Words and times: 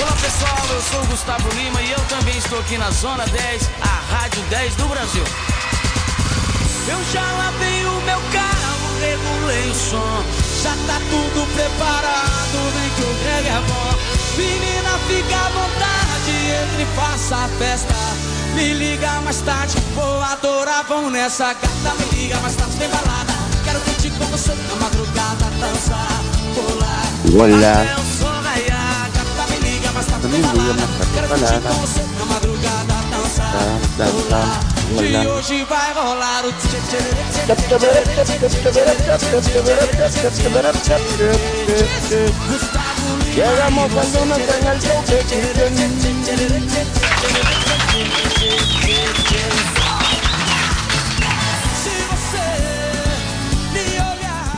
Olá 0.00 0.12
pessoal, 0.12 0.66
eu 0.72 0.80
sou 0.80 1.02
o 1.02 1.06
Gustavo 1.08 1.46
Lima 1.50 1.82
e 1.82 1.92
eu 1.92 2.00
também 2.08 2.34
estou 2.38 2.58
aqui 2.58 2.78
na 2.78 2.90
Zona 2.90 3.26
10, 3.26 3.70
a 3.82 4.14
Rádio 4.14 4.40
10 4.48 4.74
do 4.76 4.88
Brasil. 4.88 5.24
Eu 6.88 7.04
já 7.12 7.20
lavei 7.20 7.84
o 7.84 8.00
meu 8.00 8.18
carro, 8.32 8.98
regulei 8.98 9.70
o 9.70 9.74
som, 9.74 10.24
já 10.62 10.70
tá 10.86 10.98
tudo 11.10 11.46
preparado, 11.52 12.72
vem 12.74 12.90
que 12.96 13.02
o 13.02 13.14
Greg 13.22 13.46
é 13.46 13.60
bom. 13.68 13.90
Menina, 14.38 14.98
fica 15.06 15.36
à 15.36 15.48
vontade, 15.50 16.30
entre 16.62 16.82
e 16.82 16.96
faça 16.96 17.36
a 17.36 17.48
festa. 17.58 17.94
Me 18.54 18.72
liga 18.72 19.20
mais 19.20 19.42
tarde, 19.42 19.76
vou 19.94 20.22
adorar, 20.22 20.82
vão 20.84 21.10
nessa 21.10 21.52
gata. 21.52 21.94
Me 21.98 22.18
liga 22.18 22.38
mais 22.40 22.56
tarde, 22.56 22.74
tem 22.76 22.88
balada. 22.88 23.34
Quero 23.64 23.80
curtir 23.80 24.10
com 24.12 24.24
você 24.26 24.54
na 24.54 24.76
madrugada, 24.76 25.44
dançar, 25.60 26.22
pular. 26.54 27.04
Olá. 27.34 28.29
E. 41.70 42.32
Llegamos 43.34 43.92
cuando 43.92 44.36
tenga 44.36 44.72
el 44.72 44.80
toque. 44.80 45.16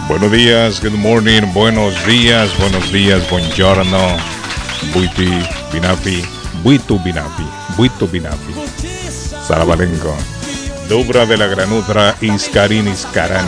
Buenos 0.09 0.31
días, 0.33 0.81
good 0.83 0.93
morning, 0.93 1.43
buenos 1.55 1.95
días, 2.05 2.51
buenos 2.59 2.93
días, 2.93 3.29
buongiorno, 3.31 4.19
buiti, 4.93 5.43
binafi, 5.73 6.25
buitu 6.63 6.99
binafi, 6.99 7.47
buitu 7.77 8.07
binafi, 8.07 8.55
Salabalenco, 9.47 10.15
Dubra 10.89 11.27
de 11.27 11.37
la 11.37 11.47
Granutra, 11.47 12.15
Iscarín, 12.21 12.89
Iscarán. 12.89 13.47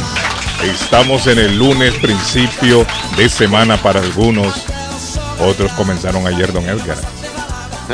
Estamos 0.63 1.27
en 1.27 1.39
el 1.39 1.59
lunes, 1.59 1.93
principio 1.95 2.87
de 3.17 3.29
semana 3.29 3.77
para 3.77 4.01
algunos, 4.01 4.55
otros 5.41 5.71
comenzaron 5.73 6.27
ayer, 6.27 6.53
don 6.53 6.65
Edgar. 6.65 6.97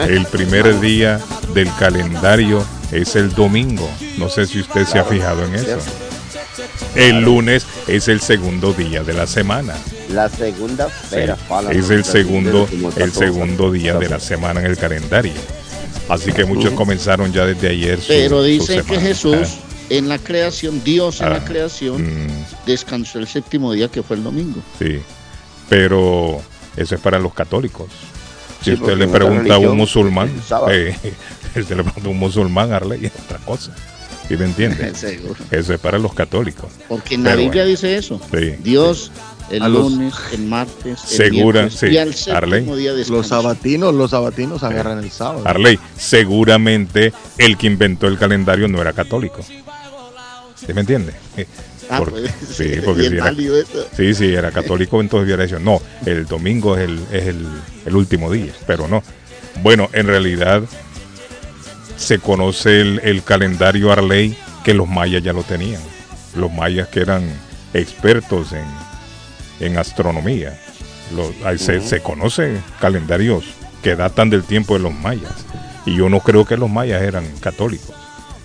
El 0.08 0.26
primer 0.26 0.80
día 0.80 1.20
del 1.52 1.74
calendario 1.74 2.64
es 2.92 3.16
el 3.16 3.34
domingo, 3.34 3.90
no 4.18 4.28
sé 4.28 4.46
si 4.46 4.60
usted 4.60 4.86
se 4.86 4.98
ha 4.98 5.04
fijado 5.04 5.44
en 5.44 5.54
eso. 5.56 5.78
El 6.94 7.20
lunes 7.22 7.66
es 7.86 8.08
el 8.08 8.20
segundo 8.20 8.72
día 8.72 9.02
de 9.02 9.12
la 9.14 9.26
semana. 9.26 9.74
La 10.10 10.28
segunda 10.28 10.88
feira. 10.88 11.36
Es 11.70 11.90
el 11.90 12.04
segundo, 12.04 12.68
el 12.96 13.12
segundo 13.12 13.70
día 13.70 13.94
de 13.94 14.08
la 14.08 14.18
semana 14.20 14.60
en 14.60 14.66
el 14.66 14.76
calendario. 14.76 15.32
Así 16.08 16.32
que 16.32 16.44
muchos 16.44 16.72
comenzaron 16.74 17.32
ya 17.32 17.46
desde 17.46 17.68
ayer. 17.68 18.00
su- 18.00 18.08
Pero 18.08 18.38
su 18.38 18.44
dice 18.44 18.82
que. 18.82 18.98
Jesús 19.00 19.58
en 19.88 20.08
la 20.08 20.18
creación, 20.18 20.82
Dios 20.84 21.20
en 21.20 21.26
Ah, 21.28 21.30
la 21.30 21.44
creación, 21.44 22.02
Mm, 22.26 22.44
descansó 22.66 23.18
el 23.18 23.26
séptimo 23.28 23.72
día 23.72 23.88
que 23.88 24.02
fue 24.02 24.16
el 24.16 24.24
domingo. 24.24 24.60
sí, 24.78 25.00
pero 25.68 26.40
eso 26.76 26.94
es 26.94 27.00
para 27.00 27.18
los 27.18 27.32
católicos. 27.34 27.88
Si 28.62 28.66
Sí, 28.66 28.72
usted 28.72 28.96
le 28.96 29.08
pregunta 29.08 29.54
a 29.54 29.58
un 29.58 29.76
musulmán, 29.76 30.28
eh, 30.70 30.94
usted 31.56 31.76
le 31.76 31.82
pregunta 31.84 32.06
a 32.06 32.08
un 32.10 32.18
musulmán, 32.18 32.72
Arley, 32.72 33.06
es 33.06 33.12
otra 33.24 33.38
cosa. 33.38 33.72
¿Sí 34.30 34.36
me 34.36 34.44
entiende? 34.44 34.94
Seguro. 34.94 35.34
Eso 35.50 35.74
es 35.74 35.80
para 35.80 35.98
los 35.98 36.14
católicos. 36.14 36.70
Porque 36.88 37.16
en 37.16 37.24
la 37.24 37.30
Pero 37.30 37.42
Biblia 37.42 37.62
bueno. 37.64 37.70
dice 37.70 37.96
eso. 37.96 38.20
Sí. 38.32 38.54
Dios 38.62 39.10
el 39.50 39.58
los- 39.64 39.90
lunes, 39.90 40.14
el 40.32 40.42
martes, 40.46 40.84
el 40.86 40.96
Segura, 41.08 41.62
miércoles, 41.62 41.74
sí, 41.80 41.86
y 41.88 41.98
al 41.98 42.14
séptimo 42.14 42.36
Arley. 42.36 42.64
día 42.78 42.90
Los 42.92 42.98
descansa. 42.98 43.28
sabatinos, 43.28 43.92
los 43.94 44.10
sabatinos 44.12 44.62
agarran 44.62 45.00
el 45.00 45.10
sábado. 45.10 45.42
Arley, 45.44 45.80
seguramente 45.96 47.12
el 47.38 47.56
que 47.58 47.66
inventó 47.66 48.06
el 48.06 48.16
calendario 48.18 48.68
no 48.68 48.80
era 48.80 48.92
católico. 48.92 49.42
¿Sí 49.42 50.72
me 50.72 50.82
entiende? 50.82 51.12
Ah, 51.90 51.98
Por- 51.98 52.10
pues, 52.12 52.30
sí, 52.54 52.74
porque 52.84 53.08
si 53.08 53.16
era, 53.16 53.34
sí, 53.96 54.14
sí, 54.14 54.32
era 54.32 54.52
católico, 54.52 55.00
entonces 55.00 55.26
hubiera 55.26 55.42
dicho, 55.42 55.58
no, 55.58 55.82
el 56.06 56.26
domingo 56.26 56.76
es 56.76 56.84
el, 56.88 57.00
es 57.10 57.26
el, 57.26 57.44
el 57.86 57.96
último 57.96 58.30
día, 58.30 58.52
pero 58.68 58.86
no. 58.86 59.02
Bueno, 59.64 59.88
en 59.92 60.06
realidad 60.06 60.62
se 62.00 62.18
conoce 62.18 62.80
el, 62.80 63.00
el 63.04 63.22
calendario 63.22 63.92
Arley 63.92 64.34
que 64.64 64.72
los 64.74 64.88
mayas 64.88 65.22
ya 65.22 65.32
lo 65.34 65.42
tenían. 65.42 65.82
Los 66.34 66.50
mayas 66.52 66.88
que 66.88 67.00
eran 67.00 67.22
expertos 67.74 68.52
en, 68.52 68.64
en 69.60 69.76
astronomía. 69.78 70.58
Los- 71.14 71.60
se, 71.60 71.80
se 71.82 72.00
conoce 72.00 72.56
calendarios 72.80 73.44
que 73.82 73.96
datan 73.96 74.30
del 74.30 74.44
tiempo 74.44 74.74
de 74.74 74.80
los 74.80 74.94
mayas. 74.94 75.32
Y 75.84 75.96
yo 75.96 76.08
no 76.08 76.20
creo 76.20 76.44
que 76.46 76.56
los 76.56 76.70
mayas 76.70 77.02
eran 77.02 77.26
católicos. 77.40 77.94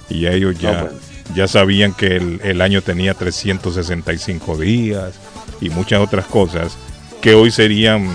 Y 0.10 0.28
ellos 0.28 0.60
ya, 0.60 0.82
bueno. 0.84 0.98
ya 1.34 1.48
sabían 1.48 1.94
que 1.94 2.18
el, 2.18 2.42
el 2.44 2.62
año 2.62 2.82
tenía 2.82 3.14
365 3.14 4.58
días 4.58 5.14
y 5.62 5.70
muchas 5.70 6.02
otras 6.02 6.26
cosas 6.26 6.78
que 7.22 7.34
hoy 7.36 7.52
serían 7.52 8.10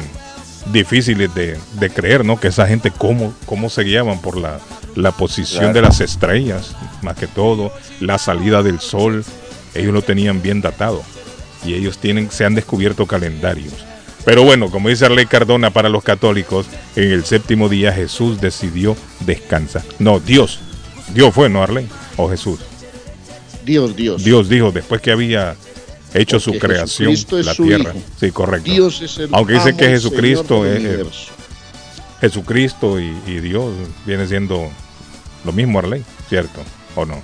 difíciles 0.66 1.34
de, 1.34 1.56
de 1.74 1.90
creer, 1.90 2.24
¿no? 2.24 2.38
Que 2.38 2.48
esa 2.48 2.66
gente 2.66 2.90
cómo, 2.90 3.34
cómo 3.46 3.70
se 3.70 3.82
guiaban 3.82 4.20
por 4.20 4.36
la, 4.36 4.58
la 4.94 5.12
posición 5.12 5.60
Claro. 5.64 5.74
de 5.74 5.82
las 5.82 6.00
estrellas, 6.00 6.76
más 7.02 7.16
que 7.16 7.26
todo, 7.26 7.72
la 8.00 8.18
salida 8.18 8.62
del 8.62 8.80
sol, 8.80 9.24
ellos 9.74 9.92
lo 9.94 10.02
tenían 10.02 10.42
bien 10.42 10.60
datado 10.60 11.02
y 11.64 11.74
ellos 11.74 11.98
tienen, 11.98 12.30
se 12.30 12.44
han 12.44 12.54
descubierto 12.54 13.06
calendarios. 13.06 13.72
Pero 14.24 14.42
bueno, 14.44 14.70
como 14.70 14.88
dice 14.90 15.06
Arley 15.06 15.26
Cardona 15.26 15.70
para 15.70 15.88
los 15.88 16.02
católicos, 16.04 16.66
en 16.94 17.10
el 17.10 17.24
séptimo 17.24 17.68
día 17.70 17.92
Jesús 17.92 18.40
decidió 18.40 18.96
descansar. 19.20 19.82
No, 19.98 20.20
Dios. 20.20 20.60
Dios 21.14 21.34
fue, 21.34 21.48
¿no, 21.48 21.62
Arley? 21.62 21.88
O 22.16 22.28
Jesús. 22.28 22.60
Dios, 23.64 23.96
Dios. 23.96 24.22
Dios 24.24 24.48
dijo, 24.48 24.72
después 24.72 25.00
que 25.00 25.10
había 25.12 25.56
hecho 26.14 26.40
su 26.40 26.52
creación, 26.58 27.12
es 27.12 27.30
la 27.46 27.54
su 27.54 27.64
tierra. 27.64 27.90
Hijo. 27.94 28.02
Sí, 28.18 28.30
correcto. 28.30 28.70
Dios 28.70 29.00
es 29.02 29.18
el 29.18 29.28
Aunque 29.32 29.54
dice 29.54 29.76
que 29.76 29.86
Jesucristo 29.88 30.66
es- 30.66 30.78
universo. 30.80 31.32
Jesucristo 32.20 33.00
y, 33.00 33.12
y 33.26 33.40
Dios 33.40 33.72
viene 34.06 34.26
siendo 34.26 34.68
lo 35.44 35.52
mismo, 35.52 35.78
Arley, 35.78 36.02
¿cierto? 36.28 36.60
¿O 36.94 37.04
no? 37.06 37.14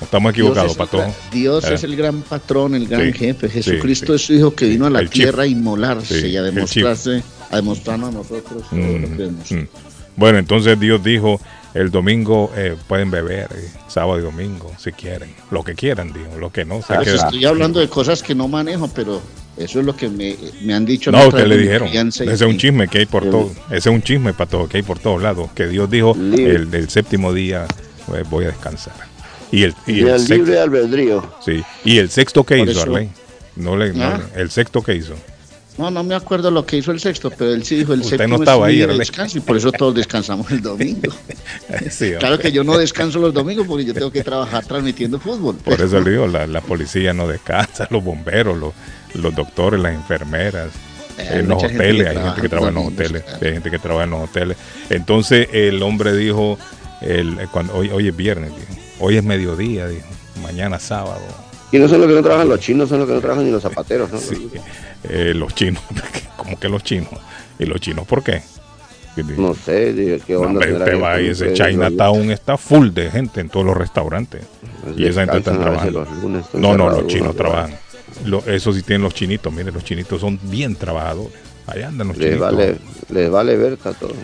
¿O 0.00 0.04
Estamos 0.04 0.32
Dios 0.34 0.48
equivocados, 0.48 0.72
es 0.72 0.76
el 0.76 0.78
Pato. 0.84 0.98
gran- 0.98 1.14
Dios 1.32 1.64
Eh. 1.64 1.74
es 1.74 1.84
el 1.84 1.96
gran 1.96 2.22
patrón, 2.22 2.74
el 2.74 2.86
gran 2.86 3.12
Sí, 3.12 3.18
jefe. 3.18 3.48
Jesucristo 3.48 4.06
sí. 4.08 4.12
es 4.14 4.22
su 4.22 4.32
hijo 4.34 4.54
que 4.54 4.66
vino 4.66 4.86
a 4.86 4.90
la 4.90 5.04
tierra 5.06 5.44
a 5.44 5.46
inmolarse 5.46 6.28
y 6.28 6.36
a 6.36 6.42
demostrarse, 6.42 7.22
a 7.50 7.56
demostrarnos 7.56 8.10
a 8.10 8.12
nosotros 8.12 8.62
lo 8.70 8.76
que 8.76 9.28
Mm, 9.54 9.60
mm. 9.60 9.68
Bueno, 10.16 10.38
entonces 10.38 10.78
Dios 10.78 11.02
dijo, 11.02 11.40
el 11.74 11.90
domingo 11.90 12.50
eh, 12.56 12.76
pueden 12.86 13.10
beber, 13.10 13.48
eh, 13.54 13.68
sábado 13.88 14.18
y 14.18 14.22
domingo, 14.22 14.72
si 14.78 14.92
quieren. 14.92 15.30
Lo 15.50 15.62
que 15.62 15.74
quieran, 15.74 16.12
dijo. 16.12 16.38
Lo 16.38 16.50
que 16.50 16.64
no, 16.64 16.80
se 16.82 16.94
Pues 16.94 17.08
queda. 17.08 17.16
estoy 17.26 17.44
hablando 17.44 17.80
de 17.80 17.88
cosas 17.88 18.22
que 18.22 18.34
no 18.34 18.48
manejo, 18.48 18.88
pero 18.88 19.20
eso 19.56 19.80
es 19.80 19.84
lo 19.86 19.94
que 19.96 20.08
me, 20.08 20.36
me 20.62 20.74
han 20.74 20.84
dicho. 20.86 21.10
No, 21.12 21.28
usted 21.28 21.46
le 21.46 21.58
dijeron. 21.58 21.88
Ese 21.88 22.24
es 22.32 22.40
un 22.40 22.56
chisme 22.58 22.88
que 22.88 22.98
hay 22.98 23.06
por 23.06 23.28
todo. 23.30 23.50
Ese 23.68 23.76
es 23.90 23.94
un 23.94 24.02
chisme 24.02 24.32
para 24.32 24.48
todo, 24.50 24.68
que 24.68 24.78
hay 24.78 24.82
por 24.82 24.98
todos 24.98 25.20
lados. 25.22 25.50
Que 25.54 25.66
Dios 25.68 25.90
dijo, 25.90 26.14
el 26.16 26.88
séptimo 26.88 27.32
día 27.32 27.66
eh, 28.14 28.24
voy 28.30 28.44
a 28.46 28.48
descansar. 28.48 28.94
Y 29.50 29.62
el, 29.62 29.74
y 29.86 30.00
el 30.00 30.08
el 30.08 30.18
sexto, 30.20 30.34
libre 30.34 30.60
albedrío. 30.60 31.32
sí. 31.44 31.62
y 31.84 31.98
el 31.98 32.10
sexto 32.10 32.44
que 32.44 32.58
Por 32.58 32.68
hizo, 32.68 32.82
Arley. 32.82 33.08
No 33.56 33.76
le, 33.76 33.92
no 33.92 34.04
Ah. 34.04 34.20
el 34.36 34.50
sexto 34.50 34.82
que 34.82 34.94
hizo. 34.94 35.14
No, 35.78 35.90
no 35.92 36.02
me 36.02 36.14
acuerdo 36.16 36.50
lo 36.50 36.66
que 36.66 36.76
hizo 36.76 36.90
el 36.90 36.98
sexto, 36.98 37.30
pero 37.30 37.52
él 37.54 37.64
sí 37.64 37.76
dijo 37.76 37.94
el 37.94 38.00
Usted 38.00 38.18
séptimo 38.18 38.36
no 38.36 38.42
estaba 38.42 38.68
es 38.68 38.74
ahí, 38.74 38.86
de 38.86 38.98
descanso 38.98 39.38
y 39.38 39.40
por 39.40 39.56
eso 39.56 39.70
todos 39.70 39.94
descansamos 39.94 40.50
el 40.50 40.60
domingo. 40.60 41.12
Sí, 41.90 42.12
Claro 42.18 42.38
que 42.38 42.50
yo 42.50 42.64
no 42.64 42.76
descanso 42.76 43.18
los 43.18 43.32
domingos 43.32 43.66
porque 43.66 43.84
yo 43.84 43.94
tengo 43.94 44.10
que 44.10 44.24
trabajar 44.24 44.64
transmitiendo 44.66 45.20
fútbol. 45.20 45.56
Por 45.56 45.80
eso 45.80 46.00
le 46.00 46.10
digo, 46.10 46.26
la, 46.26 46.46
la 46.46 46.60
policía 46.60 47.12
no 47.12 47.28
descansa, 47.28 47.86
los 47.90 48.02
bomberos, 48.02 48.58
los, 48.58 48.72
los 49.14 49.34
doctores, 49.34 49.80
las 49.80 49.94
enfermeras, 49.94 50.68
Eh, 51.18 51.28
hay 51.32 51.38
en 51.40 51.48
los 51.48 51.62
hoteles, 51.62 52.06
hay 52.08 52.16
gente 52.16 52.40
que 52.42 52.48
trabaja 52.48 52.68
en 52.70 52.74
los 52.76 52.86
hoteles, 52.86 53.22
claro. 53.22 53.38
hay 53.42 53.52
gente 53.52 53.70
que 53.70 53.78
trabaja 53.78 54.04
en 54.04 54.10
los 54.10 54.28
hoteles. 54.28 54.56
Entonces 54.90 55.48
el 55.52 55.82
hombre 55.82 56.16
dijo, 56.16 56.58
el, 57.00 57.36
cuando, 57.52 57.74
hoy, 57.74 57.90
hoy 57.90 58.08
es 58.08 58.16
viernes, 58.16 58.50
dijo, 58.54 58.80
hoy 59.00 59.16
es 59.16 59.24
mediodía, 59.24 59.86
dijo, 59.88 60.06
mañana 60.42 60.78
sábado. 60.78 61.22
Y 61.70 61.78
no 61.78 61.88
son 61.88 62.00
los 62.00 62.08
que 62.08 62.14
no 62.14 62.22
trabajan 62.22 62.48
los 62.48 62.60
chinos, 62.60 62.88
son 62.88 63.00
los 63.00 63.08
que 63.08 63.14
no 63.14 63.20
trabajan 63.20 63.44
ni 63.44 63.50
los 63.50 63.62
zapateros, 63.62 64.10
¿no? 64.10 64.18
Sí, 64.18 64.48
eh, 65.04 65.32
los 65.34 65.54
chinos, 65.54 65.82
como 66.36 66.58
que 66.58 66.68
los 66.68 66.82
chinos. 66.82 67.10
¿Y 67.58 67.64
los 67.66 67.80
chinos 67.80 68.06
por 68.06 68.22
qué? 68.22 68.40
No 69.36 69.52
sé, 69.52 70.20
qué 70.24 70.34
No, 70.34 70.40
onda. 70.42 70.60
usted 70.60 70.84
que- 70.84 70.94
va 70.94 71.20
y 71.20 71.30
ese 71.30 71.52
Chinatown 71.52 72.30
está 72.30 72.56
full 72.56 72.90
de 72.90 73.10
gente 73.10 73.40
en 73.40 73.48
todos 73.48 73.66
los 73.66 73.76
restaurantes. 73.76 74.42
Pues 74.84 74.96
Y 74.98 75.06
esa 75.06 75.22
gente 75.22 75.38
está 75.38 75.58
trabajando. 75.58 76.00
los 76.04 76.22
lunes, 76.22 76.44
están 76.46 76.60
No, 76.60 76.76
no, 76.76 76.88
los 76.88 77.06
chinos 77.08 77.28
¿no? 77.28 77.34
trabajan. 77.34 77.74
Lo- 78.24 78.44
eso 78.46 78.72
sí 78.72 78.82
tienen 78.82 79.02
los 79.02 79.14
chinitos. 79.14 79.52
Miren, 79.52 79.74
los 79.74 79.82
chinitos 79.84 80.20
son 80.20 80.38
bien 80.44 80.76
trabajadores. 80.76 81.32
Allá 81.66 81.88
andan 81.88 82.08
los 82.08 82.16
Les 82.16 82.26
chinitos. 82.28 82.52
vale, 82.52 82.76
les 83.10 83.30
vale 83.30 83.56
ver 83.56 83.72
está 83.74 83.92
todo. 83.92 84.14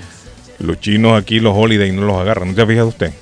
Los 0.60 0.78
chinos 0.80 1.20
aquí, 1.20 1.40
los 1.40 1.54
holiday, 1.56 1.90
no 1.90 2.02
los 2.02 2.16
agarran. 2.16 2.54
¿No 2.54 2.66
fijado 2.66 2.86
usted? 2.88 3.12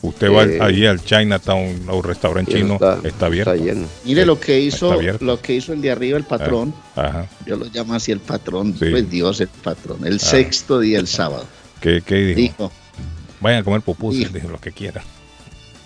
Usted 0.00 0.30
va 0.30 0.44
Sí. 0.46 0.58
allí 0.60 0.86
al 0.86 1.02
Chinatown, 1.02 1.82
a 1.88 1.92
un 1.92 2.04
restaurante 2.04 2.52
chino, 2.52 2.74
está, 2.74 3.26
abierto. 3.26 3.52
Está 3.52 3.56
lleno. 3.56 3.86
Mire 4.04 4.24
lo 4.24 4.38
que 4.38 4.60
hizo, 4.60 4.96
lo 5.20 5.40
que 5.40 5.54
hizo 5.56 5.72
el 5.72 5.80
de 5.82 5.90
arriba, 5.90 6.16
el 6.16 6.24
patrón. 6.24 6.72
Ajá. 6.94 7.26
Yo 7.46 7.56
lo 7.56 7.66
llamo 7.66 7.94
así 7.94 8.12
el 8.12 8.20
patrón, 8.20 8.74
Sí. 8.78 8.86
pues 8.90 9.10
Dios 9.10 9.40
el 9.40 9.48
patrón. 9.48 10.06
El 10.06 10.20
sexto 10.20 10.78
día, 10.78 10.98
el 11.00 11.08
sábado. 11.08 11.44
¿Qué, 11.80 12.02
qué 12.06 12.14
dijo? 12.16 12.36
Dijo, 12.40 12.72
Vayan 13.40 13.60
a 13.60 13.64
comer 13.64 13.80
pupusas, 13.82 14.18
Dijo. 14.20 14.34
dijo 14.34 14.48
lo 14.48 14.58
que 14.60 14.72
quieran. 14.72 15.02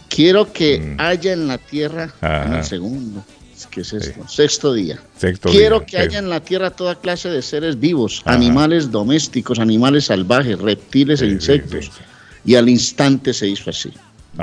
quiero 0.09 0.53
que 0.53 0.79
Mm. 0.79 1.01
haya 1.01 1.33
en 1.33 1.49
la 1.49 1.57
tierra, 1.59 2.13
Ajá. 2.21 2.45
en 2.47 2.53
el 2.55 2.65
segundo, 2.65 3.25
¿qué 3.71 3.81
es 3.81 3.93
esto? 3.95 4.29
Sexto 4.29 4.75
día. 4.75 5.01
Sexto 5.17 5.49
Quiero 5.49 5.79
día, 5.81 5.87
que 5.87 5.97
sí. 5.97 6.03
haya 6.03 6.19
en 6.19 6.29
la 6.29 6.41
tierra 6.41 6.71
toda 6.71 6.97
clase 7.01 7.31
de 7.31 7.41
seres 7.41 7.81
vivos, 7.81 8.21
Ajá. 8.27 8.35
animales 8.37 8.91
domésticos, 8.91 9.59
animales 9.59 10.05
salvajes, 10.07 10.59
reptiles 10.59 11.21
Sí, 11.21 11.25
e 11.27 11.29
sí, 11.29 11.35
insectos. 11.35 11.85
sí, 11.87 11.91
sí. 11.97 12.03
Y 12.45 12.55
al 12.55 12.69
instante 12.69 13.33
se 13.33 13.49
hizo 13.49 13.71
así. 13.71 13.91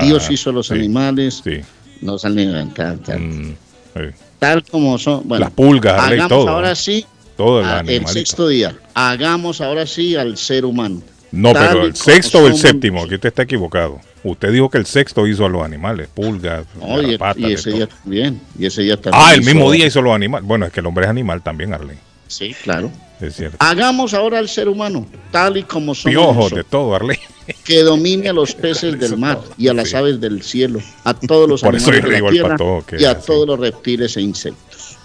Dios 0.02 0.24
Ajá, 0.24 0.34
hizo 0.34 0.52
los 0.52 0.68
sí, 0.68 0.74
animales, 0.76 1.42
Sí. 1.44 1.62
los 2.02 2.24
animales, 2.26 2.74
tal, 2.74 3.00
tal, 3.00 3.20
Mm, 3.20 3.56
sí. 3.96 4.02
tal 4.38 4.64
como 4.64 4.98
son. 4.98 5.28
Bueno, 5.28 5.46
Las 5.46 5.54
pulgas, 5.54 6.00
hagamos 6.02 6.30
todo. 6.30 6.50
ahora 6.50 6.76
sí 6.76 7.06
Todo 7.36 7.62
el 7.62 7.66
a- 7.66 7.80
el 7.82 8.06
sexto 8.08 8.48
día. 8.48 8.76
Hagamos 8.94 9.62
ahora 9.62 9.86
sí 9.88 10.16
al 10.16 10.38
ser 10.38 10.66
humano. 10.66 11.02
No, 11.32 11.54
tal 11.54 11.68
pero 11.70 11.86
el 11.86 11.96
sexto 11.96 12.40
o 12.40 12.48
el 12.48 12.56
séptimo, 12.56 13.04
aquí 13.04 13.16
usted 13.16 13.30
está 13.30 13.44
equivocado. 13.44 14.00
Usted 14.24 14.52
dijo 14.52 14.70
que 14.70 14.78
el 14.80 14.86
sexto 14.86 15.26
hizo 15.28 15.46
a 15.46 15.50
los 15.50 15.64
animales, 15.64 16.10
pulgas, 16.14 16.66
Oye, 16.82 17.18
y 17.38 17.42
de 17.44 17.54
ese 17.54 17.72
día 17.72 17.88
también. 17.88 18.42
Y 18.58 18.66
ese 18.66 18.82
día 18.82 18.98
también. 19.00 19.24
Ah, 19.26 19.34
el 19.34 19.44
mismo 19.44 19.72
día 19.72 19.86
hizo 19.86 20.02
los 20.02 20.14
animales. 20.14 20.46
Bueno, 20.48 20.66
es 20.66 20.74
que 20.74 20.80
el 20.82 20.86
hombre 20.88 21.06
es 21.06 21.10
animal 21.10 21.42
también, 21.42 21.74
Arley. 21.74 21.98
Sí, 22.28 22.54
claro. 22.64 22.92
Es 23.22 23.36
cierto. 23.36 23.58
Hagamos 23.60 24.14
ahora 24.14 24.40
al 24.40 24.48
ser 24.48 24.70
humano, 24.70 25.06
tal 25.32 25.58
y 25.58 25.64
como 25.64 25.94
somos 25.94 26.12
Piojos 26.14 26.52
de 26.52 26.64
todo, 26.64 26.96
Arley. 26.96 27.18
que 27.66 27.84
domine 27.84 28.30
a 28.30 28.34
los 28.34 28.54
peces 28.56 28.98
del 29.00 29.18
mar 29.18 29.40
y 29.58 29.68
a 29.68 29.74
las 29.74 29.90
Sí. 29.90 29.96
aves 29.98 30.22
del 30.22 30.42
cielo, 30.44 30.80
a 31.04 31.14
todos 31.14 31.50
los 31.50 31.62
Por 31.62 31.76
eso 31.76 31.90
animales 31.92 32.14
de 32.14 32.22
la 32.22 32.30
tierra 32.30 32.58
y 32.98 33.04
a 33.06 33.12
así. 33.12 33.26
todos 33.28 33.46
los 33.48 33.60
reptiles 33.60 34.16
e 34.18 34.22
insectos. 34.22 34.98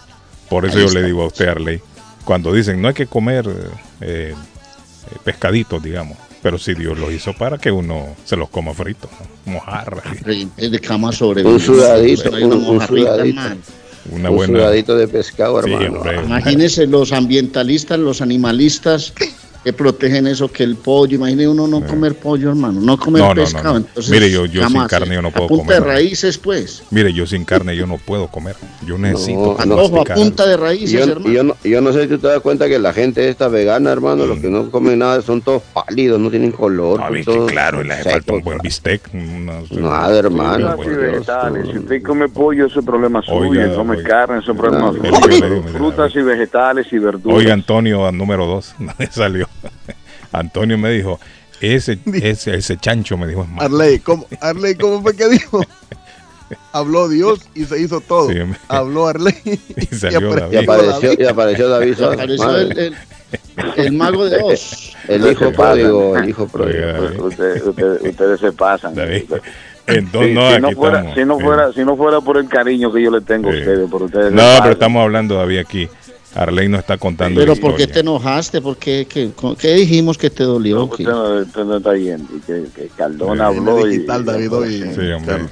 Por 0.48 0.64
eso 0.64 0.76
Ahí 0.76 0.82
yo 0.82 0.88
está. 0.88 1.00
le 1.00 1.06
digo 1.06 1.22
a 1.22 1.26
usted, 1.26 1.48
Arley, 1.48 1.80
cuando 2.24 2.52
dicen 2.52 2.80
no 2.80 2.88
hay 2.88 2.94
que 2.94 3.06
comer 3.06 3.46
eh, 3.48 4.34
eh, 4.34 4.34
pescaditos, 5.24 5.82
digamos, 5.82 6.16
pero 6.42 6.58
si 6.58 6.74
Dios 6.74 6.96
los 6.98 7.10
hizo 7.12 7.32
para 7.32 7.58
que 7.58 7.72
uno 7.72 8.14
se 8.24 8.36
los 8.36 8.48
coma 8.50 8.74
fritos, 8.74 9.10
¿no? 9.46 9.52
mojarras, 9.54 10.04
Es 10.56 10.70
de 10.70 10.78
cama 10.80 11.10
sobre 11.12 11.42
Un 11.44 11.58
sudadito, 11.58 12.30
una 12.30 12.54
un- 12.56 12.86
sudadito. 12.86 13.40
Una 14.10 14.30
Un 14.30 14.36
buena. 14.36 14.58
sudadito 14.58 14.96
de 14.96 15.08
pescado, 15.08 15.62
Sí, 15.62 15.70
hermano. 15.72 15.98
hombre. 16.00 16.20
Imagínense 16.24 16.86
los 16.86 17.12
ambientalistas, 17.12 17.98
los 17.98 18.20
animalistas 18.20 19.12
que 19.64 19.72
protegen 19.72 20.26
eso, 20.26 20.46
que 20.52 20.62
el 20.62 20.76
pollo, 20.76 21.16
imagine 21.16 21.48
uno 21.48 21.66
no 21.66 21.80
comer 21.86 22.14
pollo, 22.16 22.50
hermano, 22.50 22.80
no 22.82 22.98
comer 22.98 23.22
No, 23.22 23.28
no, 23.28 23.34
no, 23.34 23.40
pescado. 23.42 23.70
no. 23.72 23.76
Entonces, 23.78 24.10
Mire, 24.12 24.30
yo- 24.30 24.44
yo 24.44 24.60
sin 24.60 24.74
jamás, 24.74 24.88
carne 24.90 25.12
eh. 25.12 25.16
yo 25.16 25.22
no 25.22 25.30
puedo 25.30 25.46
a 25.46 25.48
punta 25.48 25.64
comer, 25.64 25.80
de 25.80 25.86
¿no? 25.86 25.92
raíces, 25.92 26.36
pues. 26.36 26.82
Mire, 26.90 27.12
yo 27.14 27.26
sin 27.26 27.46
carne 27.46 27.74
yo 27.74 27.86
no 27.86 27.96
puedo 27.96 28.28
comer. 28.28 28.56
Yo 28.86 28.98
necesito 28.98 29.56
No, 29.58 29.64
no. 29.64 29.76
Ojo, 29.76 30.02
a 30.02 30.04
punta 30.04 30.46
de 30.46 30.56
raíces, 30.58 30.92
Yo, 31.06 31.12
hermano. 31.12 31.32
yo 31.34 31.42
no, 31.44 31.56
yo 31.64 31.80
no 31.80 31.92
sé 31.94 32.02
si 32.02 32.08
tú 32.08 32.18
te 32.18 32.28
das 32.28 32.40
cuenta 32.40 32.68
que 32.68 32.78
la 32.78 32.92
gente 32.92 33.26
esta 33.26 33.48
vegana, 33.48 33.90
hermano, 33.90 34.26
los 34.26 34.38
que 34.38 34.48
no 34.50 34.70
comen 34.70 34.98
nada 34.98 35.22
son 35.22 35.40
todos 35.40 35.62
pálidos, 35.72 36.20
no 36.20 36.28
tienen 36.30 36.52
color. 36.52 37.00
No, 37.00 37.06
son 37.06 37.14
viste, 37.14 37.32
todos 37.34 37.50
claro, 37.50 37.80
y 37.82 37.88
le 37.88 37.94
hace 37.94 38.10
falta 38.10 38.32
un 38.34 38.42
buen 38.42 38.58
bistec. 38.58 39.08
unas- 39.14 39.72
Nada, 39.72 40.18
hermano. 40.18 40.76
Si 41.72 41.78
usted 41.78 42.02
come 42.02 42.28
pollo, 42.28 42.66
ese 42.66 42.80
es 42.80 42.84
problema 42.84 43.22
suyo. 43.22 43.48
Oiga, 43.48 43.74
come 43.74 44.02
carne, 44.02 44.40
ese 44.40 44.50
es 44.52 44.56
problema 44.58 44.92
suyo. 44.92 45.62
Frutas 45.72 46.14
y 46.14 46.20
vegetales 46.22 46.86
y 46.92 46.98
verduras. 46.98 47.38
Oiga, 47.38 47.54
Antonio, 47.54 48.06
al 48.06 48.16
número 48.16 48.44
dos, 48.46 48.74
no 48.78 48.92
salió. 49.10 49.48
Antonio 50.32 50.76
me 50.78 50.90
dijo, 50.90 51.18
ese, 51.60 51.98
ese, 52.12 52.54
ese 52.56 52.76
chancho 52.76 53.16
me 53.16 53.26
dijo 53.26 53.42
es 53.42 53.48
malo. 53.48 53.62
Arley, 53.62 53.98
¿cómo, 54.00 54.26
Arley, 54.40 54.74
¿cómo 54.74 55.02
fue 55.02 55.14
que 55.16 55.28
dijo? 55.28 55.62
Habló 56.72 57.08
Dios 57.08 57.40
y 57.54 57.64
se 57.64 57.80
hizo 57.80 58.00
todo. 58.00 58.28
Sí. 58.30 58.38
Habló 58.68 59.06
Arley 59.08 59.34
Y 59.44 59.86
salió 59.94 60.30
Y 60.32 60.40
David. 60.40 60.58
apareció, 60.58 61.12
y 61.18 61.24
apareció 61.26 61.68
David 61.68 61.96
Y 61.98 62.04
apareció 62.04 62.56
el, 62.56 62.78
el- 62.78 62.94
el 63.76 63.92
mago 63.92 64.26
de 64.26 64.40
Oz. 64.42 64.94
El 65.08 65.26
hijo 65.30 65.50
pródigo, 65.52 66.16
el 66.16 66.28
hijo 66.28 66.46
pródigo. 66.46 66.78
Oiga, 66.86 66.92
David. 67.00 67.20
Usted- 67.20 67.66
usted- 67.66 68.02
ustedes 68.08 68.40
se 68.40 68.52
pasan. 68.52 68.94
David. 68.94 69.24
Sí, 69.28 69.34
Entonces, 69.86 70.32
no, 70.34 70.48
si, 70.48 70.52
aquí 70.54 70.62
no 70.62 70.70
fuera, 70.72 71.14
si, 71.14 71.24
no 71.24 71.36
Sí. 71.38 71.42
fuera, 71.44 71.72
si 71.72 71.84
no 71.84 71.96
fuera 71.96 72.20
por 72.20 72.36
el 72.38 72.48
cariño 72.48 72.92
que 72.92 73.02
yo 73.02 73.10
le 73.10 73.20
tengo 73.22 73.50
Sí. 73.50 73.56
a 73.56 73.60
ustedes, 73.60 73.90
por 73.90 74.02
ustedes 74.04 74.32
No, 74.32 74.42
pero 74.60 74.72
estamos 74.72 75.02
hablando, 75.02 75.34
David, 75.36 75.58
aquí. 75.58 75.88
Arley 76.34 76.68
nos 76.68 76.80
está 76.80 76.98
contando 76.98 77.40
Pero 77.40 77.54
¿por 77.56 77.76
qué 77.76 77.86
te 77.86 78.00
enojaste? 78.00 78.60
¿Por 78.60 78.76
qué, 78.76 79.06
qué, 79.08 79.30
qué 79.58 79.74
dijimos 79.74 80.18
que 80.18 80.30
te 80.30 80.42
dolió? 80.44 80.76
No, 80.76 80.84
usted, 80.86 81.04
no, 81.04 81.40
usted 81.42 81.64
no 81.64 81.76
está. 81.76 81.96
Y 81.96 82.04
que, 82.46 82.64
que 82.74 82.88
Cardona 82.96 83.50
Sí. 83.50 83.56
habló. 83.56 83.86
y- 83.86 83.90
digital, 83.90 84.24
David, 84.24 84.52
hoy. 84.52 84.78
Sí, 84.94 85.00
hombre. 85.12 85.46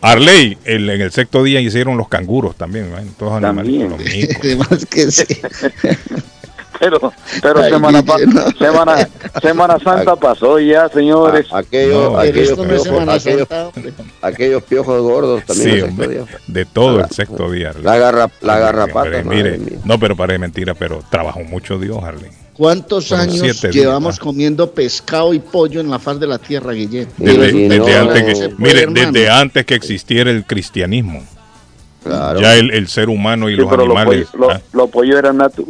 Arley, 0.00 0.58
el- 0.64 0.88
en 0.90 1.00
el 1.00 1.10
sexto 1.12 1.42
día 1.42 1.60
hicieron 1.60 1.96
los 1.96 2.08
canguros 2.08 2.56
también, 2.56 2.90
¿no? 2.90 2.96
todos 3.18 3.40
También. 3.40 3.90
animalitos, 3.90 3.90
los 3.90 4.14
micos. 4.14 4.36
Además 4.42 4.86
que 4.90 5.10
sí. 5.10 5.24
Pero, 6.80 7.12
pero 7.40 7.60
Ay, 7.62 7.70
semana, 7.70 8.02
no. 8.02 8.50
semana, 8.58 9.08
semana 9.40 9.78
Santa 9.78 10.16
pasó 10.16 10.58
ya, 10.58 10.88
señores. 10.88 11.46
A- 11.52 11.58
aquellos, 11.58 12.12
No, 12.12 12.18
aquellos, 12.18 12.58
no 12.58 12.64
piojos, 12.64 12.82
Semana 12.82 13.12
aquellos, 13.14 13.48
Santa, 13.48 13.68
hombre. 13.68 13.92
aquellos 14.22 14.62
piojos 14.64 15.00
gordos 15.02 15.44
también. 15.44 15.70
Sí, 15.76 15.80
hombre, 15.82 16.08
día. 16.08 16.24
de 16.46 16.64
todo 16.64 16.96
el 16.96 17.02
La- 17.02 17.08
sexto 17.08 17.50
día. 17.50 17.70
Arley. 17.70 17.84
La, 17.84 17.96
garra, 17.98 18.30
la 18.40 18.58
garrapata, 18.58 19.18
hombre, 19.18 19.24
mire, 19.24 19.58
mía. 19.58 19.78
no, 19.84 19.98
pero 20.00 20.16
parece 20.16 20.38
mentira, 20.38 20.74
pero 20.74 21.02
trabajó 21.10 21.40
mucho 21.44 21.78
Dios, 21.78 22.02
Arley. 22.02 22.30
¿Cuántos 22.54 23.10
años 23.12 23.40
días, 23.40 23.62
llevamos 23.72 24.18
ah. 24.18 24.22
comiendo 24.22 24.70
pescado 24.72 25.32
y 25.34 25.38
pollo 25.40 25.80
en 25.80 25.90
la 25.90 25.98
faz 25.98 26.20
de 26.20 26.26
la 26.26 26.38
tierra, 26.38 26.72
Guillermo? 26.72 27.12
Antes 27.18 28.38
que, 28.38 28.54
mire, 28.58 28.86
desde 28.86 29.28
antes 29.30 29.64
que 29.64 29.74
existiera 29.74 30.30
el 30.30 30.44
cristianismo, 30.44 31.22
Claro. 32.04 32.38
ya 32.40 32.54
el, 32.56 32.70
el 32.70 32.86
ser 32.88 33.08
humano 33.08 33.48
y 33.48 33.54
Sí, 33.54 33.60
los 33.60 33.70
pero 33.70 33.86
los 33.86 33.96
animales, 33.96 34.28
pollos, 34.30 34.52
ah, 34.54 34.60
los 34.72 34.90
pollos 34.90 35.16
eran 35.18 35.38
natu- 35.38 35.66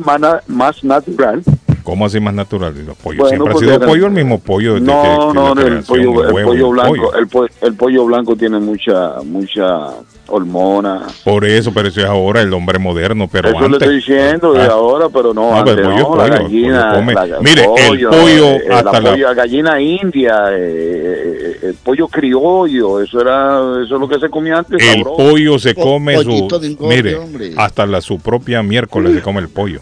más 0.48 0.82
natural. 0.84 1.42
¿Cómo 1.84 2.06
así 2.06 2.18
más 2.18 2.34
natural? 2.34 2.74
Los 2.84 2.96
pollos 2.96 3.18
Bueno, 3.20 3.28
siempre 3.28 3.50
ha 3.50 3.52
porque 3.52 3.66
sido 3.66 3.76
eran- 3.76 3.88
pollo, 3.88 4.06
el 4.06 4.12
mismo 4.12 4.38
pollo 4.40 4.74
desde 4.74 4.86
No, 4.86 5.02
que, 5.02 5.08
que 5.08 5.34
no, 5.34 5.54
la 5.54 5.62
el 5.76 5.82
pollo, 5.84 6.24
el 6.28 6.32
huevo 6.34 6.48
pollo 6.50 6.68
blanco, 6.70 6.88
pollo. 6.90 7.14
el, 7.14 7.28
po- 7.28 7.46
el 7.60 7.74
pollo 7.74 8.04
blanco 8.06 8.34
tiene 8.36 8.58
mucha, 8.58 9.22
mucha 9.24 9.90
hormona. 10.26 11.02
Por 11.22 11.44
eso, 11.44 11.72
pero 11.72 11.88
eso 11.88 12.00
es 12.00 12.06
ahora 12.06 12.40
el 12.40 12.52
hombre 12.54 12.78
moderno, 12.78 13.28
pero 13.30 13.50
Eso 13.50 13.58
le 13.60 13.64
antes. 13.66 13.82
estoy 13.82 13.96
diciendo 13.96 14.52
de 14.54 14.62
Ah. 14.62 14.68
ahora, 14.72 15.08
pero 15.10 15.34
no, 15.34 15.50
No, 15.50 15.56
antes 15.58 15.74
pero 15.76 15.90
el 15.90 15.94
pollo 16.02 16.16
no, 16.16 16.24
es 16.24 16.30
la 16.30 16.36
pollo, 16.36 16.46
el 16.46 16.50
gallina, 16.72 16.88
pollo 16.88 16.94
come. 17.00 17.14
la- 17.14 17.40
Mire, 17.40 17.62
el 17.62 18.06
pollo 18.08 18.50
eh, 18.50 18.68
hasta 18.70 18.92
la, 18.92 19.00
la- 19.00 19.10
pollo- 19.12 19.34
gallina 19.34 19.80
india, 19.80 20.44
eh, 20.52 21.50
eh, 21.52 21.58
el 21.68 21.74
pollo 21.74 22.08
criollo, 22.08 23.00
eso 23.02 23.20
era, 23.20 23.58
eso 23.84 23.94
es 23.94 24.00
lo 24.00 24.08
que 24.08 24.18
se 24.18 24.30
comía 24.30 24.58
antes. 24.58 24.82
El 24.82 25.02
sabroso. 25.04 25.16
pollo 25.16 25.58
se 25.58 25.74
come 25.74 26.16
de 26.16 26.24
su. 26.24 26.48
Mire, 26.80 27.16
hombre. 27.16 27.52
hasta 27.56 27.84
la, 27.86 28.00
su 28.00 28.18
propia 28.18 28.62
miércoles 28.62 29.14
se 29.14 29.20
come 29.22 29.40
el 29.40 29.48
pollo. 29.48 29.80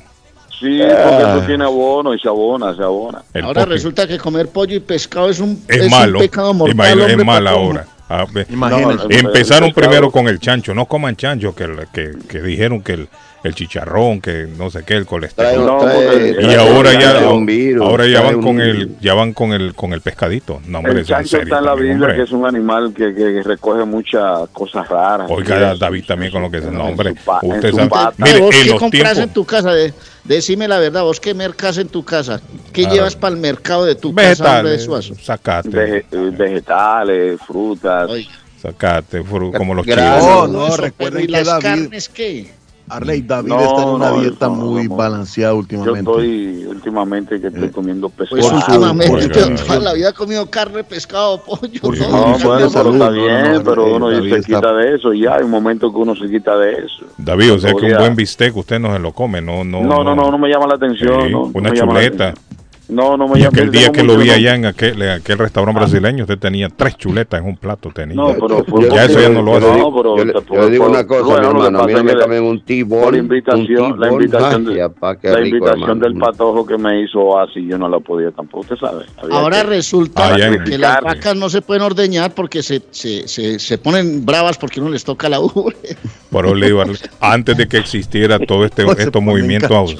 Sí, 0.62 0.78
porque 0.78 1.23
eso 1.23 1.42
tiene 1.47 1.64
abono 1.64 2.14
y 2.14 2.19
se 2.21 2.28
abona, 2.28 2.75
se 2.76 2.83
abona. 2.83 3.23
El 3.35 3.45
Ahora 3.45 3.64
resulta 3.64 4.07
que 4.07 4.16
comer 4.16 4.49
pollo 4.49 4.76
y 4.76 4.81
pescado 4.81 5.28
es 5.28 5.40
un, 5.40 5.61
es, 5.66 5.83
un 5.83 5.90
malo. 5.90 6.21
pecado 6.21 6.54
mortal. 6.54 6.75
Imagino- 6.76 7.04
es 7.04 7.11
hombre, 7.11 7.25
mal 7.26 7.45
patojo. 7.45 7.61
ahora. 7.64 7.87
Ah. 8.09 8.26
No, 8.50 9.11
Empezaron 9.11 9.69
el 9.71 9.75
primero 9.75 10.11
con 10.11 10.28
el 10.28 10.38
chancho, 10.38 10.73
no 10.75 10.87
coman 10.87 11.16
chancho, 11.16 11.54
que, 11.54 11.66
que, 11.92 12.12
que 12.28 12.42
dijeron 12.42 12.83
que 12.83 12.92
el, 12.92 13.09
el 13.45 13.55
chicharrón, 13.55 14.21
que 14.21 14.47
no 14.57 14.71
sé 14.71 14.85
qué, 14.85 14.95
el 14.95 15.05
Trae, 15.05 15.07
colesterol. 15.07 15.67
No, 15.67 15.79
trae- 15.81 15.95
porque- 15.95 16.29
y 16.31 16.45
trae- 16.45 16.57
ahora 16.57 16.93
ya, 16.93 17.11
trae 17.19 17.27
un 17.27 17.45
virus, 17.47 17.83
ahora 17.89 18.07
ya 18.07 18.21
van 18.21 18.35
un 18.37 18.43
con 18.43 18.61
el, 18.61 18.99
ya 19.01 19.15
van 19.15 19.33
con 19.33 19.53
el, 19.53 19.75
con 19.75 19.93
el 19.93 20.01
pescadito. 20.01 20.61
No, 20.67 20.79
hombre, 20.79 20.93
El 20.93 20.99
eso 21.01 21.13
es 21.15 21.19
chancho 21.31 21.39
está 21.43 21.59
en 21.59 21.65
la 21.65 21.71
también, 21.73 21.89
Biblia, 21.95 22.07
hombre. 22.09 22.17
que 22.17 22.23
es 22.23 22.33
un 22.33 22.47
animal 22.47 22.95
que, 22.97 23.15
que 23.15 23.43
recoge 23.43 23.85
muchas 23.85 24.49
cosas 24.53 24.89
raras. 24.89 25.29
Oiga, 25.31 25.73
Sí, 25.75 25.79
David 25.81 26.05
también 26.07 26.31
con 26.33 26.43
lo 26.43 26.51
que 26.51 26.59
dice. 26.59 26.69
en 26.69 26.75
No, 26.79 26.85
hombre, 26.85 27.11
su 27.11 27.25
pa- 27.25 27.41
en 27.43 27.53
usted 27.53 27.73
sabe. 27.73 28.15
Mire, 28.19 28.41
vos 28.41 28.55
en 28.55 28.63
qué 28.73 28.77
compras 28.79 29.19
en 29.19 29.29
tu 29.31 29.45
casa, 29.45 29.73
de, 29.73 29.93
decime 30.25 30.69
la 30.69 30.79
verdad, 30.79 31.03
vos 31.03 31.19
qué 31.19 31.35
mercas 31.35 31.79
en 31.79 31.89
tu 31.89 32.05
casa, 32.05 32.41
qué 32.73 32.83
Claro. 32.83 32.95
llevas 32.97 33.17
para 33.17 33.35
el 33.35 33.41
mercado 33.41 33.85
de 33.85 33.95
tu 33.97 34.15
casa, 34.15 34.45
hombre 34.59 34.71
de 34.71 34.77
Vegetales, 34.77 34.85
Suazo. 34.85 35.15
sacate, 35.21 35.69
Vege- 35.71 36.05
eh, 36.13 36.31
vegetales, 36.37 37.41
frutas. 37.47 38.09
Oiga, 38.09 38.31
sacate, 38.61 39.23
como 39.25 39.75
los 39.75 39.85
chinos. 39.85 40.23
No, 40.23 40.47
no, 40.47 40.77
recuerden 40.77 41.23
¿y 41.25 41.27
que 41.27 41.33
las 41.33 41.47
David- 41.47 41.63
carnes 41.63 42.09
qué? 42.09 42.62
Arley, 42.97 43.23
David 43.23 43.49
No, 43.49 43.61
está 43.61 43.83
en 43.83 43.89
una 43.89 44.11
no, 44.11 44.21
dieta 44.21 44.47
no, 44.49 44.55
muy 44.55 44.89
no. 44.89 44.97
balanceada 44.97 45.53
Yo 45.53 45.59
últimamente. 45.59 46.11
estoy 46.11 46.65
últimamente 46.67 47.41
que 47.41 47.47
estoy 47.49 47.69
comiendo 47.71 48.09
pescado. 48.09 48.41
Pues 48.41 48.51
Por 48.53 48.61
su- 48.63 48.71
últimamente, 48.73 49.81
la 49.81 49.93
vida 49.95 50.11
he 50.11 50.13
comido 50.13 50.49
carne, 50.51 50.85
pescado, 50.85 51.43
pollo. 51.43 51.81
Por. 51.81 51.99
No, 51.99 52.09
bueno, 52.09 52.37
pero 52.41 52.71
salud, 52.71 52.93
está 52.95 53.07
no, 53.11 53.13
bien, 53.13 53.53
no, 53.55 53.65
pero 53.65 53.87
eh, 53.87 53.93
uno 53.95 54.11
David 54.11 54.31
se 54.33 54.39
está- 54.41 54.47
quita 54.57 54.73
de 54.75 54.95
eso. 54.97 55.13
Ya 55.13 55.35
hay 55.37 55.43
un 55.45 55.51
momento 55.51 55.91
que 55.93 55.99
uno 55.99 56.15
se 56.15 56.29
quita 56.29 56.57
de 56.59 56.73
eso. 56.73 57.05
David, 57.19 57.55
o 57.55 57.59
sea 57.59 57.73
que 57.75 57.87
un 57.93 57.99
buen 57.99 58.17
bistec 58.17 58.57
usted 58.57 58.79
no 58.79 58.93
se 58.93 58.99
lo 58.99 59.13
come, 59.13 59.41
no, 59.41 59.65
no. 59.65 59.83
No, 59.83 60.05
no, 60.05 60.15
no, 60.15 60.31
no 60.31 60.39
me 60.39 60.49
llama 60.49 60.67
la 60.67 60.75
atención. 60.75 61.29
Sí, 61.29 61.35
una 61.55 61.73
chuleta. 61.73 62.35
No, 62.93 63.17
no 63.17 63.27
me 63.29 63.39
Y 63.39 63.43
llame. 63.43 63.59
aquel 63.61 63.71
día 63.71 63.91
que 63.91 64.03
lo 64.03 64.17
vi 64.17 64.31
allá 64.31 64.55
en 64.55 64.67
aquel, 64.67 65.01
en 65.03 65.09
aquel 65.11 65.39
restaurante 65.39 65.79
brasileño, 65.81 66.25
usted 66.25 66.39
tenía 66.39 66.69
tres 66.69 66.97
chuletas 66.97 67.41
en 67.41 67.47
un 67.47 67.57
plato. 67.57 67.91
Tenía. 67.95 68.15
No, 68.15 68.35
pero 68.35 68.65
fue 68.65 68.89
ya 68.91 69.05
eso 69.05 69.21
ya 69.21 69.29
no 69.29 69.43
lo 69.43 69.57
hace. 69.57 69.73
digo- 69.75 69.97
pero 69.97 70.17
yo 70.17 70.25
le- 70.25 70.33
yo 70.33 70.61
le 70.65 70.71
digo 70.71 70.87
una 70.89 71.07
cosa, 71.07 71.23
bueno, 71.25 71.55
mi 71.55 71.61
hermano, 71.67 71.79
a 71.81 71.87
mí 71.87 71.93
no 71.95 72.05
me 72.05 72.15
comen 72.17 72.43
un 72.43 72.65
tibón, 72.65 73.03
por 73.05 73.17
invitación, 73.17 73.99
la 74.01 74.13
invitación, 74.13 74.65
de- 74.67 74.75
qué 75.21 75.29
la 75.29 75.37
rico, 75.39 75.57
invitación 75.57 75.99
del 76.01 76.15
patojo 76.17 76.67
que 76.67 76.79
me 76.79 77.03
hizo 77.03 77.39
así, 77.39 77.67
yo 77.67 77.79
no 77.79 77.89
la 77.89 77.99
podía 78.01 78.31
tampoco, 78.31 78.61
usted 78.61 78.77
sabe. 78.77 79.05
Había 79.23 79.37
Ahora 79.37 79.63
que- 79.63 79.69
resulta 79.69 80.35
Ah, 80.35 80.37
que 80.65 80.79
las 80.79 81.01
vacas 81.01 81.35
no 81.37 81.49
se 81.49 81.63
pueden 81.63 81.83
ordeñar 81.83 82.33
porque 82.35 82.63
se, 82.63 82.83
se, 82.91 83.27
se, 83.27 83.59
se 83.59 83.79
ponen 83.79 84.25
bravas 84.25 84.59
porque 84.59 84.81
no 84.81 84.89
les 84.91 85.05
toca 85.05 85.29
la 85.29 85.41
ubre. 85.41 85.77
Digo, 86.67 86.83
Arle- 86.83 86.99
antes 87.21 87.57
de 87.57 87.67
que 87.69 87.79
existiera 87.79 88.39
todo 88.39 88.65
este, 88.65 88.85
estos 88.99 89.23
movimientos. 89.23 89.95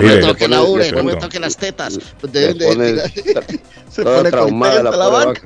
No 0.00 0.08
me 0.08 0.16
toque 0.18 0.48
la 0.48 0.60
le 0.60 0.62
ubre, 0.68 0.92
no 0.92 1.04
me 1.04 1.16
toque 1.16 1.38
las 1.40 1.56
tetas. 1.56 1.94
Se 1.94 2.26
Deben 2.28 2.58
de- 2.58 2.66
pone 2.66 2.94
Se 3.90 4.02
pone 4.02 4.30
traumada 4.30 4.82
la 4.82 4.90
la 4.96 5.08
vaca. 5.08 5.42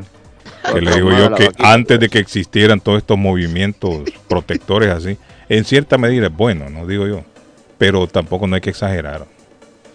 Que 0.72 0.80
le 0.80 0.94
digo 0.94 1.10
yo 1.10 1.34
que 1.34 1.44
vaquita. 1.48 1.72
antes 1.72 2.00
de 2.00 2.08
que 2.08 2.18
existieran 2.18 2.80
todos 2.80 2.98
estos 2.98 3.18
movimientos 3.18 4.00
protectores 4.28 4.88
así, 4.90 5.18
en 5.48 5.64
cierta 5.64 5.98
medida 5.98 6.26
es 6.28 6.32
bueno, 6.34 6.70
no 6.70 6.86
digo 6.86 7.06
yo, 7.06 7.22
pero 7.76 8.06
tampoco 8.06 8.46
no 8.46 8.54
hay 8.54 8.62
que 8.62 8.70
exagerar. 8.70 9.26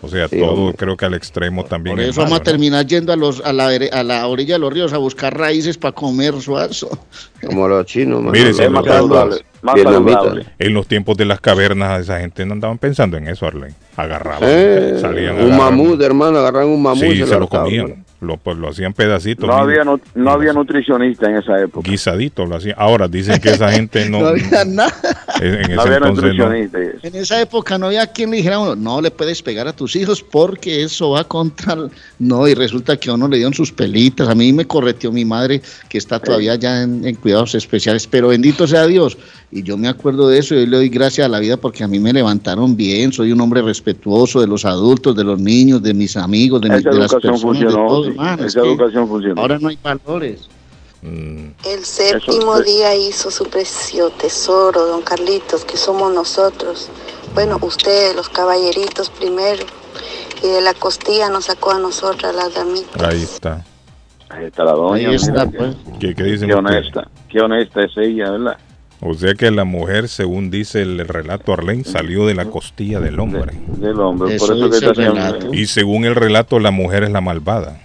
O 0.01 0.07
sea, 0.07 0.27
Sí, 0.29 0.39
todo 0.39 0.51
hombre. 0.53 0.77
creo 0.77 0.95
que 0.95 1.05
al 1.05 1.13
extremo 1.15 1.65
también 1.65 1.95
Por 1.97 2.03
es 2.03 2.09
eso 2.11 2.21
vamos 2.21 2.31
malo, 2.31 2.41
a 2.41 2.43
terminar 2.43 2.85
yendo 2.85 3.11
a, 3.11 3.15
los, 3.17 3.41
a, 3.43 3.51
la, 3.51 3.67
a 3.91 4.03
la 4.03 4.27
orilla 4.27 4.53
de 4.55 4.59
los 4.59 4.71
ríos 4.71 4.93
a 4.93 4.97
buscar 4.97 5.35
raíces 5.37 5.77
para 5.77 5.91
comer 5.93 6.39
suazo. 6.41 6.89
Como 7.45 7.67
los 7.67 7.85
chinos, 7.85 8.21
Mire, 8.21 8.53
si 8.53 8.61
es 8.63 8.69
más 8.71 8.85
lo- 8.85 8.93
saludable, 8.93 9.45
más 9.61 9.81
saludable. 9.81 10.45
En 10.59 10.73
los 10.73 10.87
tiempos 10.87 11.17
de 11.17 11.25
las 11.25 11.39
cavernas 11.41 12.01
esa 12.01 12.19
gente 12.19 12.45
no 12.45 12.53
andaban 12.53 12.77
pensando 12.77 13.17
en 13.17 13.27
eso, 13.27 13.45
Arlen. 13.45 13.73
Agarraban, 13.95 14.43
Eh, 14.43 14.97
salían 15.01 15.41
un 15.43 15.57
mamut, 15.57 16.01
hermano, 16.01 16.37
agarran 16.39 16.67
un 16.67 16.81
mamut 16.81 17.03
y 17.03 17.17
Sí, 17.17 17.25
se 17.25 17.39
lo 17.39 17.47
comían. 17.47 18.05
Lo, 18.21 18.35
pues, 18.35 18.57
lo 18.57 18.67
hacían 18.67 18.91
pedacitos. 18.91 19.47
No 19.47 19.53
había, 19.53 19.85
no 19.85 20.31
había 20.31 20.51
nutricionista 20.51 21.29
en 21.29 21.37
esa 21.37 21.57
época. 21.61 21.89
guisadito 21.89 22.45
lo 22.45 22.57
hacían. 22.57 22.75
Ahora 22.77 23.07
dicen 23.07 23.39
que 23.39 23.49
esa 23.51 23.71
gente 23.71 24.09
no. 24.09 24.19
No 24.19 24.27
había 24.27 24.65
nada. 24.65 24.93
en, 25.39 25.53
en 25.71 25.75
No 25.75 25.81
ese 25.83 25.95
había 25.95 25.99
no. 26.01 26.07
nutricionista. 26.11 26.79
y. 26.79 27.07
En 27.07 27.15
esa 27.15 27.39
época 27.41 27.77
no 27.77 27.85
había 27.87 28.05
quien 28.07 28.29
le 28.31 28.37
dijera 28.37 28.57
a 28.57 28.59
uno, 28.59 28.75
no 28.75 28.99
le 29.01 29.09
puedes 29.11 29.41
pegar 29.41 29.69
a 29.69 29.73
tus 29.73 29.95
hijos 29.95 30.21
porque 30.21 30.83
eso 30.83 31.11
va 31.11 31.23
contra... 31.23 31.73
el-". 31.75 31.91
No, 32.19 32.45
y 32.45 32.55
resulta 32.55 32.97
que 32.97 33.09
a 33.09 33.13
uno 33.13 33.29
le 33.29 33.37
dieron 33.37 33.53
sus 33.53 33.71
pelitas. 33.71 34.27
A 34.27 34.35
mí 34.35 34.51
me 34.51 34.65
correteó 34.65 35.13
mi 35.13 35.23
madre, 35.23 35.61
que 35.87 35.97
está 35.97 36.19
todavía 36.19 36.55
ya 36.55 36.83
en, 36.83 37.07
en 37.07 37.15
cuidados 37.15 37.55
especiales, 37.55 38.05
pero 38.05 38.27
bendito 38.27 38.67
sea 38.67 38.85
Dios. 38.85 39.17
Y 39.51 39.63
yo 39.63 39.77
me 39.77 39.87
acuerdo 39.87 40.27
de 40.27 40.37
eso 40.37 40.53
y 40.53 40.59
hoy 40.59 40.67
le 40.67 40.77
doy 40.77 40.89
gracias 40.89 41.25
a 41.25 41.29
la 41.29 41.39
vida 41.39 41.57
porque 41.57 41.83
a 41.83 41.87
mí 41.87 41.99
me 41.99 42.13
levantaron 42.13 42.75
bien. 42.75 43.11
Soy 43.11 43.31
un 43.31 43.41
hombre 43.41 43.61
respetuoso 43.63 44.41
de 44.41 44.47
los 44.47 44.63
adultos, 44.63 45.15
de 45.15 45.23
los 45.23 45.39
niños, 45.39 45.81
de 45.81 45.93
mis 45.95 46.15
amigos, 46.17 46.61
de, 46.61 46.69
mi- 46.69 46.83
de 46.83 46.93
las 46.93 47.11
personas, 47.11 47.39
de 47.39 47.45
funcionó. 47.47 47.87
todo, 47.87 48.09
Esa 48.45 48.59
educación 48.59 49.07
funcionó. 49.07 49.41
ahora 49.41 49.57
no 49.57 49.69
hay 49.69 49.79
valores. 49.81 50.47
Mm, 51.01 51.51
El 51.65 51.83
séptimo 51.83 52.55
Eso- 52.57 52.63
día 52.63 52.95
hizo 52.95 53.31
su 53.31 53.45
precioso 53.45 54.11
tesoro, 54.19 54.85
don 54.85 55.01
Carlitos, 55.01 55.65
que 55.65 55.77
somos 55.77 56.13
nosotros. 56.13 56.89
Bueno, 57.33 57.57
ustedes, 57.61 58.15
los 58.15 58.29
caballeritos 58.29 59.09
primero. 59.09 59.63
Y 60.43 60.47
de 60.47 60.61
la 60.61 60.73
costilla 60.75 61.29
nos 61.29 61.45
sacó 61.45 61.71
a 61.71 61.79
nosotras, 61.79 62.35
las 62.35 62.53
damitas. 62.53 63.01
ahí 63.01 63.23
está. 63.23 63.65
Ahí 64.29 64.45
está 64.45 64.63
la 64.63 64.73
doña. 64.73 65.09
Ahí 65.09 65.15
está, 65.15 65.47
pues. 65.49 65.75
¿Qué, 65.99 66.13
qué 66.13 66.23
dicen 66.23 66.49
Qué 66.49 66.53
honesta. 66.53 67.07
Qué 67.29 67.39
honesta 67.41 67.81
es 67.83 67.91
ella, 67.97 68.29
¿verdad? 68.31 68.57
O 69.01 69.13
sea 69.13 69.33
que 69.33 69.49
la 69.49 69.63
mujer, 69.63 70.09
según 70.09 70.51
dice 70.51 70.81
el 70.81 70.99
relato 71.07 71.53
Arlen, 71.53 71.85
salió 71.85 72.25
de 72.25 72.35
la 72.35 72.45
costilla 72.45 72.99
del 72.99 73.19
hombre. 73.19 73.53
Del 73.77 73.99
hombre. 73.99 74.35
Eso 74.35 74.47
Por 74.47 74.57
eso 74.57 74.69
que 74.69 74.75
dice 74.75 74.85
el 74.89 74.95
relato. 74.95 75.53
Y 75.53 75.67
según 75.67 76.03
el 76.05 76.15
relato, 76.15 76.59
la 76.59 76.71
mujer 76.71 77.03
es 77.03 77.11
la 77.11 77.21
malvada. 77.21 77.79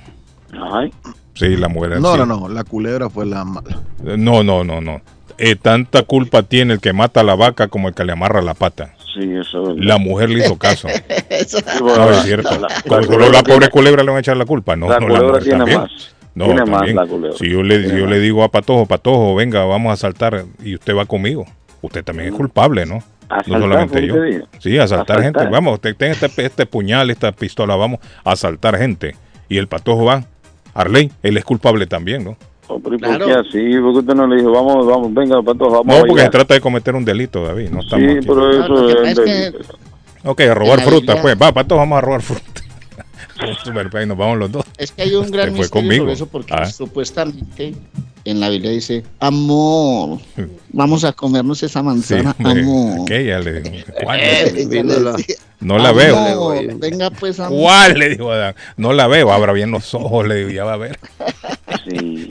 Ay, 0.73 0.93
Sí, 1.35 1.57
la 1.57 1.67
mujer 1.69 1.95
es 1.95 2.01
No, 2.01 2.11
así. 2.11 2.19
no, 2.21 2.27
no. 2.27 2.49
La 2.49 2.63
culebra 2.63 3.11
fue 3.11 3.27
la 3.27 3.45
mala. 3.45 3.81
No, 4.03 4.45
no, 4.45 4.63
no, 4.63 4.81
no. 4.81 5.01
Eh, 5.37 5.57
tanta 5.57 6.03
culpa 6.05 6.45
tiene 6.45 6.75
el 6.75 6.81
que 6.81 6.93
mata 6.93 7.21
a 7.21 7.25
la 7.25 7.35
vaca 7.35 7.67
como 7.67 7.89
el 7.89 7.95
que 7.95 8.05
le 8.05 8.13
amarra 8.13 8.41
la 8.41 8.55
pata. 8.55 8.95
sí, 9.15 9.31
eso 9.33 9.73
es. 9.73 9.85
La 9.85 9.99
mujer 9.99 10.31
le 10.31 10.41
hizo 10.45 10.57
caso. 10.59 10.87
Bueno, 11.81 12.05
No, 12.05 12.11
la- 12.11 12.19
es 12.19 12.23
cierto. 12.25 12.51
la- 12.53 12.69
la 12.69 13.43
pobre 13.43 13.43
tiene- 13.43 13.69
culebra 13.71 14.03
le 14.05 14.09
van 14.11 14.17
a 14.19 14.21
echar 14.21 14.37
la 14.37 14.45
culpa. 14.47 14.77
No, 14.77 14.89
La 14.89 14.99
no 15.01 15.07
culebra 15.09 15.41
tiene 15.41 15.59
también. 15.59 15.81
más. 15.81 16.15
No, 16.35 16.47
Tiene 16.47 16.61
más 16.65 16.71
también. 16.79 16.97
la 16.97 17.07
culebra. 17.07 17.37
Si 17.39 17.49
yo 17.49 17.63
le, 17.63 17.79
Tiene 17.81 18.01
yo 18.01 18.07
le 18.07 18.19
digo 18.19 18.43
a 18.43 18.49
Patojo, 18.49 18.87
Patojo, 18.87 19.35
venga, 19.37 19.65
vamos 19.65 19.93
a 19.93 19.97
saltar 19.97 20.45
y 20.63 20.75
usted 20.75 20.97
va 20.97 21.05
conmigo. 21.07 21.45
Usted 21.83 22.03
también 22.05 22.31
es 22.31 22.35
culpable, 22.35 22.87
¿no? 22.87 23.03
Asaltar, 23.29 23.49
no 23.49 23.61
solamente 23.61 23.99
¿fue 23.99 24.33
yo. 24.39 24.45
Sí, 24.59 24.79
asaltar, 24.79 25.19
Asaltar. 25.19 25.43
gente. 25.43 25.53
Vamos, 25.53 25.75
usted 25.75 25.95
tenga 25.97 26.13
este, 26.13 26.45
este 26.45 26.67
puñal, 26.67 27.11
esta 27.11 27.33
pistola, 27.33 27.77
vamos 27.77 28.01
a 28.25 28.33
asaltar 28.33 28.77
gente. 28.79 29.15
Y 29.49 29.59
el 29.59 29.69
Patojo 29.69 30.05
va. 30.05 30.25
Arley, 30.75 31.11
él 31.23 31.37
es 31.37 31.45
culpable 31.45 31.87
también, 31.87 32.25
¿no? 32.25 32.37
Hombre, 32.67 32.97
¿y 32.97 32.99
¿Por 32.99 33.09
Claro. 33.09 33.27
qué 33.27 33.33
así? 33.33 33.79
¿Por 33.79 33.93
qué 33.93 33.99
usted 34.01 34.15
no 34.15 34.27
le 34.27 34.37
dijo, 34.37 34.51
vamos, 34.51 34.87
vamos, 34.87 35.15
venga, 35.15 35.41
pato, 35.43 35.71
vamos 35.71 35.87
No, 35.87 35.95
a 35.97 36.01
porque 36.05 36.23
se 36.23 36.31
trata 36.31 36.55
de 36.55 36.61
cometer 36.61 36.95
un 36.97 37.05
delito, 37.05 37.45
David. 37.45 37.69
No 37.71 37.81
estamos 37.81 38.05
Sí, 38.11 38.17
aquí. 38.17 38.27
pero 38.27 38.51
eso 38.51 38.89
es... 39.05 39.19
es 39.19 39.21
que- 39.21 39.53
Ok, 40.27 40.41
a 40.41 40.55
robar 40.55 40.81
fruta, 40.81 41.21
pues. 41.21 41.37
Va, 41.41 41.53
Pato, 41.53 41.77
vamos 41.77 41.99
a 41.99 42.01
robar 42.01 42.23
fruta. 42.23 42.63
Super, 43.65 43.91
pues, 43.91 44.07
nos 44.07 44.17
vamos 44.17 44.39
los 44.39 44.53
dos. 44.53 44.65
Es 44.79 44.93
que 44.93 45.03
hay 45.03 45.15
un 45.15 45.31
gran 45.31 45.53
misterio 45.53 45.71
conmigo. 45.71 46.03
sobre 46.05 46.13
eso 46.15 46.27
porque 46.27 46.53
Ah. 46.55 46.67
supuestamente 46.67 47.75
en 48.25 48.41
la 48.41 48.49
Biblia 48.49 48.71
dice, 48.71 49.05
amor, 49.21 50.19
vamos 50.73 51.05
a 51.05 51.13
comernos 51.13 51.63
esa 51.63 51.81
Sí, 51.81 51.85
manzana, 51.87 52.35
hombre, 52.39 52.63
amor. 52.63 53.01
aquella 53.03 53.39
le 53.41 53.61
digo. 53.61 53.87
¿Cuál? 54.03 54.21
La- 54.21 54.53
decía, 54.53 54.83
No 55.61 55.79
la 55.79 55.89
"Amor, 55.91 56.03
veo. 56.03 56.79
Venga 56.79 57.11
pues, 57.11 57.39
amor. 57.41 57.59
¿Cuál? 57.61 57.99
Le 57.99 58.09
digo 58.11 58.31
a 58.33 58.35
Adán. 58.35 58.55
No 58.77 58.93
la 58.93 59.07
veo. 59.07 59.33
Abra 59.33 59.53
bien 59.53 59.71
los 59.71 59.95
ojos, 59.95 60.27
le 60.27 60.35
digo, 60.37 60.51
ya 60.51 60.65
va 60.65 60.75
a 60.75 60.77
ver. 60.77 60.99
Sí, 61.85 62.31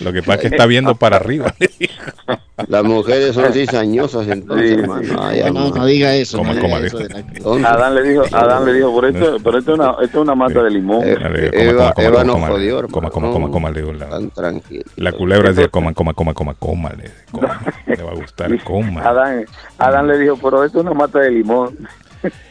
Lo 0.00 0.12
que 0.12 0.20
pasa 0.22 0.34
es 0.34 0.40
que 0.40 0.46
está 0.48 0.66
viendo 0.66 0.94
para 0.96 1.16
arriba. 1.16 1.54
Las 2.68 2.84
mujeres 2.84 3.34
son 3.34 3.52
cizañosas 3.52 4.26
entonces, 4.28 4.68
Sí, 4.70 4.74
hermano. 4.80 5.02
sí. 5.04 5.14
Ay, 5.18 5.42
No, 5.52 5.68
no, 5.68 5.74
no 5.74 5.86
diga 5.86 6.14
eso. 6.14 6.38
Coma, 6.38 6.54
no 6.54 6.60
coma, 6.62 6.80
diga 6.80 6.86
eso 6.86 7.58
la-. 7.60 7.70
Adán 7.70 7.94
le 7.94 8.02
dijo, 8.02 8.22
Adán 8.32 8.64
le 8.64 8.72
dijo, 8.72 8.92
por 8.92 9.04
esto, 9.04 9.36
pero 9.44 9.58
esto 9.58 9.72
es 9.74 9.78
una, 9.78 9.90
esto 9.90 10.04
es 10.04 10.14
una 10.14 10.34
mata 10.34 10.62
de 10.62 10.70
limón. 10.70 11.02
Eh, 11.06 11.16
Le 11.18 11.40
digo, 11.50 11.52
Eva, 11.52 11.94
Eva 11.98 12.24
coma, 12.24 12.48
jodió, 12.48 12.88
coma, 12.88 13.10
coma, 13.10 13.30
coma, 13.30 13.50
coma, 13.50 13.70
le 13.70 13.80
digo, 13.82 13.92
la- 13.92 14.08
Tan 14.08 14.30
tranquilo. 14.30 14.84
La 14.96 15.12
culebra 15.12 15.50
decía, 15.50 15.68
coma, 15.68 15.92
coma, 15.92 16.14
coma, 16.14 16.32
coma, 16.32 16.54
coma, 16.54 16.92
le, 16.96 17.10
coma. 17.30 17.60
Le 17.86 18.02
va 18.02 18.12
a 18.12 18.14
gustar, 18.14 18.50
coma. 18.64 19.02
Adán, 19.02 19.44
Adán 19.78 20.08
le 20.08 20.18
dijo, 20.18 20.38
pero 20.42 20.64
esto 20.64 20.78
es 20.78 20.84
una 20.86 20.94
mata 20.94 21.18
de 21.20 21.30
limón. 21.30 21.76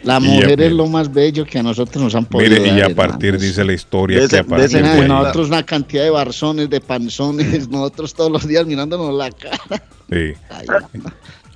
La 0.04 0.20
mujer 0.20 0.62
es 0.62 0.72
lo 0.72 0.88
más 0.88 1.12
bello 1.14 1.46
que 1.46 1.60
a 1.60 1.64
nosotros 1.64 2.04
nos 2.04 2.16
han 2.16 2.26
podido 2.26 2.62
Mire, 2.62 2.76
y 2.78 2.82
a 2.82 2.96
partir, 2.96 3.26
hermanos. 3.30 3.42
dice 3.42 3.64
la 3.66 3.74
historia, 3.74 4.22
De 4.22 4.28
que 4.28 4.36
a 4.38 4.44
de 4.44 4.50
partir 4.50 4.82
de 4.84 4.88
ahí- 4.90 5.08
nosotros 5.08 5.48
una 5.48 5.64
cantidad 5.64 6.04
de 6.04 6.10
barzones, 6.10 6.70
de 6.70 6.82
panzones, 6.82 7.68
nosotros 7.70 8.14
todos 8.14 8.32
los 8.32 8.48
días 8.48 8.66
mirándonos 8.66 9.14
la 9.14 9.30
cara. 9.32 9.58
sí, 10.10 10.34
Ay, 10.50 10.66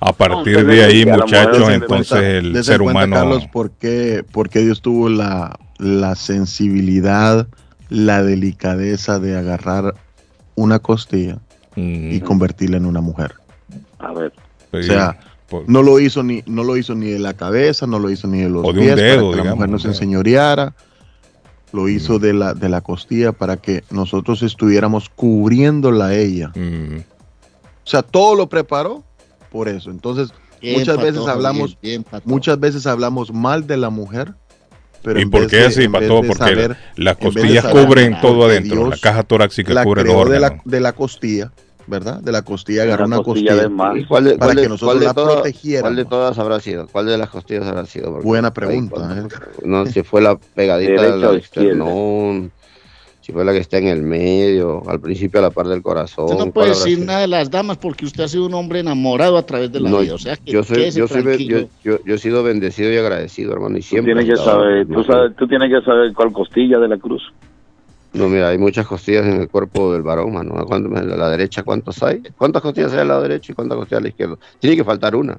a 0.02 0.12
partir 0.14 0.64
No, 0.64 0.72
de 0.72 0.82
ahí, 0.84 1.04
muchachos, 1.04 1.68
entonces 1.68 2.08
Cuenta- 2.18 2.28
el 2.28 2.64
ser 2.64 2.78
cuenta, 2.80 2.90
humano... 2.92 3.16
Carlos, 3.16 3.46
¿por 3.52 3.70
qué, 3.72 4.24
por 4.32 4.48
qué 4.48 4.60
Dios 4.60 4.80
tuvo 4.80 5.08
la, 5.10 5.58
la 5.78 6.14
sensibilidad, 6.14 7.46
la 7.90 8.22
delicadeza 8.22 9.18
de 9.18 9.36
agarrar 9.36 9.94
una 10.54 10.78
costilla 10.78 11.38
mm, 11.76 12.12
y 12.12 12.20
convertirla 12.20 12.78
en 12.78 12.86
una 12.86 13.00
mujer? 13.02 13.34
A 13.98 14.12
ver, 14.12 14.32
sí, 14.72 14.78
o 14.78 14.82
sea, 14.84 15.18
por- 15.50 15.68
No 15.68 15.82
lo 15.82 15.98
hizo 16.00 16.22
ni, 16.22 16.42
no 16.46 16.64
lo 16.64 16.76
hizo 16.78 16.94
ni 16.94 17.10
de 17.10 17.18
la 17.18 17.34
cabeza, 17.34 17.86
no 17.86 17.98
lo 17.98 18.08
hizo 18.10 18.26
ni 18.28 18.38
de 18.40 18.48
los 18.48 18.64
O 18.66 18.72
de 18.72 18.78
un 18.78 18.84
pies 18.86 18.96
dedo, 18.96 19.30
para 19.32 19.42
que 19.42 19.48
la 19.48 19.54
mujer 19.54 19.68
no 19.68 19.74
un 19.76 19.80
se 19.80 19.88
enseñoreara. 19.88 20.74
Lo 21.72 21.88
hizo 21.88 22.18
de 22.18 22.32
la, 22.32 22.54
de 22.54 22.68
la 22.68 22.80
costilla 22.80 23.32
para 23.32 23.56
que 23.56 23.84
nosotros 23.90 24.42
estuviéramos 24.42 25.08
cubriéndola 25.10 26.06
a 26.06 26.14
ella. 26.16 26.48
mm, 26.54 26.96
O 26.98 27.86
sea, 27.90 28.02
todo 28.02 28.34
lo 28.34 28.48
preparó 28.48 29.04
por 29.52 29.68
eso. 29.68 29.90
Entonces, 29.90 30.30
bien, 30.60 30.78
muchas 30.78 30.96
veces 30.96 31.26
hablamos, 31.28 31.76
bien, 31.80 32.04
bien, 32.10 32.22
muchas 32.24 32.58
veces 32.58 32.86
hablamos 32.86 33.32
mal 33.32 33.66
de 33.66 33.76
la 33.76 33.90
mujer. 33.90 34.34
Pero 35.02 35.18
¿Y 35.20 35.26
por 35.26 35.46
qué 35.46 35.56
de- 35.58 35.64
así, 35.66 35.88
Pato? 35.88 36.16
Porque 36.22 36.34
saber- 36.34 36.76
las 36.96 37.16
costillas 37.16 37.64
saber 37.64 37.86
cubren 37.86 38.20
todo 38.20 38.44
adentro, 38.44 38.76
Dios 38.76 38.90
la 38.90 38.96
caja 38.98 39.22
torácica 39.22 39.72
la 39.72 39.84
cubre 39.84 40.04
los 40.04 40.12
creó 40.12 40.28
de 40.28 40.40
la, 40.40 40.60
de 40.64 40.80
la 40.80 40.92
costilla, 40.92 41.52
¿verdad? 41.86 42.20
De 42.20 42.32
la 42.32 42.42
costilla, 42.42 42.82
agarró 42.84 43.06
una 43.06 43.16
costilla 43.22 43.52
costilla. 43.52 43.68
de 43.68 43.74
más. 43.74 43.96
¿Y 43.96 44.04
cuál 44.06 44.24
de, 44.24 44.30
Para 44.38 44.46
cuál 44.46 44.56
de- 44.56 44.62
que 44.62 44.68
nosotros 44.68 44.88
cuál 44.88 45.00
de 45.00 45.06
la 45.06 45.14
todas- 45.14 45.34
protegiéramos. 45.36 45.82
¿Cuál 45.90 45.96
de 45.96 46.04
todas 46.04 46.38
habrá 46.38 46.60
sido? 46.60 46.86
¿Cuál 46.88 47.06
de 47.06 47.18
las 47.18 47.28
costillas 47.30 47.66
habrá 47.66 47.86
sido? 47.86 48.10
Porque 48.12 48.26
Buena 48.26 48.48
ahí 48.48 48.52
pregunta, 48.54 48.94
cuando- 48.96 49.26
¿eh? 49.26 49.28
No, 49.64 49.86
si 49.86 50.02
fue 50.02 50.20
la 50.20 50.38
pegadita 50.54 50.92
o 51.02 51.34
izquierda. 51.34 51.36
esternón, 51.36 52.52
si 53.20 53.32
fue 53.32 53.44
la 53.44 53.52
que 53.52 53.58
está 53.58 53.78
en 53.78 53.88
el 53.88 54.02
medio, 54.02 54.82
al 54.88 55.00
principio 55.00 55.40
a 55.40 55.42
la 55.42 55.50
par 55.50 55.66
del 55.68 55.82
corazón. 55.82 56.24
Usted 56.24 56.36
no 56.38 56.42
¿cuál 56.44 56.52
puede 56.52 56.68
decir 56.70 56.94
sido? 56.96 57.06
nada 57.06 57.20
de 57.20 57.26
las 57.28 57.50
damas 57.50 57.76
porque 57.76 58.04
usted 58.06 58.24
ha 58.24 58.28
sido 58.28 58.46
un 58.46 58.54
hombre 58.54 58.80
enamorado 58.80 59.36
a 59.36 59.42
través 59.44 59.70
de 59.70 59.80
la 59.80 59.90
No, 59.90 59.98
vida. 60.00 60.14
O 60.14 60.18
sea, 60.18 60.36
que 60.36 60.50
yo 60.52 60.62
soy, 60.64 60.90
yo, 60.90 61.06
soy, 61.06 61.22
tranquilo. 61.22 61.58
yo, 61.60 61.68
yo, 61.82 61.98
yo 62.04 62.14
he 62.14 62.18
sido 62.18 62.42
bendecido 62.42 62.90
y 62.92 62.96
agradecido, 62.96 63.52
hermano, 63.52 63.76
y 63.76 63.80
tú 63.82 63.86
siempre. 63.88 64.14
tienes 64.14 64.30
he 64.32 64.36
que 64.36 64.42
saber, 64.42 64.86
tú, 64.88 65.04
sabes, 65.04 65.36
tú 65.36 65.46
tienes 65.46 65.70
que 65.70 65.84
saber 65.84 66.12
cuál 66.14 66.32
costilla 66.32 66.78
de 66.78 66.88
la 66.88 66.96
cruz. 66.98 67.22
No, 68.12 68.28
mira, 68.28 68.48
hay 68.48 68.58
muchas 68.58 68.86
costillas 68.86 69.24
en 69.24 69.42
el 69.42 69.48
cuerpo 69.48 69.92
del 69.92 70.02
varón, 70.02 70.32
mano. 70.32 70.58
¿A 70.58 70.66
cuánto- 70.66 70.96
a 70.96 71.02
la 71.02 71.30
derecha, 71.30 71.62
¿cuántos 71.62 72.02
hay? 72.02 72.22
¿Cuántas 72.36 72.62
costillas 72.62 72.92
hay 72.92 73.00
al 73.00 73.08
lado 73.08 73.22
derecho 73.22 73.52
y 73.52 73.54
cuántas 73.54 73.78
costillas 73.78 74.00
a 74.00 74.02
la 74.02 74.08
izquierda? 74.08 74.36
Tiene 74.58 74.76
que 74.76 74.84
faltar 74.84 75.14
una. 75.14 75.38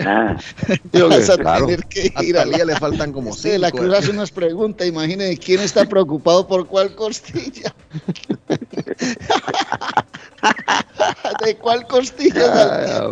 Ah, 0.00 0.36
Digo 0.92 1.08
que, 1.08 1.18
Vas 1.18 1.30
a 1.30 1.38
claro, 1.38 1.66
tener 1.66 1.84
que 1.84 2.12
ir 2.22 2.36
a 2.36 2.40
Talía 2.42 2.58
la, 2.58 2.64
le 2.64 2.76
faltan 2.76 3.12
como 3.12 3.34
de 3.42 3.58
la. 3.58 3.70
Cruz 3.70 3.94
eh. 3.94 3.98
hace 3.98 4.10
unas 4.10 4.30
preguntas, 4.30 4.86
imagínense 4.86 5.38
quién 5.38 5.60
está 5.60 5.86
preocupado 5.86 6.46
por 6.46 6.66
cuál 6.66 6.94
costilla. 6.94 7.74
¿De 11.44 11.56
cuál 11.56 11.86
costilla? 11.86 13.08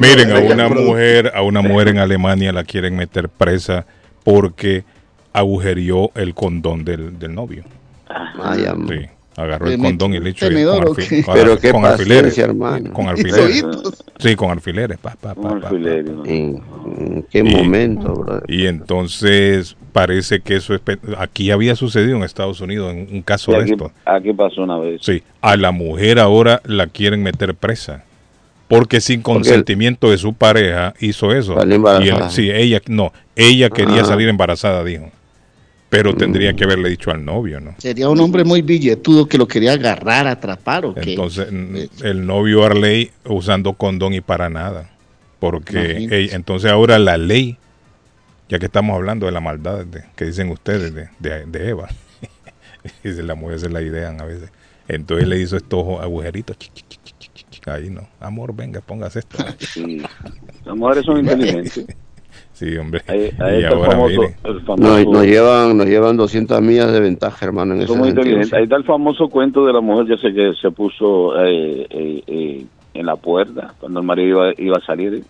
Miren, 0.00 0.32
a 0.32 0.38
una 0.40 0.68
mujer, 0.68 1.32
a 1.34 1.42
una 1.42 1.62
mujer 1.62 1.88
en 1.88 1.98
Alemania 1.98 2.52
la 2.52 2.64
quieren 2.64 2.96
meter 2.96 3.28
presa 3.28 3.86
porque 4.24 4.84
agujerió 5.32 6.10
el 6.14 6.34
condón 6.34 6.84
del, 6.84 7.18
del 7.18 7.34
novio. 7.34 7.64
Ay, 8.42 8.64
amor. 8.66 8.94
Sí, 8.94 9.06
agarró 9.36 9.66
¿Le 9.66 9.74
el 9.74 9.80
condón 9.80 10.14
y 10.14 10.20
le 10.20 10.30
echó 10.30 10.46
con, 10.46 10.54
qué? 10.54 10.62
alfi- 10.64 11.24
con 11.24 11.34
Pero 11.34 11.54
alfi- 11.56 11.60
qué 11.60 11.70
con 11.72 11.82
paciencia, 11.82 12.14
alfileres. 12.16 12.38
hermano. 12.38 12.92
Con 12.92 13.08
alfileres. 13.08 13.64
Sí, 14.18 14.36
con 14.36 14.50
alfileres. 14.50 14.98
pa, 14.98 15.14
pa. 15.20 15.34
¿En, 16.26 16.62
en 16.98 17.26
qué 17.30 17.38
Y- 17.40 17.42
momento, 17.42 18.12
brother? 18.14 18.44
Y 18.48 18.66
entonces 18.66 19.76
parece 19.92 20.40
que 20.40 20.56
eso 20.56 20.74
es, 20.74 20.80
aquí 21.18 21.50
había 21.50 21.74
sucedido 21.76 22.16
en 22.16 22.22
Estados 22.24 22.60
Unidos 22.60 22.92
en 22.92 23.08
un 23.12 23.22
caso 23.22 23.52
Sí, 23.52 23.58
de 23.58 23.64
esto. 23.64 23.92
aquí 24.04 24.32
pasó 24.32 24.62
una 24.62 24.78
vez. 24.78 25.00
Sí, 25.02 25.22
a 25.40 25.56
la 25.56 25.70
mujer 25.72 26.18
ahora 26.18 26.60
la 26.64 26.86
quieren 26.86 27.22
meter 27.22 27.54
presa. 27.54 28.04
Porque 28.68 29.02
sin 29.02 29.20
consentimiento 29.20 30.10
de 30.10 30.16
su 30.16 30.32
pareja 30.32 30.94
hizo 30.98 31.30
eso. 31.32 31.56
Y 32.00 32.08
él- 32.08 32.16
sí, 32.30 32.50
ella 32.50 32.80
no, 32.86 33.12
ella 33.36 33.68
quería 33.68 34.00
Ah. 34.00 34.04
salir 34.06 34.28
embarazada, 34.30 34.82
dijo. 34.82 35.10
Pero 35.92 36.14
tendría 36.16 36.54
que 36.54 36.64
haberle 36.64 36.88
dicho 36.88 37.10
al 37.10 37.22
novio, 37.22 37.60
¿no? 37.60 37.74
Sería 37.76 38.08
un 38.08 38.18
hombre 38.18 38.44
muy 38.44 38.62
billetudo 38.62 39.26
que 39.26 39.36
lo 39.36 39.46
quería 39.46 39.72
agarrar, 39.74 40.26
atrapar 40.26 40.86
o 40.86 40.94
qué. 40.94 41.10
Entonces, 41.10 41.52
mm, 41.52 41.76
el 42.04 42.24
novio 42.26 42.64
Arley 42.64 43.10
usando 43.26 43.74
condón 43.74 44.14
y 44.14 44.22
para 44.22 44.48
nada. 44.48 44.88
Porque 45.38 46.08
ella- 46.10 46.34
entonces 46.34 46.70
ahora 46.70 46.98
la 46.98 47.18
ley, 47.18 47.58
ya 48.48 48.58
que 48.58 48.64
estamos 48.66 48.96
hablando 48.96 49.26
de 49.26 49.32
la 49.32 49.40
maldad 49.40 49.84
de- 49.84 50.04
que 50.16 50.24
dicen 50.24 50.48
ustedes 50.50 50.94
de, 50.94 51.08
de- 51.18 51.44
de 51.44 51.68
Eva, 51.68 51.88
y 53.04 53.10
de 53.10 53.22
la 53.22 53.34
mujer 53.34 53.60
se 53.60 53.68
la 53.68 53.82
idean 53.82 54.18
a 54.20 54.24
veces. 54.24 54.50
Entonces 54.88 55.28
le 55.28 55.40
hizo 55.40 55.58
estos 55.58 56.00
agujeritos. 56.00 56.56
Ahí 57.66 57.90
no, 57.90 58.08
amor, 58.18 58.54
venga, 58.56 58.80
póngase 58.80 59.18
esto. 59.18 59.36
Las 60.64 60.74
mujeres 60.76 61.04
son 61.04 61.18
inteligentes. 61.28 61.84
Sí, 62.62 62.76
hombre. 62.76 63.02
Ahí, 63.08 63.30
ahí 63.40 63.54
y 63.60 63.62
está 63.62 63.68
el 63.68 63.74
ahora 63.74 63.90
famoso. 63.90 64.20
mire, 64.20 64.34
El 64.44 64.54
Nos, 64.54 64.62
famoso 64.64 65.10
nos 65.12 65.26
llevan, 65.26 65.76
nos 65.76 65.86
llevan 65.86 66.16
200 66.16 66.62
millas 66.62 66.92
de 66.92 67.00
ventaja, 67.00 67.44
hermano, 67.46 67.74
en 67.74 67.80
sentido. 67.88 68.08
inteligentes. 68.08 68.52
Ahí 68.52 68.62
está 68.64 68.76
el 68.76 68.84
famoso 68.84 69.28
cuento 69.28 69.66
de 69.66 69.72
la 69.72 69.80
mujer, 69.80 70.06
yo 70.06 70.16
sé 70.16 70.32
que 70.32 70.52
se 70.60 70.70
puso 70.70 71.36
eh, 71.44 71.86
eh, 71.90 72.22
eh, 72.26 72.64
en 72.94 73.06
la 73.06 73.16
puerta 73.16 73.74
cuando 73.80 73.98
el 74.00 74.06
marido 74.06 74.28
iba, 74.48 74.52
iba 74.58 74.76
a 74.76 74.86
salir. 74.86 75.24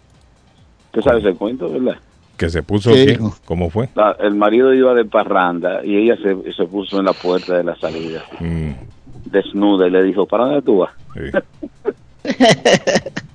¿Usted 0.86 1.00
sabe 1.00 1.20
ese 1.20 1.32
cuento, 1.34 1.70
verdad? 1.70 1.96
que 2.36 2.50
se 2.50 2.62
puso 2.62 2.90
¿Qué 2.92 3.04
¿qué? 3.06 3.10
dijo? 3.12 3.34
¿Cómo 3.44 3.70
fue? 3.70 3.88
La- 3.94 4.16
el 4.20 4.34
marido 4.34 4.74
iba 4.74 4.92
de 4.94 5.04
parranda 5.04 5.84
y 5.84 5.96
ella 5.96 6.16
se, 6.16 6.52
se 6.52 6.64
puso 6.64 6.98
en 6.98 7.04
la 7.06 7.12
puerta 7.12 7.56
de 7.56 7.62
la 7.64 7.76
salida, 7.76 8.24
Mm, 8.40 8.72
desnuda, 9.30 9.86
y 9.86 9.90
le 9.90 10.02
dijo, 10.02 10.26
¿para 10.26 10.46
dónde 10.46 10.62
tú 10.62 10.78
vas? 10.78 10.90
sí. 11.14 11.30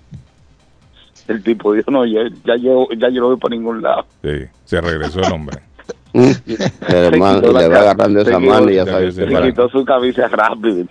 El 1.27 1.43
tipo 1.43 1.73
dijo, 1.73 1.91
no, 1.91 2.05
ya, 2.05 2.21
ya, 2.45 2.55
yo, 2.55 2.87
ya 2.97 3.09
yo 3.09 3.21
no 3.21 3.27
voy 3.27 3.37
para 3.37 3.55
ningún 3.55 3.81
lado. 3.81 4.05
Sí, 4.23 4.45
se 4.65 4.79
regresó 4.81 5.19
el 5.21 5.33
hombre. 5.33 5.59
Pero, 6.13 7.07
hermano, 7.07 7.41
le 7.51 7.67
va 7.67 7.79
agarrando 7.81 8.21
esa 8.21 8.39
mano 8.39 8.71
y 8.71 8.75
ya 8.75 8.85
se 8.85 8.91
sabe 8.91 9.05
quitó- 9.05 9.09
usted 9.09 9.25
Se 9.27 9.31
para- 9.33 9.45
quitó 9.47 9.69
su 9.69 9.85
camisa 9.85 10.27
rápido. 10.29 10.85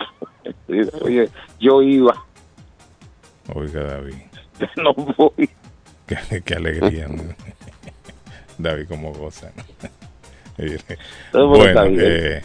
Dice, 0.68 0.90
Oye, 1.00 1.28
yo 1.58 1.82
iba, 1.82 2.14
Oiga, 3.54 3.82
David. 3.82 4.14
no 4.76 4.92
voy. 4.94 5.48
Qué, 6.06 6.42
qué 6.44 6.54
alegría. 6.54 7.08
¿no? 7.08 7.22
David, 8.58 8.86
como 8.88 9.12
goza. 9.12 9.50
bueno, 11.32 11.64
está 11.64 11.82
bien. 11.84 12.00
eh, 12.04 12.42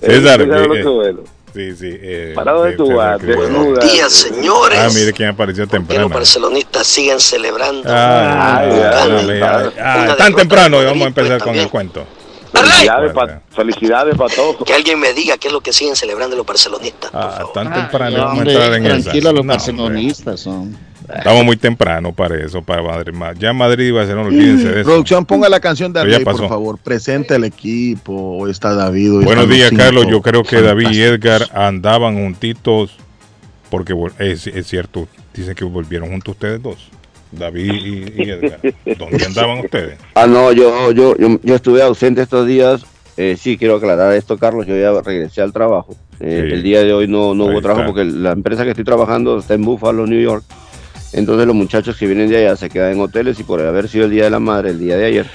César. 0.00 0.40
Eh, 0.40 1.14
sí, 1.54 1.76
sí. 1.76 1.90
Eh, 2.02 2.32
Parado 2.34 2.64
de 2.64 2.72
tu 2.72 2.92
bar, 2.94 3.20
desnuda. 3.20 3.80
días, 3.86 4.12
señores. 4.12 4.78
Ah, 4.78 4.88
mire 4.92 5.12
quién 5.12 5.30
apareció 5.30 5.66
temprano. 5.66 6.02
los 6.02 6.12
barcelonistas 6.12 6.86
siguen 6.86 7.20
celebrando. 7.20 7.82
Ah, 7.86 8.58
Ay, 8.58 8.70
ah, 8.82 9.02
ay, 9.04 9.30
ay. 9.30 9.40
ah, 9.42 10.06
ah, 10.10 10.14
tan 10.18 10.34
temprano 10.34 10.82
y 10.82 10.84
vamos 10.84 11.04
a 11.04 11.08
empezar 11.08 11.40
con 11.40 11.54
el 11.54 11.68
cuento. 11.70 12.04
Felicidades 12.52 13.12
para 13.12 13.42
felicidades 13.50 14.16
todos. 14.36 14.56
Que 14.64 14.74
alguien 14.74 15.00
me 15.00 15.12
diga 15.12 15.36
qué 15.38 15.48
es 15.48 15.52
lo 15.52 15.60
que 15.60 15.72
siguen 15.72 15.96
celebrando 15.96 16.36
los 16.36 16.46
barcelonistas. 16.46 17.10
Ah, 17.12 17.44
tan 17.52 17.72
temprano 17.72 18.16
vamos 18.18 18.46
a 18.46 18.48
entrar 18.50 18.74
en 18.74 18.86
esa. 18.86 19.02
tranquilo, 19.02 19.32
los 19.32 19.34
No, 19.34 19.40
hombre. 19.40 19.56
barcelonistas 19.56 20.40
son. 20.40 20.76
Estamos 21.16 21.44
muy 21.44 21.56
temprano 21.56 22.12
para 22.12 22.36
eso, 22.42 22.62
para 22.62 22.82
Madrid. 22.82 23.12
Ma- 23.12 23.32
Ya 23.34 23.52
Madrid 23.52 23.94
va 23.94 24.02
a 24.02 24.06
ser, 24.06 24.16
no 24.16 24.22
olvídense 24.22 24.68
de 24.70 24.80
eso. 24.80 24.88
Producción, 24.90 25.26
ponga 25.26 25.48
la 25.48 25.60
canción 25.60 25.92
de 25.92 26.00
Arley, 26.00 26.24
por 26.24 26.48
favor. 26.48 26.78
Presente 26.78 27.34
el 27.34 27.44
equipo. 27.44 28.38
Hoy 28.38 28.50
está 28.50 28.74
David. 28.74 29.16
hoy 29.18 29.24
Buenos 29.24 29.48
días. 29.48 29.70
Carlos. 29.76 30.06
Yo 30.08 30.22
creo 30.22 30.42
que 30.42 30.62
David 30.62 30.88
y. 30.92 31.02
Edgar 31.02 31.42
andaban 31.52 32.14
juntitos 32.16 32.96
porque 33.70 33.94
es, 34.18 34.46
es 34.46 34.66
cierto, 34.66 35.08
dicen 35.34 35.54
que 35.54 35.64
volvieron 35.64 36.08
juntos 36.10 36.34
ustedes 36.34 36.62
dos. 36.62 36.76
David 37.32 37.72
y, 37.74 38.22
y 38.22 38.30
Edgar. 38.30 38.60
¿Dónde 38.96 39.24
andaban 39.26 39.58
ustedes? 39.58 39.98
Ah, 40.14 40.26
no, 40.26 40.52
yo, 40.52 40.92
yo, 40.92 41.16
yo, 41.16 41.38
yo 41.42 41.54
estuve 41.54 41.82
ausente 41.82 42.22
estos 42.22 42.46
días. 42.46 42.84
Eh, 43.16 43.36
sí, 43.38 43.56
quiero 43.56 43.76
aclarar 43.76 44.12
esto, 44.14 44.38
Carlos. 44.38 44.66
Yo 44.66 44.76
ya 44.76 44.92
regresé 45.02 45.42
al 45.42 45.52
trabajo. 45.52 45.94
Eh, 46.20 46.46
Sí. 46.48 46.54
El 46.54 46.62
día 46.62 46.82
de 46.84 46.92
hoy 46.92 47.08
no, 47.08 47.34
no 47.34 47.44
hubo 47.46 47.60
trabajo 47.60 47.80
está. 47.82 47.92
porque 47.92 48.04
la 48.04 48.30
empresa 48.32 48.62
que 48.64 48.70
estoy 48.70 48.84
trabajando 48.84 49.38
está 49.38 49.54
en 49.54 49.62
Buffalo, 49.62 50.06
New 50.06 50.20
York. 50.20 50.44
Entonces 51.14 51.46
los 51.46 51.54
muchachos 51.54 51.96
que 51.96 52.06
vienen 52.06 52.28
de 52.28 52.38
allá 52.38 52.56
se 52.56 52.68
quedan 52.68 52.92
en 52.92 53.00
hoteles 53.00 53.38
y 53.38 53.44
por 53.44 53.60
haber 53.60 53.88
sido 53.88 54.06
el 54.06 54.10
Día 54.10 54.24
de 54.24 54.30
la 54.30 54.40
Madre 54.40 54.70
el 54.70 54.80
día 54.80 54.96
de 54.96 55.06
ayer, 55.06 55.26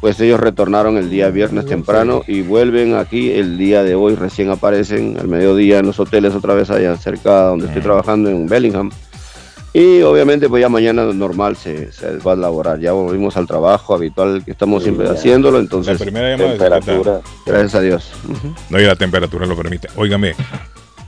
pues 0.00 0.18
ellos 0.20 0.40
retornaron 0.40 0.96
el 0.96 1.10
día 1.10 1.28
viernes 1.28 1.66
temprano 1.66 2.22
y 2.26 2.40
vuelven 2.42 2.94
aquí 2.94 3.32
el 3.32 3.58
día 3.58 3.82
de 3.82 3.94
hoy. 3.94 4.14
Recién 4.14 4.50
aparecen 4.50 5.18
al 5.18 5.28
mediodía 5.28 5.80
en 5.80 5.86
los 5.86 6.00
hoteles 6.00 6.34
otra 6.34 6.54
vez 6.54 6.70
allá 6.70 6.96
cerca 6.96 7.42
donde 7.42 7.66
estoy 7.66 7.82
trabajando 7.82 8.30
en 8.30 8.46
Bellingham. 8.46 8.90
Y 9.74 10.00
obviamente 10.00 10.48
pues 10.48 10.62
ya 10.62 10.68
mañana 10.70 11.04
normal 11.12 11.56
se, 11.56 11.92
se 11.92 12.16
va 12.18 12.32
a 12.32 12.36
laborar. 12.36 12.80
Ya 12.80 12.92
volvimos 12.92 13.36
al 13.36 13.46
trabajo 13.46 13.94
habitual 13.94 14.42
que 14.44 14.52
estamos 14.52 14.82
siempre 14.82 15.08
haciéndolo. 15.08 15.58
La 15.58 15.64
Entonces, 15.64 16.00
primera 16.00 16.30
llamada. 16.30 16.52
¿qué 16.52 16.58
tal? 16.58 16.70
Temperatura. 16.80 17.20
gracias 17.44 17.74
a 17.74 17.80
Dios. 17.82 18.12
No, 18.70 18.80
y 18.80 18.84
la 18.84 18.96
temperatura 18.96 19.46
lo 19.46 19.56
permite. 19.56 19.88
Óigame, 19.96 20.34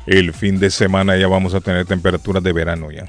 el 0.07 0.35
fin 0.35 0.61
de 0.61 0.71
semana 0.71 1.17
ya 1.17 1.27
vamos 1.27 1.55
a 1.55 1.61
tener 1.61 1.87
temperaturas 1.87 2.43
de 2.43 2.53
verano 2.53 2.91
ya. 2.91 3.05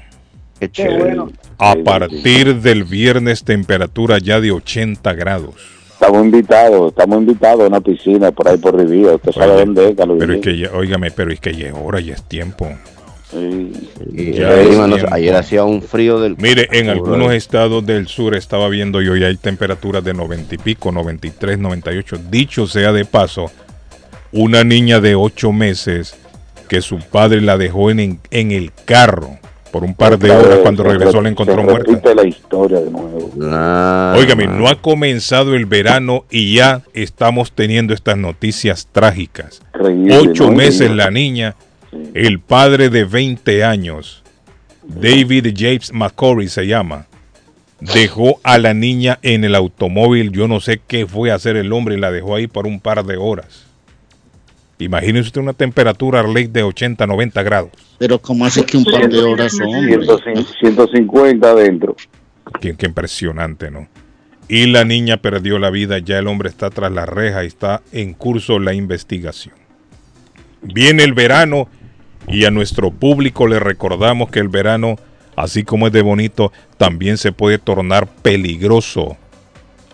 Qué 0.62 0.70
chévere. 0.70 1.16
A 1.58 1.74
partir 1.74 2.60
del 2.60 2.84
viernes, 2.84 3.42
temperatura 3.42 4.18
ya 4.18 4.40
de 4.40 4.52
80 4.52 5.12
grados. 5.14 5.56
Estamos 5.94 6.24
invitados, 6.24 6.92
estamos 6.92 7.18
invitados 7.18 7.62
a 7.62 7.66
una 7.66 7.80
piscina 7.80 8.30
por 8.30 8.46
ahí 8.46 8.58
por 8.58 8.76
Rivía. 8.76 9.16
Usted 9.16 9.32
sabe 9.32 9.54
Oye, 9.54 9.64
dónde 9.64 9.88
es, 9.88 9.96
Carlos. 9.96 10.18
Pero 10.20 10.34
es 10.34 10.40
que 10.40 10.56
ya, 10.56 10.70
óigame, 10.72 11.10
pero 11.10 11.32
es 11.32 11.40
que 11.40 11.52
ya 11.52 11.66
es 11.66 11.74
hora, 11.74 11.98
ya 11.98 12.14
es 12.14 12.22
tiempo. 12.28 12.68
Sí. 13.28 13.72
Y 14.12 14.34
Ya 14.34 14.54
es 14.54 14.68
tiempo. 14.68 15.08
ayer 15.10 15.34
hacía 15.34 15.64
un 15.64 15.82
frío 15.82 16.20
del. 16.20 16.36
Mire, 16.36 16.68
en 16.70 16.90
algunos 16.90 17.32
estados 17.32 17.84
del 17.84 18.06
sur 18.06 18.36
estaba 18.36 18.68
viendo 18.68 19.02
yo 19.02 19.16
y 19.16 19.24
hay 19.24 19.36
temperaturas 19.38 20.04
de 20.04 20.14
90 20.14 20.54
y 20.54 20.58
pico, 20.58 20.92
93, 20.92 21.58
98. 21.58 22.18
Dicho 22.30 22.68
sea 22.68 22.92
de 22.92 23.04
paso, 23.04 23.50
una 24.30 24.62
niña 24.62 25.00
de 25.00 25.16
8 25.16 25.50
meses 25.50 26.14
que 26.68 26.82
su 26.82 26.98
padre 27.00 27.40
la 27.40 27.58
dejó 27.58 27.90
en, 27.90 28.20
en 28.30 28.52
el 28.52 28.70
carro 28.84 29.40
por 29.72 29.82
un 29.84 29.94
par 29.94 30.18
de 30.18 30.30
Otra 30.30 30.38
horas 30.38 30.50
vez, 30.50 30.58
cuando 30.62 30.82
regresó 30.84 31.16
re- 31.18 31.22
la 31.24 31.28
encontró 31.30 31.56
se 31.56 31.62
muerta. 31.62 31.90
repite 31.90 32.14
la 32.14 32.26
historia 32.28 32.78
de 32.80 32.90
nuevo. 32.90 33.30
Ah, 33.42 34.14
Óigame, 34.18 34.46
no 34.46 34.68
ha 34.68 34.76
comenzado 34.80 35.54
el 35.56 35.66
verano 35.66 36.24
y 36.30 36.54
ya 36.54 36.82
estamos 36.94 37.50
teniendo 37.52 37.94
estas 37.94 38.16
noticias 38.18 38.86
trágicas. 38.92 39.62
Increíble, 39.74 40.18
Ocho 40.18 40.44
¿no? 40.50 40.52
meses 40.52 40.90
la 40.90 41.10
niña, 41.10 41.56
el 42.14 42.38
padre 42.38 42.90
de 42.90 43.04
20 43.04 43.64
años, 43.64 44.22
David 44.84 45.54
James 45.56 45.92
McCorry 45.92 46.48
se 46.48 46.66
llama, 46.66 47.06
dejó 47.80 48.40
a 48.42 48.58
la 48.58 48.74
niña 48.74 49.18
en 49.22 49.44
el 49.44 49.54
automóvil. 49.54 50.32
Yo 50.32 50.48
no 50.48 50.60
sé 50.60 50.80
qué 50.86 51.06
fue 51.06 51.30
a 51.30 51.34
hacer 51.36 51.56
el 51.56 51.72
hombre 51.72 51.96
y 51.96 51.98
la 52.00 52.10
dejó 52.12 52.34
ahí 52.36 52.46
por 52.46 52.66
un 52.66 52.78
par 52.80 53.04
de 53.04 53.16
horas. 53.16 53.64
Imagínese 54.82 55.28
usted 55.28 55.40
una 55.40 55.52
temperatura 55.52 56.22
ley 56.22 56.46
de 56.46 56.62
80, 56.62 57.06
90 57.06 57.42
grados. 57.42 57.70
Pero 57.98 58.18
como 58.18 58.44
hace 58.44 58.64
que 58.64 58.76
un 58.76 58.84
par 58.84 59.08
de 59.08 59.20
horas. 59.20 59.52
150 59.52 60.42
150 60.60 61.50
adentro. 61.50 61.96
Qué, 62.60 62.74
qué 62.76 62.86
impresionante, 62.86 63.70
¿no? 63.70 63.88
Y 64.48 64.66
la 64.66 64.84
niña 64.84 65.18
perdió 65.18 65.58
la 65.58 65.70
vida, 65.70 65.98
ya 65.98 66.18
el 66.18 66.26
hombre 66.26 66.48
está 66.48 66.68
tras 66.70 66.90
la 66.90 67.06
reja 67.06 67.44
y 67.44 67.46
está 67.46 67.80
en 67.92 68.12
curso 68.12 68.58
la 68.58 68.74
investigación. 68.74 69.54
Viene 70.62 71.04
el 71.04 71.14
verano 71.14 71.68
y 72.26 72.44
a 72.44 72.50
nuestro 72.50 72.90
público 72.90 73.46
le 73.46 73.60
recordamos 73.60 74.30
que 74.30 74.40
el 74.40 74.48
verano, 74.48 74.96
así 75.36 75.62
como 75.62 75.86
es 75.86 75.92
de 75.92 76.02
bonito, 76.02 76.52
también 76.76 77.18
se 77.18 77.32
puede 77.32 77.58
tornar 77.58 78.08
peligroso 78.08 79.16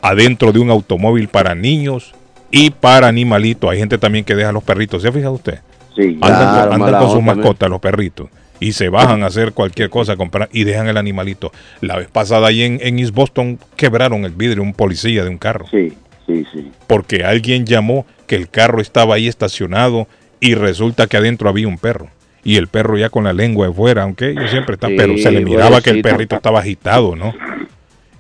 adentro 0.03 0.53
de 0.53 0.61
un 0.61 0.71
automóvil 0.71 1.29
para 1.29 1.55
niños 1.55 2.15
y 2.51 2.71
para 2.71 3.09
animalitos. 3.09 3.71
Hay 3.71 3.79
gente 3.79 3.99
también 3.99 4.25
que 4.25 4.35
deja 4.35 4.53
los 4.53 4.63
perritos, 4.65 5.03
¿se 5.03 5.09
ha 5.09 5.13
fijado 5.13 5.33
usted? 5.35 5.59
Sí. 5.97 6.19
Andan, 6.21 6.55
Claro, 6.55 6.73
andan 6.75 7.03
con 7.03 7.11
sus 7.13 7.23
mascotas, 7.23 7.69
los 7.69 7.81
perritos. 7.81 8.29
y 8.61 8.73
se 8.73 8.89
bajan 8.89 9.23
a 9.23 9.27
hacer 9.27 9.53
cualquier 9.53 9.89
cosa, 9.91 10.17
comprar 10.17 10.49
y 10.53 10.65
dejan 10.65 10.89
el 10.89 10.97
animalito. 10.97 11.53
La 11.81 11.97
vez 11.97 12.09
pasada 12.09 12.49
ahí 12.49 12.63
en, 12.63 12.79
en 12.83 12.99
East 12.99 13.15
Boston 13.15 13.59
quebraron 13.77 14.25
el 14.25 14.33
vidrio 14.33 14.63
un 14.63 14.75
policía 14.75 15.23
de 15.25 15.31
un 15.31 15.39
carro. 15.39 15.67
Sí, 15.71 15.93
sí, 16.27 16.45
sí. 16.53 16.71
Porque 16.89 17.23
alguien 17.25 17.67
llamó 17.67 18.05
que 18.27 18.35
el 18.37 18.49
carro 18.49 18.81
estaba 18.81 19.15
ahí 19.15 19.29
estacionado 19.29 20.09
y 20.41 20.55
resulta 20.55 21.07
que 21.07 21.17
adentro 21.17 21.49
había 21.49 21.69
un 21.69 21.79
perro. 21.79 22.09
Y 22.45 22.57
el 22.57 22.67
perro 22.69 22.97
ya 22.97 23.11
con 23.11 23.25
la 23.25 23.33
lengua 23.33 23.67
de 23.69 23.73
fuera, 23.75 24.03
aunque 24.05 24.35
yo 24.35 24.49
siempre 24.49 24.75
está, 24.75 24.89
Sí, 24.89 24.95
pero 24.97 25.17
se 25.19 25.31
le 25.31 25.45
miraba 25.45 25.81
que 25.81 25.91
el 25.91 26.03
perrito 26.03 26.37
estaba 26.37 26.61
agitado, 26.61 27.15
¿no? 27.15 27.35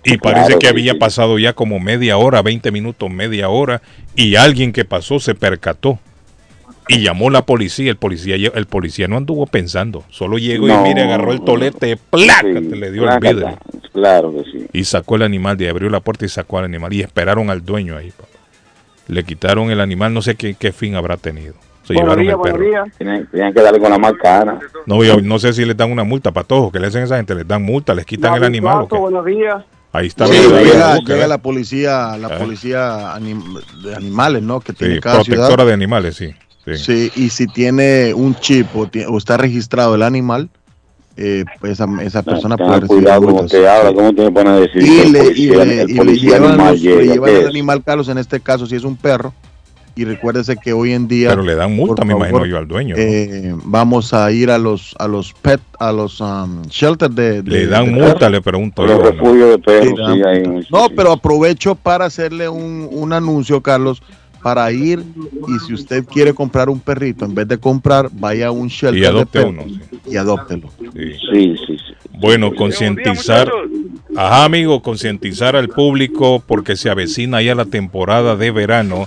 Y 0.05 0.17
Claro, 0.19 0.37
parece 0.37 0.59
que 0.59 0.69
había 0.69 0.93
sí. 0.93 0.99
pasado 0.99 1.39
ya 1.39 1.53
como 1.53 1.81
media 1.81 2.17
hora, 2.17 2.41
20 2.43 2.71
minutos, 2.71 3.11
media 3.11 3.49
hora, 3.49 3.83
y 4.15 4.37
alguien 4.37 4.73
que 4.73 4.85
pasó 4.85 5.19
se 5.19 5.35
percató 5.35 5.99
y 6.89 7.03
llamó 7.03 7.29
la 7.31 7.43
policía. 7.43 7.91
El 7.91 7.97
policía, 7.97 8.37
el 8.37 8.67
policía 8.67 9.09
no 9.09 9.17
anduvo 9.17 9.47
pensando, 9.47 10.05
solo 10.09 10.39
llegó 10.39 10.67
No. 10.69 10.81
y 10.87 10.89
mire, 10.89 11.03
agarró 11.03 11.33
el 11.33 11.43
tolete, 11.43 11.97
¡plac! 11.97 12.43
Sí, 12.43 12.53
le 12.77 12.93
dio 12.93 13.11
el 13.11 13.19
vidrio 13.21 13.59
Claro 13.93 14.33
que 14.33 14.45
sí. 14.51 14.67
y 14.73 14.85
sacó 14.85 15.17
el 15.17 15.23
animal, 15.23 15.57
de 15.57 15.69
abrió 15.69 15.91
la 15.91 16.01
puerta 16.01 16.25
y 16.25 16.29
sacó 16.29 16.59
al 16.59 16.65
animal 16.67 16.93
y 16.93 17.01
esperaron 17.01 17.51
al 17.51 17.65
dueño 17.65 17.97
ahí. 17.97 18.11
papá. 18.13 18.29
Le 19.09 19.25
quitaron 19.25 19.71
el 19.71 19.81
animal, 19.81 20.15
no 20.15 20.23
sé 20.23 20.35
qué, 20.37 20.55
qué 20.55 20.71
fin 20.73 20.95
habrá 20.95 21.17
tenido. 21.17 21.55
Se 21.83 21.95
Buenos 21.95 22.17
llevaron 22.19 22.25
días, 22.25 22.37
el 22.37 22.93
perro. 22.99 23.27
Tienen, 23.33 23.55
que 23.55 23.63
darle 23.63 23.81
con 23.81 23.91
la 23.91 23.99
marcana. 23.99 24.59
No, 24.87 25.03
yo 25.03 25.21
no 25.23 25.39
sé 25.39 25.55
si 25.55 25.65
les 25.65 25.75
dan 25.77 25.91
una 25.91 26.05
multa 26.05 26.31
para 26.31 26.47
todos, 26.47 26.71
que 26.71 26.79
le 26.79 26.87
hacen 26.89 27.01
a 27.01 27.05
esa 27.05 27.17
gente, 27.17 27.35
les 27.35 27.49
dan 27.49 27.63
multa, 27.63 27.95
les 27.95 28.05
quitan 28.05 28.35
el 28.35 28.41
David 28.41 28.55
animal. 28.57 28.83
¿o 28.83 28.89
qué? 28.89 28.97
buenos 28.99 29.25
días. 29.25 29.65
Ahí 29.93 30.07
está. 30.09 30.27
Sí, 30.27 30.33
bien, 30.33 30.51
llega, 30.65 30.99
llega 30.99 31.25
¿eh? 31.25 31.29
la 31.29 31.39
policía, 31.39 32.17
la 32.19 32.29
Ah. 32.29 32.39
policía 32.39 33.15
anim- 33.17 33.63
de 33.83 33.95
animales, 33.95 34.43
¿no? 34.43 34.61
Que 34.61 34.73
tiene 34.73 34.95
Sí, 34.97 35.01
cada 35.01 35.17
protectora 35.17 35.47
ciudad. 35.49 35.67
de 35.67 35.73
animales, 35.73 36.17
sí. 36.17 36.35
sí. 36.65 36.77
Sí, 36.77 37.13
y 37.17 37.31
si 37.31 37.47
tiene 37.47 38.13
un 38.15 38.35
chip 38.37 38.67
o, 38.77 38.89
o 39.09 39.19
está 39.19 39.37
registrado 39.39 39.95
el 39.95 40.03
animal, 40.03 40.51
eh, 41.17 41.45
pues 41.59 41.73
esa, 41.73 41.87
esa 42.03 42.23
persona 42.23 42.57
puede 42.57 42.69
Tengan 42.71 42.81
recibir 42.83 43.03
cuidado 43.05 43.23
como 43.23 43.47
te 43.47 43.69
habla, 43.69 43.93
cómo 43.95 44.13
te 44.15 44.31
pones 44.31 44.53
a 44.53 44.57
decir 44.61 44.83
Y 44.83 44.99
el 45.01 45.13
le, 45.13 45.19
y 45.19 45.25
policía, 45.25 45.65
le- 45.65 45.81
el 45.83 45.91
y 45.91 45.93
le 45.95 45.99
policía 45.99 46.31
llevan, 46.33 46.49
animal 46.53 46.73
los- 46.75 46.83
le 46.83 47.07
llevan 47.07 47.31
¿qué 47.31 47.39
el 47.41 47.47
animal, 47.49 47.83
Carlos, 47.85 48.09
en 48.09 48.19
este 48.19 48.41
caso, 48.41 48.67
si 48.67 48.77
es 48.77 48.85
un 48.85 48.97
perro. 48.97 49.33
Y 49.99 50.05
recuérdese 50.05 50.57
que 50.57 50.73
hoy 50.73 50.93
en 50.93 51.09
día 51.09 51.31
Pero 51.31 51.43
le 51.43 51.57
dan 51.57 51.75
multa, 51.75 52.05
me 52.05 52.13
imagino 52.13 52.37
favor, 52.39 52.49
yo, 52.49 52.59
al 52.59 52.69
dueño. 52.69 52.95
¿no? 52.95 53.03
eh, 53.03 53.53
vamos 53.65 54.15
a 54.15 54.31
ir 54.31 54.49
a 54.49 54.57
los 54.57 54.95
a 55.01 55.09
los 55.09 55.33
pet, 55.33 55.61
a 55.81 55.91
los 55.91 56.21
um, 56.21 56.63
shelters 56.67 57.13
de, 57.17 57.43
de- 57.43 57.51
le 57.51 57.67
dan 57.67 57.87
de 57.87 57.91
multa, 57.91 58.15
perros. 58.15 58.31
le 58.31 58.41
pregunto 58.43 58.87
Los 58.87 58.93
yo. 58.93 58.99
¿no? 59.03 59.11
refugios 59.11 59.51
de 59.67 59.83
Sí, 59.83 59.95
dan 59.97 60.45
sí, 60.45 60.49
muchos, 60.49 60.71
No, 60.71 60.87
sí. 60.87 60.93
pero 60.97 61.11
aprovecho 61.11 61.75
para 61.75 62.05
hacerle 62.05 62.49
un, 62.49 62.87
un 62.93 63.13
anuncio, 63.13 63.61
Carlos, 63.61 64.01
para 64.43 64.71
ir 64.73 65.05
y 65.47 65.67
si 65.67 65.75
usted 65.75 66.05
quiere 66.05 66.33
comprar 66.35 66.69
un 66.69 66.81
perrito, 66.81 67.25
en 67.25 67.35
vez 67.35 67.49
de 67.49 67.59
comprar, 67.59 68.09
vaya 68.13 68.49
a 68.49 68.51
un 68.51 68.69
shelter 68.69 69.03
Y 69.03 69.05
adopte 69.07 69.41
uno. 69.45 69.65
sí. 69.67 69.81
y 70.07 70.17
adóptelo. 70.17 70.71
Sí. 70.79 71.13
Sí, 71.33 71.55
sí, 71.67 71.79
sí. 71.79 71.95
Bueno, 72.21 72.53
concientizar, 72.55 73.49
ajá 74.17 74.45
amigo, 74.45 74.83
concientizar 74.83 75.55
al 75.55 75.69
público 75.69 76.43
porque 76.45 76.75
se 76.77 76.91
avecina 76.91 77.41
ya 77.43 77.55
la 77.55 77.67
temporada 77.67 78.35
de 78.35 78.51
verano 78.51 79.07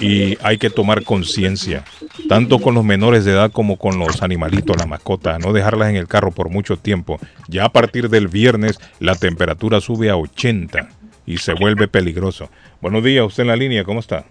y 0.00 0.36
hay 0.42 0.58
que 0.58 0.70
tomar 0.70 1.04
conciencia, 1.04 1.84
tanto 2.28 2.58
con 2.58 2.74
los 2.74 2.84
menores 2.84 3.24
de 3.24 3.32
edad 3.32 3.52
como 3.52 3.76
con 3.76 3.98
los 3.98 4.22
animalitos, 4.22 4.76
la 4.76 4.86
mascota, 4.86 5.38
no 5.38 5.52
dejarlas 5.52 5.90
en 5.90 5.96
el 5.96 6.08
carro 6.08 6.32
por 6.32 6.48
mucho 6.48 6.76
tiempo. 6.76 7.20
Ya 7.48 7.66
a 7.66 7.72
partir 7.72 8.08
del 8.08 8.26
viernes 8.28 8.80
la 8.98 9.14
temperatura 9.14 9.80
sube 9.80 10.10
a 10.10 10.16
80 10.16 10.88
y 11.30 11.36
se 11.38 11.54
vuelve 11.54 11.86
peligroso. 11.86 12.48
Buenos 12.80 13.04
días, 13.04 13.24
usted 13.24 13.42
en 13.44 13.48
la 13.48 13.56
línea, 13.56 13.84
¿cómo 13.84 14.00
está? 14.00 14.24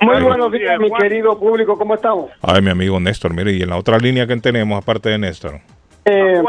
Muy 0.00 0.22
buenos 0.22 0.52
días, 0.52 0.78
mi 0.78 0.90
querido 0.92 1.36
público, 1.38 1.76
¿cómo 1.76 1.96
estamos? 1.96 2.30
Ay, 2.40 2.62
mi 2.62 2.70
amigo 2.70 3.00
Néstor, 3.00 3.34
mire, 3.34 3.52
y 3.52 3.62
en 3.62 3.70
la 3.70 3.76
otra 3.76 3.98
línea 3.98 4.28
que 4.28 4.36
tenemos, 4.36 4.80
aparte 4.80 5.08
de 5.08 5.18
Néstor. 5.18 5.60
Eh, 6.04 6.40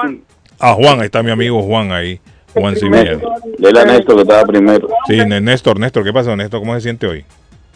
Ah, 0.60 0.74
Juan, 0.74 1.00
ahí 1.00 1.06
está 1.06 1.22
mi 1.22 1.30
amigo 1.32 1.62
Juan 1.64 1.92
ahí, 1.92 2.20
Juan 2.54 2.76
Cibiel. 2.76 3.22
Dile 3.60 3.80
a 3.80 3.86
Néstor 3.86 4.16
que 4.16 4.22
estaba 4.22 4.44
primero. 4.44 4.88
Sí, 5.08 5.18
Néstor, 5.26 5.80
Néstor, 5.80 6.04
¿qué 6.04 6.14
pasa, 6.14 6.36
Néstor? 6.36 6.60
¿Cómo 6.60 6.74
se 6.76 6.82
siente 6.82 7.08
hoy? 7.08 7.26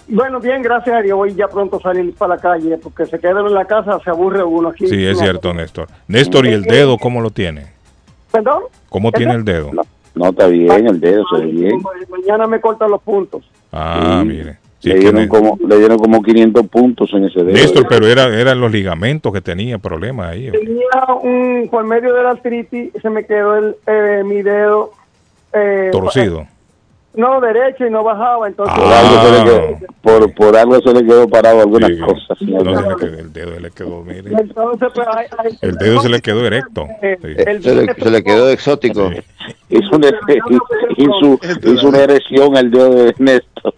bueno, 0.08 0.40
bien, 0.40 0.62
gracias 0.62 0.96
a 0.96 1.02
Dios. 1.02 1.16
Voy 1.18 1.34
ya 1.34 1.48
pronto 1.48 1.78
a 1.78 1.82
salir 1.82 2.14
para 2.16 2.36
la 2.36 2.42
calle, 2.42 2.78
porque 2.78 3.06
se 3.06 3.18
queda 3.20 3.40
en 3.40 3.54
la 3.54 3.66
casa, 3.66 4.00
se 4.04 4.10
aburre 4.10 4.44
uno 4.44 4.70
aquí. 4.70 4.86
Sí, 4.88 5.06
es 5.06 5.18
cierto, 5.20 5.54
Néstor. 5.54 5.88
Néstor, 6.08 6.46
¿y 6.48 6.50
el 6.54 6.64
dedo 6.64 6.98
cómo 6.98 7.22
lo 7.22 7.30
tiene? 7.30 7.68
¿Perdón? 8.32 8.64
¿Cómo 8.90 9.12
tiene 9.12 9.34
el 9.34 9.46
dedo? 9.46 9.72
No, 9.74 9.84
no 10.16 10.30
está 10.30 10.48
bien, 10.48 10.88
el 10.88 11.00
dedo 11.00 11.24
se 11.34 11.46
ve 11.46 11.52
bien. 11.52 11.82
Mañana 12.10 12.48
me 12.48 12.60
cortan 12.60 12.92
los 12.92 13.02
puntos. 13.02 13.44
Ah, 13.72 14.20
Sí. 14.22 14.28
mire. 14.28 14.58
Sí, 14.80 14.90
le, 14.90 14.96
dieron 15.00 15.28
como, 15.28 15.60
le 15.68 15.78
dieron 15.78 16.00
como 16.00 16.24
500 16.24 16.66
puntos 16.68 17.14
en 17.14 17.26
ese 17.26 17.44
dedo. 17.44 17.54
Néstor, 17.54 17.86
pero 17.88 18.08
era, 18.08 18.26
eran 18.36 18.60
los 18.60 18.72
ligamentos 18.72 19.32
que 19.32 19.40
tenía 19.40 19.78
problemas 19.78 20.32
ahí. 20.32 20.50
Tenía 20.50 21.14
un, 21.22 21.68
por 21.70 21.84
medio 21.84 22.12
de 22.16 22.24
la 22.24 22.32
artritis, 22.32 22.90
se 23.00 23.10
me 23.12 23.24
quedó 23.26 23.58
el, 23.58 23.76
eh, 23.86 24.24
mi 24.26 24.42
dedo. 24.42 24.92
eh, 25.54 25.90
Torcido. 25.92 26.48
No, 27.14 27.42
derecho 27.42 27.86
y 27.86 27.90
no 27.90 28.04
bajaba, 28.06 28.48
entonces... 28.48 28.74
por, 28.74 28.88
algo 28.94 29.22
se 29.22 29.32
le 29.32 29.38
Ah. 29.40 29.44
quedó, 29.44 29.88
por, 30.02 30.34
por 30.34 30.56
algo 30.56 30.80
se 30.82 30.94
le 30.94 31.06
quedó 31.06 31.28
parado 31.28 31.60
algunas 31.62 31.90
Sí. 31.90 32.00
cosas. 32.00 32.42
No, 32.42 32.60
el 32.60 33.34
dedo 33.34 33.52
se 33.54 33.60
le 33.60 33.72
quedó, 33.72 34.02
mire. 34.04 34.32
Entonces, 34.32 34.88
pues, 34.96 35.08
hay- 35.14 35.28
hay- 35.40 35.58
El 35.62 35.76
dedo 35.76 36.02
se 36.02 36.08
le 36.10 36.22
quedó 36.22 36.46
erecto. 36.46 36.88
Eh, 37.02 37.18
Sí. 37.22 37.28
el- 37.38 37.64
Se 37.64 37.76
le, 37.76 37.94
se 37.94 38.10
le 38.12 38.24
quedó 38.24 38.50
exótico. 38.50 39.10
Sí. 39.12 39.18
Hizo 39.70 39.96
una, 39.96 40.08
hizo, 40.98 41.40
hizo 41.64 41.88
una 41.90 41.98
erección 42.00 42.56
el 42.58 42.72
dedo 42.72 42.94
de 42.94 43.16
Néstor. 43.18 43.74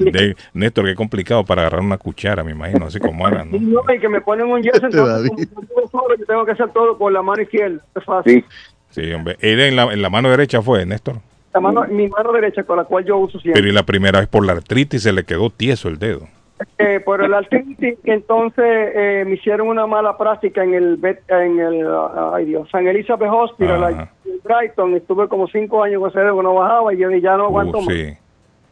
De- 0.00 0.36
Néstor, 0.54 0.84
qué 0.84 0.94
complicado 0.94 1.44
para 1.44 1.62
agarrar 1.62 1.80
una 1.80 1.98
cuchara, 1.98 2.44
me 2.44 2.52
imagino, 2.52 2.86
así 2.86 2.98
como 3.00 3.24
ahora, 3.26 3.44
¿no? 3.44 3.58
No, 3.58 3.92
y 3.92 3.98
que 3.98 4.08
me 4.08 4.20
ponen 4.20 4.46
un 4.46 4.62
yeso, 4.62 4.76
entonces 4.86 5.30
yo 5.36 6.26
tengo 6.26 6.44
que 6.44 6.52
hacer 6.52 6.70
todo 6.70 6.96
con 6.96 7.12
la 7.12 7.22
mano 7.22 7.42
izquierda. 7.42 7.80
Es 7.96 8.04
fácil. 8.04 8.44
Sí, 8.90 9.02
Sí, 9.02 9.12
hombre. 9.12 9.36
Era 9.40 9.66
en 9.66 9.76
la, 9.76 9.92
en 9.92 10.00
la 10.02 10.10
mano 10.10 10.30
derecha 10.30 10.62
fue, 10.62 10.84
Néstor. 10.86 11.16
La 11.60 11.72
mano, 11.72 11.84
mi 11.90 12.08
mano 12.08 12.32
derecha 12.32 12.62
con 12.64 12.76
la 12.76 12.84
cual 12.84 13.04
yo 13.04 13.16
uso 13.18 13.38
siempre. 13.40 13.60
Pero 13.60 13.70
y 13.70 13.74
la 13.74 13.82
primera 13.84 14.20
vez 14.20 14.28
por 14.28 14.44
la 14.44 14.52
artritis 14.52 15.02
se 15.02 15.12
le 15.12 15.24
quedó 15.24 15.50
tieso 15.50 15.88
el 15.88 15.98
dedo. 15.98 16.26
Eh, 16.76 16.98
por 17.04 17.22
el 17.22 17.32
artritis, 17.34 17.98
entonces 18.04 18.64
eh, 18.66 19.22
me 19.26 19.34
hicieron 19.34 19.68
una 19.68 19.86
mala 19.86 20.16
práctica 20.18 20.64
en 20.64 20.74
el 20.74 20.98
en 21.28 21.60
el 21.60 21.86
ah, 21.86 22.32
ay 22.34 22.46
Dios, 22.46 22.68
San 22.72 22.86
Elizabeth 22.88 23.30
Hospital 23.32 24.08
en 24.24 24.40
Brighton. 24.42 24.94
Estuve 24.94 25.28
como 25.28 25.46
cinco 25.48 25.84
años 25.84 26.00
con 26.00 26.10
ese 26.10 26.18
dedo 26.20 26.42
no 26.42 26.54
bajaba 26.54 26.92
y 26.92 26.98
yo 26.98 27.10
ya 27.12 27.36
no 27.36 27.44
aguanto 27.44 27.78
Uh, 27.78 27.82
más. 27.82 27.94
sí. 27.94 28.12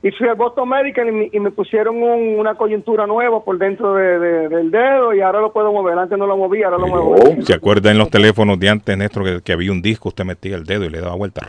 Y 0.03 0.11
fui 0.12 0.29
al 0.29 0.35
Boston 0.37 0.68
Medical 0.68 1.09
y 1.09 1.12
me, 1.12 1.31
y 1.33 1.40
me 1.40 1.51
pusieron 1.51 1.96
un- 2.01 2.38
una 2.38 2.55
coyuntura 2.55 3.07
nueva 3.07 3.42
por 3.44 3.57
dentro 3.59 3.94
de- 3.94 4.18
de- 4.18 4.49
del 4.49 4.70
dedo 4.70 5.14
y 5.14 5.20
ahora 5.20 5.40
lo 5.40 5.53
puedo 5.53 5.72
mover. 5.72 5.99
Antes 5.99 6.18
no 6.18 6.27
lo 6.27 6.37
movía, 6.37 6.66
ahora 6.66 6.79
lo 6.79 6.87
muevo. 6.88 7.16
¿Se 7.42 7.55
acuerda 7.55 7.90
en 7.90 7.99
los 7.99 8.11
teléfonos 8.11 8.59
de 8.61 8.68
antes, 8.68 8.96
Néstor, 8.96 9.25
que, 9.25 9.40
que 9.42 9.53
había 9.53 9.72
un 9.72 9.81
disco, 9.83 10.09
usted 10.11 10.25
metía 10.25 10.55
el 10.57 10.64
dedo 10.64 10.85
y 10.85 10.90
le 10.90 11.01
daba 11.01 11.14
vuelta? 11.16 11.49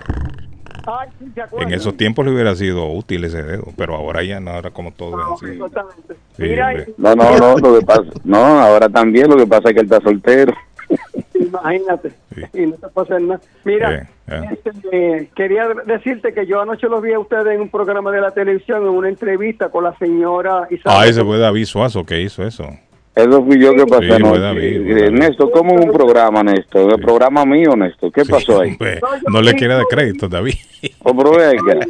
En 1.60 1.74
esos 1.74 1.98
tiempos 1.98 2.26
le 2.26 2.32
hubiera 2.32 2.56
sido 2.56 2.88
útil 2.88 3.24
ese 3.26 3.44
dedo, 3.44 3.66
pero 3.76 3.96
ahora 3.96 4.24
ya 4.24 4.40
no, 4.40 4.52
ahora 4.52 4.72
como 4.72 4.92
todo 4.92 5.20
es 5.20 5.44
así. 5.44 5.54
Exactamente. 5.54 6.14
Sí, 6.38 6.44
Mira, 6.44 6.68
hombre. 6.70 6.94
No, 6.98 7.16
no, 7.16 7.38
no, 7.38 7.58
lo 7.58 7.80
que 7.80 7.86
pasa, 7.86 8.04
no, 8.24 8.38
ahora 8.38 8.88
también 8.88 9.30
lo 9.30 9.36
que 9.36 9.48
pasa 9.48 9.70
es 9.70 9.76
que 9.76 9.82
él 9.82 9.86
está 9.86 10.02
soltero. 10.02 10.54
imagínate. 11.34 12.12
Sí. 12.34 12.42
Y 12.54 12.66
no 12.68 12.76
te 12.76 13.02
hacer 13.02 13.22
nada. 13.22 13.42
Mira, 13.64 14.10
ah. 14.28 14.44
este, 14.52 14.72
eh, 14.92 15.30
quería 15.36 15.68
decirte 15.86 16.34
que 16.34 16.46
yo 16.46 16.62
anoche 16.62 16.88
los 16.88 17.02
vi 17.02 17.14
a 17.14 17.20
ustedes 17.20 17.56
en 17.56 17.62
un 17.62 17.70
programa 17.70 18.12
de 18.12 18.22
la 18.22 18.32
televisión, 18.32 18.84
en 18.84 18.90
una 18.90 19.10
entrevista 19.10 19.70
con 19.70 19.84
la 19.84 19.98
señora 19.98 20.68
Isabel. 20.70 20.98
Ah, 21.00 21.08
ese 21.08 21.24
fue 21.24 21.38
David 21.38 21.66
Suazo 21.66 22.06
que 22.06 22.22
hizo 22.22 22.44
eso. 22.44 22.70
Eso 23.18 23.44
fui 23.44 23.60
yo 23.60 23.74
que 23.74 23.86
pasé 23.86 24.06
Sí, 24.18 24.22
Eh. 24.64 25.10
Néstor, 25.12 25.52
¿cómo 25.52 25.74
un 25.76 25.92
programa, 25.92 26.44
Néstor? 26.44 26.94
El 26.94 27.02
programa 27.02 27.46
mío, 27.46 27.76
Néstor. 27.76 28.12
¿Qué 28.12 28.24
Sí, 28.24 28.32
pasó 28.32 28.62
ahí? 28.62 28.78
no 29.32 29.42
le 29.42 29.54
quiere 29.56 29.74
dar 29.76 29.86
crédito, 29.90 30.28
David. 30.28 30.54
Oh, 31.04 31.14
venga. 31.14 31.86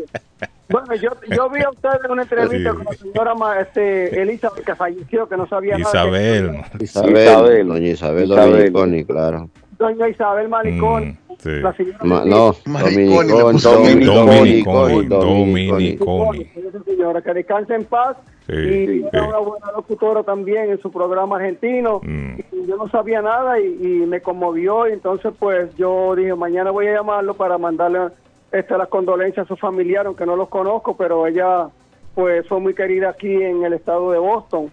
Bueno, 0.70 0.96
yo, 0.96 1.10
yo 1.34 1.50
vi 1.50 1.62
a 1.62 1.70
ustedes 1.70 2.00
en 2.04 2.12
una 2.12 2.24
entrevista 2.24 2.72
Sí. 2.72 2.76
con 2.76 2.86
la 2.86 2.94
señora 2.94 3.62
este, 3.62 4.22
Elizabeth, 4.22 4.66
que 4.66 4.76
falleció, 4.76 5.28
que 5.30 5.38
no 5.38 5.48
sabía 5.48 5.78
nada. 5.78 5.90
Isabel. 5.90 6.52
Isabel, 6.80 7.12
Isabel. 7.24 7.68
doña 7.68 7.88
Isabel 7.88 8.24
Isabel. 8.26 8.52
Dominiconi, 8.74 9.06
claro. 9.06 9.50
Doña 9.80 10.10
Isabel 10.10 10.50
Malicón. 10.50 11.08
Mm, 11.08 11.18
sí. 11.42 11.50
La 11.62 11.74
señora 11.74 11.98
Ma- 12.02 12.24
no, 12.26 12.54
Mariconi, 12.66 13.06
Dominiconi, 13.06 13.28
le 13.38 13.44
puso 13.54 13.72
Dominiconi, 13.72 14.06
Dominiconi, 14.06 15.06
Dominiconi. 15.06 15.68
Dominiconi. 15.68 16.42
Esa 16.56 16.84
señora, 16.84 17.22
que 17.22 17.34
descanse 17.34 17.74
en 17.76 17.86
paz. 17.86 18.18
Sí, 18.48 19.06
era 19.12 19.24
una 19.28 19.38
buena 19.40 19.72
locutora 19.76 20.24
también 20.24 20.70
en 20.72 20.82
su 20.82 20.92
programa 20.92 21.36
argentino. 21.36 22.00
Mm. 22.04 22.40
Y 22.54 22.66
yo 22.66 22.78
no 22.78 22.88
sabía 22.90 23.22
nada 23.22 23.60
y, 23.60 23.66
y 23.82 24.06
me 24.06 24.22
conmovió. 24.22 24.88
Y 24.88 24.94
entonces, 24.94 25.34
pues 25.38 25.76
yo 25.76 26.16
dije, 26.16 26.34
mañana 26.36 26.72
voy 26.72 26.88
a 26.88 26.94
llamarlo 26.94 27.34
para 27.34 27.58
mandarle 27.58 28.08
este, 28.52 28.78
las 28.78 28.88
condolencias 28.88 29.46
a 29.46 29.48
su 29.50 29.58
familiar, 29.58 30.06
aunque 30.08 30.26
no 30.26 30.36
los 30.36 30.48
conozco, 30.50 30.96
pero 30.96 31.28
ella 31.28 31.68
pues 32.16 32.48
fue 32.48 32.60
muy 32.60 32.74
querida 32.74 33.10
aquí 33.10 33.32
en 33.32 33.64
el 33.64 33.74
estado 33.74 34.12
de 34.12 34.18
Boston. 34.20 34.72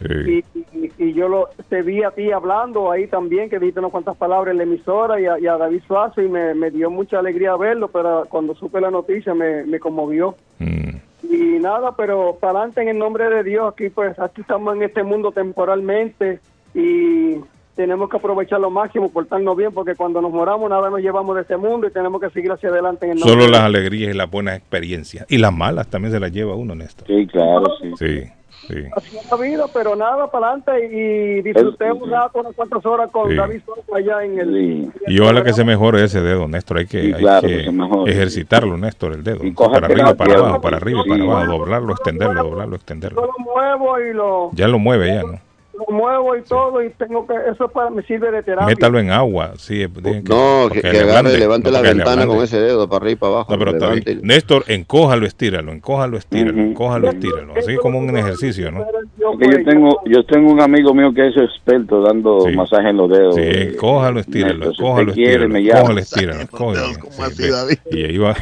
Sí. 0.00 0.44
Y, 0.54 0.58
y- 0.78 0.92
y 0.98 1.12
yo 1.14 1.28
lo, 1.28 1.48
te 1.68 1.82
vi 1.82 2.02
a 2.02 2.10
ti 2.10 2.32
hablando 2.32 2.90
ahí 2.90 3.06
también, 3.06 3.48
que 3.48 3.58
dijiste 3.60 3.78
unas 3.78 3.92
cuantas 3.92 4.16
palabras 4.16 4.50
en 4.52 4.58
la 4.58 4.64
emisora 4.64 5.20
y 5.20 5.26
a, 5.26 5.38
y 5.38 5.46
a 5.46 5.56
David 5.56 5.80
Suazo 5.86 6.20
y 6.20 6.28
me, 6.28 6.54
me 6.54 6.70
dio 6.72 6.90
mucha 6.90 7.20
alegría 7.20 7.56
verlo, 7.56 7.86
pero 7.88 8.24
cuando 8.28 8.54
supe 8.56 8.80
la 8.80 8.90
noticia 8.90 9.32
me, 9.32 9.64
me 9.64 9.78
conmovió. 9.78 10.34
Mm. 10.58 10.96
Y 11.22 11.58
nada, 11.60 11.94
pero 11.96 12.36
para 12.40 12.58
adelante 12.58 12.82
en 12.82 12.88
el 12.88 12.98
nombre 12.98 13.28
de 13.28 13.44
Dios, 13.44 13.72
aquí 13.72 13.90
pues 13.90 14.18
aquí 14.18 14.40
estamos 14.40 14.74
en 14.76 14.82
este 14.82 15.02
mundo 15.02 15.32
temporalmente 15.32 16.40
y 16.74 17.36
tenemos 17.74 18.10
que 18.10 18.16
aprovechar 18.16 18.60
lo 18.60 18.70
máximo, 18.70 19.10
portarnos 19.10 19.56
bien, 19.56 19.72
porque 19.72 19.94
cuando 19.94 20.20
nos 20.20 20.32
moramos 20.32 20.68
nada 20.68 20.90
nos 20.90 21.00
llevamos 21.00 21.34
de 21.36 21.42
este 21.42 21.56
mundo 21.56 21.86
y 21.86 21.90
tenemos 21.90 22.20
que 22.20 22.30
seguir 22.30 22.52
hacia 22.52 22.68
adelante 22.68 23.06
en 23.06 23.12
el 23.12 23.18
nombre 23.18 23.32
Solo 23.32 23.44
de 23.44 23.50
las 23.50 23.62
alegrías 23.62 24.14
y 24.14 24.16
las 24.16 24.30
buenas 24.30 24.58
experiencias. 24.58 25.26
Y 25.30 25.38
las 25.38 25.52
malas 25.52 25.88
también 25.88 26.12
se 26.12 26.20
las 26.20 26.32
lleva 26.32 26.54
uno, 26.54 26.74
Néstor. 26.74 27.06
Sí, 27.06 27.26
claro, 27.26 27.66
sí. 27.80 27.92
Sí, 27.98 28.30
sí. 28.68 28.74
Así 28.96 29.16
es 29.16 29.30
la 29.30 29.36
vida, 29.36 29.64
pero 29.72 29.96
nada, 29.96 30.30
para 30.30 30.48
adelante 30.52 30.86
y 30.92 31.42
disfruté 31.42 31.90
un 31.92 32.10
rato, 32.10 32.40
unas 32.40 32.54
cuantas 32.54 32.84
horas 32.86 33.10
con 33.10 33.30
Sí. 33.30 33.36
David 33.36 33.60
Soto 33.64 33.94
allá 33.94 34.24
en 34.24 34.38
el... 34.38 34.92
Y 35.06 35.20
ojalá 35.20 35.42
que 35.44 35.52
se 35.52 35.64
mejore 35.64 36.04
ese 36.04 36.20
dedo, 36.20 36.48
Néstor. 36.48 36.78
Hay 36.78 36.86
que, 36.86 37.00
Sí, 37.00 37.12
hay 37.12 37.20
claro, 37.20 37.48
que 37.48 37.64
que 38.04 38.10
ejercitarlo, 38.10 38.76
Néstor, 38.76 39.12
el 39.12 39.24
dedo. 39.24 39.40
Para 39.54 39.86
arriba, 39.86 40.14
para 40.14 40.34
abajo, 40.34 40.60
para 40.60 40.76
arriba, 40.76 41.00
Sí. 41.04 41.08
para 41.10 41.22
abajo. 41.24 41.46
Doblarlo, 41.58 41.92
extenderlo, 41.92 42.42
doblarlo, 42.44 42.76
extenderlo. 42.76 43.20
Yo 43.22 43.26
lo 43.26 43.52
muevo 43.52 44.00
y 44.00 44.12
lo, 44.12 44.50
Ya 44.52 44.68
lo 44.68 44.78
mueve 44.78 45.08
ya, 45.14 45.22
¿no? 45.22 45.38
Lo 45.88 45.96
muevo 45.96 46.36
y 46.36 46.42
todo 46.42 46.82
y 46.82 46.90
tengo 46.90 47.26
que... 47.26 47.34
Eso 47.50 47.68
para, 47.68 47.90
me 47.90 48.02
sirve 48.02 48.30
de 48.30 48.42
terapia. 48.42 48.66
Métalo 48.66 48.98
en 48.98 49.10
agua, 49.10 49.52
sí. 49.56 49.86
tiene 50.02 50.22
No, 50.22 50.68
que, 50.72 50.80
que 50.80 50.92
le 50.92 51.00
agarre 51.00 51.34
y 51.34 51.36
levante 51.38 51.70
no 51.70 51.72
la 51.78 51.82
le 51.82 51.94
ventana 51.94 52.26
con 52.26 52.42
ese 52.42 52.60
dedo 52.60 52.88
para 52.88 53.04
arriba 53.04 53.12
y 53.12 53.16
para 53.16 53.32
abajo. 53.32 53.52
No, 53.52 53.58
pero 53.58 53.70
está 53.72 53.90
bien. 53.92 54.20
Néstor, 54.22 54.64
encójalo, 54.68 55.26
estíralo, 55.26 55.72
encójalo, 55.72 56.16
estíralo, 56.16 56.60
encójalo, 56.60 57.10
estíralo. 57.10 57.54
Así 57.56 57.76
como 57.76 57.98
un 57.98 58.16
ejercicio, 58.16 58.70
¿no? 58.70 58.84
Porque 59.22 59.50
yo 59.50 59.64
tengo, 59.64 60.00
yo 60.06 60.24
tengo 60.26 60.52
un 60.52 60.60
amigo 60.60 60.94
mío 60.94 61.12
que 61.14 61.28
es 61.28 61.36
experto 61.36 62.02
dando 62.02 62.46
masaje 62.54 62.88
en 62.90 62.96
los 62.96 63.10
dedos. 63.10 63.34
Sí, 63.34 63.40
Eh, 63.42 63.72
encójalo, 63.72 64.20
estíralo, 64.20 64.70
encójalo, 64.70 65.12
estíralo, 65.12 66.40
encójalo, 66.40 66.88
estíralo. 67.28 67.68
Y 67.90 68.04
ahí 68.04 68.18
va. 68.18 68.34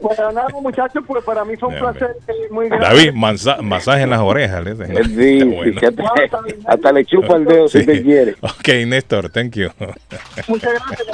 Bueno, 0.00 0.32
nada, 0.32 0.48
muchachos, 0.60 1.02
pues 1.06 1.24
para 1.24 1.44
mí 1.44 1.56
fue 1.56 1.68
un 1.70 1.78
placer 1.78 2.16
eh, 2.28 2.32
muy 2.50 2.68
grande. 2.68 2.86
David, 2.86 3.12
mansa- 3.14 3.60
masaje 3.62 4.02
en 4.02 4.10
las 4.10 4.20
orejas. 4.20 4.64
le 4.64 4.74
dicen. 4.74 5.04
Sí, 5.04 5.40
sí, 5.40 5.44
bueno. 5.44 5.80
que 5.80 5.86
hasta, 5.86 6.40
hasta 6.66 6.92
le 6.92 7.04
chupa 7.04 7.36
el 7.36 7.44
dedo 7.44 7.68
si 7.68 7.80
Sí. 7.80 7.86
te 7.86 8.02
quiere. 8.02 8.34
Ok, 8.40 8.68
Néstor, 8.86 9.30
thank 9.30 9.54
you. 9.54 9.68
Muchas 10.48 10.72
gracias, 10.72 11.06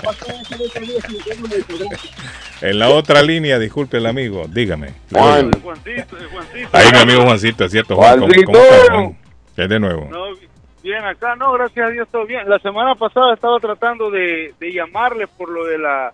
si. 0.48 2.66
En 2.66 2.78
la 2.78 2.88
otra 2.90 3.22
línea, 3.22 3.58
disculpe 3.58 3.98
el 3.98 4.06
amigo, 4.06 4.46
dígame. 4.48 4.88
Juan. 5.12 5.50
Juancito, 5.62 6.16
Juancito. 6.32 6.68
Ahí 6.72 6.86
mi 6.92 6.98
amigo 6.98 7.22
Juancito, 7.24 7.64
es 7.64 7.72
cierto. 7.72 7.96
Juan, 7.96 8.20
¿cómo, 8.20 8.32
cómo 8.46 8.58
Juancito. 8.58 8.82
está, 8.82 8.94
Juan? 8.94 9.18
¿Qué 9.56 9.62
es 9.64 9.68
de 9.68 9.80
nuevo? 9.80 10.08
No, 10.10 10.24
bien, 10.82 11.04
acá 11.04 11.36
no, 11.36 11.52
gracias 11.52 11.86
a 11.86 11.90
Dios 11.90 12.08
todo 12.10 12.26
bien. 12.26 12.48
La 12.48 12.58
semana 12.60 12.94
pasada 12.94 13.34
estaba 13.34 13.58
tratando 13.60 14.10
de, 14.10 14.54
de 14.58 14.72
llamarles 14.72 15.28
por 15.36 15.50
lo 15.50 15.64
de 15.64 15.78
la 15.78 16.12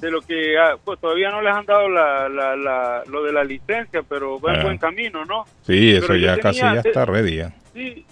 de 0.00 0.10
lo 0.10 0.20
que 0.20 0.58
ah, 0.58 0.76
pues 0.84 1.00
todavía 1.00 1.30
no 1.30 1.40
les 1.40 1.54
han 1.54 1.64
dado 1.64 1.88
la, 1.88 2.28
la, 2.28 2.54
la- 2.56 3.02
lo 3.06 3.22
de 3.22 3.32
la 3.32 3.44
licencia, 3.44 4.02
pero 4.08 4.38
va 4.40 4.54
en 4.54 4.60
Ah. 4.60 4.64
buen 4.64 4.78
camino, 4.78 5.24
¿no? 5.24 5.44
Sí, 5.62 5.92
eso 5.92 6.08
Pero 6.08 6.18
ya 6.18 6.38
casi 6.38 6.60
tenía- 6.60 6.74
ya 6.82 6.88
está 6.88 7.04
ready 7.06 7.36
ya. 7.36 7.52
Sí, 7.72 8.04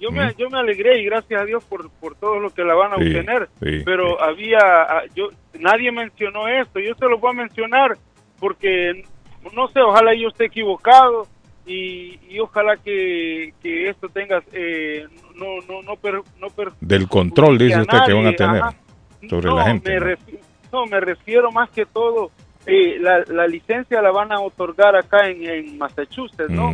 yo 0.00 0.10
me, 0.10 0.32
yo 0.38 0.48
me 0.48 0.58
alegré 0.58 1.00
y 1.00 1.04
gracias 1.04 1.40
a 1.40 1.44
Dios 1.44 1.64
por, 1.64 1.90
por 1.90 2.14
todo 2.14 2.38
lo 2.38 2.50
que 2.50 2.62
la 2.64 2.74
van 2.74 2.92
a 2.92 2.96
Sí, 2.96 3.06
obtener. 3.08 3.48
sí, 3.62 3.82
pero 3.84 4.22
había, 4.22 4.58
ah, 4.60 5.02
yo 5.14 5.28
nadie 5.58 5.90
mencionó 5.92 6.48
esto. 6.48 6.78
Yo 6.80 6.94
se 6.94 7.06
lo 7.06 7.18
voy 7.18 7.30
a 7.32 7.34
mencionar 7.34 7.96
porque, 8.38 9.04
no 9.52 9.68
sé, 9.68 9.80
ojalá 9.80 10.14
yo 10.14 10.28
esté 10.28 10.46
equivocado 10.46 11.26
y, 11.66 12.18
y 12.30 12.38
ojalá 12.38 12.76
que, 12.76 13.52
que 13.62 13.88
esto 13.90 14.08
tenga, 14.08 14.42
eh, 14.52 15.04
no, 15.34 15.60
no, 15.68 15.82
no, 15.82 15.96
per- 15.96 16.22
no 16.40 16.48
per- 16.48 16.72
Del 16.80 17.06
control, 17.08 17.58
dice 17.58 17.80
usted, 17.80 17.98
que 18.06 18.12
van 18.14 18.26
a 18.28 18.32
tener 18.34 18.62
ajá. 18.62 18.74
sobre 19.28 19.48
no, 19.48 19.56
la 19.56 19.64
gente. 19.64 20.00
Me 20.00 20.10
¿no? 20.12 20.16
No, 20.72 20.86
me 20.86 21.00
refiero 21.00 21.50
más 21.52 21.70
que 21.70 21.86
todo, 21.86 22.30
eh, 22.66 22.98
la, 23.00 23.24
la 23.28 23.46
licencia 23.46 24.00
la 24.02 24.10
van 24.10 24.32
a 24.32 24.40
otorgar 24.40 24.94
acá 24.96 25.28
en, 25.28 25.44
en 25.48 25.78
Massachusetts, 25.78 26.50
¿no? 26.50 26.70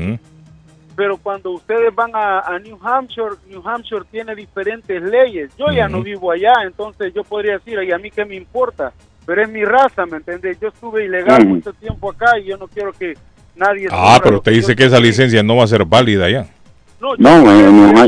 Pero 0.97 1.17
cuando 1.17 1.51
ustedes 1.51 1.93
van 1.95 2.11
a, 2.15 2.39
a 2.41 2.59
New 2.61 2.79
Hampshire, 2.81 3.31
New 3.49 3.61
Hampshire 3.69 4.03
tiene 4.13 4.35
diferentes 4.37 5.03
leyes. 5.03 5.51
Yo 5.59 5.67
ya 5.73 5.89
no 5.89 6.03
vivo 6.05 6.31
allá, 6.31 6.53
entonces 6.65 7.13
yo 7.13 7.25
podría 7.25 7.55
decir, 7.55 7.79
¿y 7.83 7.91
a 7.93 7.99
mí 7.99 8.11
qué 8.13 8.25
me 8.25 8.37
importa? 8.37 8.93
Pero 9.27 9.43
es 9.43 9.49
mi 9.49 9.65
raza, 9.65 10.07
¿me 10.07 10.19
entiendes? 10.19 10.59
Yo 10.61 10.69
estuve 10.69 11.05
ilegal 11.07 11.47
mucho 11.49 11.73
tiempo 11.73 12.11
acá 12.13 12.39
y 12.39 12.45
yo 12.45 12.57
no 12.59 12.69
quiero 12.69 12.93
que 12.93 13.15
nadie... 13.57 13.89
Ah, 13.91 14.21
pero 14.23 14.37
usted 14.37 14.53
dice 14.53 14.77
que 14.77 14.85
esa 14.85 15.01
licencia 15.01 15.43
no 15.43 15.57
va 15.57 15.65
a 15.65 15.67
ser 15.67 15.85
válida 15.85 16.31
ya. 16.31 16.47
No, 17.01 17.17
No, 17.19 17.45
yo, 17.45 17.71
no 17.73 18.05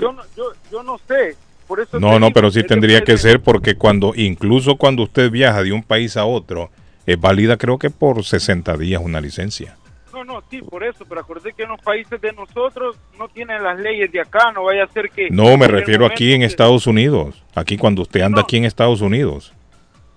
yo 0.00 0.12
no- 0.12 0.22
yo- 0.36 0.52
yo 0.70 0.82
no 0.84 0.98
sé. 0.98 1.34
Por 1.70 1.78
eso 1.78 1.90
te 1.92 2.00
No, 2.00 2.18
no, 2.18 2.32
pero 2.32 2.50
sí 2.50 2.64
tendría 2.64 3.02
que 3.02 3.16
ser 3.16 3.38
porque 3.40 3.76
cuando, 3.76 4.12
incluso 4.16 4.74
cuando 4.74 5.04
usted 5.04 5.30
viaja 5.30 5.62
de 5.62 5.70
un 5.70 5.84
país 5.84 6.16
a 6.16 6.24
otro, 6.24 6.68
es 7.06 7.20
válida 7.20 7.56
creo 7.58 7.78
que 7.78 7.90
por 7.90 8.24
60 8.24 8.76
días 8.76 9.00
una 9.00 9.20
licencia. 9.20 9.76
No, 10.12 10.24
no, 10.24 10.42
sí, 10.50 10.62
por 10.62 10.82
eso, 10.82 11.04
pero 11.08 11.20
acuérdate 11.20 11.52
que 11.52 11.62
en 11.62 11.68
los 11.68 11.80
países 11.80 12.20
de 12.20 12.32
nosotros 12.32 12.96
no 13.16 13.28
tienen 13.28 13.62
las 13.62 13.78
leyes 13.78 14.10
de 14.10 14.20
acá, 14.20 14.50
no 14.50 14.64
vaya 14.64 14.82
a 14.82 14.88
ser 14.88 15.10
que... 15.10 15.30
No, 15.30 15.56
me 15.56 15.68
refiero 15.68 16.06
aquí 16.06 16.32
en 16.32 16.42
Estados 16.42 16.88
Unidos. 16.88 17.40
Aquí 17.54 17.76
cuando 17.76 18.02
usted 18.02 18.22
anda 18.22 18.42
aquí 18.42 18.56
en 18.56 18.64
Estados 18.64 19.00
Unidos. 19.00 19.52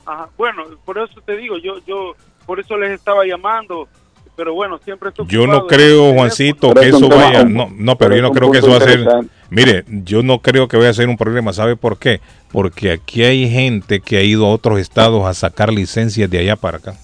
Ajá, 0.07 0.29
bueno, 0.35 0.63
por 0.83 0.97
eso 0.97 1.21
te 1.23 1.37
digo, 1.37 1.59
yo, 1.59 1.77
yo, 1.85 2.15
por 2.47 2.59
eso 2.59 2.75
les 2.77 2.89
estaba 2.93 3.27
llamando, 3.27 3.87
pero 4.35 4.55
bueno, 4.55 4.79
siempre 4.79 5.09
estoy 5.09 5.27
Yo 5.27 5.45
no 5.45 5.67
creo, 5.67 6.13
Juancito, 6.13 6.73
que 6.73 6.87
eso 6.87 7.07
vaya. 7.07 7.43
No, 7.43 7.69
no, 7.71 7.95
pero 7.95 8.15
yo 8.15 8.23
no 8.23 8.31
creo 8.31 8.51
que 8.51 8.57
eso 8.57 8.71
va 8.71 8.77
a 8.77 8.81
ser. 8.81 9.07
Mire, 9.53 9.85
yo 9.87 10.23
no 10.23 10.39
creo 10.39 10.67
que 10.67 10.77
vaya 10.77 10.89
a 10.89 10.95
ser 10.95 11.07
un 11.07 11.15
problema. 11.15 11.53
¿Sabe 11.53 11.75
por 11.75 11.99
qué? 11.99 12.21
Porque 12.51 12.91
aquí 12.91 13.23
hay 13.23 13.47
gente 13.47 13.99
que 13.99 14.17
ha 14.17 14.23
ido 14.23 14.47
a 14.47 14.49
otros 14.49 14.79
estados 14.79 15.27
a 15.27 15.33
sacar 15.35 15.71
licencias 15.71 16.27
de 16.27 16.39
allá 16.39 16.55
para 16.55 16.79
acá. 16.79 16.95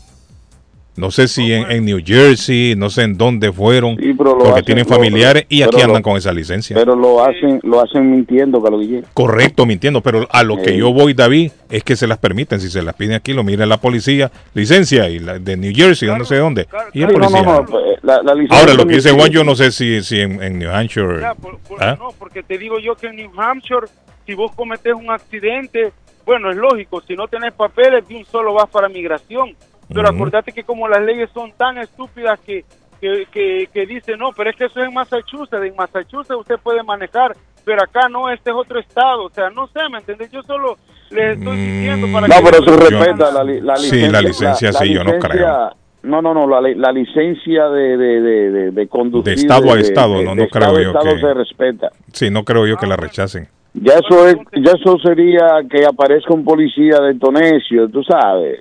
No 0.99 1.11
sé 1.11 1.27
si 1.27 1.51
en, 1.53 1.71
en 1.71 1.85
New 1.85 1.99
Jersey, 2.05 2.75
no 2.75 2.89
sé 2.89 3.03
en 3.03 3.17
dónde 3.17 3.51
fueron, 3.51 3.95
Sí, 3.97 4.13
pero 4.17 4.31
lo 4.31 4.37
porque 4.37 4.49
hacen- 4.51 4.65
tienen 4.65 4.85
lo- 4.87 4.95
familiares 4.95 5.45
y 5.49 5.61
aquí 5.61 5.77
andan 5.81 5.97
lo- 5.97 6.01
con 6.01 6.17
esa 6.17 6.31
licencia. 6.33 6.75
Pero 6.75 6.95
lo 6.95 7.23
hacen, 7.23 7.59
lo 7.63 7.81
hacen 7.81 8.11
mintiendo, 8.11 8.61
Carlos. 8.61 8.85
Correcto, 9.13 9.65
mintiendo, 9.65 10.01
pero 10.01 10.27
a 10.29 10.43
lo 10.43 10.57
que 10.57 10.71
Sí. 10.71 10.77
yo 10.77 10.91
voy, 10.93 11.13
David, 11.13 11.51
es 11.69 11.83
que 11.83 11.95
se 11.95 12.05
las 12.07 12.17
permiten. 12.17 12.59
Si 12.59 12.69
se 12.69 12.81
las 12.81 12.93
piden 12.95 13.13
aquí, 13.15 13.33
lo 13.33 13.43
mira 13.43 13.65
la 13.65 13.77
policía, 13.77 14.31
licencia 14.53 15.09
y 15.09 15.19
la 15.19 15.39
de 15.39 15.57
New 15.57 15.71
Jersey, 15.75 16.09
no 16.09 16.25
sé 16.25 16.35
dónde. 16.37 16.67
Y 16.93 17.01
el 17.01 17.07
no, 17.07 17.13
policía. 17.13 17.41
no, 17.43 17.53
no, 17.61 17.65
pues, 17.65 17.83
la, 18.03 18.21
la 18.21 18.33
licencia 18.35 18.59
Ahora, 18.59 18.73
lo 18.73 18.85
que 18.85 18.95
dice 18.95 19.11
Juan, 19.11 19.29
yo 19.31 19.43
no 19.43 19.55
sé 19.55 19.71
si, 19.71 20.01
si 20.03 20.19
en, 20.19 20.41
en 20.43 20.59
New 20.59 20.69
Hampshire. 20.69 21.21
Ya, 21.21 21.33
por- 21.35 21.57
por- 21.59 21.83
¿ah? 21.83 21.95
No, 21.99 22.09
porque 22.19 22.43
te 22.43 22.57
digo 22.57 22.79
yo 22.79 22.95
que 22.95 23.07
en 23.07 23.15
New 23.15 23.31
Hampshire, 23.39 23.87
si 24.25 24.33
vos 24.33 24.51
cometés 24.55 24.93
un 24.93 25.09
accidente, 25.09 25.91
bueno, 26.25 26.51
es 26.51 26.57
lógico, 26.57 27.01
si 27.07 27.15
no 27.15 27.27
tenés 27.27 27.53
papeles, 27.53 28.07
de 28.07 28.15
un 28.17 28.25
solo 28.25 28.53
vas 28.53 28.69
para 28.69 28.87
migración. 28.89 29.55
Pero 29.93 30.07
acordate 30.07 30.51
que 30.51 30.63
como 30.63 30.87
las 30.87 31.01
leyes 31.01 31.29
son 31.33 31.51
tan 31.53 31.77
estúpidas 31.79 32.39
que, 32.41 32.63
que, 33.01 33.25
que, 33.31 33.67
que 33.73 33.85
dicen, 33.85 34.19
no, 34.19 34.31
pero 34.35 34.49
es 34.51 34.55
que 34.55 34.65
eso 34.65 34.79
es 34.81 34.87
en 34.87 34.93
Massachusetts, 34.93 35.63
en 35.63 35.75
Massachusetts 35.75 36.39
usted 36.39 36.57
puede 36.61 36.83
manejar, 36.83 37.35
pero 37.65 37.81
acá 37.83 38.07
no, 38.09 38.29
este 38.29 38.51
es 38.51 38.55
otro 38.55 38.79
estado, 38.79 39.23
o 39.25 39.29
sea, 39.29 39.49
no 39.49 39.67
sé, 39.67 39.79
¿me 39.91 39.97
entiendes? 39.99 40.31
Yo 40.31 40.41
solo 40.43 40.77
les 41.09 41.37
estoy 41.37 41.57
diciendo 41.57 42.07
para 42.13 42.27
No, 42.27 42.35
que... 42.35 42.41
pero 42.43 42.57
eso 42.63 42.65
Yo- 42.77 42.89
respeta 42.89 43.31
la, 43.31 43.43
la 43.43 43.75
Sí, 43.77 43.83
licencia. 43.95 44.11
la 44.11 44.21
licencia 44.21 44.73
sí, 44.73 44.93
yo 44.93 45.03
no 45.03 45.17
creo. 45.17 45.71
No, 46.01 46.21
no, 46.21 46.33
no, 46.33 46.47
la, 46.47 46.61
la 46.61 46.91
licencia 46.93 47.67
de, 47.67 47.97
de, 47.97 48.21
de, 48.21 48.51
de, 48.51 48.71
de 48.71 48.87
conducir. 48.87 49.33
De 49.35 49.41
estado 49.41 49.69
a 49.71 49.75
de- 49.75 49.81
estado, 49.81 50.13
de- 50.19 50.23
no, 50.23 50.35
de 50.35 50.43
no 50.43 50.47
creo 50.47 50.63
estado 50.63 50.77
a 50.77 50.81
yo 50.81 50.87
estado 50.91 51.15
que- 51.15 51.19
se 51.21 51.33
respeta. 51.33 51.89
Sí, 52.13 52.29
no 52.29 52.43
creo 52.45 52.65
yo 52.67 52.77
que 52.77 52.87
la 52.87 52.95
rechacen. 52.95 53.47
Ya 53.73 53.93
eso 53.95 54.27
es, 54.27 54.35
ya 54.63 54.71
eso 54.71 54.97
sería 55.03 55.45
que 55.69 55.85
aparezca 55.85 56.33
un 56.33 56.45
policía 56.45 56.99
de 57.01 57.15
Tonesio, 57.15 57.89
tú 57.89 58.01
sabes, 58.03 58.59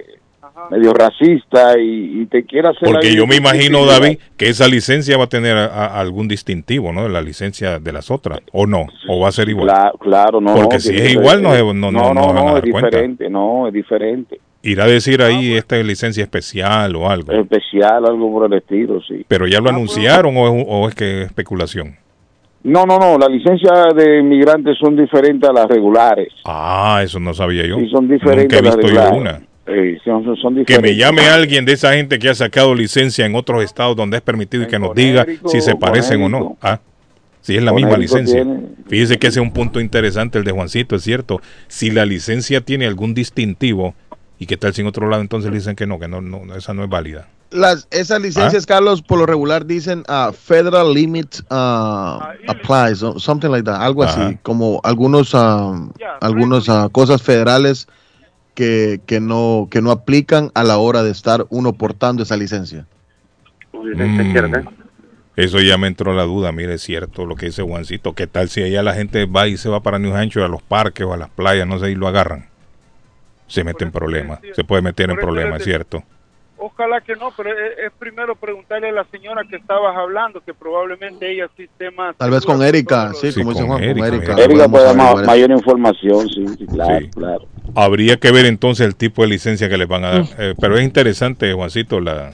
medio 0.71 0.93
racista 0.93 1.79
y, 1.79 2.23
y 2.23 2.27
te 2.27 2.45
quiera 2.45 2.71
hacer... 2.71 2.89
Porque 2.91 3.15
yo 3.15 3.27
me 3.27 3.37
imagino. 3.37 3.87
David, 3.87 4.19
que 4.37 4.49
esa 4.49 4.69
licencia 4.69 5.17
va 5.17 5.25
a 5.25 5.29
tener 5.29 5.57
a- 5.57 5.67
a 5.67 6.01
algún 6.01 6.29
distintivo, 6.29 6.93
¿no? 6.93 7.05
De 7.05 7.09
la 7.09 7.21
licencia 7.23 7.79
de 7.79 7.93
las 7.93 8.11
otras. 8.11 8.41
¿O 8.53 8.67
no? 8.67 8.87
¿O 9.09 9.21
va 9.21 9.29
a 9.29 9.33
ser 9.33 9.49
igual? 9.49 9.69
Claro, 9.69 9.99
claro, 9.99 10.41
no. 10.41 10.55
Porque 10.55 10.77
no, 10.77 10.81
si 10.81 10.95
es 10.97 11.13
igual, 11.13 11.43
no, 11.43 11.51
no, 11.55 11.75
no, 11.75 11.91
no, 11.93 12.15
no, 12.15 12.27
van 12.29 12.37
a 12.39 12.41
no, 12.45 12.55
dar 12.55 12.65
es 12.67 12.71
cuenta. 12.73 12.89
diferente, 12.91 13.31
no, 13.31 13.67
es 13.69 13.73
diferente. 13.75 14.41
Irá 14.63 14.85
a 14.85 14.89
decir 14.89 15.23
ahí, 15.23 15.55
esta 15.55 15.77
es 15.79 15.87
licencia 15.87 16.23
especial 16.23 16.95
o 16.97 17.09
algo. 17.09 17.33
Especial, 17.33 18.05
algo 18.05 18.33
por 18.33 18.47
el 18.53 18.59
estilo, 18.59 19.01
sí. 19.03 19.25
Pero 19.29 19.47
ya 19.47 19.61
lo 19.61 19.71
anunciaron 19.71 20.37
o 20.37 20.47
es, 20.59 20.65
o 20.69 20.89
es 20.89 20.95
que 20.95 21.21
es 21.23 21.27
especulación. 21.27 21.97
No, 22.65 22.85
no, 22.85 22.99
no, 22.99 23.17
la 23.17 23.29
licencia 23.29 23.71
de 23.95 24.19
inmigrantes 24.19 24.77
son 24.79 24.97
diferentes 24.97 25.49
a 25.49 25.53
las 25.53 25.67
regulares. 25.69 26.29
Ah, 26.45 27.01
eso 27.05 27.21
no 27.21 27.33
sabía 27.33 27.65
yo. 27.67 27.77
Sí, 27.77 27.89
son 27.89 28.09
Nunca 28.09 28.15
diferentes 28.15 28.57
he 28.57 28.61
a 28.61 28.63
las 28.65 28.77
visto 28.77 28.93
yo 28.93 29.01
regulares. 29.01 29.21
una. 29.39 29.48
Son, 30.05 30.37
son- 30.37 30.65
Que 30.65 30.79
me 30.79 30.97
llame 30.97 31.29
alguien 31.29 31.65
de 31.65 31.73
esa 31.73 31.93
gente 31.93 32.19
que 32.19 32.29
ha 32.29 32.35
sacado 32.35 32.75
licencia 32.75 33.27
en 33.27 33.35
otros 33.35 33.63
estados 33.63 33.97
donde 33.97 34.17
es 34.17 34.23
permitido 34.23 34.63
y 34.63 34.67
que 34.67 34.79
nos 34.79 34.95
diga 34.95 35.27
si 35.47 35.61
se 35.61 35.75
parecen 35.77 36.23
o 36.23 36.29
no. 36.29 36.57
Ah, 36.63 36.81
si 37.43 37.57
es 37.57 37.63
la 37.63 37.73
misma 37.73 37.97
licencia. 37.97 38.43
tiene- 38.43 38.61
Fíjese 38.89 39.19
que 39.19 39.27
ese 39.27 39.41
es 39.41 39.43
un 39.47 39.53
punto 39.53 39.81
interesante 39.81 40.39
el 40.39 40.45
de 40.45 40.53
Juancito, 40.53 40.97
es 40.97 41.03
cierto. 41.03 41.41
Si 41.67 41.91
la 41.91 42.07
licencia 42.07 42.61
tiene 42.63 42.87
algún 42.87 43.13
distintivo, 43.15 43.95
¿y 44.39 44.47
qué 44.47 44.57
tal 44.57 44.73
si 44.75 44.81
en 44.81 44.87
otro 44.87 45.09
lado 45.09 45.21
entonces 45.23 45.51
le 45.51 45.59
dicen 45.59 45.77
que 45.77 45.87
no, 45.87 45.99
que 45.99 46.09
no, 46.09 46.21
no 46.23 46.55
esa 46.55 46.73
no 46.75 46.83
es 46.85 46.89
válida? 46.91 47.29
Las, 47.51 47.89
esas 47.91 48.21
licencias, 48.21 48.67
Carlos, 48.67 49.01
por 49.01 49.19
lo 49.19 49.25
regular 49.27 49.65
dicen 49.65 50.03
uh, 50.09 50.33
Federal 50.33 50.93
Limit 50.93 51.37
uh, 51.51 52.19
Applies, 52.47 53.03
o 53.03 53.19
something 53.19 53.49
like 53.49 53.65
that, 53.65 53.81
algo 53.81 54.05
Ajá. 54.05 54.27
así, 54.29 54.39
como 54.43 54.81
algunos, 54.85 55.33
uh, 55.33 55.91
algunos 56.21 56.69
uh, 56.69 56.91
cosas 56.93 57.23
federales 57.23 57.87
que, 58.59 59.01
que, 59.07 59.21
no, 59.21 59.69
que 59.71 59.81
no 59.81 59.93
aplican 59.93 60.51
a 60.55 60.65
la 60.65 60.79
hora 60.79 61.05
de 61.05 61.13
estar 61.13 61.47
uno 61.49 61.75
portando 61.75 62.25
esa 62.25 62.37
licencia. 62.37 62.87
Mm. 63.73 64.67
Eso 65.37 65.61
ya 65.61 65.79
me 65.79 65.87
entró 65.87 66.13
la 66.13 66.25
duda, 66.25 66.51
mire, 66.51 66.75
es 66.75 66.83
cierto 66.83 67.25
lo 67.25 67.37
que 67.37 67.47
dice 67.47 67.63
Juancito. 67.63 68.15
¿Qué 68.15 68.27
tal 68.27 68.49
si 68.49 68.61
allá 68.65 68.83
la 68.83 68.95
gente 68.95 69.27
va 69.27 69.47
y 69.47 69.57
se 69.57 69.69
va 69.69 69.79
para 69.79 70.01
New 70.01 70.13
Hampshire 70.13 70.45
a 70.45 70.49
los 70.49 70.61
parques 70.61 71.07
o 71.07 71.13
a 71.13 71.17
las 71.17 71.31
playas, 71.31 71.69
no 71.69 71.79
sé, 71.79 71.93
y 71.93 71.95
lo 71.95 72.09
agarran? 72.09 72.47
Se 73.47 73.63
mete 73.63 73.85
en 73.85 73.93
problemas, 73.93 74.41
se 74.57 74.65
puede 74.65 74.83
meter 74.83 75.09
en 75.09 75.17
problemas, 75.19 75.61
le- 75.61 75.65
¿cierto? 75.65 76.03
Ojalá 76.57 77.01
que 77.01 77.15
no, 77.15 77.31
pero 77.37 77.51
es, 77.51 77.79
es 77.87 77.93
primero 77.97 78.35
preguntarle 78.35 78.89
a 78.89 78.93
la 78.93 79.05
señora 79.13 79.43
que 79.49 79.55
estabas 79.55 79.97
hablando, 79.97 80.41
que 80.41 80.53
probablemente 80.53 81.31
ella 81.33 81.49
sí 81.57 81.63
esté 81.63 81.93
más. 81.93 82.17
Tal 82.17 82.33
vez 82.33 82.45
con 82.45 82.61
Erika, 82.61 83.13
sí, 83.15 83.31
Sí, 83.31 83.39
como 83.39 83.53
dice 83.53 83.63
con 83.65 83.69
Juan, 83.79 83.79
con 83.95 84.05
Erika, 84.05 84.43
Erika. 84.43 84.69
Puede 84.69 84.85
dar 84.97 85.25
mayor 85.25 85.51
información, 85.53 86.29
sí, 86.29 86.45
sí, 86.59 86.67
claro, 86.67 86.99
Sí. 86.99 87.11
claro. 87.15 87.47
Habría 87.75 88.17
que 88.17 88.31
ver 88.33 88.47
entonces 88.47 88.87
el 88.87 88.95
tipo 88.97 89.23
de 89.23 89.29
licencia 89.29 89.69
que 89.69 89.77
les 89.79 89.89
van 89.89 90.05
a 90.05 90.11
dar. 90.11 90.25
Eh, 90.39 90.55
pero 90.61 90.77
es 90.79 90.85
interesante, 90.85 91.53
Juancito, 91.53 92.01
la 92.01 92.33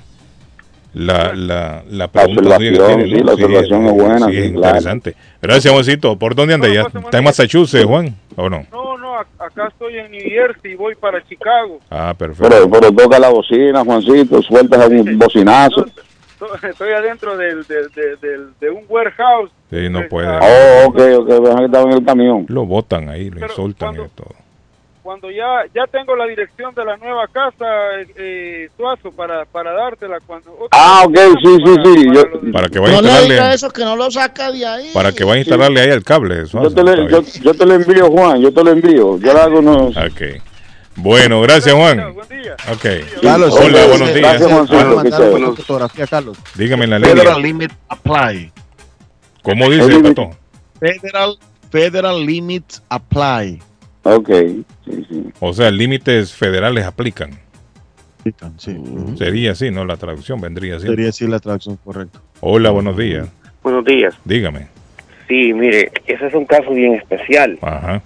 la, 0.95 1.33
la, 1.35 1.83
la 1.91 2.07
pregunta 2.09 2.57
suya 2.57 2.59
que 2.59 2.69
observación, 2.81 2.99
tiene, 3.03 3.19
sí, 3.19 3.25
la 3.25 3.33
observación 3.33 3.87
es 3.87 3.93
buena, 3.95 4.19
sí, 4.27 4.33
sí, 4.33 4.39
es 4.39 4.53
claro. 4.53 4.67
interesante. 4.69 5.15
Gracias, 5.43 5.73
Juancito. 5.73 6.17
¿Por 6.17 6.35
dónde 6.37 6.55
anda? 6.55 6.69
¿Ya 6.69 6.83
está 6.83 7.19
en 7.19 7.25
Massachusetts, 7.25 7.85
Juan? 7.85 8.15
¿O 8.37 8.49
no? 8.49 8.65
No, 8.71 8.97
no, 8.97 9.15
ac- 9.17 9.27
acá 9.41 9.67
estoy 9.73 9.97
en 9.99 10.13
New 10.13 10.21
Jersey 10.23 10.73
y 10.73 10.75
voy 10.77 10.95
para 10.95 11.21
Chicago. 11.27 11.81
Ah, 11.91 12.15
perfecto. 12.17 12.49
Pero, 12.49 12.71
pero 12.71 12.93
toca 12.93 13.19
la 13.19 13.29
bocina, 13.31 13.83
Juancito, 13.85 14.41
sueltas 14.43 14.89
un 14.89 15.19
bocinazo. 15.19 15.85
Estoy- 16.63 16.93
adentro 16.93 17.37
del, 17.37 17.65
del, 17.65 17.89
del- 17.91 18.21
del- 18.21 18.47
de 18.61 18.71
un 18.71 18.85
warehouse. 18.89 19.51
Sí, 19.71 19.89
no 19.91 20.07
puede. 20.09 20.29
Oh, 20.29 20.89
ok, 20.91 21.01
ok, 21.19 21.31
estaba 21.65 21.91
en 21.91 21.93
el 21.97 22.05
camión. 22.05 22.47
Lo 22.49 22.67
botan 22.67 23.09
ahí, 23.09 23.31
lo 23.31 23.35
Pero 23.41 23.47
insultan 23.49 23.95
y 23.95 23.97
cuando- 23.97 24.13
todo. 24.15 24.44
Cuando 25.05 25.31
ya 25.31 25.65
ya 25.75 25.87
tengo 25.87 26.17
la 26.17 26.25
dirección 26.25 26.75
de 26.75 26.83
la 26.83 26.97
nueva 26.97 27.27
casa, 27.29 27.67
eh, 28.17 28.71
Suazo, 28.75 29.13
para, 29.13 29.45
para 29.45 29.73
dártela. 29.73 30.19
cuando 30.27 30.67
Ah, 30.71 31.03
ok, 31.05 31.15
sí, 31.43 31.57
sí, 31.63 31.75
sí. 31.85 32.07
Yo, 32.15 32.23
Para 32.51 32.69
que 32.71 32.79
vaya 32.79 32.99
a 32.99 33.03
No 33.03 33.03
le 33.03 33.09
diga 33.09 33.21
instalarle, 33.21 33.55
eso, 33.55 33.71
que 33.71 33.85
no 33.85 33.97
lo 33.97 34.11
saca 34.11 34.51
de 34.51 34.65
ahí. 34.65 34.91
para 34.95 35.13
que 35.13 35.25
vaya 35.25 35.35
a 35.35 35.39
instalarle 35.41 35.81
ahí 35.83 35.91
el 35.91 36.03
cable. 36.03 36.47
yo, 36.51 36.71
te 36.73 36.83
le, 36.83 37.07
yo, 37.11 37.53
te 37.55 37.67
lo 37.67 37.75
envío, 37.75 38.07
Juan, 38.11 38.41
yo 38.41 38.51
te 38.55 38.65
lo 38.65 38.71
envío. 38.71 39.19
Yo 39.19 39.35
le 39.35 39.41
hago 39.41 39.59
unos... 39.59 39.95
Ok. 39.95 40.41
Bueno, 40.97 41.43
gracias, 41.43 41.75
Juan. 41.75 42.15
Buen 42.15 42.29
día. 42.29 42.57
Ok. 42.73 43.21
Carlos, 43.21 43.55
Hola, 43.61 43.87
buenos 43.87 44.15
días. 44.15 44.41
gracias, 44.41 44.71
una 44.71 45.53
fotografía, 45.55 46.07
Carlos. 46.07 46.39
Dígame 46.55 46.85
en 46.85 46.91
la 46.93 47.01
Federal 47.01 47.43
línea. 47.43 47.47
Limit 47.47 47.73
Apply. 47.89 48.53
¿Cómo 49.43 49.69
dice, 49.69 50.01
Pato? 50.01 50.31
Federal, 50.81 51.37
Federal 51.71 52.25
Limits 52.25 52.83
Apply. 52.89 53.61
Ok, 54.05 54.29
sí, 54.85 55.07
sí. 55.09 55.25
O 55.41 55.53
sea, 55.53 55.71
límites 55.71 56.33
federales 56.35 56.85
aplican. 56.85 57.31
Sí, 58.57 58.75
Sería 59.19 59.53
así, 59.53 59.71
¿no? 59.71 59.85
La 59.85 59.97
traducción 59.99 60.41
vendría 60.41 60.77
así. 60.77 60.87
sería 60.87 61.11
así 61.11 61.27
la 61.27 61.41
traducción 61.41 61.77
correcta. 61.85 62.21
Hola, 62.41 62.71
buenos 62.71 62.97
días. 62.97 63.29
Buenos 63.63 63.85
días. 63.85 64.15
Dígame. 64.25 64.69
Sí, 65.29 65.53
mire, 65.53 65.91
ese 66.07 66.27
es 66.27 66.35
un 66.35 66.45
caso 66.47 66.71
bien 66.71 66.95
especial. 66.95 67.59
Ajá. 67.61 68.03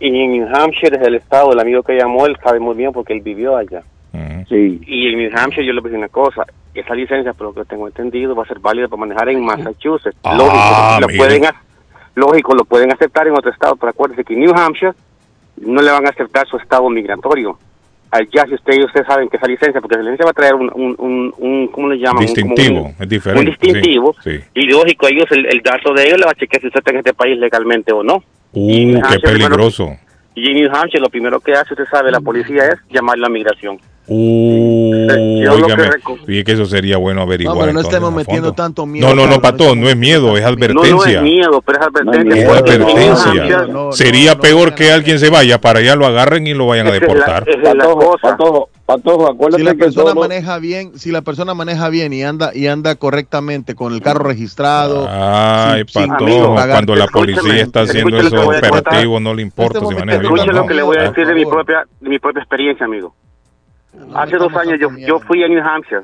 Y 0.00 0.08
en 0.08 0.32
New 0.32 0.48
Hampshire, 0.54 0.96
es 0.96 1.06
el 1.06 1.14
estado, 1.14 1.52
el 1.52 1.60
amigo 1.60 1.82
que 1.82 1.94
llamó, 1.96 2.26
él 2.26 2.36
sabe 2.42 2.58
muy 2.60 2.74
bien 2.74 2.92
porque 2.92 3.12
él 3.14 3.20
vivió 3.20 3.56
allá. 3.56 3.82
Sí. 4.48 4.80
Y 4.86 5.08
en 5.08 5.18
New 5.18 5.30
Hampshire 5.34 5.66
yo 5.66 5.72
le 5.72 5.80
voy 5.80 5.88
a 5.88 5.92
decir 5.92 5.98
una 5.98 6.08
cosa, 6.08 6.44
esa 6.74 6.94
licencia, 6.94 7.32
por 7.32 7.48
lo 7.48 7.54
que 7.54 7.64
tengo 7.68 7.86
entendido, 7.86 8.34
va 8.34 8.42
a 8.44 8.46
ser 8.46 8.58
válida 8.58 8.88
para 8.88 9.00
manejar 9.00 9.28
en 9.30 9.42
Massachusetts. 9.44 10.16
Ah, 10.22 10.36
lógico, 10.36 11.12
lo 11.12 11.18
pueden, 11.18 11.42
lógico, 12.14 12.54
lo 12.54 12.64
pueden 12.64 12.92
aceptar 12.92 13.26
en 13.26 13.34
otro 13.34 13.50
estado, 13.50 13.76
pero 13.76 13.90
acuérdense 13.90 14.24
que 14.24 14.34
en 14.34 14.40
New 14.40 14.52
Hampshire 14.54 14.92
no 15.60 15.82
le 15.82 15.90
van 15.90 16.06
a 16.06 16.10
aceptar 16.10 16.46
su 16.48 16.56
estado 16.56 16.88
migratorio. 16.90 17.58
Allá, 18.10 18.44
si 18.46 18.54
ustedes 18.54 18.84
ustedes 18.84 19.06
saben 19.08 19.28
que 19.28 19.38
esa 19.38 19.46
licencia, 19.48 19.80
porque 19.80 19.94
esa 19.96 20.02
licencia 20.04 20.24
va 20.24 20.30
a 20.30 20.34
traer 20.34 20.54
un, 20.54 20.70
un, 20.72 20.94
un, 20.98 21.34
un- 21.36 21.66
¿cómo 21.68 21.88
le 21.88 21.98
llaman? 21.98 22.22
Distintivo, 22.24 22.82
un- 22.82 22.94
es 23.00 23.08
diferente. 23.08 23.40
un 23.40 23.46
distintivo. 23.46 24.14
Sí. 24.22 24.38
sí. 24.38 24.44
Y 24.54 24.66
lógico, 24.70 25.08
ellos, 25.08 25.26
el, 25.32 25.46
el 25.46 25.60
dato 25.62 25.92
de 25.94 26.06
ellos 26.06 26.18
le 26.18 26.24
va 26.26 26.30
a 26.30 26.34
chequear 26.34 26.60
si 26.60 26.68
usted 26.68 26.78
está 26.78 26.92
en 26.92 26.98
este 26.98 27.12
país 27.14 27.36
legalmente 27.38 27.92
o 27.92 28.04
no. 28.04 28.22
Uh, 28.52 29.00
qué 29.10 29.18
peligroso. 29.18 29.96
Y 30.36 30.48
en 30.50 30.54
New 30.58 30.70
Hampshire 30.72 31.00
lo 31.00 31.08
primero 31.10 31.40
que 31.40 31.54
hace, 31.54 31.74
usted 31.74 31.86
sabe, 31.90 32.12
la 32.12 32.20
policía 32.20 32.66
es 32.66 32.78
llamar 32.88 33.16
a 33.16 33.20
la 33.22 33.28
migración. 33.28 33.78
Uh, 34.06 35.06
yo 35.44 35.56
lo 35.58 35.66
que 35.66 35.72
óigame, 35.72 35.90
fíjate 36.26 36.44
que 36.44 36.52
eso 36.52 36.66
sería 36.66 36.96
bueno 36.98 37.22
averiguar. 37.22 37.54
No, 37.56 37.60
pero 37.60 37.72
no 37.72 37.80
entonces, 37.80 37.94
estemos 37.94 38.14
metiendo 38.14 38.52
tanto 38.52 38.84
miedo. 38.86 39.08
No, 39.08 39.14
no, 39.14 39.26
no, 39.26 39.40
Pato, 39.40 39.74
no 39.74 39.88
es 39.88 39.96
miedo, 39.96 40.36
es 40.36 40.42
No, 40.42 40.50
no 40.50 40.54
advertencia. 40.56 41.16
es 41.18 41.22
miedo, 41.22 41.62
pero 41.64 41.80
es 41.80 41.86
advertencia. 41.86 42.42
Es 42.42 42.48
advertencia. 42.48 43.92
Sería 43.92 44.38
peor 44.38 44.74
que 44.74 44.92
alguien 44.92 45.18
se 45.18 45.30
vaya 45.30 45.60
para 45.60 45.78
allá, 45.78 45.96
lo 45.96 46.06
agarren 46.06 46.46
y 46.46 46.54
lo 46.54 46.66
vayan 46.66 46.86
a 46.88 46.90
Esa 46.90 46.96
es 46.98 47.02
la- 47.02 47.08
deportar. 47.14 47.48
es 47.48 47.62
la 47.62 47.84
cosa. 47.84 48.18
Patojo, 48.36 48.68
Patojo, 48.86 49.30
acuérdate 49.30 49.62
Si 49.62 49.64
la 49.64 49.72
que 49.72 49.78
persona 49.78 50.12
todo- 50.12 50.20
maneja 50.20 50.58
bien, 50.58 50.98
si 50.98 51.10
la 51.10 51.22
persona 51.22 51.54
maneja 51.54 51.88
bien 51.88 52.12
y 52.12 52.22
anda 52.22 52.50
y 52.54 52.66
anda 52.66 52.96
correctamente 52.96 53.74
con 53.74 53.94
el 53.94 54.02
carro 54.02 54.24
registrado, 54.24 55.08
Ay, 55.10 55.84
sin- 55.88 56.02
sin 56.02 56.10
Patojo, 56.12 56.54
pagar- 56.54 56.70
cuando 56.76 56.94
la 56.96 57.06
policía 57.06 57.62
está 57.62 57.80
haciendo 57.82 58.18
que 58.18 58.26
esos 58.26 58.34
operativos, 58.46 59.22
no 59.22 59.32
le 59.32 59.40
importa 59.42 59.78
Este 59.78 59.88
si 59.88 59.94
maneja 59.98 60.18
bien. 60.18 60.32
Escuche 60.34 60.52
lo 60.52 60.60
no. 60.60 60.66
que 60.66 60.74
le 60.74 60.82
voy 60.82 60.96
a 60.98 61.00
Ah, 61.00 61.08
decir 61.08 61.26
de 61.26 61.34
mi 61.34 61.46
propia, 61.46 61.86
de 62.00 62.08
mi 62.10 62.18
propia 62.18 62.40
experiencia, 62.42 62.84
amigo. 62.84 63.14
Hace 64.14 64.36
dos 64.36 64.54
años 64.56 64.78
yo, 64.80 64.88
yo 64.98 65.18
fui 65.20 65.42
a 65.44 65.48
New 65.48 65.62
Hampshire 65.62 66.02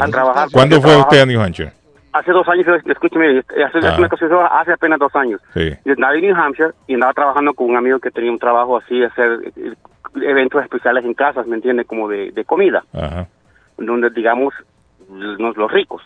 a 0.00 0.06
trabajar. 0.08 0.48
¿Cuándo 0.52 0.76
fue 0.76 0.90
trabajaba- 0.90 1.08
usted 1.08 1.20
a 1.20 1.26
New 1.26 1.40
Hampshire? 1.40 1.72
Hace 2.12 2.30
dos 2.32 2.46
años, 2.48 2.66
escúcheme, 2.84 3.38
hace, 3.38 3.78
hace 3.78 3.86
Ah. 3.88 3.94
una 3.98 4.08
cosa, 4.08 4.26
hace 4.60 4.72
apenas 4.72 4.98
dos 4.98 5.14
años. 5.16 5.40
Sí. 5.54 5.70
Yo 5.84 5.94
andaba 5.94 6.14
en 6.14 6.20
New 6.20 6.36
Hampshire 6.36 6.70
y 6.86 6.94
andaba 6.94 7.12
trabajando 7.14 7.54
con 7.54 7.70
un 7.70 7.76
amigo 7.76 7.98
que 8.00 8.10
tenía 8.10 8.30
un 8.30 8.38
trabajo 8.38 8.76
así, 8.76 9.02
hacer 9.02 9.52
eh, 9.56 9.72
eventos 10.16 10.62
especiales 10.62 11.04
en 11.06 11.14
casas, 11.14 11.46
¿me 11.46 11.56
entiende? 11.56 11.84
Como 11.86 12.08
de, 12.08 12.30
de 12.32 12.44
comida, 12.44 12.84
Ajá. 12.92 13.26
donde 13.78 14.10
digamos 14.10 14.52
los, 15.10 15.56
los 15.56 15.72
ricos. 15.72 16.02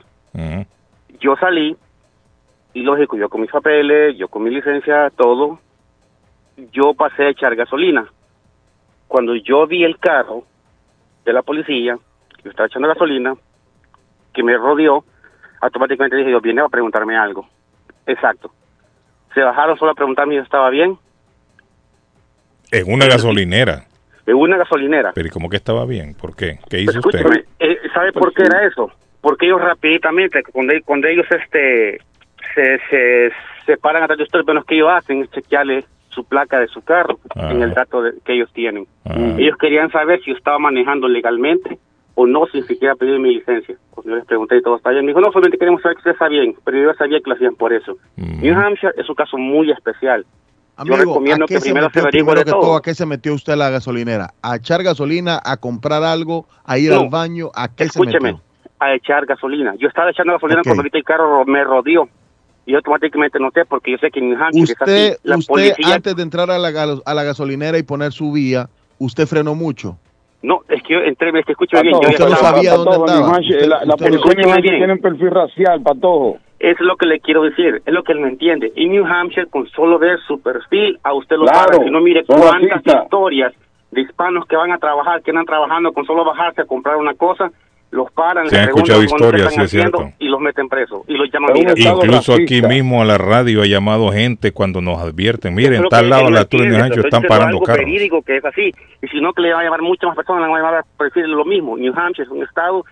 Yo 1.20 1.34
salí 1.36 1.76
y 2.74 2.82
lógico, 2.82 3.16
yo 3.16 3.28
con 3.28 3.40
mis 3.40 3.50
papeles, 3.50 4.16
yo 4.16 4.28
con 4.28 4.44
mi 4.44 4.50
licencia, 4.50 5.10
todo, 5.16 5.58
yo 6.72 6.94
pasé 6.94 7.24
a 7.24 7.28
echar 7.30 7.56
gasolina. 7.56 8.06
Cuando 9.08 9.34
yo 9.34 9.66
vi 9.66 9.82
el 9.84 9.98
carro 9.98 10.44
de 11.26 11.32
la 11.32 11.42
policía, 11.42 11.98
que 12.42 12.48
estaba 12.48 12.68
echando 12.68 12.88
gasolina, 12.88 13.34
que 14.32 14.42
me 14.42 14.56
rodeó, 14.56 15.04
automáticamente 15.60 16.16
dije, 16.16 16.30
yo 16.30 16.40
viene 16.40 16.62
a 16.62 16.68
preguntarme 16.68 17.16
algo. 17.16 17.46
Exacto. 18.06 18.50
Se 19.34 19.40
bajaron 19.40 19.76
solo 19.78 19.90
a 19.90 19.94
preguntarme 19.94 20.32
si 20.34 20.36
yo 20.38 20.42
estaba 20.44 20.70
bien, 20.70 20.96
En 22.70 22.90
una 22.92 23.06
gasolinera. 23.06 23.84
en 24.26 24.34
una 24.36 24.56
gasolinera. 24.56 25.12
Pero 25.14 25.28
¿y 25.28 25.30
cómo 25.30 25.48
que 25.50 25.56
estaba 25.56 25.84
bien? 25.84 26.14
¿Por 26.14 26.34
qué? 26.34 26.58
¿Qué 26.70 26.80
hizo 26.80 26.98
usted? 27.00 27.44
Eh, 27.58 27.78
¿sabe 27.92 28.12
por 28.12 28.32
qué 28.32 28.42
era 28.44 28.66
eso? 28.66 28.90
Porque 29.20 29.46
ellos 29.46 29.60
rapiditamente, 29.60 30.42
cuando, 30.52 30.72
cuando 30.84 31.08
ellos 31.08 31.26
este 31.30 31.98
se, 32.54 32.78
se, 32.88 33.30
se 33.66 33.76
paran 33.76 34.02
atrás 34.04 34.18
de 34.18 34.24
usted, 34.24 34.38
lo 34.40 34.44
menos 34.44 34.64
que 34.64 34.76
ellos 34.76 34.88
hacen 34.92 35.22
es 35.22 35.30
chequearle 35.30 35.84
su 36.16 36.24
placa 36.24 36.58
de 36.58 36.66
su 36.66 36.80
carro 36.82 37.18
Ah. 37.36 37.52
en 37.52 37.62
el 37.62 37.72
dato 37.74 38.02
de- 38.02 38.14
que 38.24 38.32
ellos 38.34 38.50
tienen. 38.52 38.86
Ah. 39.04 39.14
Ellos 39.38 39.56
querían 39.58 39.90
saber 39.92 40.20
si 40.24 40.32
yo 40.32 40.36
estaba 40.36 40.58
manejando 40.58 41.06
legalmente 41.06 41.78
o 42.16 42.26
no, 42.26 42.46
sin 42.46 42.64
siquiera 42.64 42.94
pedir 42.96 43.20
mi 43.20 43.34
licencia. 43.34 43.76
Cuando 43.90 44.10
yo 44.10 44.16
les 44.16 44.24
pregunté 44.24 44.56
y 44.56 44.62
todo 44.62 44.76
está 44.76 44.90
bien, 44.90 45.04
me 45.04 45.10
dijo, 45.10 45.20
no, 45.20 45.30
solamente 45.30 45.58
queremos 45.58 45.82
saber 45.82 45.96
que 45.96 46.00
usted 46.00 46.10
está 46.12 46.28
bien, 46.28 46.56
pero 46.64 46.78
yo 46.82 46.94
sabía 46.94 47.20
que 47.20 47.28
lo 47.30 47.36
hacían 47.36 47.54
por 47.54 47.72
eso. 47.72 47.96
Mm. 48.16 48.40
New 48.42 48.58
Hampshire 48.58 48.92
es 48.96 49.08
un 49.08 49.14
caso 49.14 49.36
muy 49.38 49.70
especial. 49.70 50.24
Amigo, 50.78 50.96
recomiendo 50.96 51.44
¿a 51.44 51.48
qué 51.48 51.54
que 51.54 51.60
se 51.60 51.66
primero 51.66 51.86
metió, 51.86 52.02
se 52.02 52.08
primero 52.08 52.44
que 52.44 52.50
todo. 52.50 52.60
todo, 52.60 52.76
¿a 52.76 52.82
qué 52.82 52.94
se 52.94 53.06
metió 53.06 53.32
usted 53.34 53.52
a 53.54 53.56
la 53.56 53.70
gasolinera? 53.70 54.30
¿A 54.42 54.56
echar 54.56 54.82
gasolina, 54.82 55.38
a 55.44 55.56
comprar 55.58 56.02
algo, 56.02 56.46
a 56.66 56.76
ir 56.78 56.90
No. 56.92 57.00
al 57.00 57.08
baño? 57.08 57.48
¿A 57.54 57.68
qué 57.68 57.84
se 57.84 57.98
Escúcheme, 57.98 58.32
metió? 58.32 58.42
a 58.80 58.94
echar 58.94 59.24
gasolina. 59.24 59.74
Yo 59.78 59.88
estaba 59.88 60.10
echando 60.10 60.34
gasolina 60.34 60.60
cuando 60.64 60.80
ahorita 60.80 60.98
el 60.98 61.04
carro 61.04 61.44
me 61.46 61.64
rodeó. 61.64 62.08
Y 62.66 62.74
automáticamente 62.74 63.38
noté, 63.38 63.64
porque 63.64 63.92
yo 63.92 63.98
sé 63.98 64.10
que 64.10 64.18
en 64.18 64.30
New 64.30 64.38
Hampshire 64.42 64.64
es 64.64 64.70
Usted, 64.70 65.08
así. 65.12 65.20
La 65.22 65.36
usted 65.36 65.52
policía... 65.52 65.94
antes 65.94 66.16
de 66.16 66.22
entrar 66.22 66.50
a 66.50 66.58
la, 66.58 66.68
a 67.04 67.14
la 67.14 67.22
gasolinera 67.22 67.78
y 67.78 67.84
poner 67.84 68.10
su 68.12 68.32
vía, 68.32 68.68
usted 68.98 69.26
frenó 69.26 69.54
mucho. 69.54 69.96
No, 70.42 70.60
es 70.68 70.82
que 70.82 70.94
yo 70.94 71.00
entré, 71.00 71.30
es 71.38 71.46
que 71.46 71.52
escúcheme 71.52 71.82
bien. 71.82 71.94
Patojo, 71.94 72.12
Yo 72.12 72.18
ya 72.18 72.24
usted 72.24 72.42
no 72.42 72.50
sabía 72.50 72.74
dónde 72.74 72.90
Patojo, 72.98 73.40
Usted- 73.40 73.66
la, 73.66 73.96
policía 73.96 74.56
bien. 74.56 74.78
tiene 74.78 74.92
un 74.92 74.98
perfil 75.00 75.30
racial, 75.30 75.80
Patojo. 75.82 76.38
Es 76.58 76.80
lo 76.80 76.96
que 76.96 77.06
le 77.06 77.20
quiero 77.20 77.42
decir, 77.42 77.82
es 77.84 77.92
lo 77.94 78.02
que 78.02 78.12
él 78.12 78.20
me 78.20 78.28
entiende. 78.28 78.72
En 78.76 78.90
New 78.90 79.04
Hampshire, 79.06 79.46
con 79.46 79.68
solo 79.68 79.98
ver 79.98 80.18
su 80.26 80.40
perfil, 80.40 80.98
a 81.02 81.12
usted 81.14 81.36
lo 81.36 81.44
Claro. 81.46 81.78
Si 81.84 81.90
no, 81.90 82.00
mire 82.00 82.24
cuántas 82.24 82.82
historias 82.84 83.52
de 83.90 84.00
hispanos 84.00 84.46
que 84.46 84.56
van 84.56 84.72
a 84.72 84.78
trabajar, 84.78 85.22
que 85.22 85.30
andan 85.30 85.46
trabajando 85.46 85.92
con 85.92 86.04
solo 86.04 86.24
bajarse 86.24 86.62
a 86.62 86.64
comprar 86.64 86.96
una 86.96 87.14
cosa, 87.14 87.50
los 87.90 88.10
paran, 88.12 88.48
Se 88.50 88.58
han 88.58 88.64
escuchado 88.68 89.02
historias, 89.02 89.48
están 89.48 89.68
sí, 89.68 89.76
es 89.76 89.82
haciendo 89.82 89.98
cierto. 89.98 90.16
y 90.18 90.28
los 90.28 90.40
meten 90.40 90.68
presos 90.68 91.02
y 91.06 91.14
los 91.14 91.30
llaman 91.32 91.56
Incluso 91.56 92.34
aquí 92.34 92.60
mismo 92.62 93.00
a 93.00 93.04
la 93.04 93.16
radio 93.16 93.62
ha 93.62 93.66
llamado 93.66 94.10
gente 94.12 94.52
cuando 94.52 94.80
nos 94.82 94.98
advierten, 95.00 95.54
miren, 95.54 95.74
Eso 95.74 95.78
es 95.78 95.84
lo 95.84 95.88
tal 95.90 96.04
que 96.04 96.10
lado 96.10 96.24
de 96.26 96.30
la 96.32 96.40
altura 96.40 96.64
de 96.64 96.70
New 96.70 96.80
Hampshire 96.82 97.08
están 97.08 97.22
parando 97.22 97.60
carros. 97.60 97.84
verídico 97.84 98.22
que 98.22 98.36
es 98.38 98.44
así. 98.44 98.72
Y 99.02 99.08
si 99.08 99.20
no, 99.20 99.32
que 99.32 99.42
le 99.42 99.52
van 99.52 99.60
a 99.60 99.64
llevar 99.64 99.82
muchas 99.82 100.08
más 100.08 100.16
personas, 100.16 100.46
le 100.48 100.60
van 100.62 100.74
a 100.74 100.78
a 100.78 101.04
decirle 101.04 101.28
lo 101.34 101.44
mismo. 101.44 101.76
New 101.76 101.92
Hampshire 101.96 102.24
es 102.26 102.30
un 102.30 102.42
estado 102.42 102.84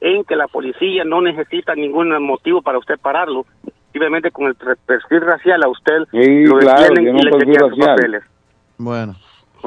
en 0.00 0.24
que 0.24 0.36
la 0.36 0.48
policía 0.48 1.04
no 1.04 1.20
necesita 1.22 1.74
ningún 1.74 2.10
motivo 2.22 2.60
para 2.62 2.78
usted 2.78 2.98
pararlo. 3.00 3.46
Simplemente 3.92 4.30
con 4.30 4.46
el 4.46 4.54
perfil 4.54 5.20
racial 5.22 5.62
a 5.62 5.68
usted 5.68 5.98
Sí, 6.12 6.44
lo 6.44 6.58
claro, 6.58 6.82
detienen 6.82 7.14
tiene 7.16 7.20
y 7.20 7.24
le 7.24 7.30
chequean 7.38 7.70
sus 7.70 7.78
papeles. 7.86 8.22
Bueno, 8.78 9.14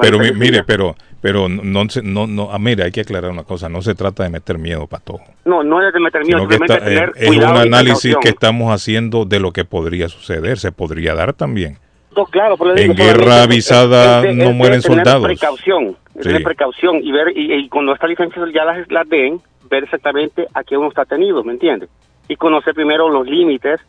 Pero 0.00 0.18
mire, 0.18 0.62
pero 0.64 0.94
Pero 1.26 1.48
no, 1.48 1.88
se- 1.88 2.02
no, 2.02 2.28
no, 2.28 2.52
ah, 2.52 2.58
mire, 2.60 2.84
hay 2.84 2.92
que 2.92 3.00
aclarar 3.00 3.32
una 3.32 3.42
cosa, 3.42 3.68
no 3.68 3.82
se 3.82 3.96
trata 3.96 4.22
de 4.22 4.30
meter 4.30 4.58
miedo, 4.58 4.86
Patojo. 4.86 5.24
No, 5.44 5.64
no 5.64 5.84
es 5.84 5.92
de 5.92 5.98
meter 5.98 6.24
miedo, 6.24 6.38
simplemente 6.38 6.74
está- 6.74 6.84
tener 6.84 7.12
es, 7.16 7.26
cuidado 7.26 7.52
un 7.54 7.58
análisis 7.62 8.16
que 8.22 8.28
estamos 8.28 8.72
haciendo 8.72 9.24
de 9.24 9.40
lo 9.40 9.50
que 9.52 9.64
podría 9.64 10.08
suceder, 10.08 10.56
se 10.58 10.70
podría 10.70 11.16
dar 11.16 11.32
también. 11.32 11.78
No, 12.16 12.26
claro, 12.26 12.56
pero 12.56 12.74
le 12.74 12.84
En 12.84 12.92
digo, 12.92 13.04
guerra 13.04 13.42
avisada 13.42 14.24
es 14.24 14.36
no 14.36 14.52
mueren 14.52 14.80
tener 14.82 14.98
soldados. 14.98 15.24
precaución, 15.26 15.96
es 16.14 16.22
Sí. 16.22 16.28
tener 16.28 16.42
precaución 16.44 17.00
y 17.02 17.10
ver, 17.10 17.36
y, 17.36 17.52
y 17.54 17.68
cuando 17.68 17.92
estas 17.92 18.08
licencias 18.08 18.48
ya 18.54 18.64
las, 18.64 18.88
las 18.88 19.08
den, 19.08 19.40
ver 19.68 19.82
exactamente 19.82 20.46
a 20.54 20.62
qué 20.62 20.76
uno 20.76 20.88
está 20.90 21.04
tenido, 21.04 21.42
¿me 21.42 21.54
entiendes? 21.54 21.88
Y 22.28 22.36
conocer 22.36 22.72
primero 22.72 23.08
los 23.08 23.26
límites 23.26 23.80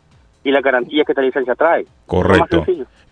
y 0.42 0.50
las 0.50 0.62
garantías 0.64 1.06
que 1.06 1.12
esta 1.12 1.22
licencia 1.22 1.54
trae. 1.54 1.84
Correcto. 2.04 2.66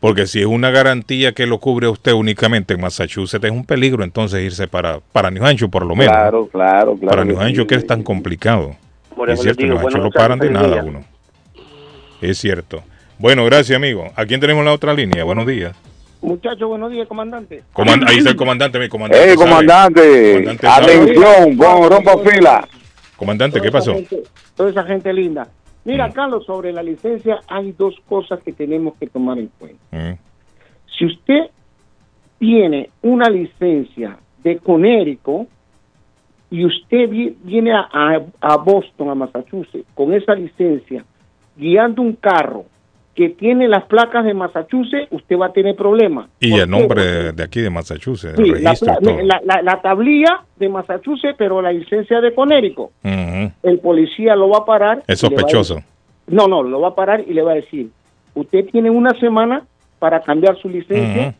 Porque 0.06 0.26
si 0.28 0.38
es 0.40 0.46
una 0.46 0.70
garantía 0.70 1.32
que 1.32 1.46
lo 1.46 1.58
cubre 1.58 1.88
a 1.88 1.90
usted 1.90 2.12
únicamente 2.12 2.74
en 2.74 2.80
Massachusetts, 2.80 3.42
es 3.44 3.50
un 3.50 3.64
peligro 3.64 4.04
entonces 4.04 4.40
irse 4.40 4.68
para, 4.68 5.00
para 5.12 5.32
New 5.32 5.44
Hampshire 5.44 5.68
por 5.68 5.84
lo 5.84 5.96
menos. 5.96 6.12
Claro, 6.14 6.46
claro, 6.46 6.94
claro 6.96 7.08
Para 7.08 7.24
New 7.24 7.36
Hampshire 7.40 7.62
sí. 7.62 7.66
que 7.66 7.74
es 7.74 7.86
tan 7.88 8.04
complicado. 8.04 8.76
Por 9.16 9.28
es 9.30 9.40
cierto, 9.40 9.62
digo, 9.62 9.74
New 9.74 9.82
Hampshire 9.82 10.00
bueno, 10.02 10.14
no 10.14 10.18
paran 10.22 10.38
de 10.38 10.50
nada 10.50 10.84
uno. 10.84 11.04
Es 12.20 12.38
cierto. 12.38 12.84
Bueno, 13.18 13.44
gracias 13.46 13.74
amigo. 13.76 14.12
¿A 14.14 14.24
quién 14.26 14.38
tenemos 14.38 14.60
en 14.60 14.66
la 14.66 14.72
otra 14.74 14.94
línea? 14.94 15.24
Buenos 15.24 15.44
días. 15.44 15.74
Muchachos, 16.22 16.68
buenos 16.68 16.92
días, 16.92 17.08
comandante. 17.08 17.64
Comand- 17.74 18.08
ahí 18.08 18.18
está 18.18 18.30
el 18.30 18.36
comandante, 18.44 18.78
mi 18.78 18.88
comandante. 18.88 19.24
¡Ey, 19.30 19.36
sabe. 19.36 19.48
comandante! 19.50 20.32
Comandante. 20.44 20.66
¡Atención! 20.68 21.58
Rompa 21.90 22.18
fila. 22.18 22.68
Comandante, 23.16 23.60
¿qué 23.60 23.70
Toda 23.70 23.80
esa 23.80 23.90
pasó? 23.92 23.94
gente- 24.08 24.22
toda 24.54 24.70
esa 24.70 24.84
gente 24.84 25.12
linda. 25.12 25.48
Mira, 25.86 26.10
Carlos, 26.10 26.44
sobre 26.44 26.72
la 26.72 26.82
licencia 26.82 27.40
hay 27.48 27.72
dos 27.72 27.94
cosas 28.08 28.42
que 28.42 28.52
tenemos 28.52 28.94
que 28.98 29.06
tomar 29.06 29.38
en 29.38 29.50
cuenta. 29.58 29.78
Mm. 29.92 30.18
Si 30.98 31.06
usted 31.06 31.50
tiene 32.38 32.90
una 33.02 33.30
licencia 33.30 34.18
de 34.42 34.58
Conérico 34.58 35.46
y 36.50 36.64
usted 36.64 37.08
vi- 37.08 37.36
viene 37.42 37.72
a, 37.72 37.88
a- 37.92 38.22
a 38.40 38.56
Boston, 38.56 39.10
a 39.10 39.14
Massachusetts, 39.14 39.86
con 39.94 40.12
esa 40.12 40.34
licencia, 40.34 41.04
guiando 41.56 42.02
un 42.02 42.14
carro 42.14 42.64
que 43.16 43.30
tiene 43.30 43.66
las 43.66 43.84
placas 43.86 44.24
de 44.26 44.34
Massachusetts, 44.34 45.08
usted 45.10 45.36
va 45.38 45.46
a 45.46 45.52
tener 45.52 45.74
problemas. 45.74 46.28
Y 46.38 46.50
¿Por 46.50 46.60
el 46.60 46.70
nombre 46.70 47.02
de, 47.04 47.32
de 47.32 47.42
aquí 47.42 47.60
de 47.62 47.70
Massachusetts, 47.70 48.36
Sí, 48.36 48.42
el 48.42 48.62
la, 48.62 48.70
registro 48.70 48.92
y 48.92 48.96
pla- 49.04 49.12
todo. 49.14 49.22
la- 49.24 49.40
la- 49.42 49.62
la 49.62 49.80
tablilla 49.80 50.40
de 50.56 50.68
Massachusetts, 50.68 51.34
pero 51.38 51.62
la 51.62 51.72
licencia 51.72 52.20
de 52.20 52.34
Conérico. 52.34 52.92
El 53.02 53.78
policía 53.82 54.36
lo 54.36 54.50
va 54.50 54.58
a 54.58 54.64
parar. 54.66 55.02
Es 55.08 55.18
sospechoso. 55.20 55.76
decir- 55.76 55.90
no, 56.28 56.46
no, 56.46 56.62
lo 56.62 56.80
va 56.80 56.88
a 56.88 56.94
parar 56.94 57.24
y 57.26 57.32
le 57.32 57.40
va 57.42 57.52
a 57.52 57.54
decir, 57.54 57.88
usted 58.34 58.66
tiene 58.70 58.90
una 58.90 59.18
semana 59.18 59.62
para 59.98 60.20
cambiar 60.20 60.56
su 60.58 60.68
licencia 60.68 61.34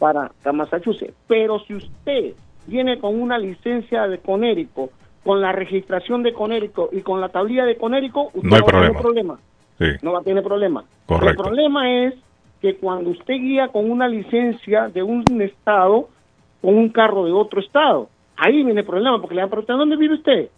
para 0.00 0.32
para 0.42 0.52
Massachusetts. 0.52 1.14
Pero 1.28 1.60
si 1.60 1.74
usted 1.74 2.32
viene 2.66 2.98
con 2.98 3.20
una 3.20 3.38
licencia 3.38 4.08
de 4.08 4.18
Conérico, 4.18 4.90
con 5.22 5.40
la 5.40 5.52
registración 5.52 6.22
de 6.24 6.32
Conérico 6.32 6.88
y 6.92 7.02
con 7.02 7.20
la 7.20 7.28
tablilla 7.28 7.64
de 7.64 7.76
Conérico, 7.76 8.30
usted 8.34 8.42
No 8.48 8.56
hay 8.56 8.62
va 8.62 8.66
a 8.66 8.70
tener 8.72 8.92
problema. 8.92 9.00
problema. 9.00 9.38
Sí. 9.78 9.86
No 10.02 10.12
va 10.12 10.20
a 10.20 10.22
tener 10.22 10.42
problema. 10.42 10.84
Correcto. 11.06 11.30
El 11.30 11.36
problema 11.48 11.90
es 12.06 12.14
que 12.60 12.76
cuando 12.76 13.10
usted 13.10 13.34
guía 13.34 13.68
con 13.68 13.90
una 13.90 14.08
licencia 14.08 14.88
de 14.88 15.02
un 15.02 15.24
estado, 15.42 16.08
con 16.62 16.76
un 16.76 16.88
carro 16.88 17.24
de 17.24 17.32
otro 17.32 17.60
estado, 17.60 18.08
ahí 18.36 18.62
viene 18.62 18.80
el 18.80 18.86
problema, 18.86 19.20
porque 19.20 19.34
le 19.34 19.42
van 19.42 19.48
a 19.48 19.50
preguntar, 19.50 19.76
¿dónde 19.76 19.96
vive 19.96 20.14
usted? 20.14 20.48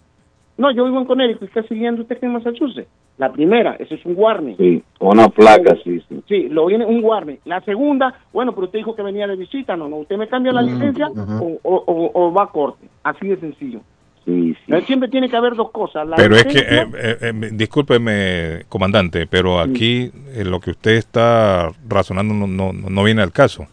No, 0.58 0.70
yo 0.70 0.84
vivo 0.84 0.98
en 0.98 1.04
Connecticut, 1.04 1.42
¿y 1.48 1.52
qué 1.52 1.58
está 1.60 1.68
siguiendo 1.68 2.02
usted 2.02 2.16
aquí 2.16 2.24
en 2.26 2.32
Massachusetts? 2.32 2.88
La 3.18 3.32
primera, 3.32 3.76
ese 3.78 3.94
es 3.94 4.04
un 4.06 4.14
warning. 4.16 4.56
Sí, 4.56 4.82
una 5.00 5.28
placa, 5.28 5.74
sí, 5.82 6.00
sí. 6.08 6.22
Sí, 6.28 6.48
lo 6.48 6.66
viene 6.66 6.84
un 6.86 7.02
warning. 7.02 7.38
La 7.46 7.60
segunda, 7.62 8.14
bueno, 8.32 8.52
pero 8.54 8.66
usted 8.66 8.78
dijo 8.78 8.94
que 8.94 9.02
venía 9.02 9.26
de 9.26 9.36
visita, 9.36 9.74
no, 9.76 9.88
no, 9.88 9.96
usted 9.96 10.16
me 10.16 10.28
cambia 10.28 10.52
la 10.52 10.62
licencia 10.62 11.08
o, 11.40 11.58
o- 11.62 11.84
o- 11.86 12.10
o 12.14 12.32
va 12.32 12.44
a 12.44 12.48
corte. 12.48 12.86
Así 13.02 13.26
de 13.26 13.36
sencillo. 13.38 13.80
Sí, 14.27 14.57
Eh, 14.66 14.83
Siempre 14.87 15.09
tiene 15.09 15.31
que 15.31 15.37
haber 15.37 15.55
dos 15.55 15.70
cosas. 15.70 16.07
La 16.07 16.16
Pero 16.16 16.37
es 16.37 16.45
que, 16.47 16.59
eh, 16.59 16.87
eh, 17.20 17.33
discúlpeme, 17.53 18.64
comandante, 18.68 19.27
pero 19.27 19.61
aquí 19.61 20.11
eh, 20.35 20.45
lo 20.45 20.61
que 20.61 20.72
usted 20.72 20.93
está 20.93 21.70
razonando 21.89 22.35
no, 22.35 22.47
no, 22.47 22.72
no 22.72 23.05
viene 23.05 23.22
al 23.22 23.33
caso. 23.33 23.66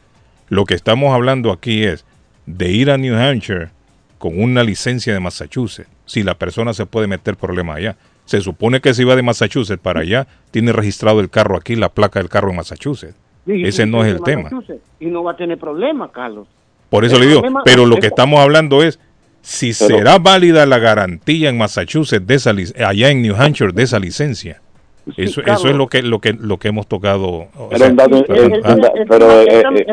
Lo 0.49 0.65
que 0.65 0.75
estamos 0.75 1.11
hablando 1.13 1.51
aquí 1.51 1.83
es 1.83 2.05
de 2.45 2.71
ir 2.71 2.91
a 2.91 2.97
New 2.97 3.15
Hampshire 3.15 3.69
con 4.19 4.39
una 4.39 4.63
licencia 4.63 5.13
de 5.13 5.19
Massachusetts. 5.19 5.89
Si 6.05 6.21
la 6.21 6.35
persona 6.35 6.73
se 6.73 6.85
puede 6.85 7.07
meter 7.07 7.35
problemas 7.35 7.77
allá. 7.77 7.95
Se 8.25 8.39
supone 8.39 8.79
que 8.79 8.93
si 8.93 9.03
va 9.03 9.15
de 9.15 9.23
Massachusetts 9.23 9.81
para 9.81 10.01
allá, 10.01 10.27
tiene 10.51 10.71
registrado 10.71 11.19
el 11.19 11.29
carro 11.29 11.57
aquí, 11.57 11.75
la 11.75 11.89
placa 11.89 12.19
del 12.19 12.29
carro 12.29 12.51
en 12.51 12.57
Massachusetts. 12.57 13.15
Sí, 13.45 13.63
Ese 13.65 13.85
no 13.85 14.05
es 14.05 14.13
el 14.13 14.21
tema. 14.21 14.49
Y 14.99 15.07
no 15.07 15.23
va 15.23 15.31
a 15.31 15.35
tener 15.35 15.57
problema, 15.57 16.11
Carlos. 16.11 16.47
Por 16.89 17.03
eso 17.03 17.15
El 17.15 17.21
le 17.21 17.27
digo, 17.27 17.41
problema 17.41 17.63
pero 17.65 17.85
lo 17.85 17.97
que 17.97 18.07
estamos 18.07 18.39
hablando 18.39 18.83
es 18.83 18.99
si 19.43 19.71
Pero- 19.77 19.97
será 19.99 20.19
válida 20.19 20.65
la 20.65 20.79
garantía 20.79 21.49
en 21.49 21.57
Massachusetts 21.57 22.25
de 22.25 22.35
esa 22.35 22.51
allá 22.87 23.09
en 23.09 23.21
New 23.21 23.35
Hampshire 23.35 23.73
de 23.73 23.83
esa 23.83 23.99
licencia. 23.99 24.61
Eso, 25.17 25.41
claro. 25.41 25.59
eso 25.59 25.67
es 25.67 25.75
lo 25.75 25.87
que 25.87 26.01
lo 26.01 26.19
que 26.19 26.31
lo 26.31 26.57
que 26.57 26.69
hemos 26.69 26.87
tocado. 26.87 27.47
El, 27.71 27.95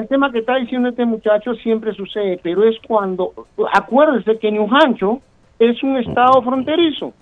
tema, 0.08 0.30
que 0.30 0.38
está 0.38 0.56
diciendo 0.56 0.88
este 0.88 1.04
muchacho 1.04 1.54
siempre 1.54 1.92
sucede, 1.94 2.38
pero 2.42 2.68
es 2.68 2.76
cuando, 2.86 3.32
acuérdese 3.72 4.38
que 4.38 4.50
New 4.52 4.68
Hampshire 4.72 5.18
es 5.58 5.82
un 5.82 5.96
estado 5.98 6.40
fronterizo. 6.42 7.12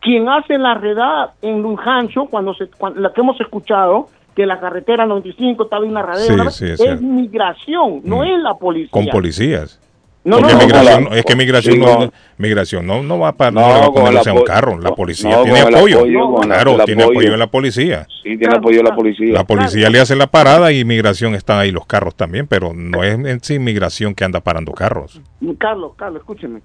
Quien 0.00 0.28
hace 0.28 0.56
la 0.56 0.74
redada 0.74 1.34
en 1.42 1.60
New 1.62 1.76
Hampshire, 1.78 2.26
cuando 2.30 2.54
se, 2.54 2.68
cuando, 2.68 3.00
la 3.00 3.12
que 3.12 3.20
hemos 3.20 3.38
escuchado, 3.40 4.08
que 4.34 4.46
la 4.46 4.58
carretera 4.60 5.04
95 5.04 5.64
estaba 5.64 5.84
en 5.84 5.90
una 5.90 6.02
radera, 6.02 6.26
Sí, 6.26 6.40
una- 6.40 6.50
sí, 6.50 6.66
es 6.86 7.02
migración, 7.02 8.00
no 8.04 8.22
es 8.24 8.38
la 8.40 8.54
policía. 8.54 8.90
con 8.92 9.06
policías. 9.08 9.78
No, 10.24 10.38
Porque 10.38 10.52
no, 10.54 10.58
migración, 10.60 11.04
la- 11.04 11.16
es 11.16 11.24
que 11.24 11.36
migración, 11.36 11.74
sí, 11.76 11.80
no, 11.80 12.12
migración 12.36 12.86
no, 12.86 13.02
no 13.02 13.18
va 13.20 13.32
para 13.32 13.50
No, 13.50 13.60
no, 13.60 13.66
le 13.68 13.72
va 13.74 13.78
a 13.78 13.86
con 13.86 13.94
poner 13.94 14.08
el 14.08 14.14
luces 14.16 14.26
a 14.28 14.32
un 14.34 14.42
carro. 14.44 14.76
La 14.78 14.90
no, 14.90 14.94
policía 14.94 15.30
no, 15.36 15.42
tiene 15.44 15.60
apoyo. 15.60 15.98
apoyo, 16.00 16.30
con 16.32 16.48
la- 16.48 16.54
claro, 16.56 16.84
tiene 16.84 17.02
apoyo. 17.04 17.18
apoyo 17.20 17.32
en 17.34 17.38
la 17.38 17.46
policía. 17.46 18.06
Sí, 18.22 18.36
tiene 18.36 18.54
apoyo 18.56 18.78
de 18.78 18.82
la 18.82 18.94
policía. 18.94 19.32
La 19.32 19.44
policía 19.44 19.88
le 19.88 20.00
hace 20.00 20.16
la 20.16 20.26
parada 20.26 20.70
y 20.72 20.84
migración 20.84 21.34
están 21.34 21.60
ahí 21.60 21.70
los 21.70 21.86
carros 21.86 22.14
también, 22.14 22.46
pero 22.46 22.72
no 22.74 23.04
es 23.04 23.14
en 23.14 23.40
sí 23.42 23.58
migración 23.58 24.14
que 24.14 24.24
anda 24.24 24.40
parando 24.40 24.72
carros. 24.72 25.20
Carlos, 25.58 25.92
Carlos, 25.96 26.20
escúcheme, 26.20 26.60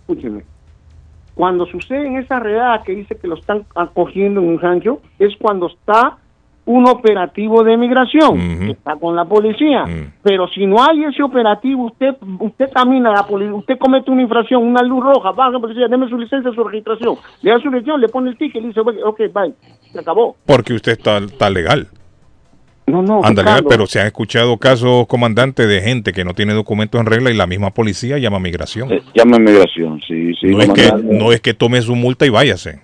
escúcheme. 0.00 0.42
Cuando 1.34 1.66
sucede 1.66 2.06
en 2.06 2.16
esa 2.18 2.38
redada 2.38 2.82
que 2.84 2.92
dice 2.94 3.16
que 3.16 3.26
lo 3.26 3.34
están 3.34 3.66
acogiendo 3.74 4.40
en 4.40 4.46
un 4.48 4.60
rancho, 4.60 5.00
es 5.18 5.34
cuando 5.38 5.66
está 5.66 6.16
un 6.66 6.88
operativo 6.88 7.62
de 7.62 7.76
migración, 7.76 8.38
que 8.60 8.70
está 8.70 8.96
con 8.96 9.14
la 9.14 9.24
policía. 9.26 9.84
Pero 10.22 10.48
si 10.48 10.64
no 10.64 10.82
hay 10.82 11.04
ese 11.04 11.22
operativo, 11.22 11.84
usted 11.86 12.14
usted 12.40 12.70
camina, 12.72 13.12
la 13.12 13.26
poli- 13.26 13.50
usted 13.50 13.76
comete 13.78 14.10
una 14.10 14.22
infracción, 14.22 14.62
una 14.64 14.82
luz 14.82 15.04
roja, 15.04 15.32
va 15.32 15.46
a 15.46 15.50
la 15.50 15.58
policía, 15.58 15.88
deme 15.88 16.08
su 16.08 16.16
licencia, 16.16 16.50
su 16.54 16.64
registración. 16.64 17.16
Le 17.42 17.50
da 17.50 17.58
su 17.58 17.68
licencia, 17.68 17.96
le 17.98 18.08
pone 18.08 18.30
el 18.30 18.38
ticket, 18.38 18.62
le 18.62 18.68
dice, 18.68 18.80
ok, 18.80 19.18
bye, 19.32 19.52
se 19.92 19.98
acabó. 20.00 20.36
Porque 20.46 20.72
usted 20.72 20.92
está, 20.92 21.18
está 21.18 21.50
legal. 21.50 21.86
No, 22.86 23.02
no, 23.02 23.24
Anda 23.24 23.42
legal, 23.42 23.54
Carlos. 23.56 23.66
pero 23.70 23.86
se 23.86 24.00
han 24.00 24.06
escuchado 24.06 24.56
casos, 24.58 25.06
comandante, 25.06 25.66
de 25.66 25.80
gente 25.80 26.12
que 26.12 26.22
no 26.24 26.34
tiene 26.34 26.52
documentos 26.52 27.00
en 27.00 27.06
regla 27.06 27.30
y 27.30 27.34
la 27.36 27.46
misma 27.46 27.70
policía 27.70 28.18
llama 28.18 28.36
a 28.36 28.40
migración. 28.40 28.90
Llama 29.14 29.36
a 29.36 29.40
inmigración, 29.40 30.00
sí, 30.06 30.34
sí. 30.34 30.46
no, 30.48 30.60
es 30.60 30.70
que, 30.72 30.90
no 31.02 31.32
es 31.32 31.40
que 31.40 31.54
tome 31.54 31.80
su 31.80 31.94
multa 31.94 32.26
y 32.26 32.28
váyase. 32.30 32.80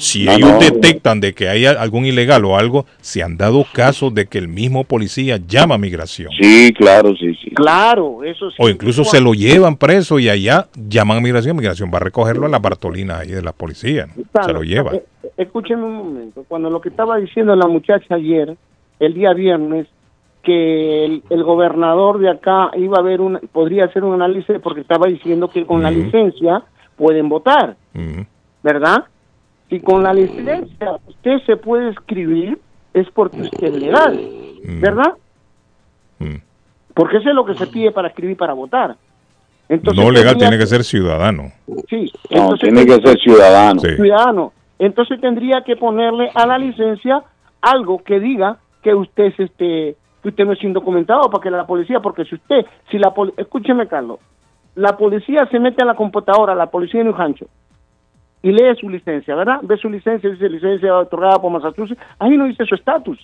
Si 0.00 0.24
No, 0.24 0.32
ellos 0.32 0.50
no. 0.52 0.58
detectan 0.58 1.20
de 1.20 1.34
que 1.34 1.48
hay 1.50 1.66
algún 1.66 2.06
ilegal 2.06 2.44
o 2.46 2.56
algo, 2.56 2.86
se 3.02 3.22
han 3.22 3.36
dado 3.36 3.66
casos 3.70 4.14
de 4.14 4.26
que 4.26 4.38
el 4.38 4.48
mismo 4.48 4.84
policía 4.84 5.36
llama 5.46 5.74
a 5.74 5.78
migración. 5.78 6.30
Sí, 6.40 6.72
claro, 6.76 7.14
sí, 7.16 7.34
sí. 7.34 7.50
Claro, 7.50 8.24
eso 8.24 8.50
sí. 8.50 8.56
O 8.58 8.70
incluso 8.70 9.04
se 9.04 9.20
lo 9.20 9.34
llevan 9.34 9.76
preso 9.76 10.18
y 10.18 10.30
allá 10.30 10.68
llaman 10.74 11.18
a 11.18 11.20
migración. 11.20 11.54
Migración 11.56 11.90
va 11.92 11.98
a 11.98 12.00
recogerlo 12.00 12.46
a 12.46 12.48
la 12.48 12.58
Bartolina 12.58 13.18
ahí 13.18 13.28
de 13.28 13.42
la 13.42 13.52
policía. 13.52 14.06
¿no? 14.06 14.42
Se 14.42 14.52
lo 14.54 14.62
lleva. 14.62 14.94
eh, 14.94 15.04
eh, 15.22 15.28
Escúcheme 15.36 15.82
un 15.84 15.94
momento. 15.96 16.44
Cuando 16.48 16.70
lo 16.70 16.80
que 16.80 16.88
estaba 16.88 17.18
diciendo 17.18 17.54
la 17.54 17.66
muchacha 17.68 18.14
ayer, 18.14 18.56
el 19.00 19.12
día 19.14 19.34
viernes, 19.34 19.86
que 20.42 21.04
el, 21.04 21.22
el 21.28 21.44
gobernador 21.44 22.18
de 22.18 22.30
acá 22.30 22.70
iba 22.78 22.96
a 22.98 23.02
ver 23.02 23.20
un, 23.20 23.38
podría 23.52 23.84
hacer 23.84 24.02
un 24.04 24.14
análisis 24.14 24.56
porque 24.62 24.80
estaba 24.80 25.06
diciendo 25.06 25.48
que 25.50 25.66
con 25.66 25.82
la 25.82 25.90
licencia 25.90 26.62
pueden 26.96 27.28
votar. 27.28 27.76
¿verdad? 28.62 29.04
Si 29.70 29.80
con 29.80 30.02
la 30.02 30.12
licencia 30.12 30.98
usted 31.06 31.38
se 31.46 31.56
puede 31.56 31.90
escribir, 31.90 32.58
es 32.92 33.08
porque 33.10 33.40
usted 33.42 33.68
es 33.68 33.80
legal, 33.80 34.20
¿verdad? 34.64 35.14
Porque 36.94 37.16
eso 37.18 37.28
es 37.30 37.34
lo 37.34 37.44
que 37.46 37.54
se 37.54 37.66
pide 37.68 37.92
para 37.92 38.08
escribir 38.08 38.36
para 38.36 38.52
votar. 38.52 38.96
Entonces, 39.68 40.04
no 40.04 40.10
legal, 40.10 40.36
tiene 40.36 40.58
que 40.58 40.66
ser 40.66 40.82
ciudadano. 40.82 41.52
Sí, 41.88 42.10
No, 42.30 42.42
entonces 42.42 42.68
tiene 42.74 42.84
que 42.84 43.06
ser 43.06 43.18
ciudadano. 43.20 43.80
Sí. 43.80 43.94
ciudadano. 43.94 44.52
Entonces 44.80 45.20
tendría 45.20 45.62
que 45.64 45.76
ponerle 45.76 46.30
a 46.34 46.46
la 46.46 46.58
licencia 46.58 47.22
algo 47.62 48.02
que 48.02 48.18
diga 48.18 48.56
que 48.82 48.94
usted 48.94 49.24
es 49.26 49.38
este 49.40 49.96
que 50.22 50.28
usted 50.28 50.44
no 50.44 50.52
es 50.52 50.62
indocumentado 50.64 51.30
para 51.30 51.42
que 51.42 51.50
la 51.50 51.66
policía, 51.66 52.00
porque 52.00 52.24
si 52.26 52.34
usted, 52.34 52.66
si 52.90 52.98
la 52.98 53.14
poli- 53.14 53.32
escúcheme 53.38 53.86
Carlos, 53.88 54.18
la 54.74 54.94
policía 54.96 55.46
se 55.50 55.58
mete 55.58 55.82
a 55.82 55.86
la 55.86 55.94
computadora, 55.94 56.54
la 56.54 56.66
policía 56.70 57.00
de 57.00 57.04
New 57.04 57.14
Hampshire, 57.16 57.48
y 58.42 58.50
lee 58.52 58.74
su 58.80 58.88
licencia, 58.88 59.34
¿verdad? 59.34 59.58
Ve 59.62 59.76
su 59.76 59.88
licencia, 59.90 60.30
dice 60.30 60.48
licencia 60.48 60.94
otorgada 60.96 61.38
por 61.40 61.50
Massachusetts, 61.52 62.00
ahí 62.18 62.36
no 62.36 62.46
dice 62.46 62.64
su 62.64 62.74
estatus. 62.74 63.18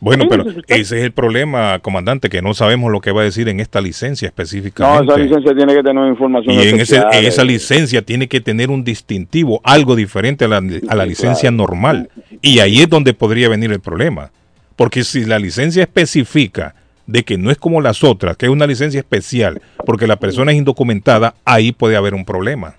Bueno, 0.00 0.24
pero 0.28 0.44
ese 0.66 0.98
es 0.98 1.04
el 1.04 1.12
problema, 1.12 1.78
comandante, 1.78 2.28
que 2.28 2.42
no 2.42 2.54
sabemos 2.54 2.90
lo 2.90 3.00
que 3.00 3.12
va 3.12 3.20
a 3.20 3.24
decir 3.24 3.48
en 3.48 3.60
esta 3.60 3.80
licencia 3.80 4.26
No, 4.26 4.30
específicamente. 4.30 5.04
esa 5.12 5.16
licencia 5.16 5.54
tiene 5.54 5.74
que 5.76 5.82
tener 5.84 6.08
información 6.08 6.54
y 6.56 6.62
en 6.62 6.80
ese- 6.80 7.04
esa 7.20 7.42
eh. 7.42 7.44
licencia 7.44 8.02
tiene 8.02 8.26
que 8.26 8.40
tener 8.40 8.70
un 8.70 8.82
distintivo, 8.82 9.60
algo 9.62 9.94
diferente 9.94 10.44
a 10.46 10.48
la, 10.48 10.56
a 10.56 10.94
la 10.96 11.04
Sí, 11.04 11.08
licencia 11.08 11.50
claro. 11.50 11.56
normal. 11.56 12.10
Y 12.40 12.58
ahí 12.58 12.80
es 12.80 12.88
donde 12.88 13.14
podría 13.14 13.48
venir 13.48 13.70
el 13.70 13.78
problema. 13.80 14.32
Porque 14.74 15.04
si 15.04 15.24
la 15.24 15.38
licencia 15.38 15.82
especifica 15.84 16.74
de 17.06 17.22
que 17.22 17.38
no 17.38 17.52
es 17.52 17.58
como 17.58 17.80
las 17.80 18.02
otras, 18.02 18.36
que 18.36 18.46
es 18.46 18.50
una 18.52 18.66
licencia 18.66 18.98
especial, 18.98 19.62
porque 19.86 20.08
la 20.08 20.16
persona 20.16 20.50
es 20.50 20.58
indocumentada, 20.58 21.34
ahí 21.44 21.70
puede 21.70 21.94
haber 21.94 22.14
un 22.14 22.24
problema. 22.24 22.74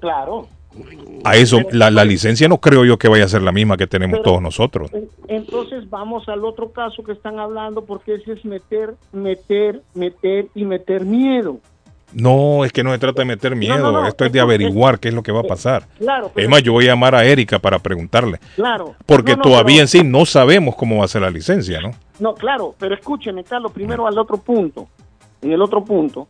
Claro. 0.00 0.46
A 1.24 1.34
eso, 1.36 1.60
la, 1.72 1.90
la 1.90 2.04
licencia 2.04 2.46
no 2.48 2.58
creo 2.58 2.84
yo 2.84 2.98
que 2.98 3.08
vaya 3.08 3.24
a 3.24 3.28
ser 3.28 3.42
la 3.42 3.50
misma 3.52 3.76
que 3.76 3.86
tenemos 3.86 4.22
todos 4.22 4.40
nosotros. 4.40 4.90
En- 4.92 5.08
Entonces 5.28 5.88
vamos 5.90 6.28
al 6.28 6.44
otro 6.44 6.70
caso 6.70 7.02
que 7.02 7.12
están 7.12 7.38
hablando 7.40 7.84
porque 7.84 8.14
ese 8.14 8.32
es 8.32 8.44
meter, 8.44 8.94
meter, 9.12 9.82
meter 9.94 10.46
y 10.54 10.64
meter 10.64 11.04
miedo. 11.04 11.58
No, 12.12 12.64
es 12.64 12.72
que 12.72 12.84
no 12.84 12.92
se 12.92 12.98
trata 12.98 13.22
de 13.22 13.26
meter 13.26 13.56
miedo, 13.56 13.78
no, 13.78 13.90
no, 13.92 14.06
esto 14.06 14.24
es 14.24 14.30
de 14.32 14.38
averiguar 14.38 15.00
qué 15.00 15.08
es 15.08 15.14
lo 15.14 15.24
que 15.24 15.32
va 15.32 15.40
a 15.40 15.44
pasar. 15.44 15.86
Claro, 15.98 16.30
pero- 16.32 16.44
Es 16.46 16.50
más, 16.50 16.62
yo 16.62 16.72
voy 16.72 16.84
a 16.84 16.90
llamar 16.90 17.16
a 17.16 17.24
Erika 17.24 17.58
para 17.58 17.80
preguntarle, 17.80 18.38
Claro. 18.54 18.94
porque 19.04 19.34
todavía 19.36 19.76
pero- 19.78 19.82
en 19.82 19.88
sí 19.88 20.02
no 20.04 20.24
sabemos 20.24 20.76
cómo 20.76 20.98
va 20.98 21.06
a 21.06 21.08
ser 21.08 21.22
la 21.22 21.30
licencia, 21.30 21.80
¿no? 21.80 21.90
No, 22.20 22.34
claro, 22.34 22.74
pero 22.78 22.94
escúcheme, 22.94 23.42
Carlos, 23.42 23.72
primero 23.72 24.06
al 24.06 24.16
otro 24.18 24.36
punto. 24.38 24.86
En 25.42 25.50
el 25.52 25.60
otro 25.60 25.84
punto, 25.84 26.28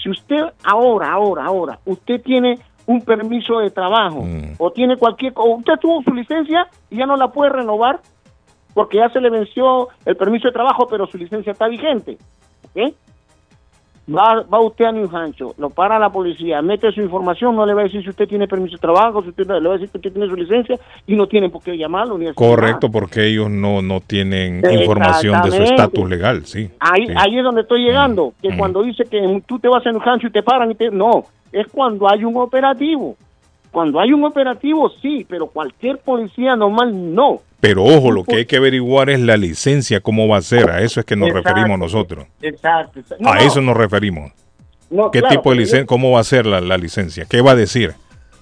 si 0.00 0.08
usted 0.08 0.44
ahora, 0.62 1.10
ahora, 1.12 1.44
ahora, 1.44 1.78
usted 1.84 2.22
tiene 2.22 2.60
un 2.86 3.00
permiso 3.02 3.58
de 3.58 3.70
trabajo 3.70 4.22
Mm. 4.22 4.54
o 4.58 4.70
tiene 4.70 4.96
cualquier, 4.96 5.32
o 5.36 5.56
usted 5.56 5.74
tuvo 5.80 6.02
su 6.02 6.14
licencia 6.14 6.68
y 6.90 6.96
ya 6.98 7.06
no 7.06 7.16
la 7.16 7.28
puede 7.28 7.50
renovar 7.50 8.00
porque 8.74 8.98
ya 8.98 9.08
se 9.10 9.20
le 9.20 9.30
venció 9.30 9.88
el 10.04 10.16
permiso 10.16 10.48
de 10.48 10.52
trabajo, 10.52 10.86
pero 10.88 11.06
su 11.06 11.16
licencia 11.18 11.52
está 11.52 11.66
vigente. 11.68 12.18
¿ok? 12.74 12.92
Va, 14.08 14.42
va 14.42 14.60
usted 14.60 14.84
a 14.84 14.92
New 14.92 15.08
Hampshire, 15.12 15.50
lo 15.58 15.68
para 15.70 15.98
la 15.98 16.10
policía, 16.10 16.62
mete 16.62 16.92
su 16.92 17.00
información, 17.00 17.56
no 17.56 17.66
le 17.66 17.74
va 17.74 17.80
a 17.80 17.84
decir 17.84 18.04
si 18.04 18.10
usted 18.10 18.28
tiene 18.28 18.46
permiso 18.46 18.76
de 18.76 18.80
trabajo, 18.80 19.20
si 19.20 19.30
usted, 19.30 19.44
le 19.48 19.66
va 19.68 19.74
a 19.74 19.78
decir 19.78 19.88
que 19.90 19.98
usted 19.98 20.12
tiene 20.12 20.28
su 20.28 20.36
licencia 20.36 20.78
y 21.08 21.16
no 21.16 21.26
tiene 21.26 21.48
por 21.48 21.60
qué 21.60 21.76
llamarlo 21.76 22.16
ni. 22.16 22.32
Correcto, 22.32 22.88
porque 22.88 23.26
ellos 23.26 23.50
no, 23.50 23.82
no 23.82 24.00
tienen 24.00 24.62
información 24.70 25.42
de 25.42 25.50
su 25.50 25.60
estatus 25.64 26.08
legal, 26.08 26.46
sí. 26.46 26.70
Ahí, 26.78 27.04
sí. 27.08 27.12
ahí 27.16 27.36
es 27.36 27.42
donde 27.42 27.62
estoy 27.62 27.82
llegando, 27.84 28.32
que 28.40 28.50
Mm. 28.50 28.58
cuando 28.58 28.84
dice 28.84 29.02
que 29.10 29.42
tú 29.44 29.58
te 29.58 29.66
vas 29.66 29.84
a 29.84 29.90
New 29.90 30.00
Hampshire 30.04 30.28
y 30.28 30.32
te 30.32 30.42
paran 30.44 30.70
y 30.70 30.76
te... 30.76 30.88
No, 30.92 31.24
es 31.60 31.66
cuando 31.68 32.08
hay 32.10 32.24
un 32.24 32.36
operativo. 32.36 33.16
Cuando 33.70 34.00
hay 34.00 34.12
un 34.12 34.24
operativo, 34.24 34.90
sí, 35.02 35.26
pero 35.28 35.46
cualquier 35.48 35.98
policía 35.98 36.56
normal, 36.56 37.14
no. 37.14 37.40
Pero 37.60 37.84
ojo, 37.84 38.10
lo 38.10 38.24
que 38.24 38.36
hay 38.36 38.46
que 38.46 38.56
averiguar 38.56 39.10
es 39.10 39.20
la 39.20 39.36
licencia, 39.36 40.00
cómo 40.00 40.28
va 40.28 40.38
a 40.38 40.42
ser, 40.42 40.70
a 40.70 40.82
eso 40.82 41.00
es 41.00 41.06
que 41.06 41.16
nos 41.16 41.28
Exacto. 41.28 41.48
referimos 41.50 41.78
nosotros. 41.78 42.26
Exacto. 42.42 43.00
exacto. 43.00 43.22
No, 43.24 43.32
A 43.32 43.38
eso 43.40 43.60
nos 43.60 43.76
referimos. 43.76 44.32
no, 44.90 45.10
¿Qué 45.10 45.20
claro, 45.20 45.36
tipo 45.36 45.50
de 45.50 45.56
licencia, 45.56 45.86
cómo 45.86 46.10
va 46.12 46.20
a 46.20 46.24
ser 46.24 46.46
la, 46.46 46.60
la 46.60 46.76
licencia? 46.78 47.26
¿Qué 47.28 47.40
va 47.40 47.52
a 47.52 47.56
decir? 47.56 47.90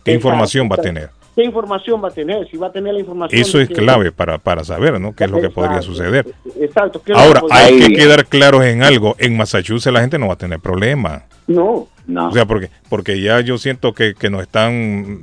¿Qué 0.04 0.12
Exacto, 0.12 0.12
información 0.12 0.68
va 0.70 0.76
a 0.76 0.82
tener? 0.82 1.10
¿Qué 1.34 1.42
información 1.44 2.02
va 2.04 2.08
a 2.08 2.12
tener? 2.12 2.48
Si 2.48 2.56
va 2.56 2.68
a 2.68 2.72
tener 2.72 2.94
la 2.94 3.00
información... 3.00 3.40
Eso 3.40 3.58
es 3.60 3.68
que- 3.68 3.74
clave 3.74 4.12
para, 4.12 4.38
para 4.38 4.62
saber, 4.62 5.00
¿no? 5.00 5.14
¿Qué 5.14 5.24
es 5.24 5.30
lo 5.30 5.40
que 5.40 5.50
podría 5.50 5.82
suceder? 5.82 6.26
Exacto. 6.60 7.00
¿qué 7.02 7.12
es 7.12 7.18
lo 7.18 7.24
Ahora, 7.24 7.42
hay 7.50 7.78
que 7.78 7.88
quedar 7.92 8.26
claros 8.26 8.64
en 8.64 8.82
algo. 8.84 9.16
En 9.18 9.36
Massachusetts 9.36 9.92
la 9.92 10.00
gente 10.00 10.16
no 10.18 10.28
va 10.28 10.34
a 10.34 10.38
tener 10.38 10.60
problema. 10.60 11.24
No. 11.48 11.88
No. 12.06 12.28
O 12.28 12.32
sea, 12.32 12.44
porque, 12.46 12.70
porque 12.88 13.20
ya 13.20 13.40
yo 13.40 13.58
siento 13.58 13.94
que, 13.94 14.14
que 14.14 14.30
nos 14.30 14.42
están 14.42 15.20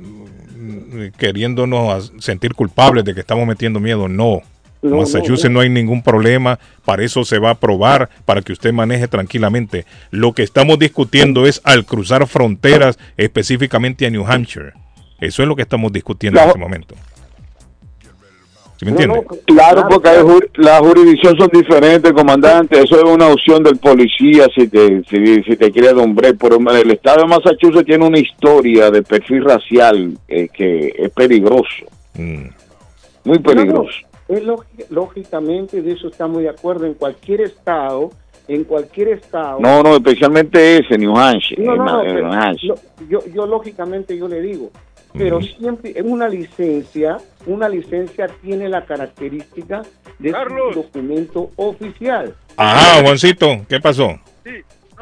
queriéndonos 1.16 2.12
sentir 2.18 2.54
culpables 2.54 3.04
de 3.04 3.14
que 3.14 3.20
estamos 3.20 3.46
metiendo 3.46 3.80
miedo. 3.80 4.08
No. 4.08 4.42
En 4.82 4.90
No, 4.90 4.96
Massachusetts 4.96 5.44
no, 5.44 5.50
no, 5.50 5.54
no. 5.54 5.60
hay 5.60 5.68
ningún 5.68 6.02
problema. 6.02 6.58
Para 6.84 7.04
eso 7.04 7.24
se 7.24 7.38
va 7.38 7.50
a 7.50 7.52
aprobar, 7.52 8.08
para 8.24 8.42
que 8.42 8.52
usted 8.52 8.72
maneje 8.72 9.06
tranquilamente. 9.06 9.86
Lo 10.10 10.32
que 10.32 10.42
estamos 10.42 10.78
discutiendo 10.78 11.46
es 11.46 11.60
al 11.64 11.84
cruzar 11.84 12.26
fronteras, 12.26 12.98
específicamente 13.16 14.06
a 14.06 14.10
New 14.10 14.26
Hampshire. 14.26 14.72
Eso 15.20 15.42
es 15.42 15.48
lo 15.48 15.54
que 15.54 15.62
estamos 15.62 15.92
discutiendo 15.92 16.40
en 16.40 16.48
este 16.48 16.58
momento. 16.58 16.96
¿Sí 18.82 18.86
me 18.86 18.90
entiende? 19.02 19.24
Claro, 19.46 19.84
porque 19.88 20.08
hay 20.08 20.18
ju- 20.22 20.48
las 20.56 20.80
jurisdicciones 20.80 21.38
son 21.38 21.50
diferentes, 21.52 22.12
comandante. 22.12 22.80
Eso 22.82 22.96
es 22.96 23.04
una 23.04 23.28
opción 23.28 23.62
del 23.62 23.76
policía 23.78 24.46
si 24.56 24.66
te, 24.66 25.04
si, 25.04 25.42
si 25.44 25.56
te 25.56 25.70
quiere 25.70 25.90
hombre. 25.90 26.34
Pero 26.34 26.56
el 26.56 26.90
estado 26.90 27.22
de 27.22 27.28
Massachusetts 27.28 27.86
tiene 27.86 28.04
una 28.06 28.18
historia 28.18 28.90
de 28.90 29.02
perfil 29.02 29.44
racial 29.44 30.18
eh, 30.26 30.48
que 30.52 30.92
es 30.98 31.10
peligroso. 31.10 31.86
Mm. 32.14 32.46
Muy 33.24 33.38
peligroso. 33.38 33.92
No, 34.28 34.36
es 34.36 34.44
lógi- 34.44 34.86
lógicamente, 34.90 35.80
de 35.80 35.92
eso 35.92 36.08
estamos 36.08 36.38
de 36.42 36.48
acuerdo. 36.48 36.84
En 36.86 36.94
cualquier 36.94 37.42
estado, 37.42 38.10
en 38.48 38.64
cualquier 38.64 39.08
estado... 39.10 39.60
No, 39.60 39.82
no, 39.84 39.94
especialmente 39.94 40.78
ese, 40.78 40.98
New 40.98 41.16
Hampshire. 41.16 41.62
No, 41.62 41.76
no, 41.76 41.84
no, 41.84 42.02
pero 42.02 42.28
New 42.28 42.32
Hampshire. 42.32 42.74
lo- 42.74 43.06
yo, 43.08 43.20
yo 43.32 43.46
lógicamente 43.46 44.18
yo 44.18 44.26
le 44.26 44.40
digo, 44.40 44.70
pero 45.12 45.40
siempre 45.40 45.92
en 45.96 46.10
una 46.10 46.28
licencia, 46.28 47.18
una 47.46 47.68
licencia 47.68 48.26
tiene 48.42 48.68
la 48.68 48.84
característica 48.84 49.82
de 50.18 50.30
un 50.32 50.72
documento 50.74 51.50
oficial. 51.56 52.34
Ajá, 52.56 53.02
Juancito, 53.02 53.46
¿qué 53.68 53.80
pasó? 53.80 54.18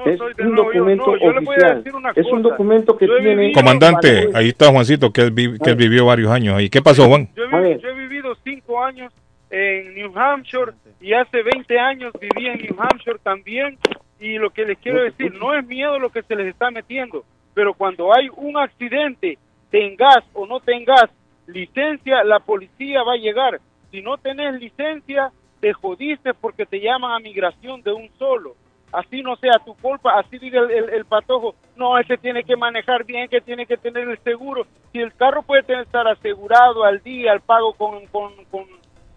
es 0.06 0.18
un 0.38 0.54
documento 0.56 1.10
oficial. 1.10 1.84
es 2.14 2.26
un 2.26 2.42
documento 2.42 2.96
que 2.96 3.06
tiene 3.06 3.52
Comandante, 3.52 4.30
ahí 4.34 4.48
está 4.48 4.70
Juancito, 4.70 5.12
que 5.12 5.20
él, 5.22 5.30
vi- 5.30 5.58
que 5.58 5.70
él 5.70 5.76
vivió 5.76 6.06
varios 6.06 6.30
años 6.30 6.56
ahí. 6.56 6.70
¿Qué 6.70 6.80
pasó, 6.80 7.06
Juan? 7.06 7.28
Yo, 7.36 7.44
he 7.44 7.74
vi- 7.74 7.80
yo 7.82 7.88
he 7.90 7.94
vivido 7.94 8.34
cinco 8.42 8.82
años 8.82 9.12
en 9.50 9.94
New 9.94 10.16
Hampshire 10.18 10.72
y 11.02 11.12
hace 11.12 11.42
20 11.42 11.78
años 11.78 12.12
viví 12.20 12.46
en 12.46 12.58
New 12.62 12.76
Hampshire 12.80 13.18
también. 13.22 13.76
Y 14.18 14.38
lo 14.38 14.50
que 14.50 14.64
les 14.64 14.78
quiero 14.78 15.02
decir, 15.02 15.34
no 15.38 15.54
es 15.54 15.66
miedo 15.66 15.98
lo 15.98 16.10
que 16.10 16.22
se 16.22 16.36
les 16.36 16.46
está 16.46 16.70
metiendo, 16.70 17.24
pero 17.54 17.72
cuando 17.74 18.14
hay 18.14 18.28
un 18.36 18.56
accidente, 18.58 19.38
tengas 19.70 20.18
o 20.34 20.46
no 20.46 20.60
tengas 20.60 21.04
licencia, 21.46 22.22
la 22.24 22.40
policía 22.40 23.02
va 23.02 23.14
a 23.14 23.18
llegar. 23.18 23.60
Si 23.90 24.02
no 24.02 24.18
tenés 24.18 24.54
licencia, 24.60 25.30
te 25.60 25.72
jodiste 25.72 26.32
porque 26.34 26.66
te 26.66 26.80
llaman 26.80 27.12
a 27.12 27.18
migración 27.18 27.82
de 27.82 27.92
un 27.92 28.08
solo. 28.18 28.54
Así 28.92 29.22
no 29.22 29.36
sea 29.36 29.52
tu 29.64 29.74
culpa, 29.76 30.18
así 30.18 30.38
diga 30.38 30.60
el, 30.62 30.70
el- 30.70 30.90
el 30.90 31.04
patojo, 31.04 31.54
no, 31.76 31.96
ese 31.98 32.16
tiene 32.18 32.42
que 32.42 32.56
manejar 32.56 33.04
bien, 33.04 33.28
que 33.28 33.40
tiene 33.40 33.64
que 33.66 33.76
tener 33.76 34.08
el 34.08 34.18
seguro. 34.18 34.66
Si 34.92 34.98
el 34.98 35.14
carro 35.14 35.42
puede 35.42 35.62
tener, 35.62 35.82
estar 35.82 36.08
asegurado 36.08 36.84
al 36.84 37.00
día, 37.02 37.30
al 37.32 37.40
pago 37.40 37.72
con, 37.74 38.06
con, 38.08 38.32
con, 38.50 38.64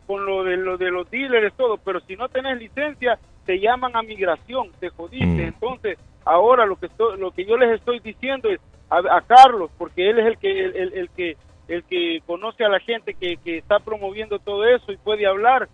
con 0.05 0.25
lo, 0.25 0.43
de, 0.43 0.57
lo 0.57 0.77
de 0.77 0.91
los 0.91 1.09
dealers, 1.09 1.55
todo, 1.55 1.77
pero 1.77 1.99
si 2.01 2.15
no 2.15 2.29
tenés 2.29 2.59
licencia, 2.59 3.17
te 3.47 3.59
llaman 3.59 3.95
a 3.95 4.03
migración, 4.03 4.69
te 4.79 4.89
jodiste. 4.89 5.25
Entonces, 5.47 5.97
ahora 6.23 6.65
lo 6.67 6.75
que, 6.75 6.85
estoy, 6.85 7.19
lo 7.19 7.31
que 7.31 7.43
yo 7.45 7.57
les 7.57 7.71
estoy 7.71 7.99
diciendo 7.99 8.49
es 8.49 8.59
a, 8.97 9.21
Carlos, 9.21 9.69
porque 9.77 10.09
él 10.09 10.19
es 10.19 10.25
el 10.25 10.37
que, 10.37 10.65
el, 10.65 10.75
el- 10.75 10.93
el 10.93 11.09
que, 11.09 11.37
el 11.67 11.83
que 11.85 12.21
conoce 12.25 12.63
a 12.65 12.69
la 12.69 12.79
gente 12.79 13.13
que, 13.13 13.37
que 13.37 13.57
está 13.57 13.79
promoviendo 13.79 14.39
todo 14.39 14.65
eso 14.65 14.91
y 14.91 14.97
puede 14.97 15.25
hablar 15.25 15.67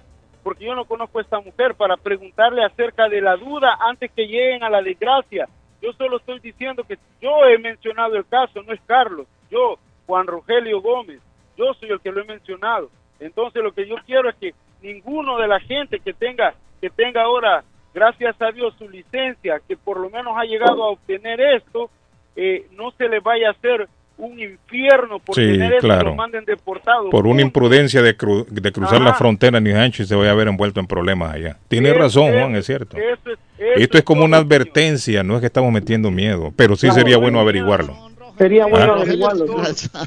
porque 0.43 0.63
yo 0.65 0.73
no 0.73 0.85
conozco 0.85 1.19
a 1.19 1.21
esta 1.21 1.39
mujer, 1.41 1.75
para 1.75 1.97
preguntarle 1.97 2.63
acerca 2.63 3.09
de 3.09 3.19
la 3.19 3.35
duda 3.35 3.77
antes 3.81 4.09
que 4.11 4.25
lleguen 4.25 4.63
a 4.63 4.69
la 4.69 4.81
desgracia. 4.81 5.49
Yo 5.81 5.91
solo 5.93 6.17
estoy 6.17 6.39
diciendo 6.39 6.83
que 6.85 6.97
yo 7.21 7.43
he 7.45 7.57
mencionado 7.57 8.15
el 8.15 8.25
caso, 8.25 8.63
no 8.63 8.71
es 8.73 8.79
Carlos, 8.85 9.27
yo, 9.51 9.77
Juan 10.07 10.27
Rogelio 10.27 10.81
Gómez, 10.81 11.19
yo 11.57 11.73
soy 11.73 11.89
el 11.89 11.99
que 11.99 12.11
lo 12.11 12.21
he 12.21 12.25
mencionado. 12.25 12.89
Entonces 13.19 13.61
lo 13.61 13.73
que 13.73 13.85
yo 13.85 13.95
quiero 14.05 14.29
es 14.29 14.35
que 14.37 14.53
ninguno 14.81 15.37
de 15.37 15.47
la 15.49 15.59
gente 15.59 15.99
que 15.99 16.13
tenga, 16.13 16.53
que 16.79 16.89
tenga 16.89 17.23
ahora, 17.23 17.63
gracias 17.93 18.41
a 18.41 18.51
Dios, 18.51 18.73
su 18.79 18.87
licencia, 18.89 19.59
que 19.67 19.75
por 19.75 19.99
lo 19.99 20.09
menos 20.09 20.35
ha 20.37 20.45
llegado 20.45 20.83
a 20.85 20.91
obtener 20.91 21.41
esto, 21.41 21.89
eh, 22.35 22.65
no 22.77 22.91
se 22.97 23.07
le 23.09 23.19
vaya 23.19 23.49
a 23.49 23.51
hacer 23.51 23.87
un 24.17 24.37
infierno 24.37 25.19
por 25.19 25.33
Sí, 25.35 25.41
tener 25.41 25.77
claro. 25.79 26.09
lo 26.09 26.15
manden 26.15 26.43
deportado. 26.43 27.09
Por 27.09 27.25
una 27.25 27.41
imprudencia 27.41 28.01
de, 28.01 28.17
cru- 28.17 28.45
de 28.47 28.71
cruzar 28.73 28.99
la 28.99 29.13
frontera 29.13 29.59
en 29.59 29.63
New 29.63 29.77
Hampshire 29.79 30.05
se 30.07 30.15
va 30.15 30.29
a 30.29 30.33
ver 30.33 30.49
envuelto 30.49 30.81
en 30.81 30.87
problemas 30.87 31.33
allá. 31.33 31.57
Tiene 31.69 31.93
razón, 31.93 32.31
Juan, 32.33 32.53
es 32.57 32.65
cierto. 32.65 32.97
eso 32.97 33.31
es- 33.31 33.39
Esto 33.81 33.97
es 33.97 34.03
como 34.03 34.25
una 34.25 34.37
advertencia, 34.37 35.23
no 35.23 35.35
es 35.35 35.39
que 35.39 35.45
estamos 35.47 35.71
metiendo 35.71 36.11
miedo, 36.11 36.51
pero 36.55 36.75
sí 36.75 36.87
Claro, 36.87 36.95
sería 37.01 37.17
bueno, 37.17 37.39
averiguarlo. 37.39 37.95
Sería 38.37 38.65
bueno 38.67 38.93
Ah. 38.93 39.01
averiguarlo. 39.01 39.45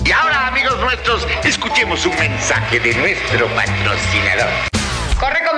Y 0.05 0.11
ahora, 0.11 0.47
amigos 0.47 0.77
nuestros, 0.81 1.25
escuchemos 1.45 2.05
un 2.05 2.17
mensaje 2.17 2.81
de 2.81 2.93
nuestro 2.95 3.47
patrocinador. 3.55 4.49
Corre 5.19 5.44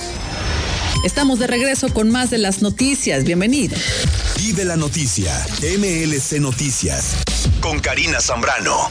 Estamos 1.06 1.40
de 1.40 1.48
regreso 1.48 1.94
con 1.94 2.10
más 2.10 2.32
de 2.32 2.40
las 2.40 2.62
noticias. 2.62 3.24
Bienvenido. 3.24 3.78
Vive 4.38 4.66
la 4.66 4.76
noticia. 4.78 5.32
MLC 5.62 6.40
Noticias. 6.40 7.18
Con 7.62 7.80
Karina 7.80 8.20
Zambrano. 8.20 8.90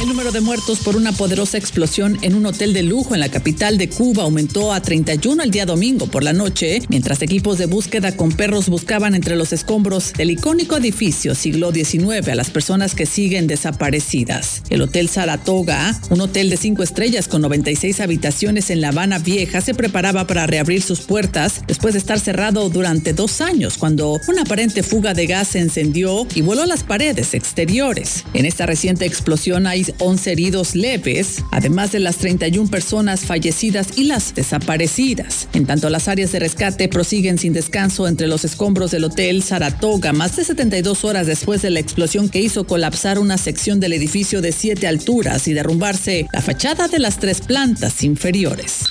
El 0.00 0.08
número 0.08 0.32
de 0.32 0.40
muertos 0.40 0.78
por 0.78 0.96
una 0.96 1.12
poderosa 1.12 1.58
explosión 1.58 2.16
en 2.22 2.34
un 2.34 2.46
hotel 2.46 2.72
de 2.72 2.82
lujo 2.82 3.12
en 3.12 3.20
la 3.20 3.28
capital 3.28 3.76
de 3.76 3.90
Cuba 3.90 4.22
aumentó 4.22 4.72
a 4.72 4.80
31 4.80 5.42
el 5.42 5.50
día 5.50 5.66
domingo 5.66 6.06
por 6.06 6.24
la 6.24 6.32
noche, 6.32 6.80
mientras 6.88 7.20
equipos 7.20 7.58
de 7.58 7.66
búsqueda 7.66 8.16
con 8.16 8.32
perros 8.32 8.70
buscaban 8.70 9.14
entre 9.14 9.36
los 9.36 9.52
escombros 9.52 10.14
del 10.14 10.30
icónico 10.30 10.78
edificio 10.78 11.34
siglo 11.34 11.70
XIX 11.70 12.26
a 12.28 12.34
las 12.34 12.48
personas 12.48 12.94
que 12.94 13.04
siguen 13.04 13.46
desaparecidas. 13.46 14.62
El 14.70 14.80
Hotel 14.80 15.10
Saratoga, 15.10 16.00
un 16.08 16.22
hotel 16.22 16.48
de 16.48 16.56
cinco 16.56 16.82
estrellas 16.82 17.28
con 17.28 17.42
96 17.42 18.00
habitaciones 18.00 18.70
en 18.70 18.80
La 18.80 18.88
Habana 18.88 19.18
Vieja, 19.18 19.60
se 19.60 19.74
preparaba 19.74 20.26
para 20.26 20.46
reabrir 20.46 20.80
sus 20.80 21.02
puertas 21.02 21.60
después 21.66 21.92
de 21.92 21.98
estar 21.98 22.18
cerrado 22.18 22.70
durante 22.70 23.12
dos 23.12 23.42
años 23.42 23.76
cuando 23.76 24.18
una 24.28 24.42
aparente 24.42 24.82
fuga 24.82 25.12
de 25.12 25.26
gas 25.26 25.48
se 25.48 25.58
encendió 25.58 26.26
y 26.34 26.40
voló 26.40 26.64
las 26.64 26.84
paredes 26.84 27.34
exteriores. 27.34 27.99
En 28.34 28.46
esta 28.46 28.66
reciente 28.66 29.04
explosión 29.04 29.66
hay 29.66 29.86
11 29.98 30.32
heridos 30.32 30.74
leves, 30.74 31.42
además 31.50 31.92
de 31.92 32.00
las 32.00 32.16
31 32.16 32.70
personas 32.70 33.20
fallecidas 33.20 33.88
y 33.96 34.04
las 34.04 34.34
desaparecidas. 34.34 35.48
En 35.52 35.66
tanto, 35.66 35.90
las 35.90 36.08
áreas 36.08 36.32
de 36.32 36.38
rescate 36.38 36.88
prosiguen 36.88 37.38
sin 37.38 37.52
descanso 37.52 38.08
entre 38.08 38.26
los 38.26 38.44
escombros 38.44 38.90
del 38.90 39.04
Hotel 39.04 39.42
Saratoga, 39.42 40.12
más 40.12 40.36
de 40.36 40.44
72 40.44 41.04
horas 41.04 41.26
después 41.26 41.62
de 41.62 41.70
la 41.70 41.80
explosión 41.80 42.28
que 42.28 42.40
hizo 42.40 42.64
colapsar 42.64 43.18
una 43.18 43.38
sección 43.38 43.80
del 43.80 43.92
edificio 43.92 44.40
de 44.40 44.52
siete 44.52 44.86
alturas 44.86 45.46
y 45.48 45.52
derrumbarse 45.52 46.26
la 46.32 46.40
fachada 46.40 46.88
de 46.88 46.98
las 46.98 47.18
tres 47.18 47.40
plantas 47.40 48.02
inferiores. 48.02 48.84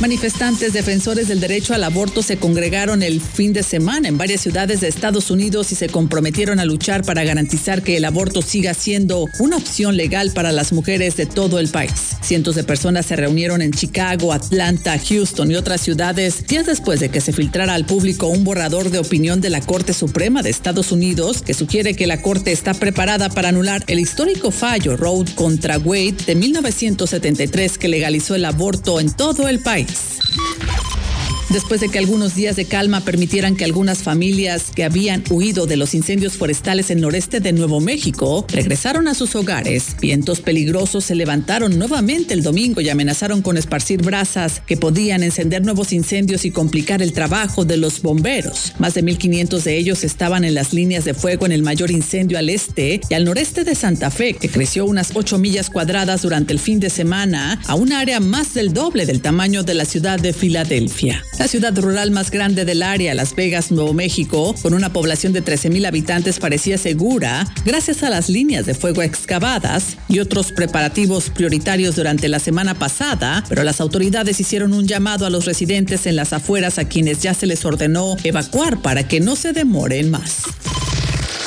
Manifestantes 0.00 0.72
defensores 0.72 1.28
del 1.28 1.40
derecho 1.40 1.74
al 1.74 1.84
aborto 1.84 2.22
se 2.22 2.38
congregaron 2.38 3.02
el 3.02 3.20
fin 3.20 3.52
de 3.52 3.62
semana 3.62 4.08
en 4.08 4.16
varias 4.16 4.40
ciudades 4.40 4.80
de 4.80 4.88
Estados 4.88 5.30
Unidos 5.30 5.72
y 5.72 5.74
se 5.74 5.90
comprometieron 5.90 6.58
a 6.58 6.64
luchar 6.64 7.04
para 7.04 7.22
garantizar 7.22 7.82
que 7.82 7.98
el 7.98 8.06
aborto 8.06 8.40
siga 8.40 8.72
siendo 8.72 9.26
una 9.38 9.58
opción 9.58 9.98
legal 9.98 10.32
para 10.34 10.52
las 10.52 10.72
mujeres 10.72 11.16
de 11.16 11.26
todo 11.26 11.58
el 11.58 11.68
país. 11.68 12.16
Cientos 12.22 12.54
de 12.54 12.64
personas 12.64 13.04
se 13.04 13.16
reunieron 13.16 13.60
en 13.60 13.72
Chicago, 13.72 14.32
Atlanta, 14.32 14.98
Houston 14.98 15.50
y 15.50 15.56
otras 15.56 15.82
ciudades 15.82 16.46
días 16.46 16.64
después 16.64 16.98
de 17.00 17.10
que 17.10 17.20
se 17.20 17.34
filtrara 17.34 17.74
al 17.74 17.84
público 17.84 18.28
un 18.28 18.42
borrador 18.42 18.88
de 18.88 19.00
opinión 19.00 19.42
de 19.42 19.50
la 19.50 19.60
Corte 19.60 19.92
Suprema 19.92 20.42
de 20.42 20.48
Estados 20.48 20.92
Unidos 20.92 21.42
que 21.42 21.52
sugiere 21.52 21.92
que 21.92 22.06
la 22.06 22.22
Corte 22.22 22.52
está 22.52 22.72
preparada 22.72 23.28
para 23.28 23.50
anular 23.50 23.84
el 23.86 23.98
histórico 23.98 24.50
fallo 24.50 24.96
Roe 24.96 25.26
contra 25.34 25.76
Wade 25.76 26.24
de 26.26 26.36
1973 26.36 27.76
que 27.76 27.88
legalizó 27.88 28.34
el 28.34 28.46
aborto 28.46 28.98
en 28.98 29.10
todo 29.10 29.46
el 29.46 29.58
país. 29.58 29.89
Mix. 29.90 31.09
Después 31.50 31.80
de 31.80 31.88
que 31.88 31.98
algunos 31.98 32.36
días 32.36 32.54
de 32.54 32.66
calma 32.66 33.00
permitieran 33.00 33.56
que 33.56 33.64
algunas 33.64 34.04
familias 34.04 34.66
que 34.72 34.84
habían 34.84 35.24
huido 35.28 35.66
de 35.66 35.76
los 35.76 35.94
incendios 35.94 36.34
forestales 36.34 36.90
en 36.90 37.00
noreste 37.00 37.40
de 37.40 37.52
Nuevo 37.52 37.80
México 37.80 38.46
regresaron 38.50 39.08
a 39.08 39.14
sus 39.14 39.34
hogares, 39.34 39.96
vientos 40.00 40.40
peligrosos 40.40 41.06
se 41.06 41.16
levantaron 41.16 41.76
nuevamente 41.76 42.34
el 42.34 42.44
domingo 42.44 42.80
y 42.80 42.88
amenazaron 42.88 43.42
con 43.42 43.56
esparcir 43.56 44.00
brasas 44.00 44.62
que 44.64 44.76
podían 44.76 45.24
encender 45.24 45.64
nuevos 45.64 45.92
incendios 45.92 46.44
y 46.44 46.52
complicar 46.52 47.02
el 47.02 47.12
trabajo 47.12 47.64
de 47.64 47.78
los 47.78 48.00
bomberos. 48.00 48.72
Más 48.78 48.94
de 48.94 49.02
1.500 49.02 49.60
de 49.64 49.76
ellos 49.76 50.04
estaban 50.04 50.44
en 50.44 50.54
las 50.54 50.72
líneas 50.72 51.04
de 51.04 51.14
fuego 51.14 51.46
en 51.46 51.52
el 51.52 51.64
mayor 51.64 51.90
incendio 51.90 52.38
al 52.38 52.48
este 52.48 53.00
y 53.10 53.14
al 53.14 53.24
noreste 53.24 53.64
de 53.64 53.74
Santa 53.74 54.12
Fe, 54.12 54.34
que 54.34 54.50
creció 54.50 54.86
unas 54.86 55.10
8 55.14 55.36
millas 55.38 55.68
cuadradas 55.68 56.22
durante 56.22 56.52
el 56.52 56.60
fin 56.60 56.78
de 56.78 56.90
semana 56.90 57.60
a 57.66 57.74
un 57.74 57.92
área 57.92 58.20
más 58.20 58.54
del 58.54 58.72
doble 58.72 59.04
del 59.04 59.20
tamaño 59.20 59.64
de 59.64 59.74
la 59.74 59.84
ciudad 59.84 60.20
de 60.20 60.32
Filadelfia. 60.32 61.24
La 61.40 61.48
ciudad 61.48 61.74
rural 61.78 62.10
más 62.10 62.30
grande 62.30 62.66
del 62.66 62.82
área, 62.82 63.14
Las 63.14 63.34
Vegas, 63.34 63.70
Nuevo 63.70 63.94
México, 63.94 64.54
con 64.60 64.74
una 64.74 64.92
población 64.92 65.32
de 65.32 65.42
13.000 65.42 65.86
habitantes, 65.86 66.38
parecía 66.38 66.76
segura 66.76 67.50
gracias 67.64 68.02
a 68.02 68.10
las 68.10 68.28
líneas 68.28 68.66
de 68.66 68.74
fuego 68.74 69.00
excavadas 69.00 69.96
y 70.06 70.18
otros 70.18 70.52
preparativos 70.52 71.30
prioritarios 71.30 71.96
durante 71.96 72.28
la 72.28 72.40
semana 72.40 72.74
pasada, 72.74 73.42
pero 73.48 73.62
las 73.62 73.80
autoridades 73.80 74.38
hicieron 74.38 74.74
un 74.74 74.86
llamado 74.86 75.24
a 75.24 75.30
los 75.30 75.46
residentes 75.46 76.04
en 76.04 76.16
las 76.16 76.34
afueras 76.34 76.78
a 76.78 76.84
quienes 76.84 77.20
ya 77.20 77.32
se 77.32 77.46
les 77.46 77.64
ordenó 77.64 78.18
evacuar 78.22 78.82
para 78.82 79.08
que 79.08 79.20
no 79.20 79.34
se 79.34 79.54
demoren 79.54 80.10
más. 80.10 80.42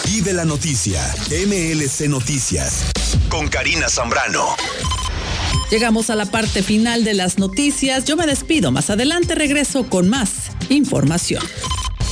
Vive 0.07 0.33
la 0.33 0.43
noticia, 0.43 1.03
MLC 1.29 2.09
Noticias, 2.09 2.85
con 3.29 3.47
Karina 3.47 3.87
Zambrano. 3.89 4.55
Llegamos 5.73 6.11
a 6.11 6.15
la 6.15 6.27
parte 6.27 6.61
final 6.61 7.03
de 7.03 7.15
las 7.15 7.39
noticias. 7.39 8.05
Yo 8.05 8.15
me 8.15 8.27
despido. 8.27 8.71
Más 8.71 8.91
adelante 8.91 9.33
regreso 9.33 9.89
con 9.89 10.07
más 10.07 10.51
información. 10.69 11.41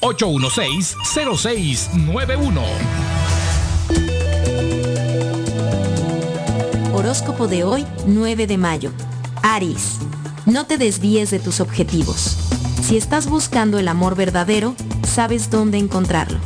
781-816-0691. 0.00 2.62
Horóscopo 6.92 7.46
de 7.46 7.64
hoy, 7.64 7.86
9 8.06 8.46
de 8.46 8.56
mayo. 8.56 8.90
Aries. 9.42 9.98
No 10.46 10.64
te 10.64 10.78
desvíes 10.78 11.32
de 11.32 11.40
tus 11.40 11.58
objetivos. 11.58 12.36
Si 12.80 12.96
estás 12.96 13.28
buscando 13.28 13.80
el 13.80 13.88
amor 13.88 14.14
verdadero, 14.14 14.76
sabes 15.04 15.50
dónde 15.50 15.76
encontrarlo. 15.76 16.38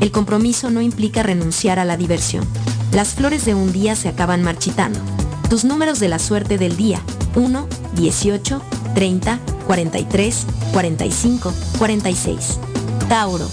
El 0.00 0.12
compromiso 0.12 0.70
no 0.70 0.82
implica 0.82 1.22
renunciar 1.22 1.78
a 1.78 1.86
la 1.86 1.96
diversión. 1.96 2.44
Las 2.92 3.14
flores 3.14 3.46
de 3.46 3.54
un 3.54 3.72
día 3.72 3.96
se 3.96 4.10
acaban 4.10 4.42
marchitando. 4.42 5.00
Tus 5.48 5.64
números 5.64 6.00
de 6.00 6.08
la 6.08 6.18
suerte 6.18 6.58
del 6.58 6.76
día. 6.76 7.00
1, 7.34 7.66
18, 7.94 8.62
30, 8.94 9.40
43, 9.66 10.46
45, 10.74 11.54
46. 11.78 12.58
Tauro. 13.08 13.48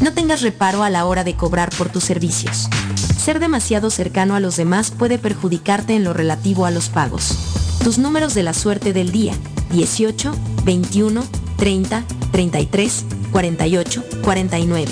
No 0.00 0.12
tengas 0.12 0.42
reparo 0.42 0.82
a 0.82 0.90
la 0.90 1.04
hora 1.04 1.22
de 1.22 1.36
cobrar 1.36 1.70
por 1.70 1.90
tus 1.90 2.02
servicios. 2.02 2.68
Ser 3.16 3.38
demasiado 3.38 3.90
cercano 3.90 4.34
a 4.34 4.40
los 4.40 4.56
demás 4.56 4.90
puede 4.90 5.16
perjudicarte 5.16 5.94
en 5.94 6.02
lo 6.02 6.12
relativo 6.12 6.66
a 6.66 6.72
los 6.72 6.88
pagos. 6.88 7.53
Tus 7.84 7.98
números 7.98 8.32
de 8.32 8.42
la 8.42 8.54
suerte 8.54 8.94
del 8.94 9.12
día. 9.12 9.34
18, 9.70 10.32
21, 10.64 11.22
30, 11.58 12.04
33, 12.32 13.04
48, 13.30 14.04
49. 14.22 14.90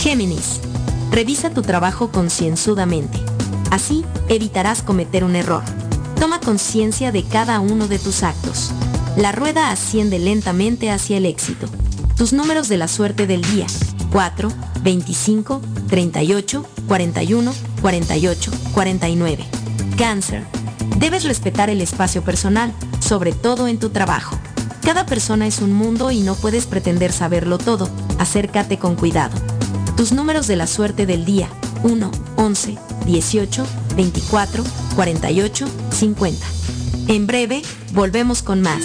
Géminis. 0.00 0.60
Revisa 1.12 1.50
tu 1.50 1.62
trabajo 1.62 2.10
concienzudamente. 2.10 3.20
Así 3.70 4.04
evitarás 4.28 4.82
cometer 4.82 5.22
un 5.22 5.36
error. 5.36 5.62
Toma 6.18 6.40
conciencia 6.40 7.12
de 7.12 7.22
cada 7.22 7.60
uno 7.60 7.86
de 7.86 8.00
tus 8.00 8.24
actos. 8.24 8.72
La 9.16 9.30
rueda 9.30 9.70
asciende 9.70 10.18
lentamente 10.18 10.90
hacia 10.90 11.18
el 11.18 11.26
éxito. 11.26 11.68
Tus 12.16 12.32
números 12.32 12.68
de 12.68 12.78
la 12.78 12.88
suerte 12.88 13.28
del 13.28 13.42
día. 13.42 13.66
4, 14.10 14.48
25, 14.82 15.60
38, 15.88 16.66
41, 16.88 17.52
48, 17.80 18.50
49. 18.74 19.44
Cáncer. 19.96 20.63
Debes 21.04 21.24
respetar 21.24 21.68
el 21.68 21.82
espacio 21.82 22.24
personal, 22.24 22.72
sobre 22.98 23.32
todo 23.32 23.68
en 23.68 23.78
tu 23.78 23.90
trabajo. 23.90 24.38
Cada 24.82 25.04
persona 25.04 25.46
es 25.46 25.58
un 25.58 25.70
mundo 25.70 26.10
y 26.10 26.20
no 26.20 26.34
puedes 26.34 26.64
pretender 26.64 27.12
saberlo 27.12 27.58
todo. 27.58 27.90
Acércate 28.18 28.78
con 28.78 28.96
cuidado. 28.96 29.36
Tus 29.98 30.12
números 30.12 30.46
de 30.46 30.56
la 30.56 30.66
suerte 30.66 31.04
del 31.04 31.26
día. 31.26 31.50
1, 31.82 32.10
11, 32.36 32.78
18, 33.04 33.66
24, 33.94 34.64
48, 34.96 35.66
50. 35.90 36.46
En 37.08 37.26
breve, 37.26 37.60
volvemos 37.92 38.42
con 38.42 38.62
más. 38.62 38.84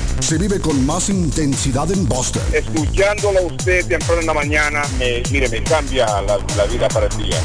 se 0.21 0.37
vive 0.37 0.59
con 0.59 0.85
más 0.85 1.09
intensidad 1.09 1.91
en 1.91 2.07
Boston. 2.07 2.41
Escuchándolo 2.53 3.39
a 3.39 3.41
usted 3.43 3.85
temprano 3.85 4.21
en 4.21 4.27
la 4.27 4.33
mañana, 4.33 4.81
me, 4.99 5.23
mire, 5.31 5.49
me 5.49 5.63
cambia 5.63 6.05
la, 6.21 6.37
la 6.55 6.65
vida 6.65 6.87
para 6.89 7.07
el 7.07 7.17
día. 7.17 7.37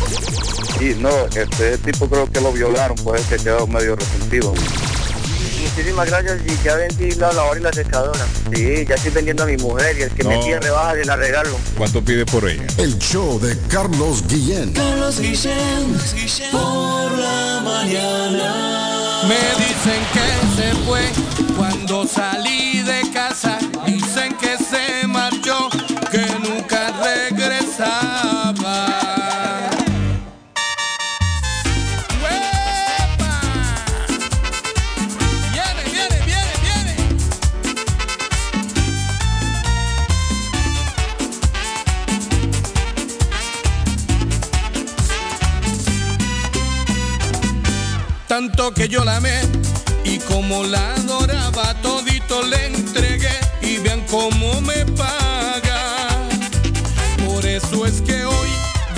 Y 0.80 0.94
no, 1.00 1.10
este 1.34 1.78
tipo 1.78 2.08
creo 2.08 2.30
que 2.30 2.40
lo 2.40 2.52
violaron, 2.52 2.96
pues 3.02 3.22
que 3.26 3.36
quedó 3.36 3.66
medio 3.66 3.96
resentido. 3.96 4.52
Muchísimas 5.62 6.08
gracias 6.08 6.40
y 6.46 6.64
ya 6.64 6.74
vendí 6.76 7.10
la 7.12 7.32
lavadora 7.32 7.60
y 7.60 7.62
la 7.62 7.72
secadora. 7.72 8.26
Sí, 8.54 8.84
ya 8.88 8.94
estoy 8.94 9.10
vendiendo 9.12 9.42
a 9.42 9.46
mi 9.46 9.56
mujer 9.56 9.96
y 9.98 10.02
el 10.02 10.10
que 10.10 10.24
me 10.24 10.36
No. 10.36 10.44
pide 10.44 10.60
rebaja 10.60 10.94
le 10.94 11.04
la 11.04 11.16
regalo. 11.16 11.56
¿Cuánto 11.76 12.02
pide 12.02 12.24
por 12.24 12.48
ella? 12.48 12.66
El 12.78 12.96
show 12.98 13.38
de 13.40 13.58
Carlos 13.68 14.22
Guillén. 14.28 14.72
Carlos 14.72 15.18
Guillén, 15.20 15.98
por 16.52 17.12
la 17.18 17.60
mañana. 17.64 19.22
Me 19.28 19.34
dicen 19.34 20.00
que 20.12 20.62
se 20.62 20.74
fue 20.84 21.00
cuando 21.56 22.06
salí 22.06 22.82
de 22.82 23.10
casa. 23.12 23.58
Dicen 23.86 24.36
que 24.36 24.56
se 24.58 25.06
marchó, 25.06 25.68
que 26.10 26.26
nunca 26.42 26.92
regresaba. 27.02 28.86
¡Uepa! 32.22 33.40
Viene, 35.52 35.82
viene, 35.92 36.18
viene, 36.26 36.52
viene. 36.62 36.94
tanto 48.28 48.74
que 48.74 48.88
yo 48.88 49.04
la 49.04 49.16
amé 49.16 49.40
y 50.04 50.18
como 50.18 50.62
la 50.64 50.95
cómo 54.10 54.60
me 54.60 54.84
paga. 54.96 56.06
Por 57.26 57.44
eso 57.44 57.86
es 57.86 58.00
que 58.00 58.24
hoy, 58.24 58.48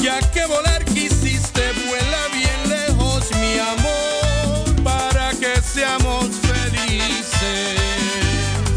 ya 0.02 0.18
que 0.30 0.46
volar 0.46 0.84
quisiste, 0.84 1.62
vuela 1.86 2.28
bien 2.32 2.68
lejos 2.68 3.24
mi 3.40 3.58
amor 3.58 4.82
para 4.84 5.30
que 5.32 5.60
seamos 5.62 6.28
felices. 6.42 7.78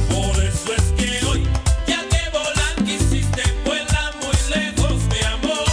Por 0.10 0.44
eso 0.44 0.74
es 0.78 0.84
que 0.98 1.26
hoy, 1.26 1.48
ya 1.88 2.02
que 2.10 2.30
volar 2.32 2.76
quisiste, 2.86 3.44
vuela 3.66 4.12
muy 4.22 4.56
lejos 4.56 5.02
mi 5.12 5.22
amor 5.26 5.66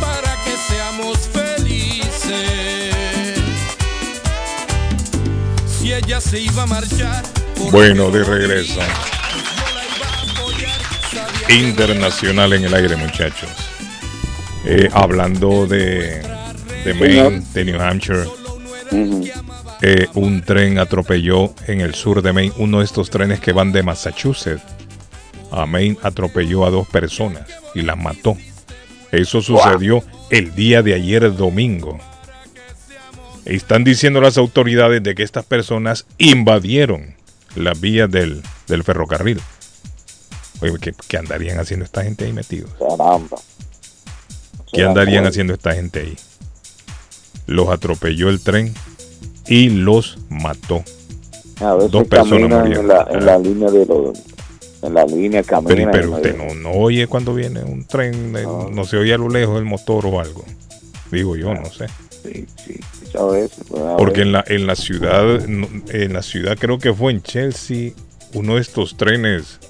para 0.00 0.36
que 0.44 0.56
seamos 0.68 1.18
felices. 1.32 2.32
Si 5.78 5.92
ella 5.92 6.20
se 6.20 6.40
iba 6.40 6.62
a 6.62 6.66
marchar, 6.66 7.24
Bueno, 7.70 8.10
de 8.10 8.22
regreso. 8.22 8.80
Internacional 11.48 12.52
en 12.54 12.64
el 12.64 12.74
aire, 12.74 12.96
muchachos. 12.96 13.48
Eh, 14.64 14.88
hablando 14.92 15.66
de, 15.66 16.20
de 16.84 16.94
Maine, 16.94 17.42
de 17.54 17.64
New 17.64 17.80
Hampshire, 17.80 18.24
eh, 19.80 20.08
un 20.14 20.42
tren 20.42 20.78
atropelló 20.78 21.54
en 21.68 21.80
el 21.80 21.94
sur 21.94 22.20
de 22.20 22.32
Maine, 22.32 22.52
uno 22.56 22.80
de 22.80 22.84
estos 22.84 23.10
trenes 23.10 23.38
que 23.38 23.52
van 23.52 23.70
de 23.70 23.84
Massachusetts 23.84 24.64
a 25.52 25.66
Maine, 25.66 25.96
atropelló 26.02 26.66
a 26.66 26.70
dos 26.70 26.88
personas 26.88 27.42
y 27.74 27.82
las 27.82 27.96
mató. 27.96 28.36
Eso 29.12 29.40
sucedió 29.40 30.02
el 30.30 30.52
día 30.54 30.82
de 30.82 30.94
ayer 30.94 31.32
domingo. 31.36 31.98
Están 33.44 33.84
diciendo 33.84 34.20
las 34.20 34.36
autoridades 34.36 35.00
de 35.00 35.14
que 35.14 35.22
estas 35.22 35.44
personas 35.44 36.06
invadieron 36.18 37.14
las 37.54 37.80
vías 37.80 38.10
del, 38.10 38.42
del 38.66 38.82
ferrocarril. 38.82 39.40
Oye, 40.60 40.72
¿qué, 40.80 40.94
qué 41.08 41.16
andarían 41.18 41.58
haciendo 41.58 41.84
esta 41.84 42.02
gente 42.02 42.24
ahí 42.24 42.32
metidos? 42.32 42.70
Caramba. 42.78 43.36
¿Qué 44.72 44.82
andarían 44.84 45.26
haciendo 45.26 45.54
esta 45.54 45.74
gente 45.74 46.00
ahí? 46.00 46.16
Los 47.46 47.68
atropelló 47.68 48.28
el 48.28 48.40
tren 48.40 48.74
y 49.46 49.68
los 49.70 50.18
mató. 50.28 50.82
A 51.60 51.74
veces 51.74 51.90
Dos 51.90 52.06
personas 52.08 52.50
murieron. 52.60 52.82
en 52.84 52.88
la, 52.88 53.06
en 53.10 53.26
la 53.26 53.38
línea 53.38 53.70
de 53.70 53.86
los, 53.86 54.18
en 54.82 54.94
la 54.94 55.04
línea 55.06 55.42
Pero, 55.42 55.62
caminan. 55.62 55.90
pero 55.90 56.08
en 56.08 56.14
usted 56.14 56.36
no, 56.36 56.54
no 56.54 56.70
oye 56.72 57.06
cuando 57.06 57.32
viene 57.34 57.62
un 57.62 57.84
tren, 57.86 58.32
no. 58.32 58.84
se 58.84 58.96
oye 58.96 59.14
a 59.14 59.18
lo 59.18 59.28
lejos 59.28 59.58
el 59.58 59.64
motor 59.64 60.04
o 60.06 60.20
algo. 60.20 60.44
Digo 61.10 61.36
yo, 61.36 61.54
no 61.54 61.66
sé. 61.66 61.86
Sí, 62.10 62.44
sí, 62.64 62.80
veces, 63.30 63.58
pues, 63.68 63.82
Porque 63.96 64.22
en 64.22 64.32
la, 64.32 64.44
en 64.48 64.66
la 64.66 64.74
ciudad, 64.74 65.40
en 65.44 66.12
la 66.12 66.22
ciudad 66.22 66.58
creo 66.58 66.78
que 66.78 66.92
fue 66.92 67.12
en 67.12 67.22
Chelsea, 67.22 67.92
uno 68.34 68.56
de 68.56 68.60
estos 68.60 68.96
trenes 68.96 69.60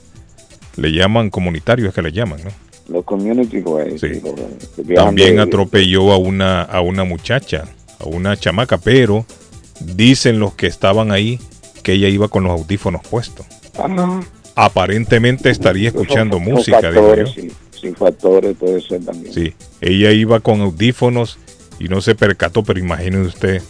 le 0.76 0.92
llaman 0.92 1.30
comunitarios 1.30 1.94
que 1.94 2.02
le 2.02 2.12
llaman, 2.12 2.40
¿no? 2.44 2.50
Los 2.88 3.04
community 3.04 3.58
way, 3.60 3.98
Sí. 3.98 4.22
También 4.94 5.40
atropelló 5.40 6.12
a 6.12 6.18
una, 6.18 6.62
a 6.62 6.80
una 6.80 7.04
muchacha, 7.04 7.64
a 7.98 8.04
una 8.04 8.36
chamaca, 8.36 8.78
pero 8.78 9.26
dicen 9.80 10.38
los 10.38 10.54
que 10.54 10.66
estaban 10.68 11.10
ahí 11.10 11.40
que 11.82 11.92
ella 11.94 12.08
iba 12.08 12.28
con 12.28 12.44
los 12.44 12.52
audífonos 12.52 13.02
puestos. 13.08 13.46
Ajá. 13.78 14.20
Aparentemente 14.54 15.50
estaría 15.50 15.88
escuchando 15.88 16.36
Son 16.36 16.44
música, 16.44 16.90
digo 16.90 17.14
yo. 17.14 17.26
factores, 17.26 17.52
sí, 17.80 17.92
factores 17.94 18.56
puede 18.56 18.80
ser 18.80 19.04
también. 19.04 19.32
Sí, 19.34 19.52
ella 19.80 20.12
iba 20.12 20.40
con 20.40 20.60
audífonos 20.60 21.38
y 21.78 21.88
no 21.88 22.00
se 22.00 22.14
percató, 22.14 22.62
pero 22.62 22.78
imagine 22.80 23.18
usted 23.18 23.60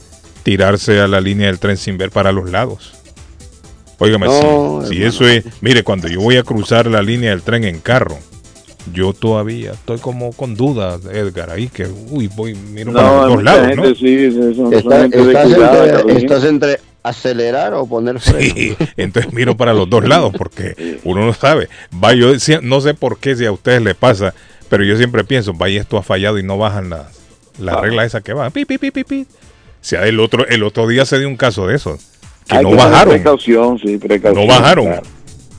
tirarse 0.42 1.00
a 1.00 1.09
la 1.09 1.20
línea 1.20 1.48
del 1.48 1.59
tren 1.59 1.76
sin 1.76 1.98
ver 1.98 2.11
para 2.11 2.30
los 2.32 2.50
lados. 2.50 2.95
Óigame, 3.99 4.26
No, 4.26 4.82
si, 4.86 5.03
eso 5.03 5.26
es, 5.26 5.44
mire, 5.61 5.82
cuando 5.82 6.07
yo 6.09 6.20
voy 6.20 6.36
a 6.36 6.42
cruzar 6.42 6.86
la 6.86 7.01
línea 7.03 7.30
del 7.30 7.42
tren 7.42 7.64
en 7.64 7.80
carro, 7.80 8.18
yo 8.92 9.12
todavía 9.14 9.72
estoy 9.72 9.99
como 9.99 10.32
con 10.32 10.55
dudas, 10.55 11.01
Edgar, 11.12 11.51
ahí 11.51 11.68
que, 11.68 11.86
uy, 12.11 12.28
voy, 12.36 12.55
miro 12.55 12.92
para 12.92 13.11
los 13.26 13.28
dos 13.34 13.42
lados, 13.42 13.66
gente 13.68 13.88
¿no? 13.88 13.94
sí, 13.94 14.55
son- 14.55 14.72
Está- 14.74 15.05
estás, 15.07 15.44
cuidado, 15.44 15.76
entre, 15.84 15.90
Carolina. 15.92 16.18
estás 16.20 16.44
entre 16.44 16.80
acelerar 17.03 17.74
o 17.74 17.86
poner 17.86 18.20
freno. 18.20 18.55
Sí, 18.55 18.76
entonces 18.97 19.32
miro 19.32 19.57
para 19.57 19.72
los 19.72 19.88
dos 19.88 20.07
lados 20.07 20.32
porque 20.36 21.01
uno 21.05 21.24
no 21.24 21.32
sabe. 21.32 21.68
Va, 22.03 22.12
yo 22.14 22.32
decía- 22.32 22.61
no 22.62 22.80
sé 22.80 22.94
por 22.94 23.18
qué 23.18 23.34
si 23.34 23.44
a 23.47 23.53
ustedes 23.53 23.80
les 23.82 23.94
pasa, 23.94 24.34
pero 24.68 24.84
yo 24.84 24.97
siempre 24.97 25.24
pienso, 25.24 25.53
vaya 25.55 25.80
esto 25.80 25.97
ha 25.99 26.03
fallado 26.03 26.38
y 26.38 26.42
no 26.42 26.59
bajan 26.59 26.90
las 26.90 27.07
la 27.59 27.72
Ah. 27.74 27.80
regla 27.80 28.05
esa 28.05 28.20
que 28.20 28.34
va. 28.34 28.51
Pi, 28.51 28.66
pi, 28.66 28.76
pi, 28.76 28.90
pi, 28.90 29.03
pi. 29.05 29.22
O 29.22 29.88
sea, 29.88 30.07
el 30.07 30.20
otro, 30.20 30.47
el 30.49 30.62
otro 30.62 30.86
día 30.86 31.07
se 31.07 31.18
dio 31.18 31.26
un 31.28 31.36
caso 31.36 31.66
de 31.68 31.76
eso, 31.76 31.97
que 32.47 32.57
Hay 32.57 32.64
no 32.64 32.70
que 32.70 32.76
bajaron. 32.76 33.14
Precaución, 33.14 33.78
sí, 33.78 33.99
precaución. 33.99 34.47
No 34.47 34.53
bajaron. 34.53 34.86
claro. 34.86 35.03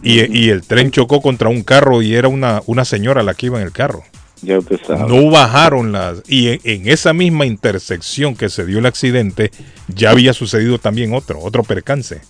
Y, 0.03 0.45
y 0.45 0.49
el 0.49 0.61
tren 0.61 0.91
chocó 0.91 1.21
contra 1.21 1.49
un 1.49 1.63
carro 1.63 2.01
y 2.01 2.13
era 2.15 2.27
una, 2.27 2.61
una 2.65 2.85
señora 2.85 3.23
la 3.23 3.33
que 3.33 3.47
iba 3.47 3.59
en 3.59 3.65
el 3.65 3.71
carro. 3.73 4.03
Ya 4.41 4.59
usted 4.59 4.79
sabe. 4.85 4.99
No 5.11 5.29
bajaron 5.31 5.91
las. 5.91 6.21
Y 6.27 6.49
en, 6.49 6.59
en 6.63 6.87
esa 6.87 7.13
misma 7.13 7.45
intersección 7.47 8.35
que 8.35 8.49
se 8.49 8.65
dio 8.65 8.77
el 8.79 8.85
accidente, 8.85 9.51
ya 9.87 10.11
había 10.11 10.33
sucedido 10.33 10.77
también 10.77 11.13
otro, 11.13 11.39
otro 11.39 11.63
percance. 11.63 12.21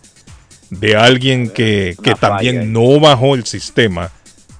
De 0.69 0.95
alguien 0.95 1.49
que, 1.49 1.95
que 2.01 2.15
también 2.15 2.71
no 2.73 2.99
bajó 2.99 3.35
el 3.35 3.45
sistema. 3.45 4.11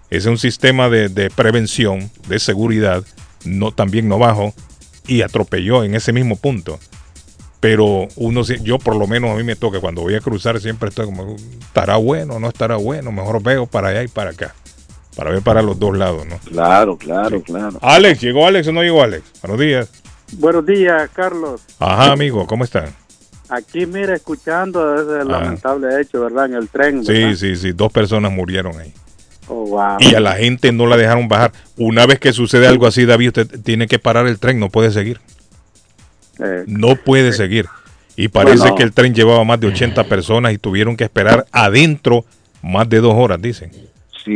Ese 0.09 0.19
es 0.19 0.25
un 0.25 0.37
sistema 0.37 0.89
de, 0.89 1.09
de 1.09 1.29
prevención, 1.29 2.11
de 2.27 2.39
seguridad. 2.39 3.03
No, 3.45 3.71
también 3.71 4.07
no 4.09 4.19
bajó. 4.19 4.53
Y 5.07 5.21
atropelló 5.21 5.85
en 5.85 5.95
ese 5.95 6.11
mismo 6.11 6.35
punto. 6.35 6.79
Pero 7.59 8.07
uno, 8.15 8.43
yo 8.43 8.77
por 8.77 8.95
lo 8.95 9.07
menos 9.07 9.31
a 9.31 9.35
mí 9.35 9.43
me 9.43 9.55
toca, 9.55 9.79
cuando 9.79 10.01
voy 10.01 10.15
a 10.15 10.19
cruzar 10.19 10.59
siempre 10.59 10.89
estoy 10.89 11.05
como, 11.05 11.35
¿estará 11.59 11.97
bueno 11.97 12.39
no 12.39 12.49
estará 12.49 12.75
bueno? 12.75 13.11
Mejor 13.11 13.41
veo 13.41 13.65
para 13.65 13.89
allá 13.89 14.03
y 14.03 14.07
para 14.07 14.31
acá. 14.31 14.53
Para 15.15 15.31
ver 15.31 15.41
para 15.41 15.63
los 15.63 15.79
dos 15.79 15.97
lados, 15.97 16.27
¿no? 16.27 16.37
Claro, 16.45 16.95
claro, 16.95 17.41
claro. 17.41 17.79
Alex, 17.81 18.21
¿llegó 18.21 18.45
Alex 18.45 18.67
o 18.67 18.71
no 18.71 18.83
llegó 18.83 19.01
Alex? 19.01 19.23
Buenos 19.41 19.59
días. 19.59 19.89
Buenos 20.33 20.65
días, 20.65 21.09
Carlos. 21.11 21.61
Ajá, 21.79 22.11
amigo, 22.11 22.45
¿cómo 22.45 22.63
están? 22.63 22.93
Aquí, 23.49 23.87
mira, 23.87 24.13
escuchando 24.13 24.95
ese 25.01 25.25
lamentable 25.25 26.01
hecho, 26.01 26.21
¿verdad? 26.21 26.45
En 26.45 26.53
el 26.53 26.67
tren. 26.69 27.03
Sí, 27.03 27.35
sí, 27.35 27.55
sí, 27.55 27.71
dos 27.71 27.91
personas 27.91 28.31
murieron 28.31 28.77
ahí. 28.77 28.93
Oh, 29.47 29.65
wow. 29.65 29.97
Y 29.99 30.13
a 30.13 30.19
la 30.19 30.33
gente 30.33 30.71
no 30.71 30.85
la 30.85 30.97
dejaron 30.97 31.27
bajar. 31.29 31.53
Una 31.77 32.05
vez 32.05 32.19
que 32.19 32.33
sucede 32.33 32.67
algo 32.67 32.85
así, 32.85 33.05
David, 33.05 33.27
usted 33.29 33.61
tiene 33.61 33.87
que 33.87 33.97
parar 33.97 34.27
el 34.27 34.37
tren, 34.37 34.59
no 34.59 34.69
puede 34.69 34.91
seguir. 34.91 35.21
Eh, 36.39 36.63
No 36.67 36.95
puede 36.95 37.33
seguir. 37.33 37.65
Y 38.15 38.29
parece 38.29 38.59
Bueno. 38.59 38.75
que 38.75 38.83
el 38.83 38.93
tren 38.93 39.13
llevaba 39.13 39.43
más 39.43 39.59
de 39.59 39.67
80 39.67 40.03
personas 40.05 40.53
y 40.53 40.57
tuvieron 40.57 40.97
que 40.97 41.03
esperar 41.03 41.45
adentro 41.51 42.25
más 42.63 42.89
de 42.89 42.99
dos 42.99 43.13
horas, 43.15 43.41
dicen. 43.41 43.71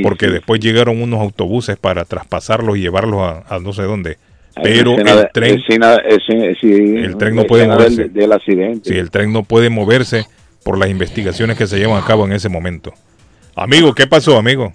porque 0.04 0.28
sí. 0.28 0.32
después 0.32 0.62
llegaron 0.62 1.02
unos 1.02 1.20
autobuses 1.20 1.76
para 1.78 2.06
traspasarlos 2.06 2.78
y 2.78 2.82
llevarlos 2.82 3.20
a, 3.22 3.44
a 3.54 3.60
no 3.60 3.74
sé 3.74 3.82
dónde. 3.84 4.18
Pero 4.64 4.92
Escena 4.92 5.12
el 5.14 5.30
tren, 5.34 5.60
escena- 5.60 5.96
escena- 6.08 6.54
sí, 6.62 6.72
el 6.72 7.18
tren 7.18 7.36
no 7.36 7.44
puede 7.44 7.68
moverse. 7.68 8.04
Del, 8.04 8.14
del 8.14 8.32
accidente. 8.32 8.90
Sí, 8.90 8.98
el 8.98 9.10
tren 9.12 9.34
no 9.34 9.44
puede 9.44 9.70
moverse 9.70 10.26
por 10.64 10.78
las 10.78 10.90
investigaciones 10.90 11.58
que 11.58 11.68
se 11.68 11.78
llevan 11.78 12.02
a 12.02 12.06
cabo 12.06 12.26
en 12.26 12.32
ese 12.34 12.48
momento. 12.50 12.94
Amigo, 13.56 13.94
¿qué 13.94 14.08
pasó, 14.08 14.38
amigo? 14.38 14.74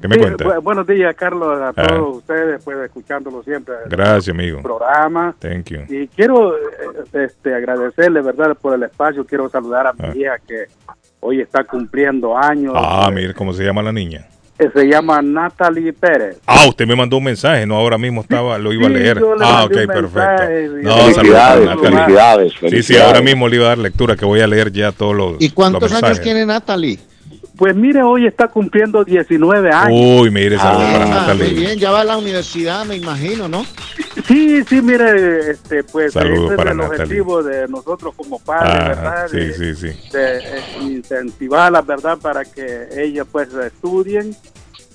¿Qué 0.00 0.08
me 0.08 0.14
sí, 0.14 0.20
cuenta? 0.22 0.44
bu- 0.44 0.62
buenos 0.62 0.86
días, 0.86 1.14
Carlos, 1.14 1.60
a 1.60 1.68
Ah. 1.76 1.86
todos 1.86 2.18
ustedes, 2.18 2.62
pues 2.64 2.78
escuchándolo 2.78 3.42
siempre. 3.42 3.74
el 3.84 3.90
Gracias, 3.90 4.34
amigo. 4.34 4.62
programa. 4.62 5.34
Thank 5.38 5.66
you. 5.70 5.80
Y 5.88 6.06
quiero 6.08 6.56
eh, 6.56 6.60
este, 7.12 7.54
agradecerle, 7.54 8.22
¿verdad?, 8.22 8.56
por 8.60 8.74
el 8.74 8.82
espacio. 8.82 9.24
Quiero 9.26 9.48
saludar 9.48 9.86
a 9.88 9.92
mi 9.92 9.98
Ah. 10.08 10.12
hija 10.16 10.38
que 10.46 10.64
hoy 11.20 11.40
está 11.40 11.64
cumpliendo 11.64 12.36
años. 12.36 12.72
Ah, 12.76 13.10
mire 13.12 13.34
cómo 13.34 13.52
se 13.52 13.62
llama 13.64 13.82
la 13.82 13.92
niña. 13.92 14.26
Eh, 14.58 14.70
Se 14.74 14.84
llama 14.86 15.22
Natalie 15.22 15.92
Pérez. 15.94 16.38
Ah, 16.46 16.66
usted 16.68 16.86
me 16.86 16.94
mandó 16.94 17.16
un 17.16 17.24
mensaje, 17.24 17.64
no, 17.66 17.76
ahora 17.76 17.96
mismo 17.96 18.20
estaba, 18.20 18.58
lo 18.58 18.72
iba 18.74 18.88
a 18.88 18.90
leer. 18.90 19.18
Ah, 19.40 19.64
ok, 19.64 19.72
perfecto. 19.86 20.20
No, 20.82 20.96
Felicidades, 20.96 21.64
saludos 21.66 21.80
felicidades, 21.80 22.52
Sí, 22.68 22.82
sí, 22.82 22.96
ahora 22.98 23.22
mismo 23.22 23.48
le 23.48 23.56
iba 23.56 23.64
a 23.66 23.68
dar 23.70 23.78
lectura, 23.78 24.16
que 24.16 24.26
voy 24.26 24.40
a 24.42 24.46
leer 24.46 24.70
ya 24.70 24.92
todos 24.92 25.16
los 25.16 25.36
¿Y 25.38 25.48
cuántos 25.50 25.90
los 25.90 26.02
años 26.02 26.20
tiene 26.20 26.44
Natalie? 26.44 26.98
Pues 27.60 27.76
mire, 27.76 28.02
hoy 28.02 28.26
está 28.26 28.48
cumpliendo 28.48 29.04
19 29.04 29.70
años. 29.70 29.92
Uy, 30.22 30.30
mire, 30.30 30.56
saludos 30.56 30.92
para 30.92 31.04
Ah, 31.04 31.08
Natalie. 31.08 31.44
muy 31.44 31.54
bien, 31.60 31.78
ya 31.78 31.90
va 31.90 32.00
a 32.00 32.04
la 32.04 32.16
universidad, 32.16 32.86
me 32.86 32.96
imagino, 32.96 33.48
¿no? 33.50 33.66
Sí, 34.26 34.64
sí, 34.66 34.80
mire, 34.80 35.50
este, 35.50 35.84
pues 35.84 36.14
Saludos 36.14 36.46
ese 36.46 36.56
para 36.56 36.70
es 36.70 36.72
el 36.72 36.76
Natalie. 36.78 37.02
objetivo 37.02 37.42
de 37.42 37.68
nosotros 37.68 38.14
como 38.16 38.38
padres, 38.38 38.72
Ajá, 38.74 38.88
¿verdad? 38.88 39.28
sí, 39.30 39.36
De- 39.36 39.52
sí, 39.52 39.74
sí. 39.74 40.08
de 40.10 40.38
eh, 40.38 40.42
incentivarlas, 40.80 41.84
¿verdad? 41.84 42.16
Para 42.16 42.46
que 42.46 42.88
ellas 42.96 43.26
pues 43.30 43.48
estudien 43.52 44.34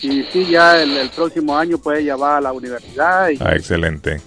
y 0.02 0.24
sí, 0.24 0.48
ya 0.50 0.82
el, 0.82 0.98
el 0.98 1.10
próximo 1.12 1.56
año 1.56 1.78
pues 1.78 2.00
ella 2.00 2.16
va 2.16 2.38
a 2.38 2.42
la 2.42 2.52
universidad 2.52 3.30
y 3.30 3.38
Ah, 3.42 3.56
excelente. 3.56 4.22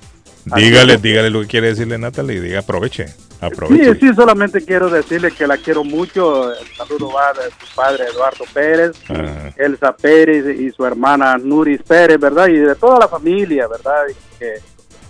Dígale, 0.45 0.97
dígale 0.99 1.29
lo 1.31 1.41
que 1.41 1.49
quiere 1.49 1.67
decirle 1.71 1.99
Natalie, 1.99 2.41
diga 2.41 2.61
aproveche, 2.61 3.07
aproveche. 3.41 3.95
sí, 4.01 4.15
solamente 4.15 4.65
quiero 4.65 4.89
decirle 4.91 5.31
que 5.31 5.47
la 5.47 5.57
quiero 5.59 5.85
mucho, 5.85 6.53
el 6.53 6.67
saludo 6.77 7.13
va 7.13 7.33
de 7.33 7.51
su 7.51 7.75
padre 7.75 8.05
Eduardo 8.13 8.45
Pérez, 8.53 8.93
Ajá. 9.09 9.53
Elsa 9.57 9.97
Pérez 9.97 10.59
y 10.59 10.71
su 10.71 10.85
hermana 10.85 11.37
Nuris 11.39 11.83
Pérez, 11.83 12.19
¿verdad? 12.19 12.49
Y 12.49 12.57
de 12.59 12.75
toda 12.75 12.99
la 13.01 13.09
familia, 13.09 13.67
¿verdad? 13.69 14.03
Y 14.11 14.39
que 14.39 14.55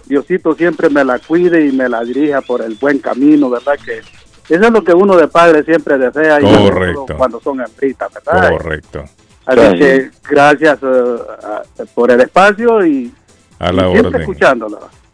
Diosito 0.07 0.55
siempre 0.55 0.89
me 0.89 1.05
la 1.05 1.19
cuide 1.19 1.67
y 1.67 1.73
me 1.73 1.89
la 1.89 2.03
dirija 2.03 2.41
por 2.41 2.63
el 2.63 2.75
buen 2.75 2.99
camino, 2.99 3.51
¿verdad? 3.51 3.75
Que 3.85 3.99
eso 3.99 4.65
es 4.65 4.71
lo 4.71 4.83
que 4.83 4.95
uno 4.95 5.17
de 5.17 5.29
padre 5.29 5.63
siempre 5.65 5.99
desea 5.99 6.41
y 6.41 6.45
Correcto. 6.71 7.07
cuando 7.19 7.41
son 7.41 7.61
hembritas, 7.61 8.11
¿verdad? 8.15 8.51
Correcto. 8.51 9.05
Así 9.45 9.61
Sí. 9.73 9.79
que 9.79 10.11
gracias 10.29 10.79
a- 10.83 11.63
por 11.95 12.11
el 12.11 12.21
espacio 12.23 12.85
y, 12.87 13.13
A 13.59 13.73
la 13.73 13.89
y 13.89 13.93
siempre 13.93 14.23
orden. 14.25 14.27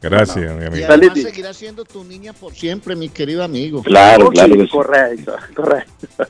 Gracias, 0.08 0.36
mi 0.56 0.62
Y 0.62 0.66
amigo. 0.66 0.86
además 0.88 1.08
Feliz. 1.12 1.22
seguirá 1.24 1.52
siendo 1.54 1.84
tu 1.84 2.04
niña 2.04 2.32
por 2.32 2.52
siempre, 2.54 2.94
mi 2.96 3.08
querido 3.08 3.42
amigo. 3.44 3.82
Claro, 3.82 4.30
claro 4.30 4.52
sí, 4.54 4.58
que 4.60 4.64
sí. 4.64 4.70
Correcto, 4.70 5.36
correcto. 5.54 6.26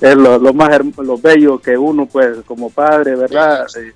Es 0.00 0.16
lo, 0.16 0.38
lo 0.38 0.52
más 0.52 0.70
lo 0.98 1.16
bello 1.18 1.58
que 1.60 1.76
uno, 1.78 2.06
pues, 2.06 2.38
como 2.44 2.70
padre, 2.70 3.14
¿verdad? 3.14 3.66
Eh, 3.78 3.92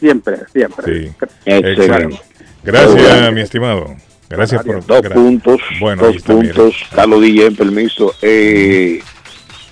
siempre, 0.00 0.38
siempre. 0.52 1.04
Sí. 1.04 1.12
Excelente. 1.44 2.20
Gracias, 2.64 2.94
Bueno. 2.94 3.32
mi 3.32 3.40
estimado. 3.42 3.96
Gracias 4.28 4.64
por 4.64 4.84
Dos 4.84 5.02
puntos, 5.02 5.60
Bueno, 5.78 6.02
dos 6.02 6.20
puntos. 6.22 6.74
Carlos 6.92 7.20
DJ, 7.22 7.52
permiso. 7.52 8.12
Eh, 8.22 9.00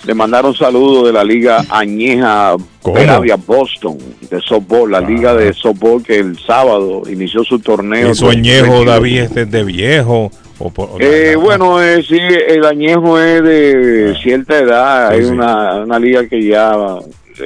le 0.07 0.15
mandaron 0.15 0.55
saludos 0.55 1.07
de 1.07 1.13
la 1.13 1.25
Liga 1.25 1.65
Añeja. 1.69 2.57
Peravia 2.93 3.37
Boston 3.37 3.97
de 4.31 4.41
softball, 4.43 4.91
la 4.91 5.01
liga 5.01 5.35
de 5.35 5.55
softball 5.55 6.03
que 6.03 6.19
el 6.19 6.39
sábado 6.39 7.03
inició 7.11 7.43
su 7.43 7.59
torneo. 7.59 8.11
Eso 8.11 8.29
añejo, 8.29 8.85
David, 8.85 9.21
este 9.21 9.43
es 9.43 9.51
de 9.51 9.65
viejo. 9.65 10.31
O 10.59 10.71
por- 10.71 10.91
o 10.91 10.97
Eh, 11.01 11.33
la- 11.33 11.39
bueno, 11.39 11.83
eh, 11.83 12.03
sí, 12.07 12.19
el 12.19 12.65
añejo 12.67 13.19
es 13.19 13.43
de 13.43 14.15
cierta 14.23 14.59
edad. 14.59 15.07
Ah. 15.07 15.09
Sí, 15.13 15.17
Hay 15.17 15.25
sí. 15.25 15.31
Una, 15.31 15.77
una 15.83 15.99
liga 15.99 16.29
que 16.29 16.47
ya 16.47 16.77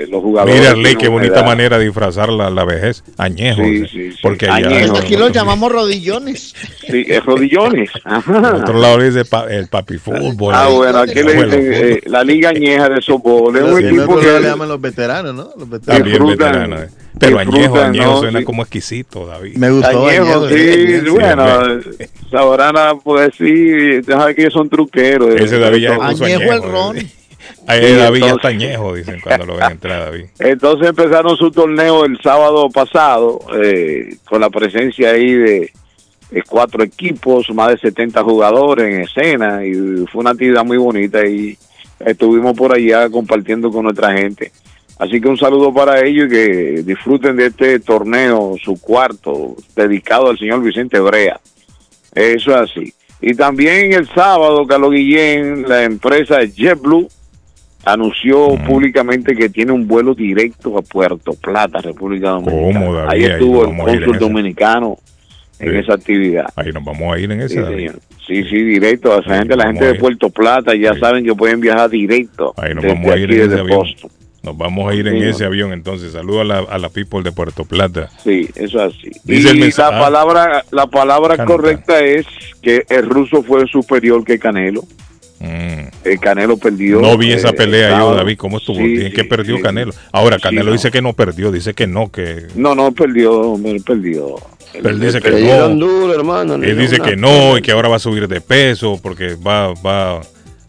los 0.08 0.22
jugadores. 0.22 0.58
Mira, 0.58 0.70
Arley, 0.72 0.96
qué 0.96 1.08
bonita 1.08 1.36
edad. 1.40 1.44
manera 1.46 1.78
de 1.78 1.84
disfrazar 1.86 2.28
la, 2.30 2.50
la 2.50 2.64
vejez. 2.64 3.02
Añejo. 3.16 3.62
Sí, 3.64 3.78
sea, 3.80 3.88
sí, 3.88 4.10
sí. 4.12 4.18
Porque 4.22 4.48
Añejo. 4.48 4.96
Aquí 4.98 5.16
los 5.16 5.32
llamamos 5.32 5.72
rodillones. 5.72 6.54
Sí, 6.88 7.04
es 7.06 7.22
rodillones. 7.22 7.90
Ajá. 8.04 8.54
otro 8.56 8.78
lado 8.78 8.96
le 8.98 9.10
dice 9.10 9.26
pa- 9.26 9.44
el 9.52 9.68
papi 9.68 9.98
fútbol. 9.98 10.54
Ah, 10.56 10.68
bueno, 10.68 11.00
aquí 11.00 11.16
le 11.22 11.34
dicen 11.34 11.50
eh, 11.70 12.00
la 12.06 12.24
liga 12.24 12.48
añeja 12.48 12.88
de 12.88 13.02
softball. 13.02 13.54
Es 13.54 13.62
un 13.62 13.84
equipo 13.84 14.16
lado 14.16 14.20
le 14.22 14.40
que 14.40 14.46
llaman 14.46 14.68
los 14.70 14.80
veteranos, 14.80 15.34
¿no? 15.34 15.50
Los 15.58 15.68
veteranos. 15.68 15.84
También 16.02 16.16
disfrutan- 16.16 16.52
veterana. 16.52 16.82
eh. 16.84 16.88
Pero 17.18 17.38
añejo, 17.40 17.78
añejo 17.78 18.10
¿no? 18.12 18.18
suena 18.20 18.38
Sí. 18.38 18.44
como 18.46 18.62
exquisito, 18.62 19.26
David. 19.26 19.56
Me 19.58 19.70
gustó 19.70 19.88
Añejo, 19.88 20.24
Añejo, 20.24 20.48
sí, 20.48 21.00
sí, 21.04 21.10
bueno. 21.10 21.46
Sabrana, 22.30 22.92
pues 23.02 23.30
sí, 23.36 23.44
deja 23.44 24.32
que 24.34 24.42
ellos 24.42 24.52
son 24.54 24.68
truqueros. 24.70 25.34
Ese 25.38 25.58
David 25.58 25.78
ya 25.82 25.94
puso 25.96 26.24
Añejo 26.24 26.42
el 26.42 26.50
añejo, 26.52 26.68
ron. 26.68 26.96
Ahí 27.66 27.80
David 27.94 28.20
ya 28.20 28.26
entonces- 28.30 28.36
está 28.36 28.48
añejo, 28.48 28.94
dicen 28.94 29.20
cuando 29.22 29.46
lo 29.46 29.56
ven 29.56 29.72
entrar, 29.72 30.04
David. 30.04 30.24
Entonces 30.38 30.88
empezaron 30.88 31.36
su 31.36 31.50
torneo 31.50 32.04
el 32.04 32.18
sábado 32.20 32.68
pasado 32.70 33.40
eh, 33.62 34.16
con 34.24 34.40
la 34.40 34.50
presencia 34.50 35.10
ahí 35.10 35.32
de, 35.32 35.72
de 36.30 36.42
cuatro 36.42 36.82
equipos, 36.82 37.48
más 37.54 37.68
de 37.70 37.78
70 37.78 38.22
jugadores 38.22 38.86
en 38.94 39.00
escena 39.02 39.64
y 39.64 39.72
fue 40.10 40.20
una 40.20 40.30
actividad 40.30 40.64
muy 40.64 40.76
bonita 40.78 41.26
y 41.26 41.56
estuvimos 42.00 42.54
por 42.56 42.74
allá 42.74 43.08
compartiendo 43.10 43.70
con 43.70 43.84
nuestra 43.84 44.12
gente. 44.16 44.52
Así 44.98 45.20
que 45.20 45.28
un 45.28 45.38
saludo 45.38 45.72
para 45.72 46.04
ellos 46.04 46.26
y 46.26 46.30
que 46.30 46.82
disfruten 46.84 47.36
de 47.36 47.46
este 47.46 47.78
torneo, 47.78 48.56
su 48.62 48.80
cuarto, 48.80 49.54
dedicado 49.76 50.28
al 50.28 50.38
señor 50.38 50.60
Vicente 50.60 50.98
Brea. 50.98 51.38
Eso 52.14 52.50
es 52.50 52.70
así. 52.70 52.92
Y 53.20 53.34
también 53.34 53.92
el 53.92 54.08
sábado, 54.08 54.66
Carlos 54.66 54.92
Guillén, 54.92 55.68
la 55.68 55.84
empresa 55.84 56.44
JetBlue 56.44 57.08
anunció 57.92 58.56
públicamente 58.66 59.34
que 59.34 59.48
tiene 59.48 59.72
un 59.72 59.86
vuelo 59.86 60.14
directo 60.14 60.76
a 60.78 60.82
Puerto 60.82 61.32
Plata, 61.34 61.80
República 61.80 62.30
Dominicana. 62.30 63.06
Ahí 63.10 63.24
estuvo 63.24 63.64
el 63.64 63.76
cónsul 63.76 64.14
esa. 64.16 64.18
dominicano 64.18 64.96
en 65.58 65.72
Sí. 65.72 65.76
esa 65.78 65.94
actividad. 65.94 66.46
Ahí 66.56 66.72
nos 66.72 66.84
vamos 66.84 67.14
a 67.14 67.18
ir 67.18 67.30
en 67.32 67.40
ese, 67.40 67.64
Sí, 67.64 67.88
sí, 68.26 68.44
sí, 68.50 68.62
directo. 68.62 69.12
A 69.14 69.20
esa 69.20 69.32
Ahí 69.32 69.38
gente, 69.40 69.56
la 69.56 69.66
gente 69.66 69.84
de. 69.86 69.94
Puerto 69.94 70.30
Plata 70.30 70.74
ya 70.74 70.94
Sí. 70.94 71.00
saben 71.00 71.24
que 71.24 71.34
pueden 71.34 71.60
viajar 71.60 71.88
directo. 71.90 72.52
Ahí 72.56 72.74
nos 72.74 72.84
vamos 72.84 73.10
a 73.10 73.16
ir 73.16 73.32
en 73.32 73.40
ese 73.50 73.60
avión. 73.60 73.78
Boston. 73.78 74.10
Nos 74.40 74.56
vamos 74.56 74.90
a 74.90 74.94
ir 74.94 75.08
en 75.08 75.16
ese 75.16 75.44
avión 75.44 75.72
entonces. 75.72 76.12
Saludos 76.12 76.42
a 76.42 76.44
la, 76.44 76.58
a 76.58 76.78
la 76.78 76.88
people 76.90 77.22
de 77.22 77.32
Puerto 77.32 77.64
Plata. 77.64 78.08
Sí, 78.22 78.48
eso 78.54 78.84
es 78.84 78.94
así. 78.94 79.10
Dice 79.24 79.52
y 79.54 79.58
la 79.58 79.88
ah. 79.88 80.00
palabra, 80.00 80.64
la 80.70 80.86
palabra 80.86 81.36
Canta. 81.36 81.52
correcta 81.52 81.98
es 82.00 82.24
que 82.62 82.84
el 82.88 83.06
ruso 83.08 83.42
fue 83.42 83.66
superior 83.66 84.24
que 84.24 84.38
Canelo. 84.38 84.82
Mm. 85.40 85.88
El 86.04 86.18
Canelo 86.20 86.56
perdió. 86.56 87.00
No 87.00 87.16
vi 87.16 87.32
esa 87.32 87.50
eh, 87.50 87.52
pelea 87.52 87.90
el 87.94 87.98
yo. 88.00 88.14
David. 88.14 88.36
¿Cómo 88.38 88.58
estuvo? 88.58 88.76
Sí, 88.76 88.88
Dicen 88.88 89.12
que 89.12 89.24
perdió 89.24 89.56
sí, 89.56 89.62
Canelo. 89.62 89.92
Ahora, 90.12 90.36
Sí, 90.36 90.42
Canelo 90.42 90.66
no. 90.66 90.72
dice 90.72 90.90
que 90.90 91.00
no 91.02 91.12
perdió. 91.12 91.52
Dice 91.52 91.74
que 91.74 91.86
no, 91.86 92.10
que... 92.10 92.46
No, 92.56 92.74
no, 92.74 92.90
perdió, 92.92 93.54
él 93.56 93.82
perdió. 93.86 94.36
Pero 94.72 94.88
él 94.90 95.00
dice 95.00 95.20
que 95.20 95.30
no. 95.30 95.68
duro, 95.70 96.14
hermano. 96.14 96.54
Él 96.54 96.76
dice 96.78 96.96
una 96.96 97.04
que 97.04 97.16
no 97.16 97.56
y 97.56 97.62
que 97.62 97.72
ahora 97.72 97.88
va 97.88 97.96
a 97.96 98.00
subir 98.00 98.26
de 98.28 98.40
peso 98.40 98.98
porque 99.02 99.34
va, 99.36 99.72
va 99.74 100.20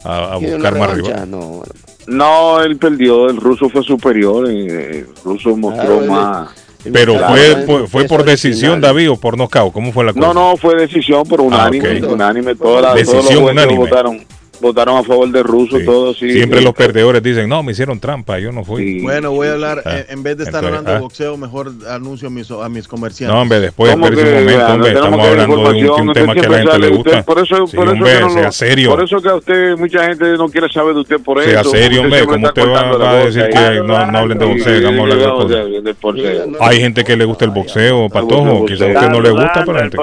a, 0.04 0.36
a 0.36 0.38
¿Quiere 0.40 0.54
buscar 0.56 0.78
más 0.78 0.94
rival. 0.94 1.30
No. 1.32 1.64
No, 2.08 2.62
él 2.64 2.78
perdió, 2.78 3.30
el 3.30 3.38
ruso 3.38 3.70
fue 3.70 3.84
superior, 3.84 4.50
eh, 4.50 5.00
el 5.00 5.08
ruso 5.24 5.56
mostró 5.56 6.00
Ah, 6.02 6.06
más. 6.08 6.50
Pero 6.94 7.16
Claro, 7.18 7.66
fue, 7.68 7.88
fue, 7.88 8.04
por 8.06 8.24
decisión, 8.24 8.80
David, 8.82 9.12
o 9.12 9.20
por 9.20 9.38
nocaut. 9.38 9.72
¿Cómo 9.74 9.92
fue 9.92 10.06
la 10.06 10.14
cosa? 10.14 10.26
No, 10.28 10.34
no, 10.34 10.58
fue 10.58 10.76
decisión 10.76 11.24
por 11.24 11.42
unánime, 11.42 12.00
Ah, 12.02 12.06
ok. 12.06 12.12
unánime, 12.14 12.56
todas 12.56 12.82
las- 12.82 12.94
todos 13.04 13.16
los 13.16 13.24
Decisión 13.26 13.44
unánime. 13.44 13.78
votaron, 13.78 14.26
votaron 14.62 14.98
a 14.98 15.04
favor 15.04 15.30
del 15.32 15.44
ruso, 15.44 15.78
Sí. 15.80 15.86
todos 15.86 16.18
sí. 16.18 16.32
Siempre 16.32 16.60
sí. 16.60 16.66
los 16.66 16.74
perdedores 16.74 17.22
dicen, 17.24 17.48
no, 17.50 17.64
me 17.64 17.72
hicieron 17.72 18.00
trampa, 18.00 18.40
yo 18.40 18.52
no 18.52 18.64
fui. 18.64 18.84
Sí. 18.84 19.00
Bueno, 19.02 19.32
voy 19.32 19.48
a 19.48 19.54
hablar, 19.54 19.82
Ah, 19.86 19.98
eh, 20.00 20.06
en 20.10 20.24
vez 20.24 20.38
de 20.38 20.44
estar 20.44 20.64
entonces, 20.64 20.68
hablando 20.80 20.92
de 20.92 20.98
ah. 20.98 21.02
boxeo, 21.02 21.38
mejor 21.38 21.72
anuncio 21.90 22.28
a 22.28 22.32
mis, 22.32 22.50
a 22.52 22.70
mis 22.70 22.88
comerciantes. 22.88 23.34
No, 23.36 23.42
hombre, 23.42 23.60
después, 23.60 23.92
¿Cómo 23.92 24.06
espérese 24.08 24.30
que, 24.32 24.38
un 24.38 24.44
momento, 24.46 24.66
hombre, 24.74 24.78
no 24.78 24.84
tenemos 24.84 25.06
estamos 25.06 25.20
que 25.20 25.24
dar 25.24 25.40
hablando 25.40 25.56
de 25.56 25.70
un, 25.70 25.84
de 25.86 26.02
un 26.02 26.14
tema 26.14 26.34
que 26.34 26.40
a 26.40 26.50
la 26.50 26.58
gente 26.60 26.80
le 26.80 26.90
gusta. 26.90 27.10
usted- 27.10 27.26
por 27.26 27.40
eso, 27.40 27.68
Sí, 27.68 27.76
por 27.76 27.86
eso 27.86 27.94
hombre, 27.94 28.14
que 28.14 28.20
no 28.22 28.30
sea 28.32 28.44
lo- 28.44 28.52
serio. 28.52 28.90
Por 28.90 29.04
eso 29.04 29.22
que 29.22 29.30
a 29.30 29.36
usted, 29.36 29.78
mucha 29.78 30.06
gente 30.06 30.26
no 30.38 30.50
quiere 30.50 30.70
saber 30.70 30.94
de 30.96 31.02
usted 31.02 31.20
por 31.22 31.40
eso. 31.42 31.50
Sea 31.50 31.64
serio, 31.64 32.02
hombre, 32.02 32.18
siempre 32.20 32.36
¿cómo 32.38 32.48
está 32.48 32.62
usted 32.64 32.74
va, 32.74 32.98
va 32.98 33.12
a 33.12 33.16
decir 33.26 33.44
que 33.50 33.82
no, 33.86 33.96
hablen 33.98 34.38
de 34.38 34.46
boxeo, 34.46 34.84
vamos 34.84 35.00
a 35.00 35.14
hablar 35.14 35.48
de 35.48 35.70
de- 35.70 35.82
de 35.82 35.96
boxeo. 36.02 36.52
Hay 36.60 36.80
gente 36.80 37.04
que 37.04 37.16
le 37.16 37.26
gusta 37.26 37.46
el 37.46 37.52
boxeo, 37.52 38.10
patojo, 38.10 38.66
quizás 38.66 38.82
a 38.82 38.86
usted 39.00 39.10
no 39.10 39.22
le 39.22 39.30
gusta, 39.32 39.64
pero 39.66 39.78
hay 39.78 39.84
gente... 39.90 39.98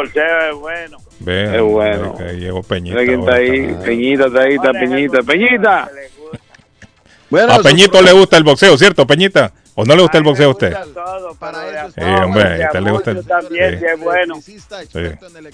es 0.51 0.57
bueno. 0.59 0.99
Vean, 1.27 1.53
Qué 1.53 1.61
bueno. 1.61 2.15
que 2.17 2.25
llegó 2.39 2.63
Peñita. 2.63 2.99
Quién 2.99 3.19
está 3.21 3.35
ahí. 3.35 3.77
Peñita 3.85 4.27
está 4.27 4.41
ahí, 4.43 4.55
está 4.55 4.71
Peñita. 4.73 5.19
Peñita. 5.23 5.91
a 7.53 7.59
Peñito 7.63 8.01
le 8.01 8.13
gusta 8.13 8.37
el 8.37 8.45
boxeo, 8.45 8.79
¿cierto, 8.79 9.05
Peñita? 9.07 9.53
¿O 9.75 9.85
no 9.85 9.95
le 9.97 10.03
gusta 10.03 10.19
el 10.19 10.25
boxeo 10.25 10.49
a 10.49 10.53
usted? 10.53 10.73
Sí, 11.95 12.01
hombre, 12.01 12.63
a 12.65 12.67
usted 12.69 12.81
le 12.81 12.91
gusta 12.93 13.11
el 13.11 13.27
también, 13.27 13.79
sí. 13.79 13.85
es 13.93 14.01
bueno. 14.01 14.41
Sí. 14.41 14.57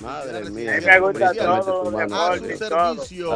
Madre 0.01 0.39
A 0.47 0.51
mía. 0.51 0.74
mí 0.78 0.85
me 0.86 1.01
gusta 1.01 1.32
todo, 1.35 1.90
deporte 1.90 2.59
todo. 2.59 3.32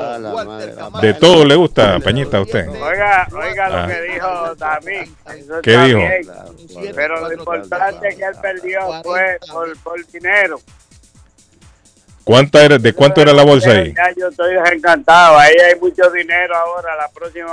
A. 0.97 1.01
De 1.01 1.15
todo 1.15 1.45
le 1.45 1.55
gusta, 1.57 1.99
Peñita, 2.01 2.37
a 2.37 2.41
usted. 2.43 2.69
Oiga, 2.69 3.27
oiga 3.33 3.67
Ah. 3.67 3.83
lo 3.83 3.89
que 3.95 4.03
dijo 4.13 4.55
David. 4.57 5.09
Eso 5.35 5.61
¿Qué 5.63 5.77
dijo? 5.79 5.99
bien. 5.99 6.93
Pero 6.95 7.21
lo 7.21 7.33
importante 7.33 8.09
es 8.09 8.17
que 8.17 8.25
él 8.25 8.35
perdió 8.43 8.81
fue 9.03 9.39
por, 9.51 9.77
por 9.79 10.07
dinero. 10.07 10.61
¿Cuánta 12.27 12.65
era, 12.65 12.77
¿De 12.79 12.93
cuánto 12.93 13.21
era 13.21 13.33
la 13.33 13.45
bolsa 13.45 13.71
ahí? 13.71 13.95
Ya 13.97 14.13
yo 14.19 14.27
estoy 14.27 14.49
encantado. 14.75 15.39
Ahí 15.39 15.55
hay 15.65 15.79
mucho 15.81 16.11
dinero 16.11 16.57
ahora. 16.57 16.89
La 16.97 17.09
próxima. 17.15 17.47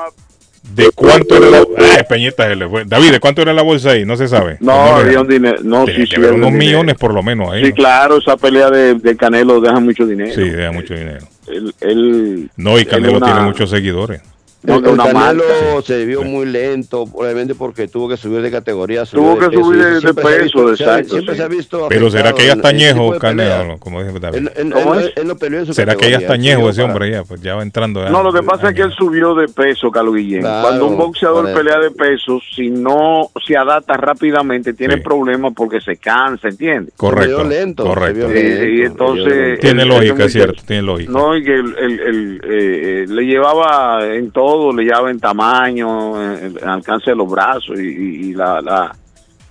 ¿De 0.74 0.90
cuánto 0.96 1.36
era 1.38 1.46
la 1.52 1.66
Ay, 1.78 2.04
Peñita 2.10 2.48
se 2.48 2.56
le 2.56 2.68
fue. 2.68 2.84
David, 2.84 3.12
¿de 3.12 3.20
cuánto 3.20 3.44
era 3.44 3.54
la 3.54 3.62
bolsa 3.62 3.92
ahí? 3.92 4.04
No 4.04 4.18
se 4.18 4.28
sabe. 4.28 4.58
No, 4.62 4.96
había 4.96 5.22
un 5.22 5.28
dinero. 5.28 5.58
No, 5.62 5.86
sí, 5.86 6.08
sí. 6.08 6.16
unos 6.18 6.32
dinero. 6.32 6.50
millones 6.52 6.96
por 6.96 7.14
lo 7.14 7.22
menos 7.22 7.52
ahí. 7.52 7.66
Sí, 7.66 7.72
claro, 7.74 8.18
esa 8.18 8.36
pelea 8.36 8.72
de, 8.72 8.96
de 8.96 9.16
Canelo 9.16 9.62
deja 9.62 9.80
mucho 9.80 10.08
dinero. 10.08 10.34
Sí, 10.34 10.50
deja 10.50 10.72
mucho 10.72 10.96
dinero. 10.96 11.24
Él, 11.46 11.76
él- 11.82 12.50
No, 12.58 12.80
y 12.80 12.86
Canelo 12.86 13.18
una- 13.18 13.28
tiene 13.28 13.42
muchos 13.42 13.70
seguidores. 13.70 14.22
No, 14.64 14.78
El, 14.78 14.88
una 14.88 15.04
Canelo 15.08 15.44
marca. 15.44 15.82
se 15.86 16.06
vio 16.06 16.24
muy 16.24 16.46
lento, 16.46 17.06
probablemente 17.06 17.54
porque 17.56 17.88
tuvo 17.88 18.08
que 18.10 18.18
subir 18.18 18.42
de 18.42 18.50
categoría. 18.52 19.04
Tuvo 19.06 19.38
que 19.38 19.46
subir 19.56 19.80
y 19.80 19.84
de- 19.84 19.92
de 19.96 20.02
se 20.02 20.14
peso, 20.14 20.76
se 20.76 20.84
exacto, 20.84 21.10
Siempre 21.10 21.34
sí. 21.34 21.38
se 21.40 21.44
ha 21.44 21.48
visto. 21.50 21.86
Pero 21.90 22.10
será 22.10 22.32
que 22.34 22.46
ya 22.48 22.54
está 22.54 22.70
tipo 22.70 22.84
añejo. 22.84 23.20
Canelo, 23.20 23.78
como 23.80 24.02
dice 24.04 24.20
David. 24.20 24.38
Él, 24.38 24.52
él- 24.56 24.72
¿Cómo 24.72 24.96
él- 24.96 25.06
es? 25.08 25.14
él 25.18 25.28
no 25.28 25.36
peleó 25.36 25.60
en 25.60 25.66
su 25.66 25.74
¿Será 25.74 25.96
que 25.96 26.10
ya 26.10 26.18
está 26.18 26.34
añejo 26.34 26.70
ese 26.70 26.82
hombre 26.82 27.12
ya? 27.12 27.24
Pues 27.24 27.42
ya 27.42 27.56
va 27.56 27.64
entrando. 27.64 28.02
ya. 28.04 28.10
No, 28.10 28.24
lo 28.24 28.32
que 28.32 28.42
pasa 28.44 28.70
es 28.70 28.76
que 28.76 28.84
él 28.84 28.92
subió 28.98 29.36
de 29.36 29.48
peso, 29.50 29.92
Carlos 29.92 30.16
Guillén. 30.16 30.42
Claro, 30.42 30.68
Cuando 30.68 30.88
un 30.88 30.98
boxeador 30.98 31.48
eso. 31.50 31.58
pelea 31.58 31.80
de 31.80 31.92
peso, 31.92 32.40
si 32.56 32.70
no 32.70 33.30
se 33.46 33.58
adapta 33.58 33.94
rápidamente, 33.98 34.74
tiene 34.74 34.96
Sí. 34.96 35.02
problemas 35.02 35.54
porque 35.56 35.82
se 35.82 35.98
cansa, 35.98 36.48
¿entiendes? 36.48 36.94
Correcto. 36.96 37.38
Se 37.38 37.44
vio 37.44 37.50
lento, 37.60 37.84
se 37.84 37.90
correcto. 37.90 38.16
vio 38.18 38.28
Sí, 38.30 38.34
lento, 38.34 38.54
y 38.54 38.58
se 38.60 38.66
vio 38.66 38.86
entonces... 38.86 39.26
lento. 39.38 39.60
Tiene 39.62 39.86
lógica, 39.86 40.30
cierto, 40.30 40.64
tiene 40.66 40.82
lógica. 40.84 41.12
No, 41.12 41.36
y 41.36 41.44
que 41.44 41.54
él, 41.54 41.76
él- 41.80 42.00
él, 42.00 42.42
eh, 42.46 43.04
eh, 43.04 43.06
le 43.10 43.24
llevaba 43.26 44.06
en 44.06 44.32
todo, 44.32 44.53
le 44.74 44.84
llevaba 44.84 45.10
en 45.12 45.20
tamaño, 45.20 46.22
en, 46.38 46.58
en 46.58 46.68
alcance 46.70 47.12
de 47.12 47.16
los 47.16 47.30
brazos 47.30 47.80
y, 47.80 47.84
y- 47.88 48.16
y 48.30 48.34
la, 48.34 48.62
la, 48.62 48.96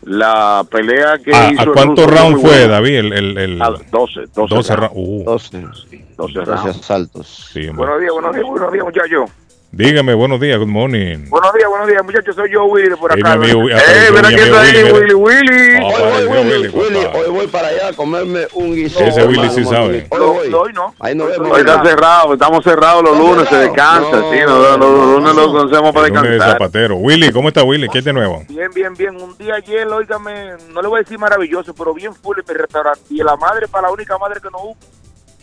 la 0.03 0.65
pelea 0.71 1.19
que 1.19 1.33
¿A, 1.35 1.53
hizo... 1.53 1.63
a 1.63 1.73
cuántos 1.73 2.07
rounds 2.07 2.41
fue. 2.43 2.67
David? 2.67 2.95
El, 2.99 3.13
el, 3.13 3.39
el 3.39 3.63
A 3.63 3.71
12, 3.71 3.85
12, 3.91 4.27
12 4.55 4.77
rounds. 4.77 4.95
rounds. 4.95 4.95
Uh, 4.95 5.25
12, 5.25 5.61
12 5.61 6.17
12 6.17 6.45
rounds. 6.45 6.67
asaltos. 6.79 7.27
sí, 7.53 7.69
hombre. 7.69 7.87
Buenos 7.87 8.01
días, 8.01 8.13
buenos 8.13 8.35
días, 8.35 8.47
buenos 8.49 8.73
días, 8.73 8.85
muchachos. 8.85 9.31
Dígame, 9.75 10.13
buenos 10.13 10.39
días, 10.39 10.59
good 10.59 10.67
morning. 10.69 11.31
Buenos 11.31 11.51
días, 11.55 11.67
buenos 11.67 11.89
días, 11.89 12.05
muchachos. 12.05 12.37
Soy 12.37 12.53
yo, 12.53 12.67
Willy, 12.67 12.95
por 12.95 13.11
Hey, 13.15 13.21
acá. 13.23 13.33
amigo, 13.33 13.71
eh, 13.71 13.73
apareció 13.73 14.13
ven 14.13 14.13
mi 14.13 14.19
aquí 14.29 14.35
amigo 14.43 14.45
está 14.45 14.61
ahí, 14.61 14.93
Willy, 14.93 14.93
Willy, 14.93 15.15
Willy. 15.15 15.77
Oh, 15.83 15.87
Hoy 15.87 16.27
voy, 16.27 16.39
Willy, 16.39 16.69
Willy, 16.69 17.07
hoy 17.15 17.31
voy 17.31 17.47
para 17.47 17.69
allá 17.69 17.89
a 17.89 17.93
comerme 17.95 18.47
un 18.53 18.75
guisado. 18.75 19.07
Ese 19.07 19.25
Willy 19.25 19.49
sí 19.49 19.65
sabe. 19.65 20.07
Hoy 20.11 20.51
No, 20.51 20.59
hoy 20.61 20.73
no. 20.75 20.95
Ahí 21.01 21.15
nos 21.15 21.27
vemos. 21.31 21.51
Hoy 21.53 21.61
está 21.61 21.83
cerrado, 21.83 22.35
estamos 22.35 22.63
cerrados 22.63 23.03
los 23.03 23.13
¿Está 23.17 23.23
lunes, 23.31 23.49
se 23.49 23.57
descansa, 23.57 24.11
No, 24.19 24.31
sí, 24.31 24.39
no, 24.45 24.59
los, 24.59 24.79
los 24.79 25.07
lunes 25.19 25.35
los 25.37 25.47
conocemos 25.47 25.93
para 25.95 26.07
El 26.07 26.13
lunes 26.13 26.23
de 26.25 26.31
descansar. 26.33 26.59
Zapatero. 26.59 26.97
Willy, 26.97 27.33
¿cómo 27.33 27.49
está 27.49 27.65
Willy? 27.65 27.89
¿Qué 27.89 28.01
es 28.01 28.05
de 28.05 28.13
nuevo? 28.13 28.43
Bien, 28.51 28.71
bien, 28.75 28.93
bien. 28.95 29.17
Un 29.17 29.39
día 29.39 29.55
ayer, 29.55 29.89
óigame, 29.89 30.51
no 30.75 30.83
le 30.83 30.89
voy 30.89 30.99
a 30.99 31.03
decir 31.03 31.19
maravilloso, 31.19 31.73
pero 31.75 31.95
bien 31.95 32.15
full 32.15 32.37
en 32.39 32.45
mi 32.47 32.55
restaurante. 32.61 33.01
Y 33.09 33.23
la 33.23 33.37
madre, 33.37 33.69
para 33.69 33.87
la 33.89 33.95
única 33.95 34.19
madre 34.19 34.39
que 34.43 34.51
no 34.51 34.59
hubo, 34.65 34.77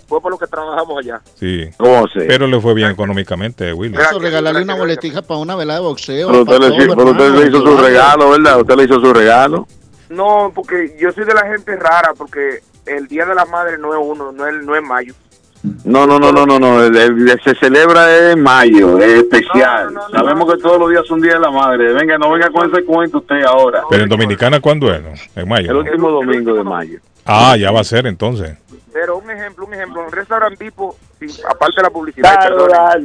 fue 0.09 0.19
por 0.19 0.31
lo 0.31 0.37
que 0.37 0.47
trabajamos 0.47 0.97
allá. 0.99 1.21
Sí. 1.35 1.69
¿Cómo 1.77 2.07
se? 2.07 2.21
Pero 2.25 2.47
le 2.47 2.59
fue 2.59 2.73
bien 2.73 2.89
económicamente, 2.89 3.71
Willy. 3.71 3.95
Eso, 3.95 4.19
regalarle 4.19 4.63
una 4.63 4.75
boletija 4.75 5.21
para 5.21 5.39
una 5.39 5.55
velada 5.55 5.79
de 5.79 5.85
boxeo. 5.85 6.27
Pero 6.27 6.41
usted, 6.41 6.59
le, 6.59 6.85
todo, 6.87 6.95
pero 6.97 7.11
usted 7.11 7.31
le 7.35 7.47
hizo 7.47 7.61
su 7.61 7.77
regalo, 7.77 8.29
¿verdad? 8.31 8.59
Usted 8.59 8.75
le 8.75 8.83
hizo 8.83 8.99
su 8.99 9.13
regalo. 9.13 9.67
No, 10.09 10.51
porque 10.53 10.97
yo 10.99 11.11
soy 11.11 11.23
de 11.25 11.33
la 11.35 11.45
gente 11.47 11.75
rara, 11.75 12.13
porque 12.17 12.59
el 12.87 13.07
Día 13.07 13.25
de 13.25 13.35
la 13.35 13.45
Madre 13.45 13.77
no 13.77 13.93
es 13.93 13.99
uno, 14.01 14.31
no 14.31 14.47
es, 14.47 14.55
no 14.65 14.75
es 14.75 14.81
mayo. 14.81 15.13
No, 15.83 16.07
no, 16.07 16.17
no, 16.19 16.31
no, 16.31 16.45
no, 16.45 16.57
no. 16.57 16.81
el- 16.83 16.95
el- 16.95 17.41
se 17.43 17.53
celebra 17.55 18.31
en 18.31 18.41
mayo, 18.41 18.97
es 18.97 19.19
especial. 19.23 19.93
No, 19.93 20.01
no, 20.01 20.09
no, 20.09 20.19
Sabemos 20.19 20.47
no. 20.47 20.53
que 20.55 20.61
todos 20.61 20.79
los 20.79 20.89
días 20.89 21.05
son 21.05 21.21
Día 21.21 21.33
de 21.33 21.39
la 21.39 21.51
Madre. 21.51 21.93
Venga, 21.93 22.17
no 22.17 22.31
venga 22.31 22.49
con 22.49 22.71
ese 22.73 22.83
cuento 22.85 23.17
usted 23.19 23.43
ahora. 23.43 23.83
Pero 23.89 24.03
en 24.03 24.09
Dominicana, 24.09 24.59
¿cuándo 24.61 24.91
es? 24.93 25.01
En 25.35 25.47
mayo. 25.49 25.69
El 25.69 25.73
¿no? 25.73 25.79
último 25.83 26.09
domingo 26.11 26.53
de 26.53 26.63
mayo. 26.63 26.99
Ah, 27.25 27.57
ya 27.57 27.71
va 27.71 27.81
a 27.81 27.83
ser 27.83 28.07
entonces. 28.07 28.57
Pero 28.91 29.17
un 29.17 29.29
ejemplo, 29.29 29.65
un 29.65 29.73
ejemplo, 29.73 30.01
en 30.01 30.07
un 30.07 30.11
restaurante 30.11 30.57
tipo, 30.57 30.95
sin- 31.19 31.45
aparte 31.45 31.75
de 31.77 31.83
la 31.83 31.89
publicidad, 31.89 32.33
Claro, 32.35 32.55
perdone, 32.67 32.73
claro. 32.73 33.01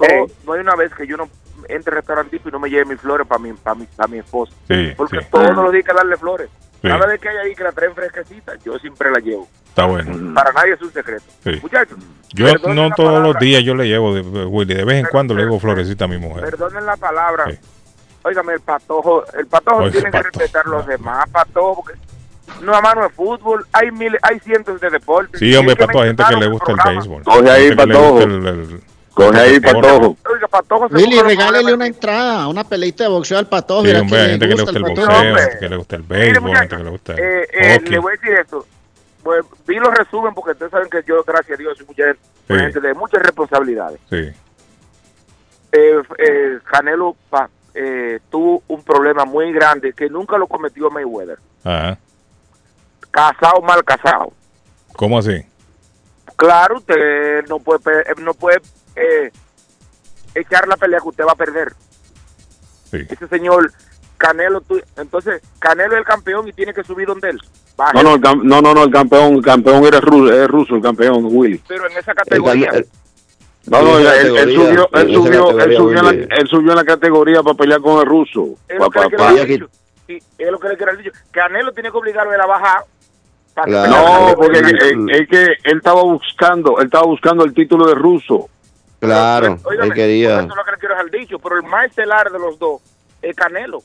no, 0.00 0.06
Eh. 0.06 0.26
no 0.46 0.52
hay 0.52 0.60
una 0.60 0.76
vez 0.76 0.94
que 0.94 1.06
yo 1.06 1.16
no 1.16 1.28
entre 1.68 1.92
al 1.92 1.96
restaurante 1.96 2.36
tipo 2.36 2.48
y 2.50 2.52
no 2.52 2.58
me 2.58 2.68
lleve 2.68 2.84
mis 2.84 3.00
flores 3.00 3.26
para 3.26 3.38
mi, 3.40 3.52
para 3.54 3.74
mi, 3.74 3.86
para 3.86 4.06
mi 4.08 4.18
esposa. 4.18 4.52
Sí, 4.68 4.92
Porque 4.96 5.20
sí. 5.20 5.26
todos 5.30 5.50
los 5.56 5.72
días 5.72 5.82
hay 5.86 5.90
que 5.90 5.94
darle 5.96 6.16
flores. 6.18 6.50
Sí. 6.82 6.88
Cada 6.88 7.06
vez 7.06 7.18
que 7.20 7.28
hay 7.30 7.36
ahí 7.38 7.54
que 7.54 7.64
la 7.64 7.72
traen 7.72 7.94
fresquecita, 7.94 8.52
yo 8.62 8.78
siempre 8.78 9.10
la 9.10 9.18
llevo. 9.18 9.48
Está 9.68 9.86
bueno. 9.86 10.34
Para 10.34 10.52
nadie 10.52 10.74
es 10.74 10.82
un 10.82 10.92
secreto. 10.92 11.24
Sí. 11.42 11.58
Muchachos, 11.62 11.98
Yo 12.34 12.46
no 12.74 12.90
todos 12.94 13.22
los 13.22 13.38
días 13.38 13.62
yo 13.64 13.74
le 13.74 13.86
llevo, 13.88 14.14
de, 14.14 14.20
Willy. 14.44 14.74
De 14.74 14.84
vez 14.84 14.96
en 15.04 15.06
cuando 15.10 15.34
le 15.34 15.44
llevo 15.44 15.58
florecita 15.58 16.04
a 16.04 16.08
mi 16.08 16.18
mujer. 16.18 16.44
Perdonen 16.44 16.84
la 16.84 16.96
palabra. 16.96 17.46
Sí. 17.50 17.58
Óigame, 18.22 18.54
el 18.54 18.60
patojo, 18.60 19.24
el 19.34 19.46
patojo 19.46 19.78
Oiga, 19.78 19.90
tiene 19.92 20.06
que 20.10 20.18
patojo. 20.18 20.38
respetar 20.38 20.66
a 20.66 20.68
los 20.70 20.86
demás, 20.86 21.28
patojo, 21.30 21.82
porque 21.84 21.98
no 22.62 22.74
a 22.74 22.80
mano 22.80 23.02
de 23.02 23.08
fútbol, 23.10 23.66
hay 23.72 23.90
miles, 23.90 24.20
hay 24.22 24.38
cientos 24.40 24.80
de 24.80 24.90
deportes. 24.90 25.38
Sí, 25.40 25.54
hombre, 25.56 25.76
para 25.76 25.92
toda 25.92 26.06
gente 26.06 26.22
que 26.28 26.36
le 26.36 26.48
gusta 26.48 26.72
el 26.72 26.78
béisbol. 26.94 27.22
Coge 27.22 27.50
ahí, 27.50 27.74
patojo. 27.74 28.10
gusta 28.12 28.24
el- 28.24 28.46
el- 28.46 28.80
Coge 29.14 29.38
ahí, 29.40 29.54
el 29.54 29.62
patojo. 29.62 30.16
Oiga, 30.32 30.48
patojo 30.48 30.88
se 30.88 30.94
Willy, 30.96 31.20
regálele 31.22 31.72
una 31.74 31.86
entrada, 31.86 32.48
una 32.48 32.64
peleita 32.64 33.04
de 33.04 33.10
boxeo 33.10 33.38
al 33.38 33.46
patojo. 33.48 33.84
Sí, 33.86 33.94
hombre, 33.94 34.20
hay 34.20 34.30
gente 34.30 34.48
que 34.48 34.54
le 34.54 34.62
gusta 34.62 34.78
el 34.78 34.82
boxeo, 34.84 35.04
hombre. 35.08 35.42
gente 35.42 35.58
que 35.60 35.68
le 35.68 35.76
gusta 35.76 35.96
el 35.96 36.02
béisbol, 36.02 36.56
gente 36.56 36.76
que 36.76 36.82
le 36.84 36.90
gusta 36.90 37.12
el 37.14 37.18
eh, 37.20 37.48
eh, 37.52 37.80
le 37.88 37.98
voy 37.98 38.12
a 38.12 38.16
decir 38.20 38.38
esto. 38.38 38.66
Pues, 39.22 39.44
vi 39.66 39.76
los 39.76 39.94
resumen 39.94 40.34
porque 40.34 40.50
ustedes 40.52 40.70
saben 40.70 40.90
que 40.90 41.02
yo, 41.06 41.22
gracias 41.24 41.58
a 41.58 41.62
Dios, 41.62 41.78
soy 41.78 41.86
mucha, 41.86 42.12
Sí. 42.12 42.54
gente 42.54 42.80
de 42.80 42.92
muchas 42.94 43.22
responsabilidades. 43.22 43.98
Sí, 44.10 44.30
Eh, 45.72 46.02
eh, 46.18 46.58
Canelo 46.70 47.16
pa- 47.30 47.50
eh, 47.74 48.20
tuvo 48.30 48.62
un 48.68 48.82
problema 48.84 49.24
muy 49.24 49.52
grande 49.52 49.92
que 49.92 50.08
nunca 50.08 50.38
lo 50.38 50.46
cometió 50.46 50.90
Mayweather. 50.90 51.38
ajá. 51.64 51.98
Casado, 53.18 53.60
mal 53.62 53.84
casado. 53.84 54.32
¿Cómo 54.96 55.18
así? 55.20 55.40
Claro, 56.34 56.78
usted 56.78 57.46
no 57.48 57.60
puede, 57.60 58.00
eh, 58.00 58.14
no 58.18 58.34
puede 58.34 58.60
eh, 58.96 59.30
echar 60.34 60.66
la 60.66 60.76
pelea 60.76 60.98
que 60.98 61.08
usted 61.10 61.24
va 61.24 61.30
a 61.30 61.36
perder. 61.36 61.72
Sí. 62.90 62.98
Ese 63.08 63.28
señor 63.28 63.70
Canelo, 64.18 64.60
tú- 64.62 64.82
entonces 64.96 65.40
Canelo 65.60 65.92
es 65.92 65.98
el 66.00 66.04
campeón 66.04 66.48
y 66.48 66.52
tiene 66.52 66.74
que 66.74 66.82
subir 66.82 67.06
donde 67.06 67.30
él. 67.30 67.38
Baje. 67.76 67.92
No, 67.94 68.02
no, 68.02 68.14
el 68.16 68.20
no, 68.48 68.60
no, 68.60 68.74
no, 68.74 68.82
el 68.82 68.90
campeón, 68.90 69.34
el 69.34 69.42
campeón 69.44 69.84
era 69.84 70.00
ruso, 70.00 70.32
es 70.32 70.48
ruso, 70.48 70.74
el 70.74 70.82
campeón, 70.82 71.20
Willy. 71.24 71.62
Pero 71.68 71.88
en 71.88 71.96
esa 71.96 72.14
categoría. 72.14 72.70
El- 72.72 72.88
No, 73.66 73.80
no, 73.82 73.98
él, 73.98 74.06
subió, 74.06 74.88
en 74.92 75.00
él 75.00 75.14
subió, 75.14 75.50
él 75.60 75.76
subió, 75.76 75.98
en 76.00 76.04
la, 76.04 76.10
él 76.36 76.48
subió 76.48 76.70
en 76.72 76.76
la 76.78 76.84
categoría 76.84 77.42
para 77.44 77.54
pelear 77.56 77.80
con 77.80 78.00
el 78.00 78.06
ruso. 78.06 78.56
Es 78.68 78.76
lo 78.78 78.90
que 78.90 78.98
le 79.00 79.08
quiero 79.08 79.44
dicho. 79.44 79.68
Sí, 80.08 80.18
es 80.36 80.50
lo 80.50 80.58
que 80.58 80.68
le 80.68 80.76
quiero 80.76 80.92
haber 80.92 81.04
dicho. 81.04 81.16
Canelo 81.30 81.72
tiene 81.72 81.90
que 81.92 81.96
obligarlo 81.96 82.32
a 82.32 82.34
él 82.34 82.40
a 82.40 82.46
bajar. 82.46 82.84
No, 83.66 84.34
porque 84.36 84.58
es, 84.58 85.20
es 85.20 85.28
que 85.28 85.44
él 85.64 85.76
estaba 85.78 86.02
buscando, 86.02 86.78
él 86.78 86.86
estaba 86.86 87.06
buscando 87.06 87.44
el 87.44 87.54
título 87.54 87.86
de 87.86 87.94
ruso. 87.94 88.48
Claro, 88.98 89.58
Óigame, 89.64 89.88
él 89.88 89.94
quería. 89.94 90.40
Eso 90.40 90.48
es 90.48 90.56
lo 90.56 90.64
que 90.64 90.70
le 90.72 90.78
quiero 90.78 90.94
dejar 90.94 91.10
dicho. 91.10 91.38
Pero 91.38 91.56
el 91.56 91.62
más 91.64 91.86
estelar 91.86 92.30
de 92.30 92.38
los 92.38 92.58
dos 92.58 92.80
es 93.22 93.36
Canelo. 93.36 93.82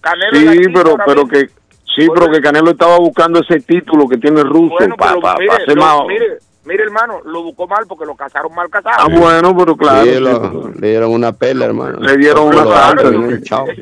Canelo 0.00 0.38
Sí, 0.38 0.60
pero, 0.72 0.96
pero 1.04 1.26
que, 1.26 1.46
sí, 1.94 2.08
pero 2.14 2.30
que 2.30 2.40
Canelo 2.40 2.70
estaba 2.70 2.96
buscando 2.98 3.40
ese 3.40 3.60
título 3.60 4.08
que 4.08 4.18
tiene 4.18 4.42
ruso 4.42 4.76
Bueno, 4.78 4.96
para 4.96 5.16
más. 5.16 6.06
mire, 6.06 6.38
mire, 6.64 6.84
hermano, 6.84 7.20
lo 7.24 7.42
buscó 7.42 7.66
mal 7.66 7.84
porque 7.88 8.04
lo 8.06 8.14
casaron 8.14 8.54
mal 8.54 8.68
casado. 8.70 8.96
Ah, 8.98 9.08
bueno, 9.08 9.56
pero 9.56 9.76
claro. 9.76 10.04
Sí, 10.04 10.18
lo- 10.20 10.70
le 10.78 10.88
dieron 10.90 11.10
una 11.12 11.32
pela, 11.32 11.64
hermano. 11.66 11.98
Le 12.00 12.16
dieron 12.16 12.46
una 12.48 12.64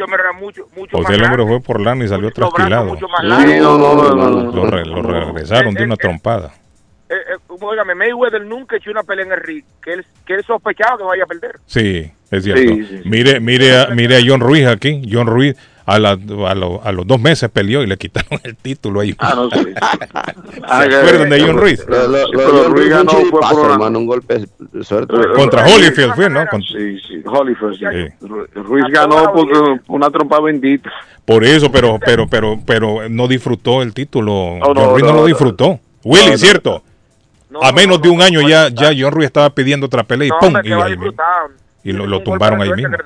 hombre 0.02 0.22
era 0.22 0.32
mucho, 0.32 0.66
mucho 0.76 0.96
sea, 1.04 1.16
el 1.16 1.24
hombre 1.24 1.46
fue 1.46 1.60
por 1.60 1.80
lana 1.80 2.04
y 2.04 2.08
salió 2.08 2.30
trasquilado. 2.30 2.86
mucho 2.86 3.06
más 3.08 3.20
Sí, 3.42 3.58
no, 3.60 3.78
no, 3.78 3.94
no, 3.94 4.14
no, 4.14 4.30
no. 4.30 4.52
Lo, 4.52 4.66
re- 4.70 4.84
lo 4.86 5.02
regresaron 5.02 5.74
de 5.74 5.84
una 5.84 5.96
trompada. 5.96 6.52
Eh, 7.08 7.14
eh, 7.14 7.56
óigame, 7.60 7.94
Mayweather 7.96 8.44
nunca 8.44 8.76
echó 8.76 8.90
una 8.92 9.02
pelea 9.02 9.24
en 9.26 9.32
el 9.32 9.40
ring 9.40 9.64
que 9.82 9.94
él, 9.94 10.06
que 10.24 10.34
él 10.34 10.44
sospechaba 10.44 10.96
que 10.96 11.02
vaya 11.02 11.24
a 11.24 11.26
perder. 11.26 11.58
Sí, 11.66 12.08
es 12.30 12.44
cierto. 12.44 12.62
Sí, 12.62 12.86
sí, 12.86 13.00
sí. 13.02 13.08
Mire, 13.08 13.40
mire, 13.40 13.76
a, 13.76 13.86
mire 13.88 14.16
a 14.16 14.20
John 14.24 14.38
Ruiz 14.40 14.64
aquí. 14.66 15.02
John 15.10 15.26
Ruiz 15.26 15.56
a, 15.86 15.98
la- 15.98 16.10
a, 16.48 16.54
lo- 16.54 16.80
a 16.84 16.92
los 16.92 17.06
dos 17.06 17.20
meses 17.20 17.48
peleó 17.50 17.82
y 17.82 17.86
le 17.86 17.96
quitaron 17.96 18.40
el 18.44 18.56
título 18.56 19.00
ahí. 19.00 19.14
Ah, 19.18 19.34
no, 19.36 19.50
sí. 19.50 19.58
Ah, 20.62 20.84
¿Se 20.88 20.96
acuerdan 20.96 21.30
de 21.30 21.40
John 21.40 21.56
Ruiz? 21.56 21.84
Lo, 21.88 22.06
lo, 22.08 22.18
Sí, 22.18 22.32
lo- 22.32 22.38
pero 22.38 22.68
Ruiz 22.68 22.84
un 22.86 22.90
ganó, 22.90 23.10
fue 23.10 23.30
por 23.30 23.70
hermano, 23.72 23.98
un 23.98 24.06
golpe 24.06 24.44
de 24.58 24.84
suerte. 24.84 25.14
Contra 25.34 25.64
Holyfield 25.66 26.14
fue, 26.14 26.30
¿no? 26.30 26.46
Con- 26.46 26.62
Sí, 26.62 26.98
sí, 27.08 27.22
Holyfield, 27.24 27.74
sí. 27.76 28.26
Ruiz 28.54 28.84
ganó 28.90 29.32
porque 29.32 29.80
una 29.88 30.10
trompa 30.10 30.40
bendita. 30.40 30.90
Por 31.24 31.44
eso, 31.44 31.70
pero, 31.72 31.98
pero, 32.04 32.26
pero, 32.28 32.58
pero 32.66 33.08
no 33.08 33.26
disfrutó 33.28 33.82
el 33.82 33.92
título. 33.94 34.58
No, 34.60 34.74
no, 34.74 34.80
John 34.80 34.90
Ruiz 34.92 35.02
no, 35.04 35.08
no, 35.10 35.14
lo 35.16 35.20
no. 35.22 35.26
disfrutó. 35.26 35.80
Willy, 36.04 36.24
No, 36.26 36.32
no. 36.32 36.38
¿cierto? 36.38 36.82
a 37.62 37.72
menos 37.72 38.00
de 38.00 38.08
un 38.08 38.22
año 38.22 38.40
ya, 38.48 38.68
ya 38.68 38.92
John 38.96 39.10
Ruiz 39.12 39.26
estaba 39.26 39.50
pidiendo 39.50 39.86
otra 39.86 40.04
pelea 40.04 40.28
y 40.28 40.30
No, 40.30 40.38
¡pum! 40.38 40.54
Y, 40.62 40.72
a 40.72 40.84
ahí. 40.84 40.94
Y 41.82 41.92
lo, 41.92 42.06
lo 42.06 42.22
tumbaron 42.22 42.62
ahí 42.62 42.70
mismo. 42.72 42.96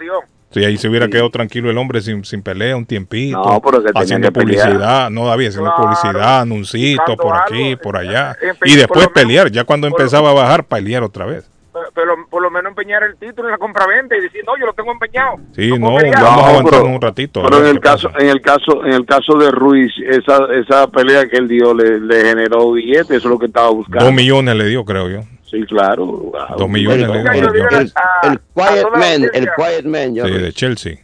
Sí, 0.55 0.65
ahí 0.65 0.77
se 0.79 0.89
hubiera 0.89 1.09
quedado 1.09 1.31
tranquilo 1.31 1.69
el 1.71 1.77
hombre 1.79 2.01
sin, 2.01 2.25
sin 2.25 2.41
pelea 2.43 2.77
un 2.77 2.87
tiempito. 2.87 3.37
No, 3.39 3.61
pero 3.61 3.79
que 3.83 3.89
tenía 3.89 4.03
haciendo 4.03 4.33
pelear. 4.33 4.67
publicidad, 4.69 5.11
no 5.11 5.27
David, 5.27 5.49
haciendo 5.49 5.71
Claro. 5.75 5.83
publicidad, 5.83 6.47
Buscando 6.47 7.17
por 7.17 7.35
algo. 7.35 7.45
aquí, 7.49 7.77
por 7.77 7.97
allá. 7.97 8.37
Y 8.65 8.77
después 8.77 9.01
menos- 9.01 9.13
pelear, 9.13 9.51
ya 9.51 9.65
cuando 9.65 9.87
empezaba 9.89 10.31
a 10.31 10.35
bajar, 10.35 10.65
pelear 10.65 11.03
otra 11.03 11.27
vez. 11.27 11.51
Pero, 11.73 11.87
pero 11.93 12.15
por 12.31 12.41
lo 12.41 12.53
menos 12.53 12.71
empeñar 12.71 13.03
el 13.03 13.17
título 13.17 13.49
en 13.49 13.53
la 13.53 13.59
compraventa 13.59 14.17
y 14.17 14.21
decir, 14.21 14.43
no, 14.47 14.53
yo 14.57 14.65
lo 14.67 14.73
tengo 14.75 14.93
empeñado. 14.93 15.39
Sí, 15.57 15.71
no, 15.77 15.91
vamos 15.95 16.05
a 16.15 16.49
aguantar 16.51 16.81
pero- 16.83 16.85
un 16.85 17.01
ratito. 17.01 17.43
Pero 17.43 17.59
en 17.59 17.67
el 17.67 17.81
caso, 17.81 18.13
pasa. 18.13 18.25
en 18.25 18.31
el 18.31 18.41
caso, 18.41 18.85
en 18.85 18.93
el 18.93 19.05
caso 19.05 19.37
de 19.39 19.51
Ruiz, 19.51 19.93
esa, 20.09 20.39
esa 20.55 20.87
pelea 20.87 21.27
que 21.29 21.37
él 21.37 21.49
dio 21.49 21.75
le, 21.75 21.99
le 21.99 22.25
generó 22.27 22.71
billetes, 22.71 23.11
eso 23.11 23.17
es 23.17 23.25
lo 23.25 23.41
que 23.41 23.47
estaba 23.47 23.71
buscando. 23.71 24.05
Dos 24.05 24.15
millones 24.15 24.55
le 24.55 24.67
dio, 24.67 24.85
creo 24.85 25.09
yo. 25.11 25.21
Sí, 25.45 25.63
claro. 25.67 26.07
wow. 26.07 26.57
Dos 26.59 26.69
millones 26.69 27.07
El, 27.09 27.41
yo. 27.41 28.41
quiet 28.55 28.87
man, 28.93 29.31
el 29.33 29.49
quiet 29.57 29.85
man. 29.85 30.15
John 30.17 30.29
Sí, 30.29 30.39
de 30.39 30.53
Chelsea. 30.53 30.97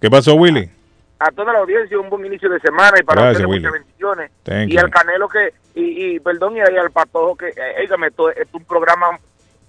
¿Qué 0.00 0.10
pasó, 0.10 0.34
Willy? 0.34 0.70
a 1.20 1.30
toda 1.30 1.52
la 1.54 1.60
audiencia 1.60 1.98
un 1.98 2.10
buen 2.10 2.26
inicio 2.26 2.50
de 2.50 2.60
semana 2.60 2.98
y 3.00 3.02
para 3.02 3.22
Gracias, 3.22 3.46
ustedes 3.46 3.48
Willy. 3.48 3.60
muchas 3.62 3.72
bendiciones. 3.72 4.30
Thank 4.42 4.68
y 4.70 4.74
you. 4.74 4.80
al 4.80 4.90
Canelo 4.90 5.28
que, 5.28 5.54
y, 5.74 6.16
y 6.16 6.20
perdón, 6.20 6.56
y 6.56 6.60
al 6.60 6.90
Patojo 6.90 7.34
que, 7.36 7.48
eh, 7.48 7.74
dígame, 7.80 8.08
esto 8.08 8.30
es 8.30 8.46
un 8.52 8.64
programa 8.64 9.18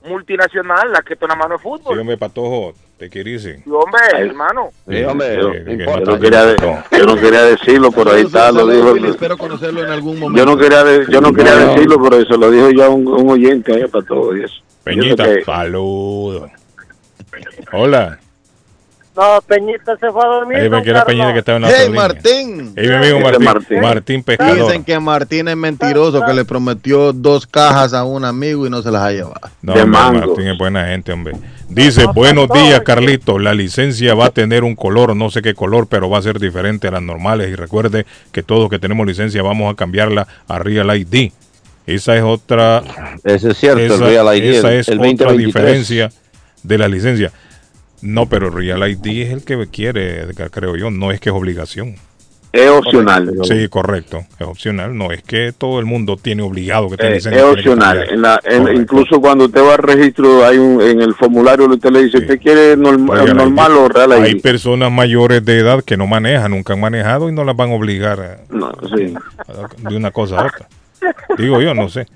multinacional, 0.06 0.91
la 0.91 1.02
que 1.02 1.14
esto 1.14 1.27
nada 1.27 1.38
más 1.40 1.49
no 1.49 1.56
es 1.56 1.61
Sí, 1.61 1.68
fútbol. 1.68 1.99
hombre, 1.99 2.18
Patojo, 2.18 2.73
te 2.98 3.10
quieres 3.10 3.44
Sí, 3.44 3.53
hombre, 3.69 4.02
hermano. 4.18 4.69
Sí, 4.88 5.03
hombre, 5.03 5.36
Yo, 5.36 5.49
no 5.49 5.53
yo 5.99 6.06
no 6.06 6.19
quería, 6.19 6.45
de- 6.45 6.56
yo 6.98 7.06
no 7.06 7.15
quería 7.15 7.41
decirlo, 7.44 7.91
pero 7.91 8.11
ahí 8.11 8.23
está, 8.23 8.52
lo 8.52 8.68
dijo. 8.68 8.95
Espero 9.07 9.38
conocerlo 9.38 9.84
en 9.84 9.90
algún 9.91 10.19
momento. 10.19 10.40
Yo 10.40 10.45
no 10.45 10.57
quería, 10.57 10.84
de- 10.84 11.06
yo 11.11 11.22
no 11.22 11.34
quería 11.34 11.56
No. 11.56 11.73
decirlo, 11.73 12.02
pero 12.03 12.18
eso 12.18 12.38
lo 12.38 12.52
dijo 12.52 12.69
ya 12.72 12.90
un, 12.90 13.07
un 13.07 13.30
oyente 13.30 13.73
ahí 13.73 13.88
para 13.88 14.06
todo 14.06 14.34
eso. 14.36 14.56
Peñita, 14.84 15.23
que- 15.26 15.44
saludos. 15.44 16.49
Hola. 17.73 18.19
No, 19.16 19.42
Peñita 19.48 19.98
se 19.98 20.12
fue 20.12 20.24
a 20.24 20.28
dormir. 20.28 20.58
Ahí 20.58 20.70
me. 20.70 20.82
Peñita 20.82 21.34
que 21.34 21.40
estaba 21.40 21.56
en 21.56 21.62
la 21.62 21.70
Hey, 21.70 21.86
línea. 21.88 22.02
Martín. 22.02 22.74
Ahí 22.78 22.88
mi 22.88 22.94
amigo 22.96 23.20
Martín, 23.22 23.44
Martín. 23.46 23.82
Martín, 23.82 24.24
Pescador. 24.24 24.58
Dicen 24.58 24.84
que 24.84 25.00
Martín 25.00 25.48
es 25.48 25.56
mentiroso, 25.56 26.22
que 26.26 26.34
le 26.34 26.44
prometió 26.44 27.14
dos 27.14 27.48
cajas 27.48 27.94
a 27.94 28.04
un 28.04 28.26
amigo 28.26 28.68
y 28.68 28.70
no 28.70 28.82
se 28.82 28.92
las 28.92 29.02
ha 29.04 29.12
llevado. 29.12 29.40
No, 29.62 29.74
de 29.74 29.84
hombre, 29.84 30.00
mango. 30.00 30.28
Martín 30.28 30.48
es 30.48 30.58
buena 30.58 30.86
gente, 30.88 31.14
hombre. 31.14 31.36
Dice, 31.70 32.06
buenos 32.14 32.50
días, 32.50 32.82
Carlito. 32.82 33.40
La 33.40 33.54
licencia 33.54 34.14
va 34.16 34.26
a 34.26 34.30
tener 34.32 34.64
un 34.64 34.76
color, 34.76 35.16
no 35.16 35.30
sé 35.32 35.42
qué 35.42 35.54
color, 35.54 35.88
pero 35.88 36.10
va 36.10 36.18
a 36.18 36.22
ser 36.22 36.40
diferente 36.40 36.88
a 36.90 36.92
las 36.92 37.02
normales. 37.02 37.50
Y 37.50 37.56
recuerde 37.56 38.06
que 38.32 38.44
todos 38.44 38.70
que 38.70 38.80
tenemos 38.80 39.08
licencia 39.08 39.42
vamos 39.42 39.72
a 39.72 39.76
cambiarla 39.76 40.28
a 40.48 40.60
Real 40.60 40.96
ID. 40.96 41.32
Esa 41.88 42.16
es 42.18 42.24
otra, 42.24 42.84
Ese 43.24 43.52
es 43.52 43.58
cierto, 43.58 43.80
esa, 43.80 43.94
el 43.96 44.02
Real 44.02 44.38
ID, 44.38 44.44
esa 44.56 44.74
el, 44.74 44.80
es 44.80 44.88
el 44.90 44.98
otra 45.00 45.08
2023. 45.28 45.46
diferencia 45.46 46.10
de 46.64 46.78
la 46.80 46.88
licencia. 46.88 47.32
No, 48.06 48.27
pero 48.27 48.49
Real 48.49 48.88
ID 48.90 49.23
es 49.23 49.32
el 49.34 49.44
que 49.44 49.68
quiere, 49.72 50.26
creo 50.52 50.76
yo. 50.76 50.91
No 50.91 51.11
es 51.11 51.19
que 51.19 51.30
es 51.30 51.36
obligación. 51.36 51.95
Es 52.53 52.69
opcional. 52.69 53.34
Sí, 53.44 53.68
correcto. 53.68 54.23
Es 54.40 54.48
opcional. 54.48 54.95
No 54.98 55.11
es 55.11 55.22
que 55.23 55.52
todo 55.52 55.80
el 55.80 55.86
mundo 55.86 56.15
tiene 56.15 56.41
obligado 56.41 56.90
que 56.90 56.95
Eh, 57.06 57.18
es 57.18 57.27
que 57.27 57.41
opcional. 57.41 58.06
En 58.10 58.22
la, 58.22 58.40
en- 58.45 58.73
incluso 58.77 59.19
cuando 59.19 59.45
usted 59.45 59.61
va 59.61 59.73
al 59.73 59.80
registro, 59.84 60.45
hay 60.45 60.57
un, 60.57 60.82
en 60.82 61.02
el 61.02 61.14
formulario 61.15 61.65
usted 61.68 61.90
le 61.91 62.03
dice, 62.06 62.19
Sí. 62.19 62.23
¿usted 62.23 62.40
quiere 62.40 62.77
norm- 62.77 63.10
Real 63.11 63.27
ID. 63.27 63.34
normal 63.34 63.72
o 63.73 63.90
real 63.90 64.11
Hay 64.14 64.32
ID? 64.36 64.41
personas 64.41 64.90
mayores 64.90 65.44
de 65.44 65.60
edad 65.60 65.84
que 65.84 65.98
no 65.98 66.07
manejan, 66.07 66.52
nunca 66.52 66.72
han 66.73 66.80
manejado 66.80 67.27
y 67.27 67.34
no 67.34 67.44
las 67.44 67.57
van 67.57 67.72
a 67.72 67.73
obligar 67.73 68.45
No, 68.49 68.72
sí. 68.95 69.14
a- 69.49 69.90
de 69.90 69.98
una 69.98 70.11
cosa 70.11 70.40
a 70.40 70.45
otra. 70.45 70.68
Digo 71.38 71.60
yo, 71.61 71.73
no 71.73 71.90
sé. 71.90 72.07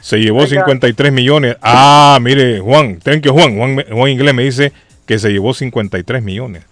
Se 0.00 0.18
llevó 0.18 0.44
53 0.46 1.12
millones. 1.12 1.56
Ah, 1.62 2.18
mire, 2.20 2.58
Juan, 2.60 2.98
thank 3.00 3.22
you, 3.22 3.32
Juan. 3.32 3.56
Juan, 3.56 3.84
Juan 3.92 4.10
Inglés 4.10 4.34
me 4.34 4.42
dice 4.42 4.72
que 5.06 5.18
se 5.18 5.30
llevó 5.30 5.54
53 5.54 6.22
millones. 6.22 6.64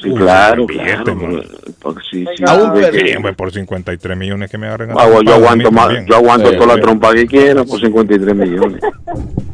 Sí, 0.00 0.10
Uy, 0.10 0.14
claro, 0.20 0.64
billete, 0.64 1.02
claro. 1.02 1.16
man. 1.16 1.42
Porque 1.80 2.00
sí, 2.08 2.24
sí, 2.36 2.44
Aún 2.46 2.70
hombre, 3.16 3.32
por 3.32 3.52
53 3.52 4.16
millones 4.16 4.48
que 4.48 4.56
me 4.56 4.68
agarren. 4.68 4.90
Ah, 4.96 5.08
yo 5.26 5.34
aguanto 5.34 5.72
más, 5.72 5.88
yo 6.06 6.14
aguanto 6.14 6.50
Sí, 6.50 6.56
toda 6.56 6.76
la 6.76 6.80
trompa 6.80 7.12
que 7.14 7.26
quiera 7.26 7.64
por 7.64 7.80
53 7.80 8.36
millones. 8.36 8.80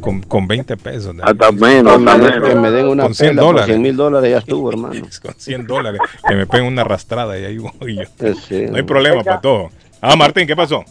Con, 0.03 0.21
con 0.21 0.47
20 0.47 0.77
pesos. 0.77 1.17
Hasta 1.23 1.51
menos, 1.51 1.95
Con 1.95 2.07
hasta 2.07 2.23
menos 2.23 2.49
que 2.49 2.55
me 2.57 2.61
menos. 2.61 2.73
den 2.75 2.89
una 2.89 3.03
Con 3.05 3.15
100 3.15 3.29
pela 3.31 3.41
por 3.41 3.49
dólares. 3.53 3.67
100 3.69 3.83
mil 3.83 3.97
dólares 3.97 4.31
ya 4.33 4.39
estuvo, 4.39 4.69
hermano. 4.71 5.07
Con 5.23 5.35
100 5.35 5.67
dólares. 5.67 6.01
Que 6.29 6.35
me 6.35 6.47
peguen 6.47 6.67
una 6.67 6.83
arrastrada 6.83 7.39
y 7.39 7.45
ahí 7.47 7.57
voy 7.57 7.97
yo. 7.97 8.35
Sí. 8.47 8.67
No 8.69 8.77
hay 8.77 8.83
problema 8.83 9.15
Oiga. 9.21 9.25
para 9.25 9.41
todo. 9.41 9.71
Ah, 10.03 10.15
Martín, 10.15 10.47
¿qué 10.47 10.55
pasó? 10.55 10.85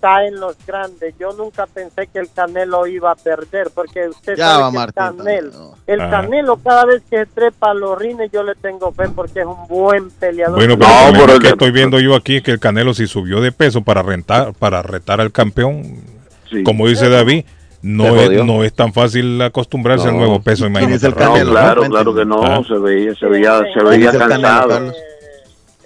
Está 0.00 0.24
en 0.26 0.40
los 0.40 0.56
grandes. 0.66 1.14
Yo 1.20 1.32
nunca 1.34 1.66
pensé 1.66 2.06
que 2.06 2.20
el 2.20 2.30
Canelo 2.32 2.86
iba 2.86 3.10
a 3.10 3.14
perder, 3.14 3.68
porque 3.74 4.08
usted 4.08 4.34
Ya 4.34 4.46
sabe 4.52 4.62
va, 4.62 4.70
que 4.70 4.76
Martín, 4.78 5.02
el 5.04 5.16
Canelo, 5.18 5.50
no. 5.52 5.74
el 5.86 6.00
Ajá. 6.00 6.10
Canelo 6.22 6.56
cada 6.56 6.84
vez 6.86 7.02
que 7.10 7.26
trepa 7.26 7.72
a 7.72 7.74
los 7.74 7.98
rines 7.98 8.30
yo 8.32 8.42
le 8.42 8.54
tengo 8.54 8.92
fe 8.92 9.10
porque 9.14 9.40
es 9.40 9.46
un 9.46 9.68
buen 9.68 10.10
peleador. 10.12 10.56
Bueno, 10.56 10.78
pero 10.78 11.26
No, 11.26 11.32
el 11.34 11.38
que 11.42 11.48
estoy 11.48 11.70
viendo 11.70 12.00
yo 12.00 12.16
aquí 12.16 12.36
es 12.36 12.42
que 12.42 12.50
el 12.52 12.58
Canelo 12.58 12.94
si 12.94 13.06
subió 13.06 13.42
de 13.42 13.52
peso 13.52 13.82
para 13.82 14.02
rentar, 14.02 14.54
para 14.54 14.80
retar 14.80 15.20
al 15.20 15.32
campeón, 15.32 15.82
Sí. 16.50 16.62
como 16.62 16.88
dice 16.88 17.10
David, 17.10 17.44
no 17.82 18.16
es, 18.16 18.42
no 18.42 18.64
es 18.64 18.72
tan 18.72 18.94
fácil 18.94 19.40
acostumbrarse 19.42 20.08
al 20.08 20.16
nuevo 20.16 20.40
peso. 20.40 20.64
¿Quién 20.64 20.72
Imagínate. 20.72 20.96
es 20.96 21.02
el 21.04 21.14
Canelo? 21.14 21.50
claro, 21.50 21.82
¿no? 21.84 21.90
claro 21.90 22.14
que 22.14 22.24
no, 22.24 22.42
Ah. 22.42 22.62
se 22.66 22.78
veía, 22.78 23.14
se 23.16 23.26
veía, 23.26 23.58
se 23.58 23.72
¿Quién 23.74 23.86
veía 23.86 24.12
Canelo, 24.12 24.28
cansado. 24.48 24.92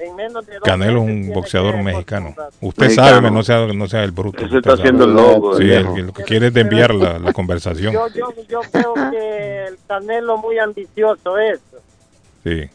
En 0.04 0.16
menos 0.16 0.46
de 0.46 0.54
dos 0.54 0.62
Canelo 0.64 1.02
es 1.02 1.08
un 1.08 1.32
boxeador 1.32 1.76
mexicano. 1.82 2.34
Usted 2.60 2.84
Mexicano. 2.86 3.08
sabe, 3.08 3.30
no 3.30 3.42
sea, 3.42 3.66
no 3.72 3.88
sea 3.88 4.04
el 4.04 4.12
bruto. 4.12 4.44
Usted 4.44 4.58
está 4.58 4.72
haciendo 4.74 5.04
el 5.04 5.14
loco. 5.14 5.56
Sí, 5.56 5.64
el 5.70 5.86
el, 5.86 6.06
lo 6.06 6.12
que 6.12 6.24
quiere 6.24 6.48
es 6.48 6.54
desviar 6.54 6.94
la, 6.94 7.18
la 7.18 7.32
conversación. 7.34 7.92
Yo, 7.92 8.08
yo, 8.08 8.34
yo 8.48 8.60
creo 8.70 8.94
que 9.10 9.64
el 9.66 9.78
Canelo 9.86 10.36
muy 10.38 10.58
ambicioso 10.58 11.38
es. 11.38 11.60
Sí. 12.42 12.68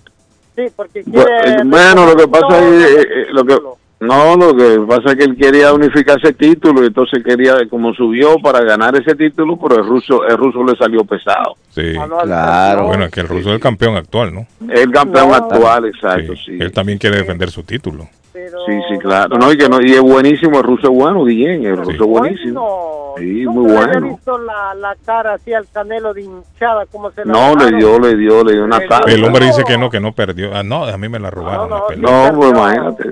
Sí, 0.56 0.66
porque 0.76 1.04
quiere... 1.04 1.64
Bueno, 1.64 2.06
lo 2.08 2.16
que 2.18 2.28
pasa 2.28 2.60
es 2.60 2.96
eh, 2.96 3.02
eh, 3.02 3.26
lo 3.32 3.46
que. 3.46 3.58
No, 4.02 4.36
lo 4.38 4.56
que 4.56 4.80
pasa 4.88 5.10
es 5.12 5.16
que 5.16 5.24
él 5.26 5.36
quería 5.36 5.74
unificar 5.74 6.18
ese 6.24 6.34
título 6.34 6.84
y 6.84 6.88
entonces 6.88 7.22
quería 7.24 7.56
como 7.70 7.94
subió 7.94 8.38
para 8.42 8.62
ganar 8.62 8.96
ese 8.96 9.14
título, 9.16 9.58
pero 9.58 9.82
el 9.82 9.88
ruso 9.88 10.26
el 10.26 10.38
ruso 10.38 10.64
le 10.64 10.76
salió 10.78 11.04
pesado. 11.04 11.56
Sí. 11.70 11.94
Claro. 12.24 12.86
Bueno, 12.88 13.06
es 13.06 13.12
que 13.12 13.20
el 13.22 13.28
ruso 13.28 13.50
es 13.50 13.56
el 13.56 13.60
campeón 13.62 13.96
actual, 13.98 14.34
¿no? 14.34 14.48
El 14.70 14.90
campeón 14.92 15.30
No. 15.30 15.36
actual, 15.36 15.86
exacto, 15.86 16.34
Sí. 16.36 16.44
sí. 16.46 16.58
Él 16.60 16.72
también 16.72 16.98
quiere 16.98 17.18
defender 17.18 17.50
su 17.52 17.64
título. 17.64 18.08
Pero- 18.46 18.66
Sí, 18.66 18.74
sí, 18.90 18.98
claro. 19.00 19.38
No, 19.38 19.52
y 19.52 19.58
que 19.58 19.68
no 19.70 19.82
y 19.82 19.94
es 19.94 20.02
buenísimo, 20.02 20.58
el 20.58 20.64
ruso 20.64 20.88
es 20.88 20.94
bueno, 20.94 21.24
Guillén, 21.26 21.66
el 21.66 21.78
ruso 21.78 21.92
es 21.92 21.98
buenísimo. 22.00 22.62
Bueno, 22.62 22.90
Sí, 23.18 23.46
muy 23.48 23.74
bueno. 23.74 24.02
visto 24.14 24.38
la, 24.38 24.74
la 24.76 24.96
cara 25.06 25.34
así 25.34 25.52
al 25.54 25.68
Canelo 25.74 26.14
de 26.14 26.22
hinchada, 26.22 26.86
como 26.86 27.12
se 27.12 27.26
la 27.26 27.34
No, 27.34 27.56
le 27.56 27.76
dio, 27.76 28.00
le 28.00 28.16
dio, 28.16 28.44
le 28.44 28.54
dio 28.54 28.64
una 28.64 28.78
salsa. 28.88 29.12
El 29.12 29.24
hombre 29.26 29.46
dice 29.48 29.64
que 29.66 29.78
no, 29.78 29.90
que 29.90 30.00
no 30.00 30.14
perdió. 30.14 30.56
Ah, 30.56 30.64
no, 30.64 30.86
a 30.86 30.98
mí 30.98 31.10
me 31.10 31.20
la 31.20 31.30
robaron 31.30 31.70
No, 31.98 32.32
no, 32.32 32.38
pues 32.40 32.50
imagínate. 32.52 33.10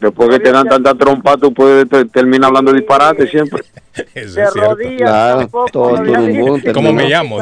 Después 0.00 0.28
que 0.30 0.40
te 0.40 0.50
dan 0.52 0.66
tanta 0.68 0.94
trompa, 0.94 1.36
tú 1.36 1.52
puedes 1.54 1.88
te- 1.88 2.04
terminar 2.06 2.48
hablando 2.48 2.72
disparate 2.72 3.26
siempre. 3.28 3.62
Eso 4.14 4.40
De 4.40 4.50
rodillas 4.50 5.08
Claro, 5.10 5.38
tampoco, 5.40 5.70
todo 5.70 6.02
visto. 6.02 6.72
¿Cómo 6.72 6.92
me 6.92 7.08
llamo? 7.08 7.38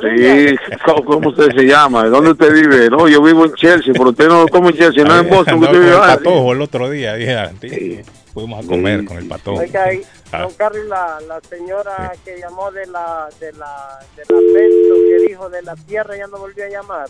Sí, 0.00 0.56
¿cómo, 0.84 1.04
cómo 1.04 1.28
usted 1.30 1.48
se 1.56 1.64
llama? 1.66 2.04
¿Dónde 2.06 2.30
usted 2.32 2.52
vive? 2.52 2.90
No, 2.90 3.08
yo 3.08 3.22
vivo 3.22 3.44
en 3.46 3.54
Chelsea, 3.54 3.92
pero 3.92 4.10
usted 4.10 4.28
no 4.28 4.46
come 4.48 4.70
en 4.70 4.76
Chelsea, 4.76 5.04
no 5.04 5.18
en 5.18 5.28
Boston. 5.30 5.62
usted 5.62 5.72
vive. 5.80 5.90
el 5.92 5.98
patojo 5.98 6.52
el 6.52 6.60
otro 6.62 6.90
día. 6.90 7.14
Dije, 7.14 7.34
ah, 7.34 7.50
sí, 7.60 8.00
fuimos 8.34 8.64
a 8.64 8.68
comer 8.68 9.04
con 9.04 9.16
el 9.18 9.26
patojo. 9.26 9.60
Oiga, 9.60 9.84
ahí, 9.84 10.02
Ah. 10.32 10.42
don 10.42 10.52
Carlos, 10.54 10.84
la, 10.88 11.18
la 11.28 11.40
señora 11.48 12.12
que 12.24 12.36
llamó 12.40 12.70
de 12.72 12.84
la 12.86 13.28
de 13.38 13.52
la 13.52 14.00
de 14.16 14.22
la 14.28 14.40
Pesto, 14.52 14.94
que 15.08 15.28
dijo 15.28 15.48
de 15.48 15.62
la 15.62 15.76
tierra, 15.76 16.16
ya 16.16 16.26
no 16.26 16.38
volvió 16.38 16.64
a 16.64 16.68
llamar. 16.68 17.06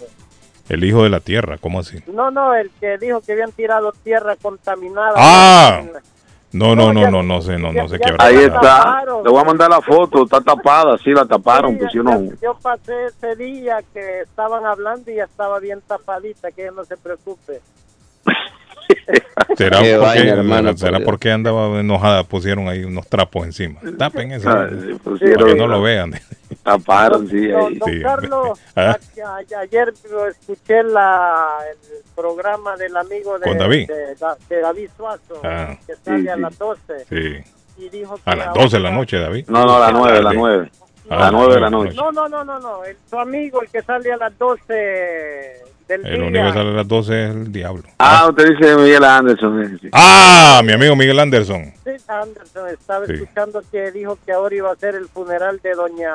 El 0.68 0.84
hijo 0.84 1.02
de 1.02 1.08
la 1.08 1.20
tierra, 1.20 1.56
¿cómo 1.58 1.80
así? 1.80 1.98
No, 2.08 2.30
no, 2.30 2.54
el 2.54 2.70
que 2.78 2.98
dijo 2.98 3.22
que 3.22 3.32
habían 3.32 3.52
tirado 3.52 3.92
tierra 4.04 4.36
contaminada. 4.36 5.14
Ah. 5.16 5.82
La- 5.92 6.02
No, 6.56 6.74
no, 6.74 6.92
No, 6.92 7.10
no, 7.10 7.22
no, 7.22 7.40
sé, 7.42 7.58
no, 7.58 7.72
no 7.72 7.88
sé 7.88 7.98
qué 7.98 8.10
habrá 8.10 8.24
Ahí 8.24 8.36
está. 8.36 9.02
Le 9.24 9.30
voy 9.30 9.40
a 9.40 9.44
mandar 9.44 9.70
la 9.70 9.80
foto. 9.80 10.24
Está 10.24 10.40
tapada, 10.40 10.96
sí, 10.98 11.10
la 11.10 11.26
taparon, 11.26 11.72
Sí, 11.72 11.84
pusieron. 11.84 12.30
yo, 12.30 12.36
yo 12.42 12.58
pasé 12.60 13.06
ese 13.06 13.36
día 13.36 13.78
que 13.92 14.20
estaban 14.22 14.64
hablando 14.64 15.10
y 15.10 15.16
ya 15.16 15.24
estaba 15.24 15.58
bien 15.60 15.80
tapadita, 15.86 16.50
que 16.52 16.62
ella 16.62 16.72
no 16.76 16.84
se 16.84 16.96
preocupe. 16.96 17.60
¿Será, 19.56 19.78
Qué 19.80 19.92
porque, 19.94 19.96
vaina, 19.98 20.32
hermano, 20.32 20.76
¿será 20.76 20.98
por 20.98 21.04
porque 21.06 21.30
andaba 21.30 21.80
enojada? 21.80 22.24
Pusieron 22.24 22.68
ahí 22.68 22.84
unos 22.84 23.06
trapos 23.08 23.44
encima. 23.46 23.80
Tapen 23.98 24.32
eso. 24.32 24.48
Ah, 24.50 24.68
sí, 24.70 24.74
para 24.76 24.86
que 24.88 24.94
pusieron, 24.98 25.56
no 25.58 25.66
lo 25.66 25.82
vean. 25.82 26.12
Taparon, 26.62 27.28
sí, 27.28 27.48
Don, 27.48 27.66
ahí. 27.72 27.78
don 27.78 27.90
sí. 27.90 28.02
Carlos, 28.02 28.60
Ah. 28.76 28.96
a- 29.24 29.56
a- 29.56 29.60
ayer 29.60 29.92
escuché 30.30 30.82
la, 30.82 31.58
el 31.70 31.78
programa 32.14 32.76
del 32.76 32.96
amigo 32.96 33.38
de, 33.38 33.44
¿Con 33.46 33.58
David? 33.58 33.88
de, 33.88 34.16
de 34.54 34.60
David 34.60 34.90
Suazo, 34.96 35.40
Ah. 35.44 35.76
que 35.86 35.94
sale 35.96 36.22
Sí, 36.22 36.28
a 36.28 36.36
las 36.36 36.58
12. 36.58 36.80
Sí. 37.08 37.52
Y 37.78 37.88
dijo 37.90 38.16
que 38.16 38.22
A 38.30 38.36
las 38.36 38.46
ahora- 38.48 38.62
12 38.62 38.76
de 38.76 38.82
la 38.82 38.90
noche, 38.90 39.18
David. 39.18 39.44
No, 39.48 39.64
no, 39.64 39.76
a 39.76 39.80
las 39.80 39.92
nueve, 39.92 40.10
a 40.18 40.22
las 40.22 40.24
Tarde. 40.24 40.36
nueve. 40.38 40.70
Ah, 41.08 41.14
A 41.14 41.18
las 41.20 41.32
nueve 41.32 41.54
de 41.54 41.60
la 41.60 41.70
noche. 41.70 41.94
No, 41.94 42.10
no, 42.12 42.28
no, 42.28 42.44
no, 42.44 42.58
no. 42.58 42.84
El, 42.84 42.96
su 43.08 43.18
amigo, 43.18 43.62
el 43.62 43.68
que 43.68 43.82
sale 43.82 44.12
a 44.12 44.16
las 44.16 44.36
12, 44.38 44.72
del 44.74 45.56
El 45.88 46.02
día. 46.02 46.14
único 46.26 46.44
que 46.46 46.52
sale 46.52 46.70
a 46.70 46.72
las 46.72 46.88
12 46.88 47.24
es 47.24 47.30
el 47.30 47.52
diablo. 47.52 47.82
Ah, 47.98 48.26
usted 48.28 48.50
dice 48.56 48.76
Miguel 48.76 49.04
Anderson. 49.04 49.66
sí, 49.70 49.78
sí. 49.82 49.88
Ah, 49.92 50.60
mi 50.64 50.72
amigo 50.72 50.96
Miguel 50.96 51.18
Anderson. 51.20 51.72
Sí, 51.84 51.90
Anderson, 52.08 52.68
estaba 52.70 53.06
Sí. 53.06 53.12
escuchando 53.12 53.62
que 53.70 53.92
dijo 53.92 54.18
que 54.26 54.32
ahora 54.32 54.54
iba 54.56 54.72
a 54.72 54.76
ser 54.76 54.94
el 54.96 55.06
funeral 55.08 55.60
de 55.62 55.74
doña... 55.74 56.12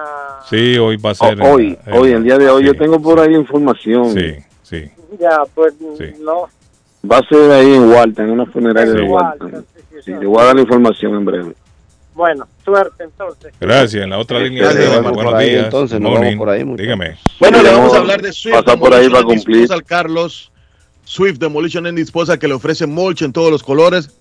Sí, 0.49 0.77
hoy 0.77 0.97
va 0.97 1.11
a 1.11 1.15
ser. 1.15 1.41
O- 1.41 1.53
hoy, 1.53 1.77
el- 1.85 1.93
hoy, 1.93 2.11
el 2.11 2.23
día 2.23 2.37
de 2.37 2.49
hoy, 2.49 2.63
sí, 2.63 2.67
yo 2.67 2.73
tengo 2.75 3.01
por 3.01 3.19
ahí 3.19 3.33
información. 3.33 4.13
Sí, 4.13 4.35
sí. 4.63 4.91
Ya, 5.19 5.41
pues 5.55 5.73
no. 6.19 6.47
Va 7.09 7.17
a 7.17 7.21
ser 7.27 7.51
ahí 7.51 7.73
en 7.73 7.89
Walton, 7.91 8.25
en 8.25 8.31
una 8.31 8.45
funeraria 8.45 8.93
de. 8.93 9.01
Walton, 9.03 9.65
Sí, 10.03 10.11
le 10.11 10.25
voy 10.25 10.41
a 10.41 10.45
dar 10.45 10.55
la 10.55 10.61
información 10.61 11.13
en 11.15 11.25
breve. 11.25 11.53
Bueno, 12.21 12.47
suerte 12.63 13.03
entonces. 13.03 13.51
Gracias. 13.59 14.03
En 14.03 14.11
la 14.11 14.19
otra 14.19 14.39
línea. 14.39 14.61
Gracias, 14.61 14.83
tenemos. 14.85 15.05
vamos 15.05 15.15
buenos 15.15 15.33
ahí, 15.33 15.49
días. 15.49 15.63
entonces, 15.63 15.99
nos 15.99 16.13
vamos 16.13 16.35
por 16.35 16.49
ahí. 16.51 16.63
Dígame. 16.63 17.17
Bueno, 17.39 17.63
le 17.63 17.71
vamos 17.71 17.95
a 17.95 17.97
hablar 17.97 18.21
de 18.21 18.31
Swift 18.31 18.53
pasar 18.53 18.77
por 18.77 18.93
ahí 18.93 19.07
para 19.07 19.21
and 19.21 19.27
cumplir. 19.27 19.57
Disposal, 19.61 19.83
Carlos. 19.83 20.51
Swift 21.03 21.39
Demolition 21.39 21.87
and 21.87 21.97
Disposal 21.97 22.37
que 22.37 22.47
le 22.47 22.53
ofrece 22.53 22.85
mulch 22.85 23.23
en 23.23 23.33
todos 23.33 23.49
los 23.49 23.63
colores. 23.63 24.11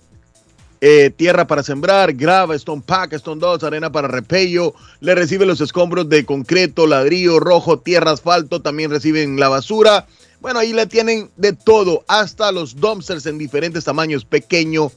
Eh, 0.81 1.11
tierra 1.15 1.45
para 1.45 1.61
sembrar, 1.61 2.13
grava, 2.13 2.55
stone 2.55 2.81
pack, 2.83 3.13
stone 3.13 3.39
dots, 3.39 3.63
arena 3.63 3.91
para 3.91 4.07
repello. 4.07 4.73
Le 4.99 5.13
recibe 5.13 5.45
los 5.45 5.61
escombros 5.61 6.09
de 6.09 6.25
concreto, 6.25 6.87
ladrillo, 6.87 7.39
rojo, 7.39 7.77
tierra, 7.77 8.09
asfalto. 8.09 8.63
También 8.63 8.89
reciben 8.89 9.39
la 9.39 9.47
basura. 9.47 10.07
Bueno, 10.39 10.57
ahí 10.57 10.73
le 10.73 10.87
tienen 10.87 11.29
de 11.37 11.53
todo, 11.53 12.03
hasta 12.07 12.51
los 12.51 12.77
dumpsters 12.77 13.27
en 13.27 13.37
diferentes 13.37 13.83
tamaños, 13.83 14.25
pequeño, 14.25 14.91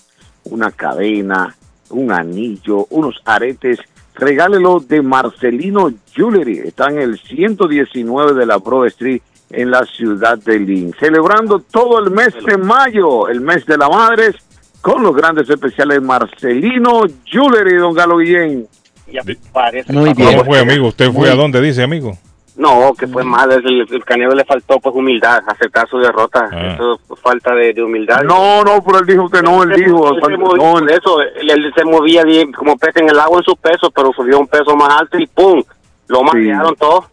una 0.44 0.72
cadena, 0.72 1.54
un 1.90 2.10
anillo, 2.10 2.86
unos 2.90 3.20
aretes. 3.24 3.78
Regálelo 4.16 4.80
de 4.80 5.00
Marcelino 5.00 5.92
Jewelry. 6.12 6.58
Está 6.60 6.88
en 6.88 6.98
el 6.98 7.18
119 7.18 8.34
de 8.34 8.46
la 8.46 8.56
Broad 8.56 8.86
Street 8.88 9.22
en 9.50 9.70
la 9.70 9.84
ciudad 9.84 10.38
de 10.38 10.58
Lynn. 10.58 10.92
Celebrando 10.98 11.60
todo 11.60 12.00
el 12.00 12.10
mes 12.10 12.34
de 12.44 12.58
mayo, 12.58 13.28
el 13.28 13.40
mes 13.40 13.64
de 13.66 13.76
las 13.76 13.90
madres, 13.90 14.34
con 14.80 15.04
los 15.04 15.14
grandes 15.14 15.48
especiales 15.48 16.02
Marcelino 16.02 17.02
Jewelry, 17.24 17.76
don 17.76 17.94
Galo 17.94 18.18
Guillén. 18.18 18.66
Ya 19.06 19.22
parece. 19.52 19.92
¿Cómo 19.92 20.44
fue, 20.44 20.58
amigo? 20.58 20.88
¿Usted 20.88 21.10
fue 21.12 21.30
a 21.30 21.34
dónde 21.34 21.60
dice, 21.60 21.82
amigo? 21.82 22.16
No, 22.56 22.94
que 22.94 23.06
fue 23.08 23.24
mal. 23.24 23.50
El, 23.50 23.86
el 23.90 24.04
Canelo 24.04 24.34
le 24.34 24.44
faltó 24.44 24.78
pues 24.78 24.94
humildad, 24.94 25.42
aceptar 25.46 25.88
su 25.88 25.98
derrota. 25.98 26.48
Eso 26.74 27.00
fue 27.06 27.16
falta 27.16 27.54
de, 27.54 27.72
de 27.72 27.82
humildad. 27.82 28.22
No, 28.22 28.62
no, 28.62 28.82
pero 28.84 29.00
él 29.00 29.06
dijo 29.06 29.28
que 29.28 29.42
no, 29.42 29.62
él 29.64 29.70
dijo. 29.70 30.14
Él 30.14 30.20
se 30.24 30.38
no, 30.38 30.78
eso, 30.88 31.20
él, 31.20 31.50
él 31.50 31.72
se 31.74 31.84
movía 31.84 32.22
bien, 32.22 32.52
como 32.52 32.76
pez 32.76 32.96
en 32.96 33.10
el 33.10 33.18
agua 33.18 33.38
en 33.38 33.44
su 33.44 33.56
peso, 33.56 33.90
pero 33.90 34.12
subió 34.12 34.38
un 34.38 34.46
peso 34.46 34.76
más 34.76 35.00
alto 35.00 35.18
y 35.18 35.26
¡pum! 35.26 35.62
Lo 36.06 36.22
marearon 36.22 36.76
todo. 36.76 37.06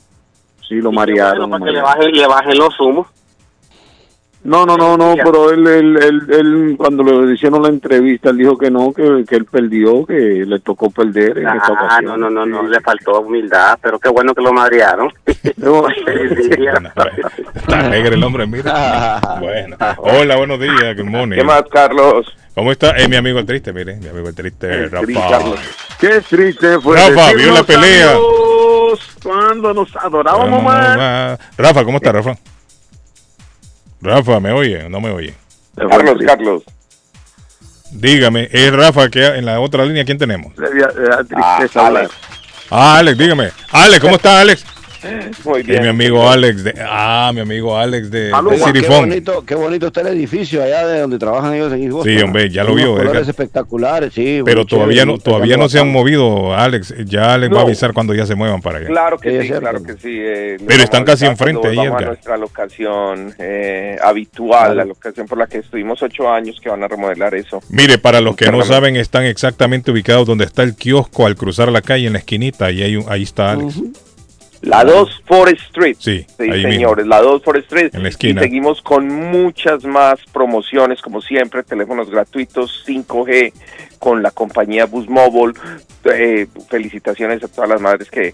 Sí, 0.68 0.76
lo 0.76 0.92
marearon. 0.92 1.50
bueno, 1.50 1.66
lo 1.66 1.66
para 1.66 1.66
que 1.66 1.72
le 1.72 1.82
bajen, 1.82 2.12
le 2.12 2.28
bajen 2.28 2.58
los 2.58 2.80
humos. 2.80 3.08
No, 4.44 4.66
no, 4.66 4.76
no, 4.76 4.98
no, 4.98 5.14
pero 5.24 5.52
él, 5.52 5.68
él, 5.68 5.98
él, 6.02 6.22
él, 6.34 6.76
cuando 6.76 7.04
le 7.04 7.32
hicieron 7.34 7.62
la 7.62 7.70
entrevista, 7.70 8.32
él 8.32 8.38
dijo 8.38 8.58
que 8.58 8.72
no, 8.72 8.92
que, 8.92 9.24
que 9.30 9.36
él 9.36 9.46
perdió, 9.46 10.04
que 10.04 10.14
le 10.48 10.60
tocó 10.60 10.90
perder 10.90 11.38
en 11.38 11.48
esta 11.48 11.68
Ah, 11.68 11.74
ocasión. 11.74 12.06
no, 12.06 12.18
no, 12.18 12.30
no, 12.32 12.46
no, 12.48 12.64
le 12.68 12.80
faltó 12.82 13.22
humildad, 13.22 13.78
pero 13.82 14.00
qué 14.00 14.10
bueno 14.10 14.34
que 14.34 14.42
lo 14.42 14.52
madrearon. 14.52 15.14
Está 17.56 17.80
alegre 17.80 18.16
el 18.16 18.24
hombre, 18.24 18.48
mira. 18.48 19.20
bueno. 19.40 19.78
Hola, 19.98 20.38
buenos 20.38 20.60
días, 20.60 20.96
good 20.98 21.06
morning. 21.06 21.38
¿Qué 21.38 21.44
más, 21.44 21.64
Carlos? 21.72 22.26
¿Cómo 22.56 22.72
está? 22.72 22.98
Eh, 22.98 23.08
mi 23.08 23.16
amigo 23.16 23.40
el 23.40 23.46
triste, 23.46 23.72
mire, 23.72 23.96
mi 23.98 24.08
amigo 24.08 24.28
el 24.30 24.36
triste, 24.36 24.88
Rafa. 24.90 25.30
Carlos. 25.30 25.60
Qué 26.00 26.20
triste 26.28 26.80
fue. 26.80 26.98
Rafa, 26.98 27.34
vio 27.34 27.52
la 27.54 27.62
decirnos 27.62 27.66
pelea. 27.66 28.16
Cuando 29.24 29.74
nos 29.74 29.96
adorábamos 29.96 30.64
más. 30.64 31.40
Rafa, 31.58 31.86
¿cómo 31.86 31.98
está, 31.98 32.12
Rafa? 32.12 32.36
Rafa, 34.02 34.40
¿me 34.40 34.52
oye? 34.52 34.90
¿No 34.90 35.00
me 35.00 35.12
oye? 35.12 35.34
Carlos, 35.76 36.18
Carlos. 36.26 36.64
Dígame, 37.92 38.48
es 38.52 38.72
Rafa 38.74 39.10
que 39.10 39.26
en 39.26 39.46
la 39.46 39.60
otra 39.60 39.86
línea, 39.86 40.06
¿quién 40.06 40.18
tenemos? 40.18 40.58
Le 40.58 40.70
da- 40.80 40.92
le 40.98 41.10
da 41.10 41.24
tristeza 41.24 41.88
hablar. 41.88 42.10
Ah, 42.70 42.98
Alex, 43.00 43.18
dígame. 43.18 43.52
Alex, 43.72 44.00
¿cómo 44.00 44.16
está 44.16 44.40
Alex? 44.40 44.66
Muy 45.46 45.62
Es 45.62 45.82
mi 45.82 45.88
amigo 45.88 46.30
Alex 46.30 46.64
de 46.64 46.74
ah, 46.88 47.32
mi 47.34 47.42
amigo 47.42 47.78
Alex 47.78 48.12
de, 48.12 48.26
de 48.26 48.82
qué 48.82 48.88
bonito, 48.88 49.44
qué 49.46 49.56
bonito 49.56 49.88
está 49.88 50.02
el 50.02 50.08
edificio 50.08 50.62
allá 50.64 50.88
de 50.88 51.00
donde 51.02 51.18
trabajan 51.18 51.54
ellos 51.54 51.74
en 51.74 51.90
Boston. 51.90 52.14
Sí, 52.18 52.22
hombre, 52.24 52.50
ya 52.50 52.64
lo 52.64 52.76
vio, 52.76 52.96
colores 52.96 53.28
espectaculares, 53.28 54.14
sí. 54.14 54.42
Pero 54.46 54.66
todavía 54.66 55.02
chévere, 55.04 55.18
no, 55.18 55.24
todavía 55.24 55.58
no 55.58 55.70
se 55.70 55.80
han 55.80 55.92
movido, 55.92 56.54
Alex. 56.56 56.94
Ya 57.06 57.34
Alex 57.34 57.52
va 57.54 57.58
a 57.58 57.62
No. 57.62 57.68
avisar 57.68 57.94
cuando 57.94 58.14
ya 58.14 58.26
se 58.26 58.36
muevan 58.36 58.62
para 58.62 58.78
allá. 58.80 58.88
Claro 58.88 59.18
que 59.18 59.42
Sí, 59.42 59.48
sí, 59.48 59.54
claro 59.60 59.84
que 59.84 59.94
sí. 59.94 60.10
eh, 60.20 60.58
nos 60.60 60.68
Pero 60.68 60.84
están 60.84 61.04
casi 61.04 61.26
enfrente 61.26 61.68
ahí, 61.68 61.78
a 61.80 61.90
nuestra 61.90 62.38
locación 62.38 63.34
eh, 63.40 63.98
habitual, 64.04 64.78
la 64.78 64.86
locación 64.86 65.28
por 65.28 65.38
la 65.38 65.48
que 65.48 65.60
estuvimos 65.60 66.02
ocho 66.02 66.30
años 66.30 66.60
que 66.62 66.70
van 66.70 66.84
a 66.84 66.88
remodelar 66.88 67.34
eso. 67.36 67.62
Mire, 67.70 67.98
para 67.98 68.22
los 68.22 68.36
que 68.36 68.52
no 68.52 68.64
saben, 68.64 68.96
están 68.96 69.24
exactamente 69.26 69.92
ubicados 69.92 70.28
donde 70.28 70.46
está 70.46 70.64
el 70.64 70.76
kiosco 70.76 71.26
al 71.26 71.36
cruzar 71.36 71.72
la 71.72 71.82
calle 71.82 72.08
en 72.08 72.14
la 72.14 72.20
esquinita 72.20 72.72
y 72.72 72.84
ahí, 72.84 73.04
ahí 73.08 73.24
está 73.24 73.52
Alex. 73.52 73.82
La 74.62 74.84
2 74.84 75.24
Forest 75.26 75.62
Street. 75.68 75.96
Sí, 76.00 76.26
Sí, 76.38 76.44
ahí 76.44 76.50
mismo. 76.50 76.72
señores, 76.72 77.08
la 77.08 77.22
2 77.22 77.44
Forest 77.44 77.66
Street. 77.66 77.96
En 77.96 78.04
la 78.04 78.10
esquina. 78.10 78.42
Y 78.42 78.44
seguimos 78.44 78.82
con 78.82 79.08
muchas 79.08 79.84
más 79.86 80.20
promociones, 80.32 81.02
como 81.02 81.22
siempre, 81.22 81.64
teléfonos 81.64 82.10
gratuitos 82.10 82.84
5G 82.86 83.54
con 84.00 84.22
la 84.22 84.32
compañía 84.32 84.86
Bus 84.86 85.10
Mobile. 85.10 85.54
Eh, 86.06 86.48
felicitaciones 86.70 87.44
a 87.44 87.48
todas 87.48 87.70
las 87.70 87.82
madres 87.82 88.10
que 88.10 88.34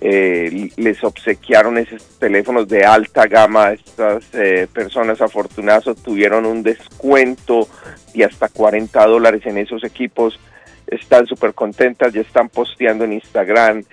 eh, 0.00 0.70
les 0.76 1.02
obsequiaron 1.02 1.78
esos 1.78 2.04
teléfonos 2.18 2.68
de 2.68 2.84
alta 2.84 3.26
gama. 3.26 3.72
Estas 3.72 4.24
eh, 4.32 4.66
personas 4.72 5.20
afortunadas 5.20 5.86
obtuvieron 5.88 6.46
un 6.46 6.62
descuento 6.62 7.68
de 8.14 8.24
hasta 8.24 8.48
40 8.48 9.06
dólares 9.06 9.42
en 9.46 9.58
esos 9.58 9.84
equipos. 9.84 10.38
Están 10.86 11.26
súper 11.26 11.52
contentas, 11.54 12.12
ya 12.12 12.20
están 12.22 12.48
posteando 12.48 13.04
en 13.04 13.12
Instagram, 13.14 13.84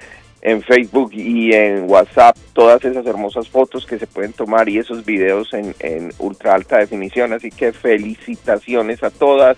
en 0.45 0.61
Facebook 0.61 1.11
y 1.11 1.53
en 1.55 1.89
WhatsApp 1.89 2.38
todas 2.53 2.85
esas 2.85 3.03
hermosas 3.07 3.49
fotos 3.49 3.84
que 3.88 3.97
se 3.97 4.05
pueden 4.05 4.31
tomar 4.31 4.69
y 4.69 4.77
esos 4.77 5.03
videos 5.03 5.51
en, 5.55 5.73
en 5.80 6.13
ultra 6.19 6.53
alta 6.53 6.77
definición. 6.77 7.34
Así 7.34 7.49
que 7.49 7.73
felicitaciones 7.73 9.01
a 9.01 9.09
todas. 9.09 9.57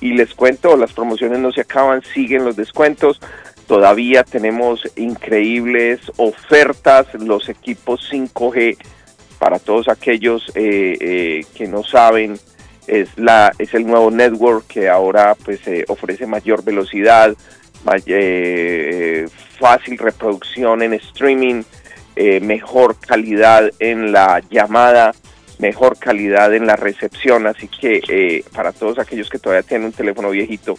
Y 0.00 0.12
les 0.12 0.32
cuento, 0.32 0.76
las 0.76 0.92
promociones 0.92 1.40
no 1.40 1.50
se 1.50 1.62
acaban, 1.62 2.02
siguen 2.02 2.44
los 2.44 2.54
descuentos. 2.54 3.20
Todavía 3.66 4.22
tenemos 4.22 4.80
increíbles 4.94 6.00
ofertas, 6.18 7.12
los 7.14 7.48
equipos 7.48 8.08
5G 8.08 8.78
para 9.40 9.58
todos 9.58 9.88
aquellos 9.88 10.52
eh, 10.54 10.96
eh, 11.00 11.46
que 11.52 11.66
no 11.66 11.82
saben. 11.82 12.38
Es, 12.86 13.08
la, 13.16 13.50
es 13.58 13.74
el 13.74 13.84
nuevo 13.84 14.12
network 14.12 14.68
que 14.68 14.88
ahora 14.88 15.34
pues 15.44 15.66
eh, 15.66 15.84
ofrece 15.88 16.26
mayor 16.26 16.62
velocidad, 16.62 17.34
eh, 18.06 19.26
fácil 19.58 19.98
reproducción 19.98 20.82
en 20.82 20.94
streaming, 20.94 21.62
eh, 22.14 22.40
mejor 22.40 22.98
calidad 22.98 23.70
en 23.78 24.12
la 24.12 24.40
llamada, 24.50 25.14
mejor 25.58 25.98
calidad 25.98 26.54
en 26.54 26.66
la 26.66 26.76
recepción. 26.76 27.46
Así 27.46 27.68
que 27.68 28.02
eh, 28.08 28.44
para 28.54 28.72
todos 28.72 28.98
aquellos 28.98 29.28
que 29.28 29.38
todavía 29.38 29.66
tienen 29.66 29.86
un 29.86 29.92
teléfono 29.92 30.30
viejito, 30.30 30.76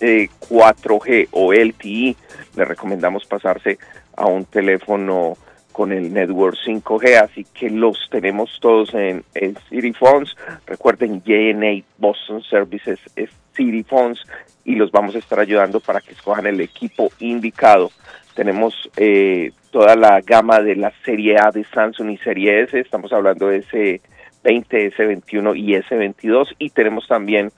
eh, 0.00 0.28
4G 0.48 1.28
o 1.30 1.52
LTE, 1.52 2.16
le 2.56 2.64
recomendamos 2.64 3.24
pasarse 3.26 3.78
a 4.16 4.26
un 4.26 4.44
teléfono 4.44 5.36
con 5.74 5.90
el 5.90 6.12
Network 6.12 6.56
5G, 6.64 7.20
así 7.20 7.44
que 7.52 7.68
los 7.68 7.98
tenemos 8.08 8.60
todos 8.60 8.94
en, 8.94 9.24
en 9.34 9.56
City 9.68 9.92
Phones. 9.92 10.36
Recuerden, 10.68 11.20
JNA 11.24 11.82
Boston 11.98 12.44
Services 12.44 13.00
es 13.16 13.28
City 13.56 13.82
Phones 13.82 14.20
y 14.64 14.76
los 14.76 14.92
vamos 14.92 15.16
a 15.16 15.18
estar 15.18 15.40
ayudando 15.40 15.80
para 15.80 16.00
que 16.00 16.12
escojan 16.12 16.46
el 16.46 16.60
equipo 16.60 17.10
indicado. 17.18 17.90
Tenemos 18.36 18.88
eh, 18.96 19.50
toda 19.72 19.96
la 19.96 20.20
gama 20.20 20.60
de 20.60 20.76
la 20.76 20.92
serie 21.04 21.38
A 21.40 21.50
de 21.50 21.64
Samsung 21.64 22.10
y 22.10 22.18
serie 22.18 22.62
S, 22.62 22.78
estamos 22.78 23.12
hablando 23.12 23.48
de 23.48 23.64
S20, 23.64 24.94
S21 24.94 25.56
y 25.56 25.74
S22 25.74 26.54
y 26.56 26.70
tenemos 26.70 27.08
también 27.08 27.50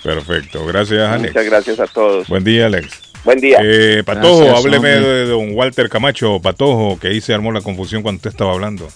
Perfecto, 0.03 0.67
gracias 0.67 1.09
Alex. 1.09 1.33
Muchas 1.35 1.47
gracias 1.47 1.79
a 1.79 1.87
todos. 1.87 2.27
Buen 2.29 2.43
día 2.43 2.67
Alex. 2.67 3.12
Buen 3.25 3.41
día. 3.41 3.59
Eh, 3.63 4.03
Patojo, 4.05 4.39
Gracias, 4.39 4.59
hábleme 4.59 4.97
hombre. 4.97 5.11
de 5.11 5.27
don 5.27 5.55
Walter 5.55 5.89
Camacho, 5.89 6.41
Patojo, 6.41 6.99
que 6.99 7.09
ahí 7.09 7.21
se 7.21 7.33
armó 7.33 7.53
la 7.53 7.61
confusión 7.61 8.03
cuando 8.03 8.17
usted 8.17 8.31
estaba 8.31 8.53
hablando. 8.53 8.89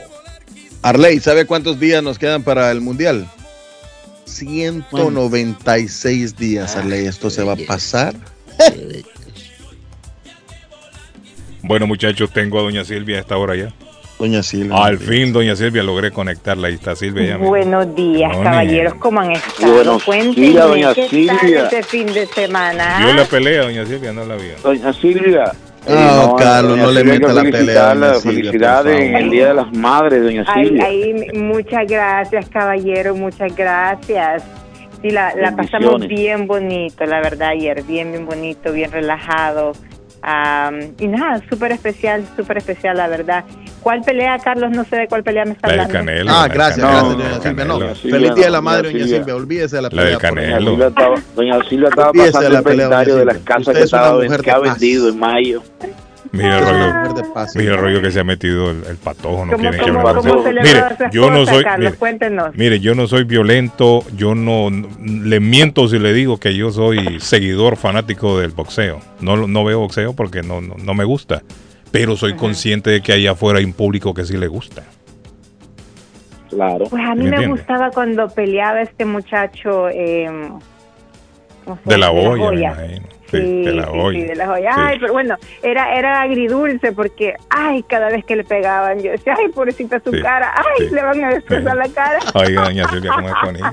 Arley, 0.82 1.20
¿sabe 1.20 1.46
cuántos 1.46 1.78
días 1.80 2.02
nos 2.02 2.18
quedan 2.18 2.44
para 2.44 2.72
el 2.72 2.82
Mundial? 2.82 3.30
196 4.26 6.38
días, 6.38 6.76
Arley. 6.76 7.06
Esto 7.06 7.30
se 7.30 7.44
va 7.44 7.54
a 7.54 7.58
pasar. 7.68 8.16
Bueno, 11.64 11.88
muchachos, 11.88 12.32
tengo 12.32 12.60
a 12.60 12.64
doña 12.64 12.84
Silvia 12.84 13.18
a 13.18 13.20
esta 13.22 13.38
hora 13.38 13.56
ya. 13.56 13.70
Doña 14.18 14.44
Silvia. 14.44 14.84
Al 14.84 14.98
fin, 14.98 15.32
doña 15.32 15.56
Silvia, 15.56 15.82
logré 15.82 16.12
conectarla. 16.12 16.68
Ahí 16.68 16.74
está 16.74 16.96
Silvia. 16.96 17.26
ya. 17.26 17.38
Buenos 17.38 17.96
días, 17.96 18.36
caballeros, 18.38 18.96
¿cómo 18.96 19.22
han 19.22 19.32
estado? 19.32 19.74
Buenos 19.74 20.04
Cuéntenme, 20.04 20.48
días, 20.50 20.68
doña 20.68 20.94
¿qué 20.94 21.08
Silvia. 21.08 21.38
tal 21.40 21.54
este 21.54 21.84
fin 21.84 22.06
de 22.08 22.26
semana? 22.26 22.98
Vio 23.06 23.14
la 23.14 23.26
pelea, 23.26 23.62
doña 23.64 23.86
Silvia, 23.86 24.12
no 24.12 24.26
la 24.26 24.36
vio. 24.36 24.56
Doña 24.62 24.92
Silvia. 24.94 25.54
No, 25.88 26.36
Carlos, 26.36 26.78
no 26.78 26.92
le 26.92 27.04
meta 27.06 27.32
la 27.32 27.44
pelea, 27.44 27.96
doña 27.96 28.14
Silvia, 28.16 28.22
por 28.22 28.22
Felicidades 28.22 29.00
en 29.02 29.16
el 29.16 29.30
Día 29.30 29.48
de 29.48 29.54
las 29.54 29.72
Madres, 29.78 30.22
doña 30.24 30.44
Ay, 30.48 30.66
Silvia. 30.68 30.86
ay, 30.86 31.14
muchas 31.36 31.88
gracias, 31.88 32.50
caballero, 32.50 33.16
muchas 33.16 33.56
gracias. 33.56 34.44
Sí, 35.02 35.12
la, 35.12 35.34
la 35.36 35.56
pasamos 35.56 36.06
bien 36.08 36.46
bonito, 36.46 37.06
la 37.06 37.22
verdad, 37.22 37.50
ayer, 37.52 37.82
bien, 37.84 38.12
bien 38.12 38.26
bonito, 38.26 38.74
bien 38.74 38.92
relajado. 38.92 39.72
Am, 40.22 40.80
y 41.00 41.08
nada, 41.08 41.42
súper 41.50 41.72
especial, 41.72 42.26
súper 42.36 42.58
especial, 42.58 42.98
la 42.98 43.08
verdad. 43.08 43.46
¿Cuál 43.82 44.02
pelea, 44.02 44.38
Carlos? 44.40 44.72
No 44.72 44.84
sé 44.84 44.98
de 44.98 45.08
cuál 45.08 45.24
pelea 45.24 45.46
me 45.46 45.52
está 45.52 45.68
La 45.68 45.72
del 45.74 45.82
hablando. 45.82 46.00
Canelo. 46.12 46.32
Ah, 46.32 46.34
la 46.36 46.44
del 46.44 46.52
gracias, 46.54 46.86
Canelo, 46.86 46.90
gracias, 46.90 46.94
la 46.94 47.02
doña 47.10 47.30
del 47.30 47.42
Silvia. 47.42 47.66
No, 47.66 47.80
Canelo. 47.80 47.96
feliz 47.96 48.36
día 48.36 48.46
de 48.46 48.52
la 48.52 48.62
madre, 48.62 48.92
doña 48.92 49.08
Silvia. 49.08 49.36
Olvídese 49.36 49.76
de 49.78 49.82
la 49.82 49.90
La 49.90 49.90
pelea. 49.90 50.04
del 50.06 50.20
por 50.20 50.22
favor. 50.22 50.36
Doña 50.36 50.60
Canelo. 50.60 50.72
Silvia 50.72 50.88
estaba, 50.88 51.16
doña 51.36 51.64
Silvia 51.70 51.90
estaba 51.90 52.12
pasando 52.14 52.50
la 52.50 52.60
el 52.60 52.66
inventario 52.66 53.16
de 53.16 53.26
las 53.26 53.38
casas 53.40 53.76
que, 53.78 53.84
estaba, 53.84 54.28
que 54.44 54.52
ha 54.52 54.60
vendido 54.60 55.10
en 55.10 55.20
mayo. 55.20 55.64
Mira 56.32 56.60
el 56.60 56.66
rollo. 56.66 57.24
Mira 57.56 57.90
el 57.90 58.02
que 58.02 58.12
se 58.12 58.20
ha 58.20 58.24
metido 58.24 58.70
el, 58.72 58.84
el 58.86 58.98
patojo. 58.98 59.46
No 59.46 59.54
¿Cómo, 59.54 59.70
quieren 59.70 59.80
que 59.80 59.90
hable. 60.00 60.62
Mire, 60.62 60.84
yo 61.12 61.32
no 61.32 61.46
soy. 61.46 61.64
Carlos? 61.64 61.90
Mire, 61.90 61.98
Cuéntenos. 61.98 62.56
mire, 62.56 62.80
yo 62.80 62.94
no 62.96 63.08
soy 63.08 63.24
violento. 63.24 64.04
Yo 64.16 64.36
no, 64.36 64.70
no- 64.70 64.88
le 65.00 65.40
miento 65.40 65.88
si 65.88 65.98
le 65.98 66.14
digo 66.14 66.38
que 66.38 66.56
yo 66.56 66.72
soy 66.72 67.20
seguidor 67.20 67.78
fanático 67.78 68.40
del 68.40 68.52
boxeo. 68.52 69.00
No, 69.22 69.48
no 69.48 69.64
veo 69.64 69.80
boxeo 69.80 70.14
porque 70.14 70.42
no, 70.44 70.62
no, 70.62 70.76
no 70.78 70.94
me 70.94 71.04
gusta. 71.04 71.42
Pero 71.92 72.16
soy 72.16 72.36
consciente 72.36 72.92
de 72.92 73.02
que 73.02 73.14
allá 73.14 73.32
afuera 73.32 73.58
hay 73.60 73.66
un 73.66 73.74
público 73.74 74.14
que 74.14 74.24
sí 74.24 74.38
le 74.38 74.48
gusta. 74.48 74.84
Claro. 76.50 76.86
Pues 76.90 77.04
a 77.04 77.16
mí 77.16 77.26
¿Me 77.26 77.48
gustaba 77.48 77.90
cuando 77.92 78.28
peleaba 78.30 78.82
este 78.82 79.06
muchacho. 79.06 79.90
Eh, 79.90 80.30
¿cómo 81.66 81.80
se 81.84 81.90
De 81.90 81.98
la 81.98 82.12
olla, 82.12 82.52
me 82.52 82.62
imagino. 82.62 83.19
Sí, 83.32 83.62
de 83.64 83.74
la 83.74 83.90
olla. 83.92 84.20
sí, 84.20 84.26
de 84.26 84.36
la. 84.36 84.58
Sí. 84.58 84.64
Ay, 84.76 84.98
pero 85.00 85.14
bueno, 85.14 85.36
era, 85.62 85.94
era 85.96 86.22
agridulce 86.22 86.92
porque, 86.92 87.36
ay, 87.50 87.84
cada 87.84 88.10
vez 88.10 88.26
que 88.26 88.36
le 88.36 88.44
pegaban, 88.44 89.00
yo 89.02 89.12
decía, 89.12 89.36
ay, 89.38 89.50
pobrecita 89.50 90.00
su 90.00 90.12
Sí, 90.12 90.22
cara, 90.22 90.54
ay, 90.56 90.88
sí. 90.88 90.96
le 90.96 91.04
van 91.04 91.24
a 91.24 91.30
destrozar 91.30 91.76
la 91.78 91.88
cara. 91.90 92.20
Oiga, 92.34 92.64
doña 92.64 92.88
Silvia, 92.90 93.12
¿cómo 93.16 93.28
es 93.30 93.36
con 93.36 93.56
ella? 93.56 93.72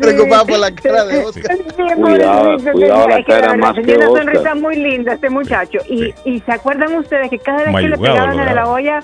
Preocupada 0.00 0.44
por 0.44 0.58
la 0.58 0.74
cara 0.74 1.04
de 1.04 1.24
Oscar. 1.24 1.56
Sí, 1.56 1.62
Cuidado, 1.94 2.56
cuidado, 2.72 3.08
la 3.08 3.18
es 3.18 3.26
que 3.26 3.32
cara 3.32 3.56
más 3.56 3.74
que 3.74 3.80
una 3.96 4.08
Oscar. 4.08 4.24
sonrisa 4.24 4.54
muy 4.54 4.76
linda 4.76 5.12
este 5.14 5.30
muchacho. 5.30 5.78
Y, 5.88 6.14
y 6.24 6.40
se 6.40 6.52
acuerdan 6.52 6.94
ustedes 6.94 7.30
que 7.30 7.38
cada 7.38 7.64
vez 7.64 7.76
que 7.76 7.88
le 7.88 7.98
pegaban 7.98 8.38
a 8.40 8.44
de 8.46 8.54
la 8.54 8.68
olla, 8.68 9.00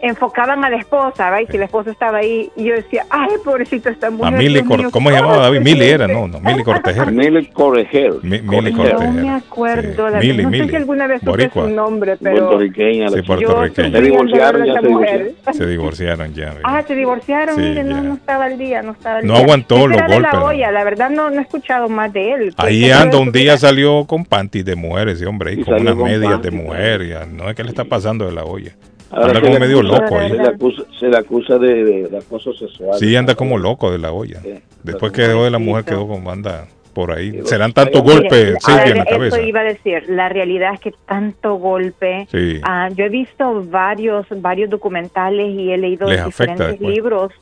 enfocaban 0.00 0.64
a 0.64 0.70
la 0.70 0.76
esposa, 0.76 1.30
¿verdad? 1.30 1.46
Y 1.48 1.52
si 1.52 1.58
la 1.58 1.64
esposa 1.66 1.90
estaba 1.90 2.18
ahí, 2.18 2.50
y 2.56 2.64
yo 2.64 2.74
decía, 2.74 3.04
ay, 3.10 3.30
pobrecito 3.44 3.88
esta 3.88 4.08
A 4.08 4.10
mujer. 4.10 4.34
Mili, 4.38 4.62
Cor- 4.62 4.78
mío, 4.78 4.90
¿cómo 4.90 5.10
se 5.10 5.16
llamaba 5.16 5.38
David? 5.38 5.60
Mili 5.60 5.84
era, 5.88 6.06
no, 6.08 6.28
no, 6.28 6.40
Mili 6.40 6.62
Cortejer. 6.62 7.10
Mili 7.12 7.46
Correger. 7.46 8.12
Mi- 8.22 8.40
Mili 8.40 8.72
No 8.72 8.82
me 8.82 8.90
Cortejer. 8.90 9.28
acuerdo, 9.30 10.08
la 10.08 10.18
Mili, 10.20 10.42
no 10.44 10.50
sé 10.50 10.56
Mili. 10.58 10.68
si 10.70 10.76
alguna 10.76 11.06
vez 11.06 11.20
supe 11.24 11.50
su 11.52 11.68
nombre, 11.68 12.16
pero 12.16 12.36
Puertorriqueña. 12.36 13.08
Sí, 13.08 13.22
puertorriqueña. 13.22 13.90
Se 13.90 14.00
divorciaron, 14.02 14.64
ya 14.66 14.74
se 14.80 14.86
divorciaron. 14.86 15.28
Se 15.52 15.66
divorciaron 15.66 16.34
ya. 16.34 16.54
Ah, 16.64 16.82
se 16.86 16.94
divorciaron, 16.94 17.56
Sí, 17.56 17.60
mire, 17.62 17.84
no, 17.84 18.02
no 18.02 18.14
estaba 18.14 18.44
al 18.44 18.58
día, 18.58 18.82
no 18.82 18.92
estaba 18.92 19.18
al 19.18 19.26
No 19.26 19.34
día. 19.34 19.42
aguantó 19.42 19.76
Ese 19.76 19.88
los 19.88 19.98
golpes, 20.00 20.20
la 20.20 20.32
¿no? 20.32 20.44
olla, 20.44 20.70
la 20.70 20.84
verdad 20.84 21.10
no, 21.10 21.30
no 21.30 21.38
he 21.38 21.42
escuchado 21.42 21.88
más 21.88 22.12
de 22.12 22.32
él. 22.32 22.54
Ahí 22.58 22.90
anda, 22.90 23.18
un 23.18 23.32
día 23.32 23.56
salió 23.58 24.04
con 24.06 24.24
panties 24.24 24.64
de 24.64 24.76
mujeres, 24.76 25.16
ese 25.16 25.26
hombre, 25.26 25.54
y 25.54 25.60
Y 25.60 25.64
con 25.64 25.80
unas 25.80 25.96
medias 25.96 26.42
de 26.42 26.50
mujer. 26.50 27.06
ya, 27.08 27.24
no 27.26 27.48
es 27.50 27.56
que 27.56 27.62
le 27.64 27.70
está 27.70 27.84
pasando 27.84 28.26
de 28.26 28.32
la 28.32 28.44
olla. 28.44 28.72
Ahora 29.10 29.28
Anda 29.28 29.40
como 29.40 29.52
le 29.54 29.60
medio 29.60 29.78
acusa- 29.80 30.00
loco 30.02 30.18
ahí. 30.18 30.30
Se 30.30 30.36
le 30.36 30.48
acusa, 30.48 30.82
se 31.00 31.08
le 31.08 31.16
acusa 31.16 31.58
de, 31.58 31.84
de- 31.84 32.08
de 32.08 32.18
acoso 32.18 32.52
sexual. 32.52 32.98
Sí, 32.98 33.16
anda 33.16 33.34
como 33.34 33.58
loco 33.58 33.90
de 33.90 33.98
la 33.98 34.12
olla. 34.12 34.40
Después 34.82 35.12
que 35.12 35.22
dejó 35.22 35.44
de 35.44 35.50
la 35.50 35.58
mujer, 35.58 35.84
quedó 35.84 36.06
como 36.06 36.30
anda 36.30 36.66
por 36.94 37.12
ahí. 37.12 37.40
Serán 37.44 37.72
tantos 37.72 38.02
golpes, 38.02 38.56
Silvia, 38.60 38.84
en 38.86 38.96
la 38.98 39.02
eso 39.04 39.10
cabeza. 39.10 39.40
iba 39.42 39.60
a 39.60 39.64
decir, 39.64 40.02
la 40.08 40.28
realidad 40.28 40.74
es 40.74 40.80
que 40.80 40.92
tanto 41.06 41.54
golpe. 41.54 42.26
Sí. 42.30 42.60
Ah, 42.64 42.88
yo 42.94 43.04
he 43.04 43.08
visto 43.08 43.62
varios, 43.68 44.26
varios 44.42 44.68
documentales 44.68 45.48
y 45.54 45.70
he 45.72 45.78
leído 45.78 46.08
Les 46.08 46.24
diferentes 46.24 46.80
libros 46.80 47.32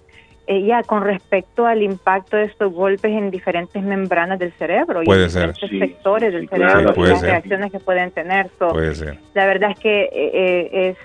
eh, 0.49 0.63
ya 0.65 0.83
con 0.85 1.03
respecto 1.03 1.67
al 1.67 1.83
impacto 1.83 2.37
de 2.37 2.45
estos 2.45 2.73
golpes 2.73 3.11
en 3.11 3.31
diferentes 3.33 3.83
membranas 3.83 4.39
del 4.39 4.53
cerebro 4.53 5.03
y 5.03 5.07
Puede 5.07 5.25
en 5.25 5.31
ser. 5.31 5.53
diferentes 5.53 5.71
Sí. 5.71 5.79
sectores 5.81 6.33
del 6.33 6.49
claro, 6.49 6.71
cerebro 6.71 6.95
puede 6.95 7.09
y 7.09 7.13
las 7.15 7.21
ser. 7.21 7.31
reacciones 7.31 7.73
que 7.73 7.81
pueden 7.81 8.11
tener. 8.13 8.49
So, 8.59 8.69
Puede 8.69 8.95
ser. 8.95 9.19
la 9.35 9.47
verdad 9.47 9.71
es 9.73 9.79
que 9.81 10.03
eh, 10.05 10.11
eh, 10.13 10.89
es 10.91 10.97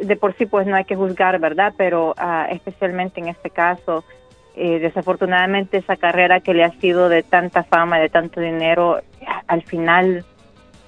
de 0.00 0.16
por 0.16 0.34
sí 0.36 0.46
pues 0.46 0.66
no 0.66 0.76
hay 0.76 0.84
que 0.84 0.96
juzgar, 0.96 1.38
¿verdad? 1.38 1.72
Pero 1.76 2.14
ah, 2.16 2.46
especialmente 2.50 3.20
en 3.20 3.28
este 3.28 3.50
caso, 3.50 4.04
eh, 4.56 4.78
desafortunadamente 4.78 5.78
esa 5.78 5.96
carrera 5.96 6.40
que 6.40 6.54
le 6.54 6.64
ha 6.64 6.70
sido 6.80 7.08
de 7.08 7.22
tanta 7.22 7.64
fama, 7.64 7.98
de 7.98 8.08
tanto 8.08 8.40
dinero, 8.40 9.00
al 9.46 9.62
final 9.62 10.24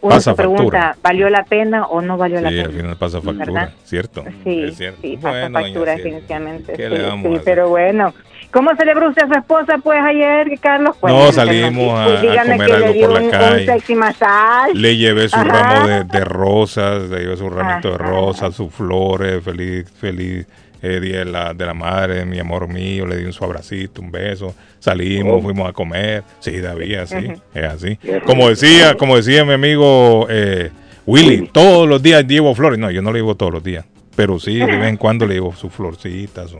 uno 0.03 0.15
Pasa 0.15 0.33
se 0.33 0.37
pregunta, 0.37 0.63
factura. 0.65 0.97
¿valió 1.03 1.31
la 1.31 1.45
pena 1.45 1.87
o 1.87 2.01
no 2.01 2.17
valió 2.17 2.41
la 2.41 2.51
Sí, 2.51 2.57
pena? 2.57 2.69
al 2.69 2.75
final 2.75 2.97
pasa 2.97 3.21
factura, 3.21 3.45
¿Verdad? 3.47 3.71
¿cierto? 3.85 4.25
Sí, 4.45 4.63
Es 4.65 4.77
cierto. 4.77 4.99
sí, 5.03 5.17
pasa 5.17 5.41
Bueno, 5.41 5.61
factura 5.61 5.93
definitivamente. 5.97 6.73
¿qué 6.75 6.89
sí, 6.89 6.95
le 6.95 7.03
vamos 7.03 7.33
sí, 7.33 7.39
a 7.39 7.43
pero 7.45 7.69
bueno. 7.69 8.15
¿Cómo 8.53 8.75
celebró 8.77 9.09
usted 9.09 9.25
a 9.25 9.27
su 9.27 9.33
esposa 9.35 9.79
pues 9.83 9.99
ayer, 10.03 10.49
Carlos? 10.61 10.95
No, 10.95 11.01
Cuéntenos. 11.01 11.35
salimos 11.35 11.99
a- 11.99 12.05
Pues 12.05 12.39
a 12.39 12.43
comer 12.45 12.73
algo 12.73 13.01
por 13.01 13.13
la 13.13 13.19
un, 13.19 13.25
un 13.25 13.31
calle. 13.31 13.95
massage. 13.97 14.75
Le 14.75 14.97
llevé 14.97 15.29
su 15.29 15.37
Ajá. 15.37 15.45
ramo 15.45 15.87
de, 15.89 16.05
de 16.05 16.25
rosas, 16.25 17.03
le 17.11 17.19
llevé 17.21 17.37
su 17.37 17.51
ramito 17.51 17.89
de 17.89 17.95
Ajá. 17.97 18.05
rosas, 18.05 18.55
sus 18.55 18.73
flores, 18.73 19.43
feliz, 19.43 19.91
feliz 19.99 20.47
eh, 20.83 21.01
día 21.01 21.19
de 21.21 21.25
la, 21.27 21.55
de 21.55 21.65
la 21.67 21.75
madre, 21.75 22.25
mi 22.25 22.39
amor 22.39 22.69
mío, 22.69 23.07
le 23.07 23.17
di 23.17 23.25
un 23.25 23.33
su 23.33 23.45
abracito, 23.45 24.01
un 24.03 24.11
beso, 24.11 24.55
salimos, 24.79 25.37
Oh. 25.39 25.43
fuimos 25.43 25.69
a 25.69 25.73
comer, 25.73 26.23
sí, 26.41 26.59
David, 26.61 26.97
así, 26.97 27.17
Ujú. 27.17 27.41
es 27.55 27.65
así. 27.65 27.99
Como 28.25 28.49
decía, 28.49 28.95
como 28.97 29.17
decía 29.17 29.45
mi 29.45 29.53
amigo 29.55 30.27
eh, 30.31 30.71
Willy, 31.07 31.49
todos 31.53 31.89
los 31.89 32.03
días 32.03 32.27
llevo 32.27 32.55
flores, 32.55 32.79
no, 32.79 32.91
yo 32.91 33.03
no 33.03 33.13
le 33.13 33.19
llevo 33.21 33.35
todos 33.37 33.53
los 33.53 33.63
días, 33.65 33.85
pero 34.15 34.39
sí, 34.39 34.57
de 34.59 34.67
vez 34.67 34.89
en 34.89 34.97
cuando 34.97 35.27
le 35.27 35.35
llevo 35.35 35.55
sus 35.55 35.73
florcitas, 35.73 36.51
su, 36.51 36.59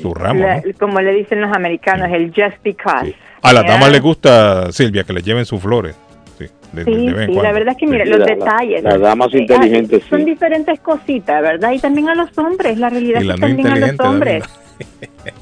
su 0.00 0.12
ramo, 0.14 0.40
La- 0.40 0.56
¿no? 0.56 0.62
Como 0.78 1.00
le 1.00 1.12
dicen 1.14 1.40
los 1.40 1.54
americanos, 1.56 2.08
el 2.12 2.28
just 2.34 2.62
because. 2.62 3.14
A 3.42 3.52
las 3.52 3.64
damas 3.64 3.90
les 3.92 4.00
gusta, 4.00 4.72
Silvia, 4.72 5.04
que 5.04 5.12
le 5.12 5.22
lleven 5.22 5.44
sus 5.46 5.60
flores, 5.62 5.94
de, 6.76 6.84
Sí, 6.84 6.90
de 6.92 7.08
sí, 7.08 7.14
cuando. 7.14 7.42
la 7.42 7.52
verdad 7.52 7.72
es 7.72 7.76
que 7.78 7.86
mire, 7.86 8.04
Sí. 8.04 8.10
los 8.10 8.18
La- 8.20 8.26
la- 8.26 8.34
detalles. 8.34 8.82
las 8.82 9.00
damas 9.00 9.34
eh, 9.34 9.38
inteligentes, 9.38 10.02
ah, 10.04 10.08
Son 10.10 10.18
sí. 10.20 10.24
diferentes 10.26 10.80
cositas, 10.80 11.42
¿verdad? 11.42 11.72
Y 11.72 11.78
también 11.80 12.08
a 12.08 12.14
los 12.14 12.36
hombres, 12.38 12.78
la 12.78 12.88
realidad 12.90 13.20
Y 13.20 13.22
es 13.22 13.26
la 13.28 13.34
que 13.34 13.40
no 13.40 13.46
también 13.48 13.68
a 13.68 13.76
los 13.86 14.00
hombres. 14.00 14.44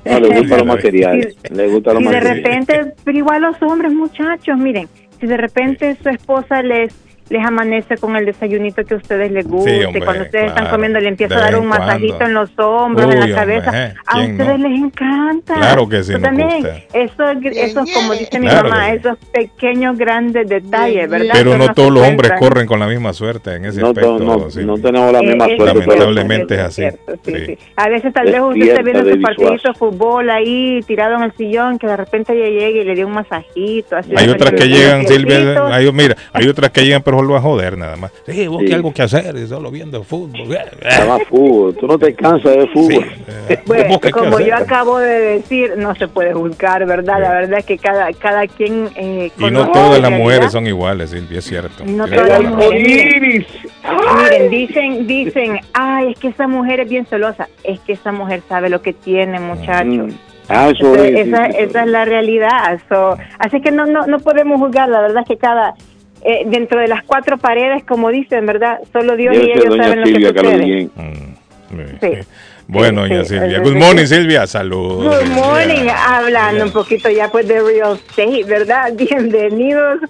No, 0.04 0.20
le 0.20 0.28
gusta 0.40 0.58
lo 0.58 0.64
material. 0.64 1.28
Le 1.50 1.66
gusta 1.68 1.92
lo 1.92 1.98
Si 2.00 2.04
de 2.06 2.10
material. 2.12 2.36
repente, 2.36 2.92
pero 3.04 3.18
igual 3.18 3.42
los 3.42 3.60
hombres, 3.62 3.92
muchachos, 3.92 4.56
miren, 4.58 4.88
si 5.20 5.26
de 5.26 5.36
repente 5.36 5.96
su 6.02 6.08
esposa 6.08 6.62
les 6.62 6.94
les 7.30 7.44
amanece 7.44 7.96
con 7.96 8.16
el 8.16 8.26
desayunito 8.26 8.84
que 8.84 8.94
a 8.94 8.96
ustedes 8.98 9.30
les 9.32 9.46
guste, 9.46 9.86
hombre, 9.86 10.02
cuando 10.04 10.24
ustedes 10.24 10.46
están 10.48 10.68
comiendo 10.68 11.00
le 11.00 11.08
empieza 11.08 11.36
a 11.36 11.40
dar 11.40 11.56
un 11.56 11.66
masajito 11.66 12.22
en 12.22 12.34
los 12.34 12.50
hombros, 12.58 13.04
en 13.04 13.10
la 13.18 13.24
hombre, 13.24 13.34
cabeza, 13.34 13.86
¿eh? 13.86 13.94
a 14.06 14.12
¿Quién 14.18 14.32
ustedes 14.32 14.58
no? 14.58 14.68
les 14.68 14.78
encanta. 14.82 15.54
Claro 15.54 15.88
que 15.88 16.02
sí, 16.04 16.12
nos 16.12 16.22
también, 16.22 16.48
gusta. 16.50 16.76
esos, 16.92 17.36
esos, 17.56 17.90
como 17.92 18.12
dice 18.12 18.38
mi 18.38 18.46
Claro 18.48 18.68
mamá, 18.68 18.90
sí. 18.90 18.96
esos 18.98 19.18
pequeños 19.32 19.96
grandes 19.98 20.48
detalles, 20.48 21.08
¿verdad? 21.08 21.34
Pero 21.34 21.52
Que 21.52 21.58
no 21.58 21.68
todos 21.74 21.92
los 21.92 22.06
hombres 22.06 22.32
corren 22.38 22.66
con 22.66 22.78
la 22.80 22.86
misma 22.86 23.12
suerte 23.12 23.54
en 23.56 23.64
ese 23.64 23.80
No, 23.80 23.88
aspecto. 23.88 24.18
no, 24.18 24.50
sí. 24.50 24.64
no 24.64 24.78
tenemos 24.78 25.12
la 25.12 25.20
misma 25.22 25.46
Eh, 25.46 25.56
suerte. 25.56 25.78
eso 25.78 25.88
pero- 25.88 26.04
Lamentablemente 26.04 26.54
es 26.54 26.60
así. 26.60 26.82
Sí, 27.24 27.32
Sí. 27.34 27.46
sí. 27.46 27.58
A 27.76 27.88
veces 27.88 28.12
tal 28.12 28.26
vez 28.26 28.40
usted 28.40 28.84
de 28.84 29.12
su 29.14 29.20
partidito 29.20 29.68
de 29.68 29.74
fútbol 29.78 30.30
ahí 30.30 30.80
tirado 30.86 31.16
en 31.16 31.22
el 31.22 31.32
sillón, 31.36 31.78
que 31.78 31.86
de 31.86 31.96
repente 31.96 32.32
ella 32.32 32.48
llegue 32.50 32.82
y 32.82 32.84
le 32.84 32.94
dio 32.94 33.06
un 33.06 33.14
masajito. 33.14 33.96
Así 33.96 34.12
Hay 34.16 34.28
otras 34.28 34.52
que 34.52 34.68
llegan, 34.68 35.06
Silvia, 35.06 35.66
hay, 35.74 35.90
mira, 35.92 36.16
hay 36.32 36.48
otras 36.48 36.70
que 36.70 36.84
llegan 36.84 37.02
pero 37.02 37.13
solo 37.16 37.36
a 37.36 37.40
joder 37.40 37.76
nada 37.78 37.96
más. 37.96 38.12
Sí, 38.26 38.46
vos 38.46 38.60
Sí. 38.60 38.66
que 38.68 38.74
algo 38.74 38.92
que 38.92 39.02
hacer, 39.02 39.36
y 39.36 39.46
solo 39.46 39.70
viendo 39.70 40.02
fútbol. 40.04 40.48
Nada 40.82 41.04
más 41.06 41.22
fútbol. 41.28 41.74
Tú 41.76 41.86
no 41.86 41.98
te 41.98 42.14
cansas 42.14 42.56
de 42.56 42.66
fútbol. 42.68 43.04
Bueno, 43.66 43.88
¿Vos 43.90 44.00
qué 44.00 44.10
como 44.10 44.40
yo 44.40 44.54
acabo 44.56 44.98
de 44.98 45.20
decir, 45.20 45.74
no 45.76 45.94
se 45.94 46.08
puede 46.08 46.32
juzgar, 46.32 46.86
¿verdad? 46.86 47.20
La 47.20 47.30
verdad 47.32 47.58
es 47.58 47.66
que 47.66 47.76
cada, 47.78 48.10
cada 48.14 48.46
quien... 48.46 48.88
Eh, 48.96 49.30
Y 49.38 49.50
no 49.50 49.70
todas 49.70 50.00
la 50.00 50.08
las 50.10 50.18
mujeres 50.18 50.52
son 50.52 50.66
iguales, 50.66 51.10
Silvia, 51.10 51.38
es 51.40 51.44
cierto. 51.44 51.84
No 51.84 52.06
todas 52.06 52.26
toda 52.26 52.38
las 52.40 52.52
mujeres. 52.52 53.46
Miren, 54.16 54.50
dicen, 54.50 55.06
dicen, 55.06 55.60
ay, 55.74 56.12
es 56.12 56.18
que 56.18 56.28
esa 56.28 56.46
mujer 56.46 56.80
es 56.80 56.88
bien 56.88 57.06
celosa. 57.06 57.48
Es 57.62 57.80
que 57.80 57.92
esa 57.94 58.12
mujer 58.12 58.42
sabe 58.48 58.68
lo 58.70 58.80
que 58.82 58.92
tiene, 58.92 59.38
muchachos. 59.40 60.14
Ah, 60.48 60.68
eso 60.70 60.94
Esa, 60.94 61.04
es. 61.06 61.14
sí, 61.14 61.20
esa, 61.30 61.46
sí, 61.46 61.56
esa 61.58 61.82
es 61.84 61.88
la 61.90 62.04
realidad. 62.04 62.80
So, 62.88 63.16
así 63.38 63.60
que 63.60 63.70
no, 63.70 63.86
no, 63.86 64.06
no 64.06 64.18
podemos 64.20 64.58
juzgar. 64.60 64.88
La 64.88 65.00
verdad 65.00 65.22
es 65.22 65.28
que 65.28 65.36
cada 65.38 65.74
eh, 66.24 66.42
dentro 66.46 66.80
de 66.80 66.88
las 66.88 67.04
cuatro 67.04 67.36
paredes, 67.38 67.84
como 67.84 68.10
dicen, 68.10 68.46
¿verdad? 68.46 68.80
Solo 68.92 69.16
Dios 69.16 69.36
y 69.36 69.52
ellos 69.52 69.66
doña 69.66 69.84
saben 69.84 70.00
lo 70.00 70.06
Silvia, 70.06 70.32
que 70.32 70.38
sucede. 70.40 70.64
bien. 70.64 70.90
Sí. 72.00 72.28
Bueno, 72.66 73.02
Sí, 73.04 73.10
doña 73.10 73.24
sí, 73.24 73.38
Silvia. 73.38 73.60
Good 73.60 73.76
morning, 73.76 74.04
Silvia. 74.06 74.46
Saludos. 74.46 75.04
Good 75.04 75.26
Silvia. 75.26 75.42
morning, 75.44 75.88
hablando 75.90 76.64
un 76.64 76.72
poquito 76.72 77.10
ya 77.10 77.28
pues 77.30 77.46
de 77.46 77.60
real 77.60 77.94
estate, 77.96 78.44
¿verdad? 78.44 78.92
Bienvenidos 78.96 80.00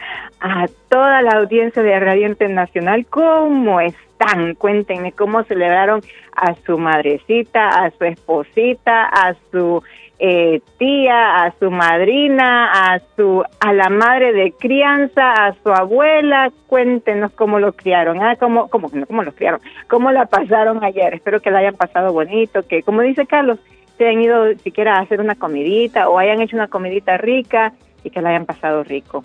a 0.41 0.66
toda 0.89 1.20
la 1.23 1.32
audiencia 1.32 1.82
de 1.82 1.99
Radio 1.99 2.28
Internacional. 2.28 3.07
¿Cómo 3.11 3.81
están? 3.81 4.55
Cuéntenme 4.55 5.11
cómo 5.12 5.43
celebraron 5.45 6.01
a 6.36 6.55
su 6.65 6.78
madrecita, 6.78 7.69
a 7.85 7.91
su 7.91 8.05
esposita, 8.05 9.05
a 9.07 9.35
su 9.51 9.82
eh, 10.19 10.61
tía, 10.78 11.45
a 11.45 11.55
su 11.59 11.70
madrina, 11.70 12.70
a 12.73 13.01
su 13.16 13.43
a 13.61 13.73
la 13.73 13.89
madre 13.89 14.32
de 14.32 14.53
crianza, 14.53 15.32
a 15.32 15.55
su 15.62 15.70
abuela. 15.70 16.53
Cuéntenos 16.66 17.32
cómo 17.32 17.59
lo 17.59 17.73
criaron, 17.73 18.23
ah, 18.23 18.36
cómo 18.36 18.69
cómo 18.69 18.89
no, 18.93 19.07
cómo 19.07 19.23
los 19.23 19.35
criaron, 19.35 19.61
cómo 19.89 20.12
la 20.12 20.27
pasaron 20.27 20.82
ayer. 20.85 21.15
Espero 21.15 21.41
que 21.41 21.51
la 21.51 21.59
hayan 21.59 21.74
pasado 21.74 22.12
bonito, 22.12 22.66
que 22.66 22.82
como 22.82 23.03
dice 23.03 23.27
Carlos, 23.27 23.59
se 23.99 24.09
han 24.09 24.20
ido 24.20 24.55
siquiera 24.59 24.97
a 24.97 25.01
hacer 25.01 25.20
una 25.20 25.35
comidita 25.35 26.09
o 26.09 26.19
hayan 26.19 26.41
hecho 26.41 26.57
una 26.57 26.69
comidita 26.69 27.16
rica 27.16 27.73
y 28.03 28.11
que 28.11 28.20
la 28.20 28.31
hayan 28.31 28.47
pasado 28.47 28.85
rico. 28.85 29.24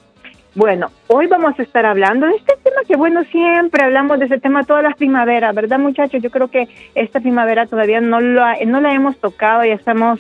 Bueno, 0.55 0.89
hoy 1.07 1.27
vamos 1.27 1.57
a 1.59 1.63
estar 1.63 1.85
hablando 1.85 2.25
de 2.25 2.35
este 2.35 2.55
tema 2.63 2.81
que, 2.87 2.95
bueno, 2.95 3.23
siempre 3.25 3.83
hablamos 3.83 4.19
de 4.19 4.25
ese 4.25 4.39
tema 4.39 4.63
todas 4.63 4.83
las 4.83 4.95
primaveras, 4.95 5.53
¿verdad, 5.53 5.77
muchachos? 5.77 6.23
Yo 6.23 6.31
creo 6.31 6.47
que 6.47 6.67
esta 6.95 7.19
primavera 7.19 7.67
todavía 7.67 8.01
no, 8.01 8.19
lo 8.19 8.43
no 8.65 8.81
la 8.81 8.93
hemos 8.93 9.17
tocado, 9.19 9.63
ya 9.63 9.75
estamos 9.75 10.19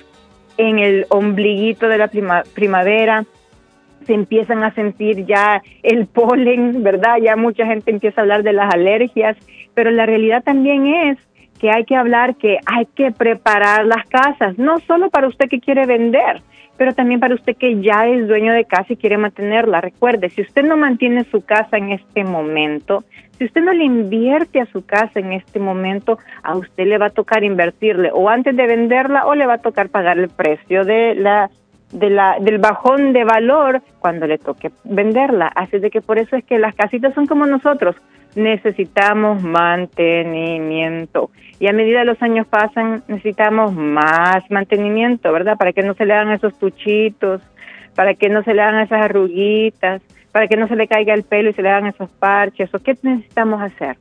en 0.59 0.77
el 0.77 1.05
ombliguito 1.09 1.87
de 1.87 1.97
la 1.97 2.09
prima- 2.09 2.43
primavera, 2.53 3.23
se 4.05 4.13
empiezan 4.13 4.61
a 4.63 4.73
sentir 4.73 5.25
ya 5.25 5.61
el 5.83 6.05
polen, 6.05 6.83
¿verdad? 6.83 7.17
Ya 7.23 7.35
mucha 7.37 7.65
gente 7.65 7.91
empieza 7.91 8.19
a 8.19 8.23
hablar 8.23 8.43
de 8.43 8.53
las 8.53 8.73
alergias, 8.73 9.37
pero 9.73 9.89
la 9.89 10.05
realidad 10.05 10.43
también 10.43 10.85
es 10.85 11.17
que 11.59 11.71
hay 11.71 11.85
que 11.85 11.95
hablar 11.95 12.35
que 12.35 12.57
hay 12.65 12.85
que 12.87 13.11
preparar 13.11 13.85
las 13.85 14.05
casas, 14.07 14.57
no 14.57 14.79
solo 14.79 15.09
para 15.09 15.27
usted 15.27 15.47
que 15.49 15.59
quiere 15.59 15.85
vender, 15.85 16.41
pero 16.79 16.93
también 16.93 17.19
para 17.19 17.35
usted 17.35 17.57
que 17.57 17.81
ya 17.81 18.07
es 18.07 18.25
dueño 18.25 18.53
de 18.53 18.63
casa 18.63 18.93
y 18.93 18.95
quiere 18.95 19.17
mantenerla. 19.17 19.81
Recuerde, 19.81 20.29
si 20.29 20.41
usted 20.41 20.63
no 20.63 20.77
mantiene 20.77 21.25
su 21.25 21.41
casa 21.41 21.75
en 21.75 21.91
este 21.91 22.23
momento, 22.23 23.03
si 23.37 23.43
usted 23.43 23.61
no 23.61 23.73
le 23.73 23.83
invierte 23.83 24.61
a 24.61 24.65
su 24.65 24.85
casa 24.85 25.19
en 25.19 25.33
este 25.33 25.59
momento, 25.59 26.19
a 26.41 26.55
usted 26.55 26.87
le 26.87 26.97
va 26.97 27.07
a 27.07 27.09
tocar 27.09 27.43
invertirle 27.43 28.11
o 28.13 28.29
antes 28.29 28.55
de 28.55 28.65
venderla 28.65 29.25
o 29.25 29.35
le 29.35 29.45
va 29.45 29.55
a 29.55 29.61
tocar 29.61 29.89
pagar 29.89 30.17
el 30.19 30.29
precio 30.29 30.85
de 30.85 31.15
la 31.15 31.49
de 31.91 32.09
la, 32.09 32.37
del 32.39 32.59
bajón 32.59 33.11
de 33.11 33.25
valor 33.25 33.81
cuando 33.99 34.25
le 34.25 34.37
toque 34.37 34.71
venderla. 34.85 35.47
Así 35.47 35.79
de 35.79 35.89
que 35.91 35.99
por 35.99 36.17
eso 36.17 36.37
es 36.37 36.45
que 36.45 36.59
las 36.59 36.75
casitas 36.75 37.13
son 37.13 37.25
como 37.25 37.45
nosotros. 37.45 37.97
Necesitamos 38.35 39.43
mantenimiento. 39.43 41.29
Y 41.59 41.67
a 41.67 41.73
medida 41.73 42.05
los 42.05 42.21
años 42.21 42.47
pasan, 42.47 43.03
necesitamos 43.07 43.73
más 43.73 44.49
mantenimiento, 44.49 45.31
¿verdad? 45.33 45.57
Para 45.57 45.73
que 45.73 45.83
no 45.83 45.93
se 45.93 46.05
le 46.05 46.13
hagan 46.13 46.31
esos 46.31 46.57
tuchitos, 46.57 47.41
para 47.95 48.13
que 48.13 48.29
no 48.29 48.43
se 48.43 48.53
le 48.53 48.61
hagan 48.61 48.81
esas 48.81 49.01
arruguitas, 49.03 50.01
para 50.31 50.47
que 50.47 50.55
no 50.55 50.67
se 50.67 50.75
le 50.75 50.87
caiga 50.87 51.13
el 51.13 51.23
pelo 51.23 51.49
y 51.49 51.53
se 51.53 51.61
le 51.61 51.69
hagan 51.69 51.87
esos 51.87 52.09
parches. 52.11 52.73
¿O 52.73 52.79
qué 52.79 52.95
necesitamos 53.01 53.61
hacer? 53.61 53.97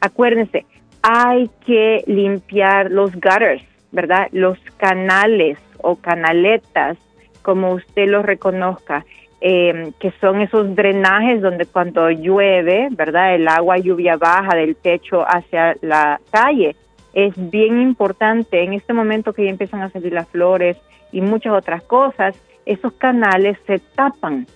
Acuérdense, 0.00 0.66
hay 1.02 1.48
que 1.64 2.02
limpiar 2.08 2.90
los 2.90 3.12
gutters, 3.12 3.62
¿verdad? 3.92 4.26
Los 4.32 4.58
canales 4.76 5.58
o 5.78 5.96
canaletas, 5.96 6.98
como 7.42 7.72
usted 7.74 8.08
los 8.08 8.24
reconozca, 8.24 9.04
eh, 9.40 9.92
que 10.00 10.12
son 10.20 10.40
esos 10.40 10.74
drenajes 10.74 11.40
donde 11.40 11.66
cuando 11.66 12.10
llueve, 12.10 12.88
¿verdad? 12.90 13.34
El 13.34 13.46
agua 13.46 13.78
lluvia 13.78 14.16
baja 14.16 14.56
del 14.56 14.74
techo 14.76 15.22
hacia 15.22 15.76
la 15.82 16.20
calle. 16.32 16.74
Es 17.16 17.32
bien 17.50 17.80
importante 17.80 18.62
en 18.62 18.74
este 18.74 18.92
momento 18.92 19.32
que 19.32 19.44
ya 19.44 19.50
empiezan 19.50 19.80
a 19.80 19.88
salir 19.88 20.12
las 20.12 20.28
flores 20.28 20.76
y 21.12 21.22
muchas 21.22 21.54
otras 21.54 21.82
cosas, 21.82 22.36
esos 22.66 22.92
canales 22.92 23.56
se 23.66 23.78
tapan. 23.78 24.46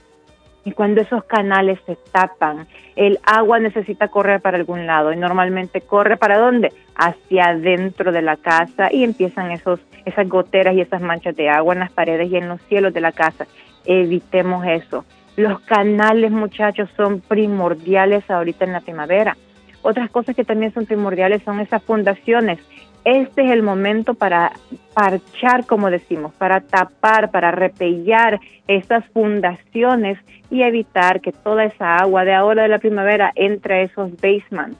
Y 0.67 0.73
cuando 0.73 1.01
esos 1.01 1.25
canales 1.25 1.79
se 1.87 1.97
tapan, 2.13 2.67
el 2.97 3.19
agua 3.25 3.61
necesita 3.61 4.09
correr 4.09 4.43
para 4.43 4.59
algún 4.59 4.87
lado 4.87 5.11
y 5.11 5.17
normalmente 5.17 5.81
corre 5.81 6.19
para 6.19 6.37
dónde? 6.37 6.71
Hacia 6.97 7.47
adentro 7.47 8.13
de 8.13 8.21
la 8.21 8.37
casa 8.37 8.93
y 8.93 9.05
empiezan 9.05 9.53
esos 9.53 9.81
esas 10.05 10.29
goteras 10.29 10.75
y 10.75 10.83
esas 10.83 11.01
manchas 11.01 11.35
de 11.37 11.49
agua 11.49 11.73
en 11.73 11.81
las 11.81 11.93
paredes 11.93 12.31
y 12.31 12.37
en 12.37 12.49
los 12.49 12.61
cielos 12.69 12.93
de 12.93 13.01
la 13.01 13.13
casa. 13.13 13.47
Evitemos 13.87 14.67
eso. 14.67 15.07
Los 15.37 15.61
canales, 15.61 16.31
muchachos, 16.31 16.91
son 16.95 17.21
primordiales 17.21 18.29
ahorita 18.31 18.67
en 18.67 18.73
la 18.73 18.81
primavera. 18.81 19.35
Otras 19.83 20.11
cosas 20.11 20.37
que 20.37 20.45
también 20.45 20.73
son 20.73 20.87
primordiales 20.87 21.43
son 21.43 21.61
esas 21.61 21.83
fundaciones. 21.83 22.59
Este 23.05 23.45
es 23.45 23.51
el 23.51 23.63
momento 23.63 24.13
para 24.13 24.53
parchar, 24.93 25.65
como 25.67 25.91
decimos, 25.91 26.35
para 26.35 26.61
tapar, 26.61 27.31
para 27.31 27.51
repellar 27.51 28.41
esas 28.69 29.07
fundaciones 29.07 30.19
y 30.51 30.63
evitar 30.63 31.23
que 31.23 31.33
toda 31.33 31.65
esa 31.65 31.97
agua 31.97 32.25
de 32.25 32.35
ahora 32.35 32.65
de 32.65 32.69
la 32.69 32.79
primavera 32.79 33.33
entre 33.37 33.75
a 33.75 33.83
esos 33.83 34.13
basements. 34.17 34.77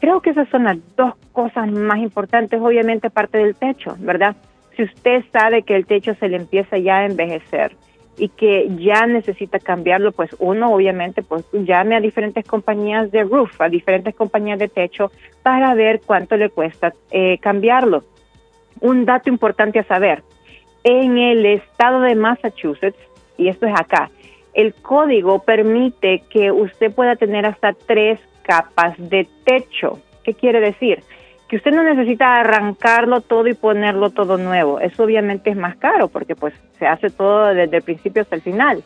Creo 0.00 0.20
que 0.20 0.30
esas 0.30 0.48
son 0.48 0.64
las 0.64 0.78
dos 0.96 1.14
cosas 1.32 1.70
más 1.70 1.98
importantes, 1.98 2.60
obviamente 2.60 3.10
parte 3.10 3.38
del 3.38 3.54
techo, 3.54 3.96
¿verdad? 3.98 4.34
Si 4.76 4.82
usted 4.82 5.24
sabe 5.32 5.62
que 5.62 5.74
el 5.76 5.86
techo 5.86 6.14
se 6.14 6.28
le 6.28 6.36
empieza 6.36 6.78
ya 6.78 6.98
a 6.98 7.06
envejecer 7.06 7.76
y 8.18 8.28
que 8.30 8.68
ya 8.78 9.06
necesita 9.06 9.58
cambiarlo, 9.58 10.12
pues 10.12 10.34
uno 10.38 10.72
obviamente 10.72 11.22
pues 11.22 11.44
llame 11.52 11.96
a 11.96 12.00
diferentes 12.00 12.46
compañías 12.46 13.10
de 13.10 13.24
roof, 13.24 13.60
a 13.60 13.68
diferentes 13.68 14.14
compañías 14.14 14.58
de 14.58 14.68
techo 14.68 15.10
para 15.42 15.74
ver 15.74 16.00
cuánto 16.04 16.36
le 16.36 16.48
cuesta 16.48 16.92
eh, 17.10 17.38
cambiarlo. 17.38 18.04
Un 18.80 19.04
dato 19.04 19.28
importante 19.28 19.78
a 19.78 19.84
saber, 19.84 20.22
en 20.84 21.18
el 21.18 21.44
estado 21.46 22.00
de 22.00 22.14
Massachusetts, 22.14 22.98
y 23.36 23.48
esto 23.48 23.66
es 23.66 23.74
acá, 23.74 24.10
el 24.54 24.72
código 24.74 25.40
permite 25.40 26.22
que 26.30 26.50
usted 26.50 26.94
pueda 26.94 27.16
tener 27.16 27.44
hasta 27.44 27.74
tres 27.74 28.20
capas 28.42 28.94
de 28.96 29.28
techo. 29.44 30.00
¿Qué 30.24 30.32
quiere 30.32 30.60
decir? 30.60 31.02
Que 31.48 31.56
usted 31.56 31.72
no 31.72 31.82
necesita 31.82 32.36
arrancarlo 32.36 33.20
todo 33.20 33.46
y 33.46 33.54
ponerlo 33.54 34.10
todo 34.10 34.36
nuevo. 34.36 34.80
Eso 34.80 35.04
obviamente 35.04 35.50
es 35.50 35.56
más 35.56 35.76
caro 35.76 36.08
porque 36.08 36.34
pues 36.34 36.54
se 36.78 36.86
hace 36.86 37.10
todo 37.10 37.54
desde 37.54 37.76
el 37.76 37.82
principio 37.82 38.22
hasta 38.22 38.36
el 38.36 38.42
final. 38.42 38.82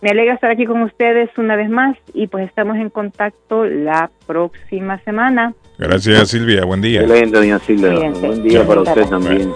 Me 0.05 0.11
alegra 0.11 0.35
estar 0.35 0.51
aquí 0.51 0.67
con 0.67 0.83
ustedes 0.83 1.31
una 1.35 1.55
vez 1.55 1.67
más 1.67 1.97
y 2.13 2.27
pues 2.27 2.47
estamos 2.47 2.77
en 2.77 2.91
contacto 2.91 3.65
la 3.65 4.11
próxima 4.27 4.99
semana. 4.99 5.55
Gracias 5.79 6.29
Silvia, 6.29 6.63
buen 6.63 6.79
día. 6.79 7.01
Excelente, 7.01 7.35
doña 7.35 7.57
Silvia. 7.57 8.11
Buen 8.11 8.43
día 8.43 8.63
para 8.67 8.81
usted 8.81 9.03
también. 9.07 9.51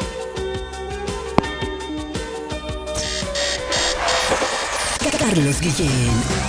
Carlos 5.20 5.62
Guillén. 5.62 6.49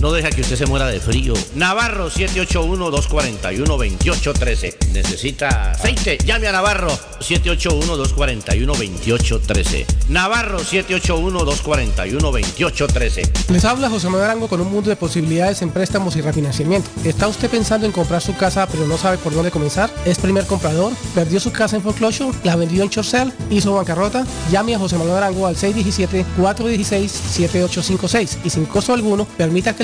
no 0.00 0.12
deja 0.12 0.30
que 0.30 0.42
usted 0.42 0.56
se 0.56 0.66
muera 0.66 0.86
de 0.86 1.00
frío. 1.00 1.34
Navarro 1.54 2.10
781-241-2813. 2.10 4.92
Necesita 4.92 5.72
aceite. 5.72 6.18
Llame 6.24 6.46
a 6.48 6.52
Navarro 6.52 6.90
781-241-2813. 7.20 9.84
Navarro 10.08 10.60
781-241-2813. 10.60 13.50
Les 13.50 13.64
habla 13.64 13.88
José 13.88 14.08
Manuel 14.08 14.24
Arango 14.24 14.48
con 14.48 14.60
un 14.60 14.70
mundo 14.70 14.90
de 14.90 14.96
posibilidades 14.96 15.62
en 15.62 15.70
préstamos 15.70 16.16
y 16.16 16.20
refinanciamiento. 16.20 16.90
¿Está 17.04 17.28
usted 17.28 17.48
pensando 17.48 17.86
en 17.86 17.92
comprar 17.92 18.20
su 18.20 18.36
casa 18.36 18.66
pero 18.66 18.86
no 18.86 18.98
sabe 18.98 19.16
por 19.18 19.32
dónde 19.32 19.50
comenzar? 19.50 19.90
¿Es 20.04 20.18
primer 20.18 20.44
comprador? 20.46 20.92
¿Perdió 21.14 21.40
su 21.40 21.50
casa 21.52 21.76
en 21.76 21.82
foreclosure? 21.82 22.36
¿La 22.42 22.56
vendió 22.56 22.82
en 22.82 22.90
Chorcel? 22.90 23.32
¿Hizo 23.50 23.74
bancarrota? 23.74 24.26
Llame 24.50 24.74
a 24.74 24.78
José 24.78 24.98
Manuel 24.98 25.16
Arango 25.18 25.46
al 25.46 25.54
617-416-7856 25.56 28.38
y 28.44 28.50
sin 28.50 28.66
costo 28.66 28.92
alguno 28.92 29.26
permita 29.36 29.74
que 29.74 29.83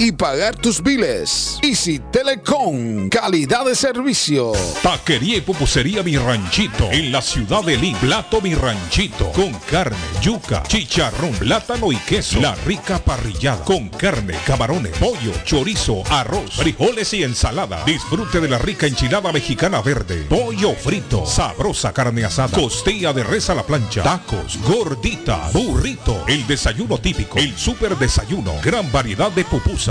y 0.00 0.12
pagar 0.12 0.56
tus 0.56 0.82
biles. 0.82 1.58
Easy 1.62 2.00
Telecom, 2.10 3.10
calidad 3.10 3.66
de 3.66 3.74
servicio. 3.74 4.52
Taquería 4.82 5.36
y 5.36 5.40
pupusería 5.42 6.02
Mi 6.02 6.16
Ranchito 6.16 6.90
en 6.90 7.12
la 7.12 7.20
ciudad 7.20 7.62
de 7.62 7.76
Lima. 7.76 8.00
Plato 8.00 8.40
Mi 8.40 8.54
Ranchito 8.54 9.30
con 9.32 9.52
carne, 9.70 9.98
yuca, 10.22 10.62
chicharrón, 10.62 11.32
plátano 11.32 11.92
y 11.92 11.96
queso. 11.96 12.40
La 12.40 12.54
rica 12.64 12.98
parrillada 12.98 13.62
con 13.62 13.90
carne, 13.90 14.38
camarones, 14.46 14.96
pollo, 14.96 15.34
chorizo, 15.44 16.02
arroz, 16.08 16.56
frijoles 16.56 17.12
y 17.12 17.22
ensalada. 17.22 17.84
Disfrute 17.84 18.40
de 18.40 18.48
la 18.48 18.56
rica 18.56 18.86
enchilada 18.86 19.30
mexicana 19.32 19.82
verde, 19.82 20.24
pollo 20.30 20.72
frito, 20.72 21.26
sabrosa 21.26 21.92
carne 21.92 22.24
asada, 22.24 22.56
costilla 22.58 23.12
de 23.12 23.22
res 23.22 23.50
a 23.50 23.54
la 23.54 23.64
plancha, 23.64 24.02
tacos, 24.02 24.58
gordita, 24.62 25.50
burrito, 25.52 26.24
el 26.26 26.46
desayuno 26.46 26.96
típico, 26.96 27.38
el 27.38 27.54
super 27.58 27.98
desayuno, 27.98 28.54
gran 28.64 28.90
variedad 28.90 29.30
de 29.30 29.44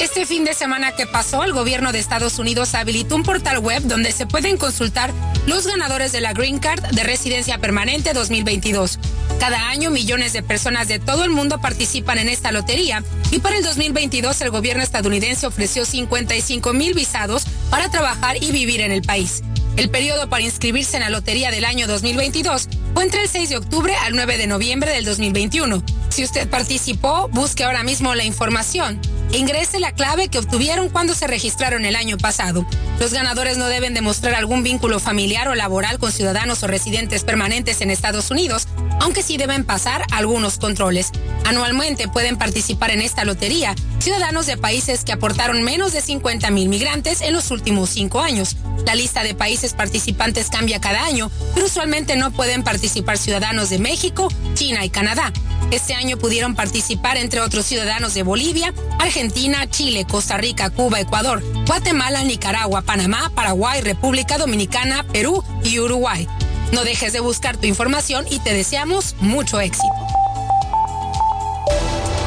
Este 0.00 0.26
fin 0.26 0.44
de 0.44 0.54
semana 0.54 0.92
que 0.92 1.06
pasó, 1.06 1.44
el 1.44 1.52
gobierno 1.52 1.92
de 1.92 1.98
Estados 1.98 2.38
Unidos 2.38 2.74
habilitó 2.74 3.16
un 3.16 3.22
portal 3.22 3.58
web 3.58 3.82
donde 3.82 4.12
se 4.12 4.26
pueden 4.26 4.56
consultar 4.56 5.12
los 5.46 5.66
ganadores 5.66 6.12
de 6.12 6.20
la 6.20 6.32
Green 6.32 6.58
Card 6.58 6.82
de 6.92 7.02
Residencia 7.02 7.58
Permanente 7.58 8.12
2022. 8.12 8.98
Cada 9.40 9.68
año 9.68 9.90
millones 9.90 10.32
de 10.32 10.42
personas 10.42 10.88
de 10.88 10.98
todo 10.98 11.24
el 11.24 11.30
mundo 11.30 11.60
participan 11.60 12.18
en 12.18 12.28
esta 12.28 12.52
lotería 12.52 13.02
y 13.30 13.38
para 13.38 13.56
el 13.56 13.64
2022 13.64 14.40
el 14.40 14.50
gobierno 14.50 14.82
estadounidense 14.82 15.46
ofreció 15.46 15.84
55 15.84 16.72
mil 16.72 16.94
visados 16.94 17.44
para 17.70 17.90
trabajar 17.90 18.42
y 18.42 18.52
vivir 18.52 18.80
en 18.80 18.92
el 18.92 19.02
país. 19.02 19.42
El 19.76 19.90
periodo 19.90 20.30
para 20.30 20.42
inscribirse 20.42 20.96
en 20.96 21.02
la 21.02 21.10
lotería 21.10 21.50
del 21.50 21.66
año 21.66 21.86
2022 21.86 22.68
fue 22.94 23.04
entre 23.04 23.20
el 23.20 23.28
6 23.28 23.50
de 23.50 23.56
octubre 23.58 23.94
al 23.94 24.14
9 24.14 24.38
de 24.38 24.46
noviembre 24.46 24.90
del 24.92 25.04
2021. 25.04 25.82
Si 26.08 26.24
usted 26.24 26.48
participó, 26.48 27.28
busque 27.28 27.62
ahora 27.62 27.82
mismo 27.82 28.14
la 28.14 28.24
información 28.24 28.98
e 29.32 29.36
ingrese 29.36 29.78
la 29.78 29.92
clave 29.92 30.28
que 30.28 30.38
obtuvieron 30.38 30.88
cuando 30.88 31.14
se 31.14 31.26
registraron 31.26 31.84
el 31.84 31.94
año 31.94 32.16
pasado. 32.16 32.66
Los 32.98 33.12
ganadores 33.12 33.58
no 33.58 33.66
deben 33.66 33.92
demostrar 33.92 34.34
algún 34.34 34.62
vínculo 34.62 34.98
familiar 34.98 35.48
o 35.48 35.54
laboral 35.54 35.98
con 35.98 36.10
ciudadanos 36.10 36.62
o 36.62 36.68
residentes 36.68 37.22
permanentes 37.22 37.82
en 37.82 37.90
Estados 37.90 38.30
Unidos, 38.30 38.68
aunque 39.00 39.22
sí 39.22 39.36
deben 39.36 39.64
pasar 39.64 40.06
algunos 40.10 40.56
controles. 40.56 41.10
Anualmente 41.44 42.08
pueden 42.08 42.38
participar 42.38 42.92
en 42.92 43.02
esta 43.02 43.26
lotería 43.26 43.74
ciudadanos 43.98 44.46
de 44.46 44.56
países 44.56 45.04
que 45.04 45.12
aportaron 45.12 45.62
menos 45.62 45.92
de 45.92 46.00
50 46.00 46.50
mil 46.50 46.70
migrantes 46.70 47.20
en 47.20 47.34
los 47.34 47.50
últimos 47.50 47.90
cinco 47.90 48.20
años. 48.20 48.56
La 48.86 48.94
lista 48.94 49.22
de 49.22 49.34
países 49.34 49.65
participantes 49.74 50.50
cambia 50.50 50.80
cada 50.80 51.04
año, 51.04 51.30
pero 51.54 51.66
usualmente 51.66 52.16
no 52.16 52.30
pueden 52.30 52.62
participar 52.62 53.18
ciudadanos 53.18 53.70
de 53.70 53.78
México, 53.78 54.28
China 54.54 54.84
y 54.84 54.90
Canadá. 54.90 55.32
Este 55.70 55.94
año 55.94 56.16
pudieron 56.16 56.54
participar 56.54 57.16
entre 57.16 57.40
otros 57.40 57.66
ciudadanos 57.66 58.14
de 58.14 58.22
Bolivia, 58.22 58.72
Argentina, 58.98 59.68
Chile, 59.68 60.06
Costa 60.08 60.36
Rica, 60.36 60.70
Cuba, 60.70 61.00
Ecuador, 61.00 61.42
Guatemala, 61.66 62.22
Nicaragua, 62.22 62.82
Panamá, 62.82 63.30
Paraguay, 63.34 63.80
República 63.80 64.38
Dominicana, 64.38 65.04
Perú 65.12 65.42
y 65.64 65.78
Uruguay. 65.80 66.28
No 66.72 66.84
dejes 66.84 67.12
de 67.12 67.20
buscar 67.20 67.56
tu 67.56 67.66
información 67.66 68.26
y 68.30 68.38
te 68.40 68.52
deseamos 68.52 69.16
mucho 69.20 69.60
éxito. 69.60 69.94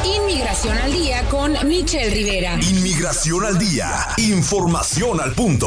Inmigración 0.04 0.78
al 0.78 0.92
día 0.92 1.22
con 1.28 1.52
Michelle 1.66 2.10
Rivera. 2.10 2.58
Inmigración 2.62 3.44
al 3.44 3.58
día. 3.58 3.90
Información 4.16 5.20
al 5.20 5.32
punto. 5.32 5.66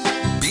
B105. 0.41 0.50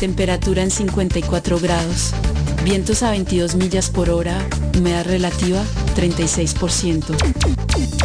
Temperatura 0.00 0.62
en 0.62 0.70
54 0.70 1.60
grados. 1.60 2.12
Vientos 2.64 3.02
a 3.02 3.10
22 3.10 3.56
millas 3.56 3.90
por 3.90 4.08
hora. 4.08 4.38
Humedad 4.78 5.04
relativa 5.04 5.62
36%. 5.96 7.14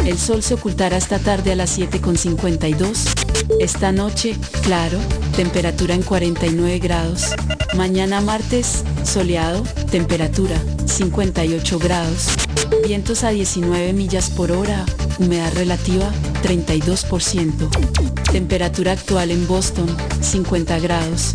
El 0.04 0.18
sol 0.18 0.42
se 0.42 0.54
ocultará 0.54 0.96
esta 0.96 1.18
tarde 1.18 1.52
a 1.52 1.56
las 1.56 1.78
7.52. 1.78 3.27
Esta 3.60 3.92
noche, 3.92 4.36
claro, 4.62 4.98
temperatura 5.36 5.94
en 5.94 6.02
49 6.02 6.78
grados. 6.78 7.34
Mañana 7.76 8.20
martes, 8.20 8.84
soleado, 9.04 9.62
temperatura 9.90 10.56
58 10.86 11.78
grados. 11.78 12.28
Vientos 12.86 13.24
a 13.24 13.30
19 13.30 13.92
millas 13.92 14.30
por 14.30 14.52
hora, 14.52 14.84
humedad 15.18 15.52
relativa 15.54 16.10
32%. 16.42 17.68
Temperatura 18.32 18.92
actual 18.92 19.30
en 19.30 19.46
Boston 19.46 19.86
50 20.20 20.78
grados. 20.78 21.34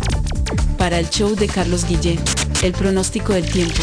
Para 0.78 0.98
el 0.98 1.08
show 1.10 1.34
de 1.34 1.46
Carlos 1.46 1.86
Guillén, 1.86 2.18
el 2.62 2.72
pronóstico 2.72 3.32
del 3.32 3.50
tiempo. 3.50 3.82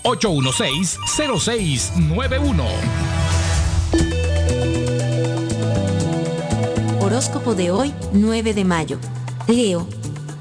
781-816-0691. 0.03 2.65
Horóscopo 6.99 7.55
de 7.55 7.71
hoy, 7.71 7.93
9 8.13 8.53
de 8.53 8.65
mayo. 8.65 8.99
Leo 9.47 9.87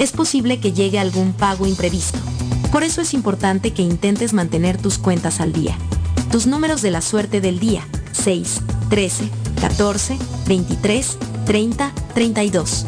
es 0.01 0.13
posible 0.13 0.59
que 0.61 0.73
llegue 0.73 0.99
algún 0.99 1.35
pago 1.35 1.67
imprevisto. 1.67 2.19
Por 2.73 2.83
eso 2.83 3.03
es 3.03 3.13
importante 3.13 3.73
que 3.73 3.83
intentes 3.83 4.33
mantener 4.33 4.81
tus 4.81 4.99
cuentas 4.99 5.41
al 5.41 5.53
día. 5.53 5.77
Tus 6.33 6.47
números 6.47 6.81
de 6.81 6.91
la 6.91 7.03
suerte 7.03 7.41
del 7.41 7.61
día, 7.61 7.87
6, 8.13 8.63
13, 8.89 9.29
14, 9.61 10.19
23, 10.47 11.19
30, 11.45 11.93
32. 12.15 12.87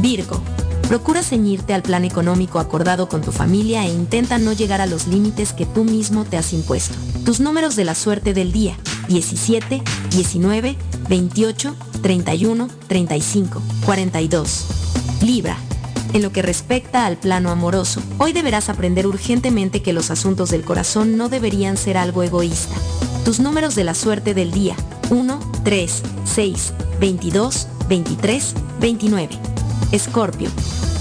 Virgo. 0.00 0.42
Procura 0.86 1.22
ceñirte 1.22 1.72
al 1.72 1.82
plan 1.82 2.04
económico 2.04 2.58
acordado 2.58 3.08
con 3.08 3.22
tu 3.22 3.32
familia 3.32 3.86
e 3.86 3.90
intenta 3.90 4.38
no 4.38 4.52
llegar 4.52 4.82
a 4.82 4.86
los 4.86 5.06
límites 5.06 5.52
que 5.54 5.64
tú 5.64 5.84
mismo 5.84 6.24
te 6.24 6.36
has 6.36 6.52
impuesto. 6.52 6.94
Tus 7.24 7.40
números 7.40 7.74
de 7.74 7.84
la 7.84 7.94
suerte 7.94 8.34
del 8.34 8.52
día, 8.52 8.76
17, 9.08 9.82
19, 10.10 10.76
28, 11.08 11.76
31, 12.02 12.68
35, 12.88 13.62
42. 13.86 14.66
Libra. 15.22 15.56
En 16.12 16.22
lo 16.22 16.32
que 16.32 16.42
respecta 16.42 17.06
al 17.06 17.16
plano 17.16 17.50
amoroso, 17.50 18.02
hoy 18.18 18.32
deberás 18.32 18.68
aprender 18.68 19.06
urgentemente 19.06 19.80
que 19.80 19.92
los 19.92 20.10
asuntos 20.10 20.50
del 20.50 20.64
corazón 20.64 21.16
no 21.16 21.28
deberían 21.28 21.76
ser 21.76 21.96
algo 21.96 22.24
egoísta. 22.24 22.74
Tus 23.24 23.38
números 23.38 23.76
de 23.76 23.84
la 23.84 23.94
suerte 23.94 24.34
del 24.34 24.50
día, 24.50 24.74
1, 25.10 25.38
3, 25.62 26.02
6, 26.24 26.72
22, 26.98 27.68
23, 27.88 28.54
29. 28.80 29.38
Escorpio. 29.92 30.50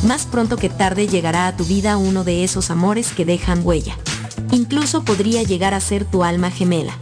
Más 0.04 0.28
pronto 0.28 0.58
que 0.58 0.70
tarde 0.70 1.08
llegará 1.08 1.48
a 1.48 1.58
tu 1.58 1.66
vida 1.66 1.98
uno 1.98 2.24
de 2.24 2.44
esos 2.44 2.70
amores 2.70 3.12
que 3.12 3.26
dejan 3.26 3.66
huella. 3.66 3.98
Incluso 4.52 5.04
podría 5.04 5.42
llegar 5.42 5.74
a 5.74 5.80
ser 5.80 6.06
tu 6.06 6.24
alma 6.24 6.52
gemela. 6.52 6.94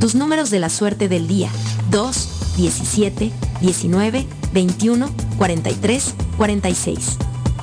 Tus 0.00 0.14
números 0.14 0.48
de 0.48 0.60
la 0.60 0.70
suerte 0.70 1.08
del 1.08 1.28
día, 1.28 1.50
2, 1.90 2.56
17, 2.56 3.30
19, 3.60 4.26
21, 4.54 5.10
43, 5.36 6.14
46. 6.38 7.18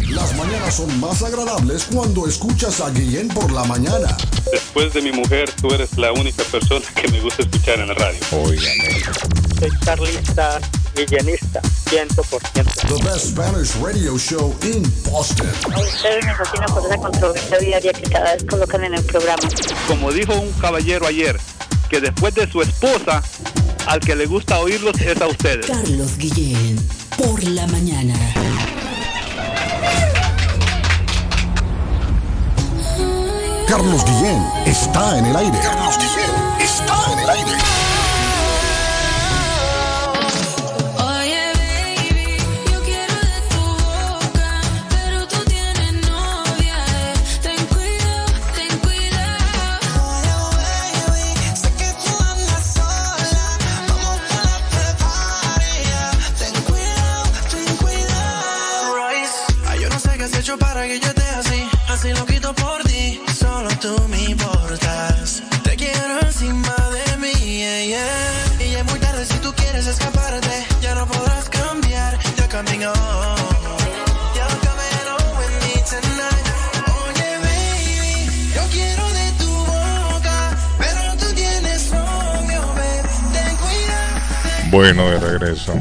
Las 0.08 0.34
mañanas 0.38 0.76
son 0.76 0.98
más 1.02 1.22
agradables 1.22 1.88
cuando 1.94 2.26
escuchas 2.26 2.80
a 2.80 2.90
Guillén 2.90 3.28
por 3.28 3.52
la 3.52 3.66
mañana. 3.66 4.16
Después 4.50 4.94
de 4.94 5.02
mi 5.02 5.12
mujer, 5.12 5.52
tú 5.62 5.74
eres 5.74 5.98
la 5.98 6.14
única 6.14 6.46
persona 6.46 6.86
que 6.96 7.10
me 7.10 7.20
gusta 7.20 7.44
escuchar 7.44 7.80
en 7.80 7.90
la 7.90 7.96
radio. 7.96 8.20
Soy 8.30 8.58
carlista, 9.84 10.62
guillenista, 11.06 11.62
100%. 11.62 12.88
The 12.88 13.04
best 13.04 13.32
Spanish 13.32 13.76
radio 13.78 14.18
show 14.18 14.56
in 14.64 14.84
Boston. 15.06 15.50
A 15.74 15.80
ustedes 15.80 16.26
me 16.26 16.36
fascina 16.36 16.66
por 16.68 16.86
esa 16.86 16.98
controversia 16.98 17.58
diaria 17.60 17.94
que 17.94 18.10
cada 18.10 18.34
vez 18.34 18.44
colocan 18.46 18.84
en 18.84 18.96
el 18.96 19.04
programa. 19.04 19.42
Como 19.88 20.12
dijo 20.12 20.34
un 20.34 20.52
caballero 20.54 21.08
ayer, 21.08 21.40
que 21.90 22.02
después 22.02 22.36
de 22.36 22.50
su 22.52 22.62
esposa, 22.62 23.24
al 23.88 24.00
que 24.00 24.16
le 24.16 24.26
gusta 24.26 24.60
oírlos 24.60 25.00
es 25.02 25.22
a 25.22 25.28
ustedes. 25.28 25.66
Carlos 25.66 26.18
Guillén, 26.18 26.78
por 27.18 27.44
la 27.44 27.66
mañana. 27.68 28.16
Carlos 33.68 34.04
Guillén 34.04 34.44
está 34.66 35.20
en 35.20 35.26
el 35.28 35.36
aire. 35.36 35.60
Carlos 35.62 35.96
Guillén 35.98 36.32
está 36.60 37.14
en 37.14 37.20
el 37.20 37.30
aire. 37.30 37.79
Bueno, 84.72 85.10
de 85.10 85.20
regreso. 85.20 85.74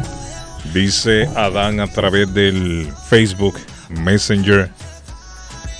Dice 0.73 1.28
Adán 1.36 1.78
a 1.81 1.89
través 1.89 2.32
del 2.32 2.89
Facebook 3.10 3.59
Messenger. 3.90 4.70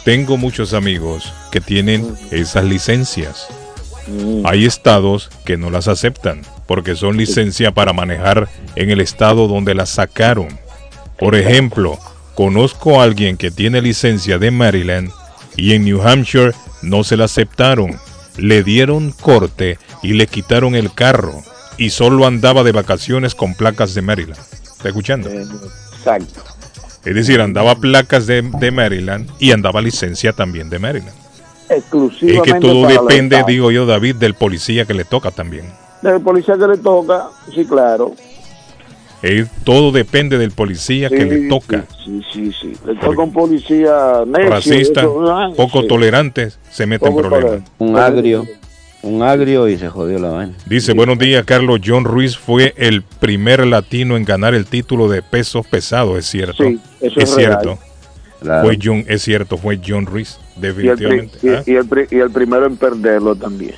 Tengo 0.05 0.37
muchos 0.37 0.75
amigos 0.75 1.33
que 1.51 1.63
tienen 1.63 2.15
esas 2.31 2.65
licencias. 2.65 3.49
Hay 4.45 4.67
estados 4.67 5.31
que 5.47 5.57
no 5.57 5.71
las 5.71 5.89
aceptan 5.89 6.43
porque 6.67 6.97
son 6.97 7.17
licencia 7.17 7.73
para 7.73 7.95
manejar 7.95 8.47
en 8.77 8.91
el 8.91 9.01
estado 9.01 9.49
donde 9.49 9.75
las 9.75 9.89
sacaron. 9.89 10.49
Por 11.19 11.35
ejemplo, 11.35 11.99
conozco 12.35 13.01
a 13.01 13.05
alguien 13.05 13.39
que 13.39 13.51
tiene 13.51 13.81
licencia 13.81 14.39
de 14.39 14.51
Maryland 14.51 15.11
y 15.57 15.73
en 15.73 15.85
New 15.85 16.07
Hampshire 16.07 16.53
no 16.83 17.05
se 17.05 17.17
la 17.17 17.25
aceptaron. 17.25 17.99
Le 18.37 18.63
dieron 18.63 19.13
corte 19.13 19.79
y 20.03 20.13
le 20.13 20.27
quitaron 20.27 20.75
el 20.75 20.93
carro 20.93 21.43
y 21.79 21.91
solo 21.91 22.27
andaba 22.27 22.63
de 22.65 22.73
vacaciones 22.73 23.35
con 23.35 23.55
placas 23.55 23.95
de 23.95 24.03
Maryland. 24.03 24.41
¿Está 24.63 24.89
escuchando? 24.89 25.29
Exacto. 25.31 26.43
Es 27.05 27.15
decir, 27.15 27.41
andaba 27.41 27.77
placas 27.77 28.27
de, 28.27 28.43
de 28.43 28.71
Maryland 28.71 29.31
y 29.39 29.53
andaba 29.53 29.81
licencia 29.81 30.33
también 30.33 30.69
de 30.69 30.79
Maryland. 30.79 31.15
Es 31.69 31.79
Exclusivamente 31.79 32.53
que 32.53 32.61
todo 32.61 32.87
depende, 32.87 33.43
digo 33.47 33.71
yo, 33.71 33.87
David, 33.87 34.17
del 34.17 34.35
policía 34.35 34.85
que 34.85 34.95
le 34.95 35.05
toca 35.05 35.31
también. 35.31 35.65
Del 36.03 36.21
policía 36.21 36.57
que 36.59 36.67
le 36.67 36.79
toca, 36.79 37.29
sí, 37.55 37.65
claro. 37.65 38.15
Es- 39.23 39.49
todo 39.65 39.91
depende 39.91 40.39
del 40.39 40.53
policía 40.53 41.09
que 41.09 41.25
le 41.25 41.49
toca. 41.49 41.85
Sí, 42.05 42.23
sí, 42.33 42.53
sí. 42.61 42.73
Le 42.87 42.95
toca 42.97 43.23
un 43.23 43.33
policía 43.33 44.23
necio, 44.27 44.51
Racista, 44.51 45.01
eso, 45.01 45.31
ah, 45.31 45.51
poco 45.57 45.83
sí. 45.83 45.89
tolerante, 45.89 46.53
se 46.71 46.87
mete 46.87 47.09
en 47.09 47.17
problemas. 47.17 47.61
Un 47.79 47.97
agrio. 47.99 48.47
Un 49.03 49.23
agrio 49.23 49.69
y 49.69 49.79
se 49.79 49.89
jodió 49.89 50.19
la 50.19 50.29
vaina. 50.31 50.55
Dice, 50.67 50.93
buenos 50.93 51.19
días, 51.19 51.45
Carlos. 51.45 51.81
John 51.85 52.05
Ruiz 52.05 52.37
fue 52.37 52.75
el 52.77 53.03
primer 53.03 53.65
latino 53.67 54.17
en 54.17 54.25
ganar 54.25 54.55
el 54.55 54.67
título 54.67 55.09
de 55.09 55.23
pesos 55.23 55.67
pesados, 55.67 56.19
¿es 56.19 56.27
cierto? 56.27 56.65
Sí, 56.65 56.81
eso 57.01 57.21
es 57.21 57.35
cierto. 57.35 57.79
Claro. 58.41 58.67
Fue 58.67 58.79
John, 58.83 59.05
es 59.09 59.23
cierto, 59.23 59.57
fue 59.57 59.81
John 59.85 60.07
Ruiz, 60.07 60.39
Y 60.61 60.67
el, 60.67 60.75
pri- 60.75 60.85
definitivamente. 60.85 61.39
y- 61.43 61.49
¿ah? 61.49 61.63
y 61.67 61.75
el 61.75 61.87
pri- 61.87 62.07
y 62.11 62.17
el 62.19 62.31
primero 62.31 62.67
en 62.67 62.77
perderlo 62.77 63.35
también. 63.37 63.75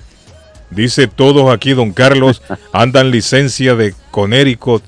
Dice 0.71 1.07
todos 1.07 1.53
aquí, 1.53 1.73
don 1.75 1.93
Carlos, 1.93 2.43
andan 2.73 3.11
licencia 3.11 3.75
de 3.75 3.95
Connecticut. 4.11 4.83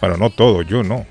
Bueno, 0.00 0.16
no 0.16 0.30
todos, 0.30 0.66
yo 0.66 0.82
no. 0.82 1.06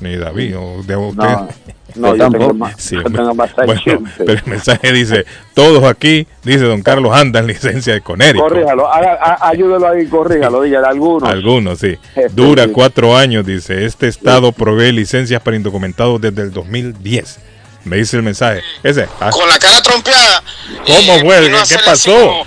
Ni 0.00 0.16
David, 0.16 0.56
o 0.58 0.82
de 0.82 0.96
usted. 0.96 1.22
no, 1.22 1.48
yo 1.94 2.12
tengo 2.30 2.54
más- 2.54 2.74
Sí, 2.78 2.94
yo 2.96 3.02
tengo 3.04 3.34
más 3.34 3.50
bueno, 3.54 3.82
pero 4.18 4.32
el 4.32 4.42
mensaje 4.46 4.92
dice, 4.92 5.24
todos 5.54 5.84
aquí, 5.84 6.26
dice 6.42 6.64
don 6.64 6.82
Carlos, 6.82 7.12
andan 7.14 7.46
licencia 7.46 7.92
de 7.94 8.00
Connecticut. 8.00 8.48
Corríjalo, 8.48 8.92
haga- 8.92 9.18
a- 9.22 9.48
ayúdelo 9.48 9.88
ahí, 9.88 10.06
corríjalo, 10.06 10.62
dígale 10.62 10.86
algunos. 10.86 11.28
Algunos, 11.28 11.78
sí. 11.78 11.96
Eso 12.14 12.28
Dura 12.34 12.68
cuatro 12.68 13.16
años, 13.16 13.44
dice. 13.46 13.84
Este 13.84 14.08
estado 14.08 14.52
provee 14.52 14.92
licencias 14.92 15.40
para 15.42 15.56
indocumentados 15.56 16.20
desde 16.20 16.42
el 16.42 16.52
2010. 16.52 17.38
Me 17.84 17.96
dice 17.96 18.16
el 18.16 18.22
mensaje. 18.22 18.62
Ese. 18.82 19.08
ah, 19.20 19.30
Con 19.30 19.48
la 19.48 19.58
cara 19.58 19.80
trompeada. 19.82 20.42
¿Cómo 20.86 21.18
fue? 21.20 21.36
a 21.38 21.64
¿Qué 21.66 21.78
pasó? 21.84 22.44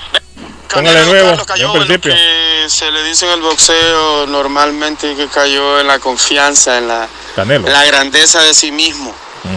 Póngale 0.72 1.06
nuevo, 1.06 1.38
cayó 1.46 1.68
en 1.68 1.74
principio. 1.86 2.14
que 2.14 2.70
se 2.70 2.90
le 2.92 3.04
dice 3.04 3.28
en 3.28 3.34
el 3.34 3.42
boxeo 3.42 4.26
normalmente 4.26 5.16
que 5.16 5.28
cayó 5.28 5.80
en 5.80 5.86
la 5.88 6.00
confianza, 6.00 6.80
en 6.80 6.88
la, 6.88 7.08
Canelo. 7.36 7.68
en 7.68 7.74
la 7.74 7.86
grandeza 7.86 8.42
de 8.42 8.54
sí 8.56 8.72
mismo. 8.72 9.14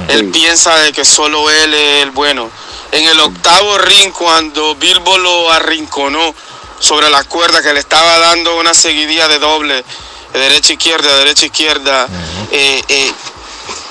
Él 0.08 0.30
piensa 0.30 0.76
de 0.78 0.92
que 0.92 1.04
solo 1.04 1.50
él 1.50 1.74
es 1.74 2.02
el 2.02 2.10
bueno. 2.10 2.50
En 2.92 3.06
el 3.06 3.20
octavo 3.20 3.78
ring, 3.78 4.12
cuando 4.12 4.74
Bilbo 4.76 5.18
lo 5.18 5.52
arrinconó 5.52 6.34
sobre 6.78 7.10
la 7.10 7.24
cuerda 7.24 7.62
que 7.62 7.72
le 7.72 7.80
estaba 7.80 8.18
dando 8.18 8.56
una 8.56 8.74
seguidilla 8.74 9.28
de 9.28 9.38
doble, 9.38 9.84
de 10.32 10.38
derecha 10.38 10.72
izquierda, 10.72 11.16
derecha 11.18 11.46
izquierda, 11.46 12.08
eh, 12.50 12.82
eh, 12.88 13.12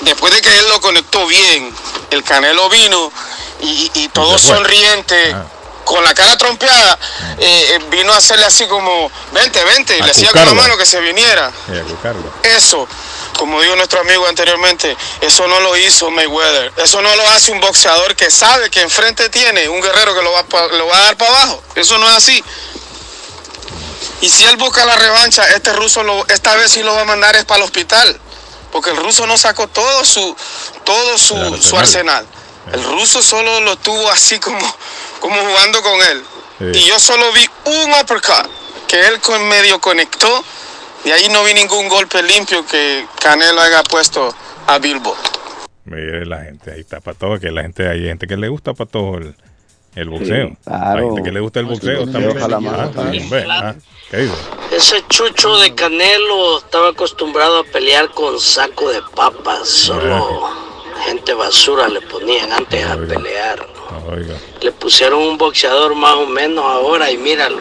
después 0.00 0.32
de 0.34 0.40
que 0.40 0.58
él 0.58 0.68
lo 0.68 0.80
conectó 0.80 1.26
bien, 1.26 1.72
el 2.10 2.22
Canelo 2.22 2.68
vino 2.68 3.12
y, 3.60 3.90
y 3.94 4.08
todo 4.08 4.38
sonriente, 4.38 5.34
con 5.86 6.02
la 6.02 6.12
cara 6.12 6.36
trompeada, 6.36 6.98
eh, 7.38 7.76
eh, 7.76 7.78
vino 7.90 8.12
a 8.12 8.16
hacerle 8.16 8.44
así 8.44 8.66
como, 8.66 9.10
vente, 9.32 9.64
vente, 9.64 9.98
A 10.00 10.04
le 10.04 10.10
hacía 10.10 10.32
con 10.32 10.44
la 10.44 10.52
mano 10.52 10.76
que 10.76 10.84
se 10.84 11.00
viniera. 11.00 11.50
Eso, 12.42 12.88
como 13.36 13.60
dijo 13.60 13.76
nuestro 13.76 14.00
amigo 14.00 14.26
anteriormente, 14.26 14.96
eso 15.20 15.46
no 15.46 15.60
lo 15.60 15.76
hizo 15.76 16.10
Mayweather. 16.10 16.72
Eso 16.76 17.00
no 17.02 17.14
lo 17.16 17.28
hace 17.30 17.52
un 17.52 17.60
boxeador 17.60 18.16
que 18.16 18.30
sabe 18.30 18.70
que 18.70 18.80
enfrente 18.80 19.28
tiene 19.28 19.68
un 19.68 19.80
guerrero 19.80 20.14
que 20.14 20.22
lo 20.22 20.32
va, 20.32 20.44
lo 20.72 20.86
va 20.86 20.96
a 20.96 21.02
dar 21.02 21.16
para 21.16 21.30
abajo. 21.30 21.62
Eso 21.74 21.98
no 21.98 22.08
es 22.08 22.16
así. 22.16 22.42
Y 24.20 24.28
si 24.28 24.44
él 24.44 24.56
busca 24.56 24.84
la 24.84 24.96
revancha, 24.96 25.46
este 25.50 25.72
ruso 25.72 26.02
lo, 26.02 26.26
esta 26.28 26.56
vez 26.56 26.72
sí 26.72 26.82
lo 26.82 26.94
va 26.94 27.02
a 27.02 27.04
mandar 27.04 27.36
es 27.36 27.44
para 27.44 27.58
el 27.58 27.64
hospital. 27.64 28.20
Porque 28.72 28.90
el 28.90 28.96
ruso 28.96 29.26
no 29.26 29.38
sacó 29.38 29.68
todo 29.68 30.04
su, 30.04 30.36
todo 30.84 31.18
su, 31.18 31.58
su 31.62 31.78
arsenal. 31.78 32.26
El 32.72 32.82
ruso 32.82 33.22
solo 33.22 33.60
lo 33.60 33.76
tuvo 33.76 34.10
así 34.10 34.38
como, 34.40 34.76
como 35.20 35.40
jugando 35.40 35.82
con 35.82 36.02
él. 36.02 36.24
Sí. 36.58 36.78
Y 36.78 36.84
yo 36.86 36.98
solo 36.98 37.30
vi 37.32 37.48
un 37.64 37.92
uppercut 37.94 38.50
que 38.88 39.06
él 39.06 39.20
con 39.20 39.46
medio 39.48 39.80
conectó. 39.80 40.44
Y 41.06 41.10
ahí 41.10 41.28
no 41.30 41.42
vi 41.44 41.54
ningún 41.54 41.88
golpe 41.88 42.22
limpio 42.22 42.66
que 42.66 43.06
Canelo 43.22 43.60
haya 43.60 43.82
puesto 43.84 44.28
a 44.66 44.78
Bilbo. 44.78 45.14
Mire 45.84 46.26
la 46.26 46.42
gente, 46.42 46.72
ahí 46.72 46.80
está 46.80 47.00
para 47.00 47.16
todo, 47.16 47.38
que 47.38 47.50
la 47.52 47.62
gente, 47.62 47.88
hay 47.88 48.02
gente 48.02 48.26
que 48.26 48.36
le 48.36 48.48
gusta 48.48 48.74
para 48.74 48.90
todo 48.90 49.18
el, 49.18 49.34
el 49.94 50.08
boxeo. 50.10 50.56
claro. 50.64 50.98
Hay 50.98 51.04
gente 51.06 51.22
que 51.22 51.30
le 51.32 51.38
gusta 51.40 51.60
el 51.60 51.66
boxeo 51.66 52.06
Sí, 52.06 52.12
también. 52.12 52.36
ojalá 52.36 52.58
más, 52.60 52.74
Ah, 52.74 52.90
ojalá. 52.92 53.10
hombre, 53.22 53.46
ah, 53.48 53.74
¿qué 54.10 54.16
dice? 54.16 54.34
Ese 54.72 55.04
chucho 55.08 55.56
de 55.58 55.74
Canelo 55.76 56.58
estaba 56.58 56.88
acostumbrado 56.88 57.60
a 57.60 57.64
pelear 57.64 58.10
con 58.10 58.40
saco 58.40 58.90
de 58.90 59.00
papas. 59.14 59.68
Solo 59.68 60.50
gente 61.04 61.32
basura 61.34 61.86
le 61.88 62.00
ponían 62.00 62.52
antes 62.52 62.84
a 62.84 62.96
pelear. 62.96 63.64
Oiga. 64.10 64.34
Le 64.60 64.72
pusieron 64.72 65.20
un 65.22 65.38
boxeador 65.38 65.94
más 65.94 66.14
o 66.14 66.26
menos 66.26 66.64
ahora 66.64 67.08
y 67.12 67.16
míralo. 67.16 67.58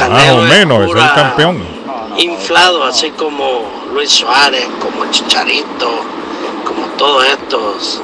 Más 0.00 0.30
o 0.32 0.42
es 0.42 0.48
menos, 0.50 0.78
es 0.78 0.82
el 0.86 0.88
pura- 0.88 1.14
campeón. 1.14 1.81
Inflado, 2.18 2.84
así 2.84 3.10
como 3.10 3.62
Luis 3.92 4.10
Suárez, 4.10 4.66
como 4.80 5.10
Chicharito, 5.10 5.90
como 6.64 6.86
todos 6.96 7.24
estos 7.26 8.02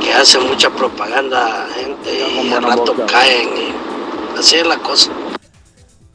que 0.00 0.12
hacen 0.12 0.46
mucha 0.48 0.70
propaganda, 0.70 1.66
gente, 1.74 2.10
y 2.44 2.52
al 2.52 2.62
rato 2.62 2.94
caen. 3.06 3.48
y 3.56 4.38
así 4.38 4.56
es 4.56 4.66
la 4.66 4.78
cosa. 4.78 5.10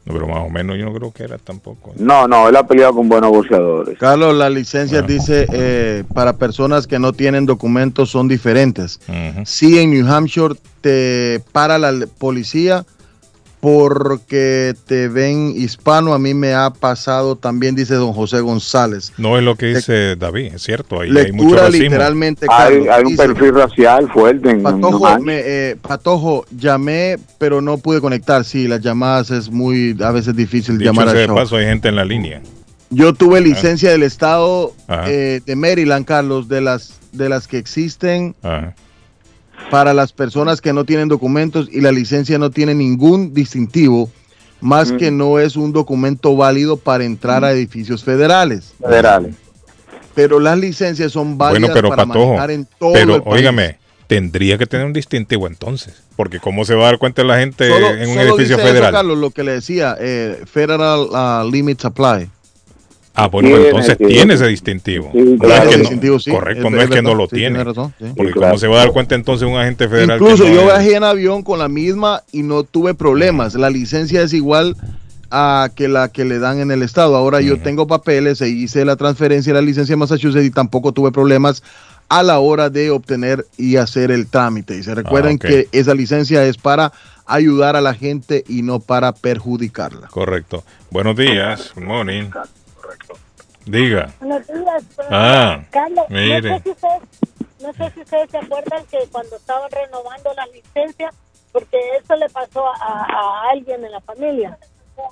No, 0.08 0.14
pero 0.14 0.26
más 0.26 0.38
o 0.38 0.48
menos 0.48 0.78
yo 0.78 0.86
no 0.86 0.94
creo 0.94 1.12
que 1.12 1.22
era 1.24 1.36
tampoco. 1.36 1.92
No, 1.96 2.26
no, 2.26 2.48
él 2.48 2.56
ha 2.56 2.66
peleado 2.66 2.94
con 2.94 3.10
buenos 3.10 3.30
boxeadores. 3.30 3.98
Carlos, 3.98 4.34
la 4.34 4.48
licencia 4.48 5.02
dice 5.02 5.46
eh, 5.52 6.02
para 6.14 6.38
personas 6.38 6.86
que 6.86 6.98
no 6.98 7.12
tienen 7.12 7.44
documentos 7.44 8.10
son 8.10 8.26
diferentes. 8.26 9.00
Si 9.44 9.78
en 9.78 9.90
New 9.90 10.10
Hampshire 10.10 10.54
te 10.80 11.42
para 11.52 11.78
la 11.78 12.06
policía 12.18 12.86
porque 13.60 14.74
te 14.86 15.08
ven 15.08 15.52
hispano, 15.56 16.14
a 16.14 16.18
mí 16.18 16.32
me 16.34 16.54
ha 16.54 16.70
pasado 16.70 17.36
también, 17.36 17.74
dice 17.74 17.94
don 17.94 18.12
José 18.12 18.40
González. 18.40 19.12
No 19.18 19.36
es 19.36 19.44
lo 19.44 19.56
que 19.56 19.66
dice 19.66 20.16
David, 20.16 20.54
es 20.54 20.62
cierto. 20.62 21.00
Ahí 21.00 21.16
hay 21.16 21.32
mucho 21.32 21.56
racismo. 21.56 21.82
literalmente, 21.84 22.46
Hay, 22.48 22.74
Carlos. 22.74 22.88
hay 22.90 23.02
un 23.02 23.08
dice, 23.08 23.26
perfil 23.26 23.54
racial 23.54 24.12
fuerte 24.12 24.50
en 24.50 24.62
Patojo, 24.62 25.18
me, 25.20 25.40
eh, 25.44 25.76
Patojo, 25.80 26.44
llamé, 26.50 27.16
pero 27.38 27.60
no 27.60 27.78
pude 27.78 28.00
conectar. 28.00 28.44
Sí, 28.44 28.68
las 28.68 28.80
llamadas 28.80 29.30
es 29.30 29.50
muy, 29.50 29.96
a 30.00 30.12
veces 30.12 30.36
difícil 30.36 30.78
Dicho 30.78 30.92
llamar 30.92 31.08
al 31.08 31.16
de 31.16 31.26
show. 31.26 31.34
paso, 31.34 31.56
hay 31.56 31.66
gente 31.66 31.88
en 31.88 31.96
la 31.96 32.04
línea. 32.04 32.40
Yo 32.90 33.12
tuve 33.12 33.40
licencia 33.40 33.90
del 33.90 34.02
estado 34.02 34.72
eh, 35.06 35.40
de 35.44 35.56
Maryland, 35.56 36.06
Carlos, 36.06 36.48
de 36.48 36.60
las 36.60 36.94
de 37.12 37.28
las 37.28 37.48
que 37.48 37.56
existen 37.58 38.34
Ajá. 38.42 38.74
Para 39.70 39.92
las 39.94 40.12
personas 40.12 40.60
que 40.60 40.72
no 40.72 40.84
tienen 40.84 41.08
documentos 41.08 41.68
y 41.70 41.80
la 41.80 41.92
licencia 41.92 42.38
no 42.38 42.50
tiene 42.50 42.74
ningún 42.74 43.34
distintivo, 43.34 44.10
más 44.60 44.92
que 44.92 45.10
no 45.10 45.38
es 45.38 45.56
un 45.56 45.72
documento 45.72 46.34
válido 46.36 46.76
para 46.76 47.04
entrar 47.04 47.44
a 47.44 47.52
edificios 47.52 48.02
federales. 48.02 48.74
Federales. 48.80 49.34
Pero 50.14 50.40
las 50.40 50.58
licencias 50.58 51.12
son 51.12 51.38
Bueno, 51.38 51.52
válidas 51.54 51.70
pero 51.74 51.88
para 51.90 52.06
Patojo, 52.06 52.26
manejar 52.28 52.50
en 52.50 52.66
todo 52.78 52.92
pero 52.92 53.14
el 53.16 53.22
país. 53.22 53.34
óigame, 53.36 53.78
tendría 54.08 54.58
que 54.58 54.66
tener 54.66 54.86
un 54.86 54.92
distintivo 54.92 55.46
entonces, 55.46 56.02
porque 56.16 56.40
cómo 56.40 56.64
se 56.64 56.74
va 56.74 56.84
a 56.84 56.86
dar 56.86 56.98
cuenta 56.98 57.22
la 57.22 57.38
gente 57.38 57.68
Solo- 57.68 57.90
en 57.90 58.08
un 58.08 58.14
solo 58.16 58.20
edificio 58.22 58.56
dice 58.56 58.62
eso, 58.62 58.62
federal. 58.62 58.92
Carlos, 58.92 59.18
lo 59.18 59.30
que 59.30 59.44
le 59.44 59.52
decía, 59.52 59.96
eh, 60.00 60.42
Federal 60.50 61.00
uh, 61.10 61.48
Limits 61.48 61.84
Apply. 61.84 62.28
Ah, 63.20 63.26
bueno, 63.28 63.48
Tiene, 63.48 63.64
entonces 63.66 63.98
tiene. 63.98 64.12
tiene 64.12 64.34
ese 64.34 64.46
distintivo. 64.46 65.10
Sí, 65.12 65.18
No 65.18 65.38
claro. 65.38 65.54
es 65.54 65.60
que 65.62 65.68
Ese 65.68 65.76
no- 65.76 65.80
distintivo, 65.82 66.18
sí, 66.20 66.30
correcto, 66.30 66.70
no 66.70 66.80
es 66.80 66.88
que 66.90 67.02
no 67.02 67.14
lo 67.14 67.24
sí, 67.24 67.30
tiene. 67.36 67.48
tiene 67.56 67.64
razón, 67.64 67.92
sí. 67.98 68.04
Porque 68.16 68.28
Sí, 68.28 68.34
cómo 68.34 68.40
claro. 68.46 68.58
se 68.58 68.66
va 68.68 68.76
a 68.76 68.78
dar 68.78 68.92
cuenta 68.92 69.14
entonces 69.16 69.48
un 69.48 69.56
agente 69.56 69.88
federal. 69.88 70.18
que 70.18 70.24
Incluso 70.24 70.44
no 70.44 70.54
yo 70.54 70.62
viajé 70.64 70.94
en 70.94 71.04
avión 71.04 71.42
con 71.42 71.58
la 71.58 71.68
misma 71.68 72.22
y 72.32 72.42
no 72.44 72.62
tuve 72.62 72.94
problemas. 72.94 73.54
La 73.54 73.70
licencia 73.70 74.22
es 74.22 74.32
igual 74.32 74.76
a 75.30 75.68
que 75.74 75.88
la 75.88 76.08
que 76.08 76.24
le 76.24 76.38
dan 76.38 76.60
en 76.60 76.70
el 76.70 76.82
estado. 76.82 77.16
Ahora 77.16 77.40
yo 77.40 77.58
tengo 77.60 77.86
papeles 77.86 78.40
e 78.40 78.48
hice 78.48 78.84
la 78.84 78.96
transferencia 78.96 79.52
de 79.52 79.60
la 79.60 79.66
licencia 79.66 79.92
de 79.94 79.96
Massachusetts 79.98 80.46
y 80.46 80.50
tampoco 80.50 80.92
tuve 80.92 81.10
problemas 81.12 81.62
a 82.08 82.22
la 82.22 82.38
hora 82.38 82.70
de 82.70 82.90
obtener 82.90 83.44
y 83.58 83.76
hacer 83.76 84.10
el 84.10 84.28
trámite. 84.28 84.78
Y 84.78 84.82
se 84.82 84.94
recuerden 84.94 85.36
ok. 85.36 85.42
que 85.42 85.68
esa 85.72 85.92
licencia 85.92 86.44
es 86.44 86.56
para 86.56 86.92
ayudar 87.26 87.76
a 87.76 87.82
la 87.82 87.92
gente 87.92 88.44
y 88.48 88.62
no 88.62 88.80
para 88.80 89.12
perjudicarla. 89.12 90.06
Correcto. 90.06 90.64
Buenos 90.90 91.16
días, 91.16 91.72
good 91.74 91.82
morning. 91.84 92.30
Diga. 93.68 94.10
Buenos 94.20 94.46
días. 94.46 94.84
pues, 94.96 95.08
Ah, 95.10 95.60
Carlos, 95.70 96.04
mire. 96.08 96.50
No 96.50 96.56
sé, 96.58 96.62
si 96.62 96.70
ustedes, 96.70 97.02
no 97.62 97.72
sé 97.74 97.90
si 97.90 98.00
ustedes 98.00 98.30
se 98.30 98.38
acuerdan 98.38 98.84
que 98.86 98.98
cuando 99.12 99.36
estaban 99.36 99.70
renovando 99.70 100.32
las 100.34 100.50
licencias, 100.52 101.14
porque 101.52 101.78
eso 102.02 102.16
le 102.16 102.28
pasó 102.30 102.66
a, 102.66 102.74
a 102.80 103.50
alguien 103.52 103.84
en 103.84 103.92
la 103.92 104.00
familia, 104.00 104.58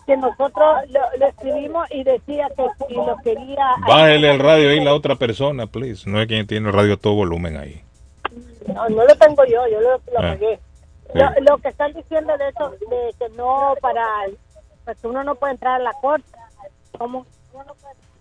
que 0.07 0.17
nosotros 0.17 0.89
lo, 0.89 1.01
lo 1.19 1.27
escribimos 1.27 1.87
y 1.91 2.03
decía 2.05 2.49
que 2.57 2.65
si 2.89 2.95
lo 2.95 3.17
quería... 3.23 3.67
Bájele 3.87 4.31
el 4.33 4.39
radio 4.41 4.71
ahí 4.71 4.81
la 4.83 4.95
otra 4.95 5.17
persona, 5.17 5.67
please. 5.67 6.09
No 6.09 6.21
es 6.21 6.27
quien 6.27 6.47
tiene 6.47 6.69
el 6.69 6.75
radio 6.75 6.95
a 6.95 6.97
todo 6.97 7.15
volumen 7.15 7.57
ahí. 7.57 7.83
No, 8.67 8.89
no 8.89 9.05
lo 9.05 9.15
tengo 9.17 9.45
yo, 9.45 9.67
yo 9.69 9.81
lo, 9.81 9.91
lo 9.93 10.19
Ah, 10.19 10.33
pagué. 10.33 10.57
sí. 11.13 11.19
Lo, 11.19 11.31
lo 11.53 11.59
que 11.59 11.69
están 11.69 11.93
diciendo 11.93 12.37
de 12.37 12.49
eso, 12.49 12.71
de 12.71 13.15
que 13.19 13.29
no 13.37 13.75
para, 13.81 14.05
pues 14.85 14.99
uno 15.05 15.23
no 15.23 15.35
puede 15.37 15.53
entrar 15.53 15.81
a 15.81 15.85
la 15.85 15.93
corte. 16.01 16.27
¿Cómo? 16.99 17.25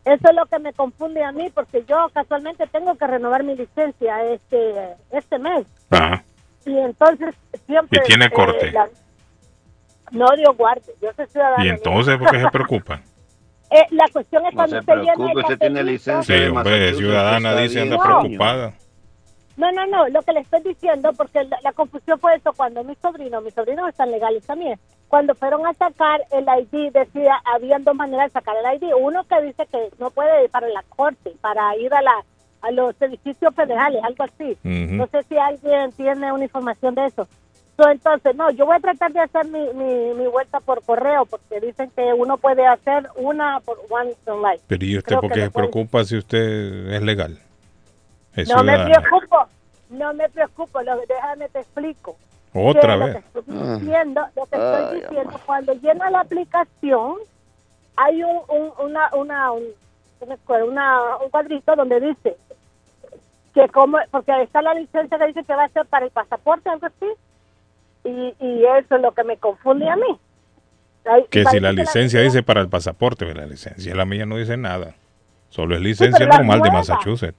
Eso 0.05 0.29
es 0.29 0.35
lo 0.35 0.45
que 0.45 0.59
me 0.59 0.71
confunde 0.73 1.23
a 1.23 1.31
mí, 1.31 1.49
porque 1.53 1.83
yo 1.87 2.09
casualmente 2.13 2.67
tengo 2.67 2.95
que 2.95 3.07
renovar 3.07 3.43
mi 3.43 3.55
licencia 3.55 4.23
este 4.25 4.93
este 5.11 5.39
mes. 5.39 5.65
Ajá. 5.89 6.23
Y 6.65 6.77
entonces 6.77 7.35
siempre... 7.65 7.99
Y 8.03 8.07
tiene 8.07 8.25
eh, 8.25 8.31
corte. 8.31 8.71
la- 8.71 8.89
no, 10.11 10.27
Dios 10.37 10.55
guarde, 10.55 10.93
yo 11.01 11.09
soy 11.15 11.25
ciudadana. 11.27 11.65
Y 11.65 11.69
entonces, 11.69 12.17
¿por 12.17 12.29
qué 12.31 12.39
se 12.39 12.49
preocupa? 12.49 13.01
Eh, 13.71 13.81
la 13.89 14.05
cuestión 14.13 14.45
es 14.45 14.53
No 14.53 14.57
cuando 14.57 14.75
se 14.75 14.79
usted 14.81 14.93
preocupe, 14.93 15.39
usted 15.39 15.57
tiene 15.57 15.83
licencia 15.83 16.37
Sí, 16.37 16.45
hombre, 16.45 16.93
ciudadana 16.93 17.55
dice 17.55 17.81
anda 17.81 17.97
No. 17.97 18.03
preocupada. 18.03 18.73
No, 19.57 19.71
no, 19.71 19.87
no, 19.87 20.07
lo 20.09 20.21
que 20.21 20.33
le 20.33 20.41
estoy 20.41 20.61
diciendo, 20.61 21.11
porque 21.17 21.43
la, 21.45 21.57
la 21.63 21.71
confusión 21.73 22.19
fue 22.19 22.35
eso, 22.35 22.53
cuando 22.53 22.83
mis 22.83 22.97
sobrinos, 22.99 23.43
mis 23.43 23.55
sobrinos 23.55 23.89
están 23.89 24.11
legales 24.11 24.45
también, 24.45 24.79
cuando 25.07 25.35
fueron 25.35 25.65
a 25.65 25.73
sacar 25.73 26.21
el 26.31 26.43
ID, 26.43 26.91
decía, 26.91 27.41
habían 27.45 27.83
dos 27.83 27.95
maneras 27.95 28.27
de 28.27 28.39
sacar 28.39 28.55
el 28.57 28.75
ID, 28.75 28.93
uno 28.99 29.23
que 29.25 29.41
dice 29.41 29.65
que 29.71 29.89
no 29.99 30.09
puede 30.09 30.45
ir 30.45 30.49
para 30.49 30.67
la 30.67 30.83
corte, 30.83 31.33
para 31.41 31.75
ir 31.77 31.93
a 31.93 32.01
la 32.01 32.23
a 32.65 32.71
los 32.71 32.99
edificios 32.99 33.53
federales, 33.53 34.01
algo 34.03 34.23
así. 34.23 34.57
No 34.63 35.07
sé 35.07 35.21
si 35.29 35.37
alguien 35.37 35.91
tiene 35.91 36.31
una 36.31 36.45
información 36.45 36.95
de 36.95 37.05
eso. 37.05 37.27
So, 37.77 37.89
entonces, 37.89 38.35
no, 38.35 38.49
yo 38.51 38.65
voy 38.65 38.77
a 38.77 38.79
tratar 38.79 39.11
de 39.11 39.19
hacer 39.19 39.45
mi, 39.47 39.67
mi, 39.73 40.13
mi 40.13 40.27
vuelta 40.27 40.61
por 40.61 40.81
correo, 40.81 41.25
porque 41.25 41.59
dicen 41.59 41.91
que 41.93 42.13
uno 42.13 42.37
puede 42.37 42.65
hacer 42.65 43.09
una 43.17 43.59
por 43.59 43.77
once 43.89 44.17
in 44.27 44.41
life. 44.41 44.63
Pero 44.67 44.85
¿y 44.85 44.97
usted 44.97 45.09
Creo 45.09 45.21
por 45.21 45.31
qué 45.33 45.41
se 45.41 45.51
preocupa 45.51 46.03
si 46.05 46.17
usted 46.17 46.93
es 46.93 47.01
legal? 47.01 47.37
Es 48.33 48.47
No 48.49 48.63
me 48.63 48.79
preocupo, 48.85 49.47
no 49.89 50.13
me 50.13 50.29
preocupo, 50.29 50.81
lo, 50.81 50.97
déjame 51.05 51.49
te 51.49 51.59
explico. 51.59 52.15
Otra 52.55 52.97
Que 52.97 53.03
vez. 53.03 53.23
Lo 53.33 53.43
que 53.43 53.51
estoy 53.51 53.79
diciendo, 53.79 54.21
lo 54.35 54.45
que 54.45 54.55
estoy 54.55 54.85
Ay, 54.89 55.01
diciendo 55.01 55.39
cuando 55.45 55.73
llena 55.73 56.09
la 56.09 56.19
aplicación, 56.21 57.15
hay 57.97 58.23
un, 58.23 58.37
un, 58.47 58.71
una, 58.79 59.09
una, 59.13 59.51
un, 59.51 59.63
¿qué 60.19 60.25
me 60.25 60.33
acuerdo? 60.35 60.67
una, 60.67 61.17
un 61.17 61.29
cuadrito 61.29 61.75
donde 61.75 61.99
dice 61.99 62.37
que 63.53 63.67
como, 63.69 63.97
porque 64.11 64.31
ahí 64.31 64.43
está 64.43 64.61
la 64.61 64.73
licencia 64.73 65.17
que 65.17 65.27
dice 65.27 65.43
que 65.43 65.55
va 65.55 65.65
a 65.65 65.69
ser 65.69 65.85
para 65.85 66.05
el 66.05 66.11
pasaporte, 66.11 66.69
algo 66.69 66.87
así, 66.87 67.05
y, 68.03 68.35
y 68.39 68.65
eso 68.65 68.95
es 68.95 69.01
lo 69.01 69.11
que 69.13 69.23
me 69.23 69.37
confunde 69.37 69.89
a 69.89 69.95
mí. 69.95 70.19
Que 71.29 71.45
si 71.45 71.59
la 71.59 71.71
licencia 71.71 72.21
dice 72.21 72.41
para 72.41 72.61
el 72.61 72.69
pasaporte, 72.69 73.31
la 73.33 73.45
licencia 73.45 73.93
la 73.93 74.05
mía 74.05 74.25
no 74.25 74.37
dice 74.37 74.57
nada. 74.57 74.95
Solo 75.49 75.75
es 75.75 75.81
licencia 75.81 76.25
normal 76.25 76.61
de. 76.61 76.71
Massachusetts. 76.71 77.37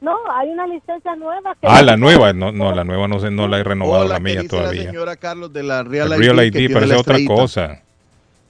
No, 0.00 0.16
hay 0.34 0.48
una 0.48 0.66
licencia 0.66 1.14
nueva. 1.16 1.54
Que 1.60 1.66
Ah, 1.66 1.82
la 1.82 1.96
nueva, 1.96 2.32
no, 2.32 2.52
no, 2.52 2.74
la 2.74 2.84
nueva 2.84 3.06
no, 3.06 3.20
se, 3.20 3.30
no 3.30 3.46
la 3.48 3.58
he 3.58 3.64
renovado 3.64 4.08
la 4.08 4.18
mía 4.18 4.40
dice 4.40 4.56
la 4.56 4.62
todavía. 4.62 4.84
señora 4.84 5.16
Carlos 5.16 5.52
de 5.52 5.62
la 5.62 5.82
Real 5.82 6.08
ID, 6.12 6.18
Real 6.18 6.46
ID 6.46 6.52
tiene 6.52 6.74
parece 6.74 6.94
otra 6.94 7.18
cosa. 7.26 7.82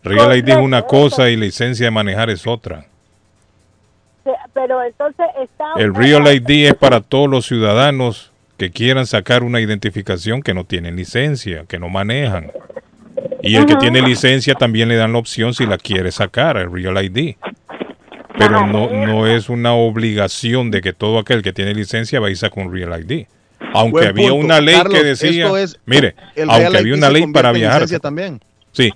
Real 0.05 0.37
ID 0.37 0.49
es 0.51 0.57
una 0.57 0.83
cosa 0.83 1.29
y 1.29 1.37
licencia 1.37 1.87
de 1.87 1.91
manejar 1.91 2.31
es 2.31 2.47
otra. 2.47 2.87
Pero 4.55 4.83
entonces 4.83 5.27
está... 5.43 5.65
El 5.77 5.95
Real 5.95 6.27
ID 6.33 6.69
es 6.69 6.75
para 6.75 7.01
todos 7.01 7.29
los 7.29 7.47
ciudadanos 7.47 8.31
que 8.57 8.71
quieran 8.71 9.07
sacar 9.07 9.43
una 9.43 9.61
identificación 9.61 10.43
que 10.43 10.55
no 10.55 10.65
tienen 10.65 10.97
licencia, 10.97 11.65
que 11.67 11.79
no 11.79 11.89
manejan. 11.89 12.53
Y 13.43 13.57
el 13.57 13.67
que 13.67 13.77
tiene 13.77 14.03
licencia 14.03 14.55
también 14.55 14.89
le 14.89 14.97
dan 14.97 15.13
la 15.13 15.19
opción 15.19 15.55
si 15.55 15.67
la 15.67 15.79
quiere 15.79 16.13
sacar, 16.13 16.57
el 16.59 16.71
Real 16.73 17.03
ID. 17.03 17.37
Pero 18.41 18.67
no, 18.67 18.91
no 19.07 19.27
es 19.27 19.49
una 19.49 19.75
obligación 19.75 20.71
de 20.71 20.81
que 20.81 20.93
todo 20.93 21.19
aquel 21.19 21.43
que 21.43 21.53
tiene 21.53 21.75
licencia 21.75 22.21
va 22.21 22.29
a 22.29 22.31
ir 22.31 22.39
a 22.43 22.51
un 22.61 22.73
Real 22.73 23.01
ID. 23.01 23.27
Aunque 23.75 23.93
Buen 23.93 24.09
había 24.09 24.29
punto. 24.31 24.45
una 24.47 24.61
ley 24.61 24.75
Carlos, 24.75 24.99
que 24.99 25.05
decía, 25.05 25.63
es- 25.63 25.79
mire, 25.87 26.15
aunque 26.37 26.45
Real 26.47 26.77
había 26.77 26.93
ID 26.93 26.97
una 26.97 27.11
ley 27.11 27.27
para 27.27 27.53
viajar, 27.53 27.87
también. 28.01 28.41
Sí, 28.73 28.91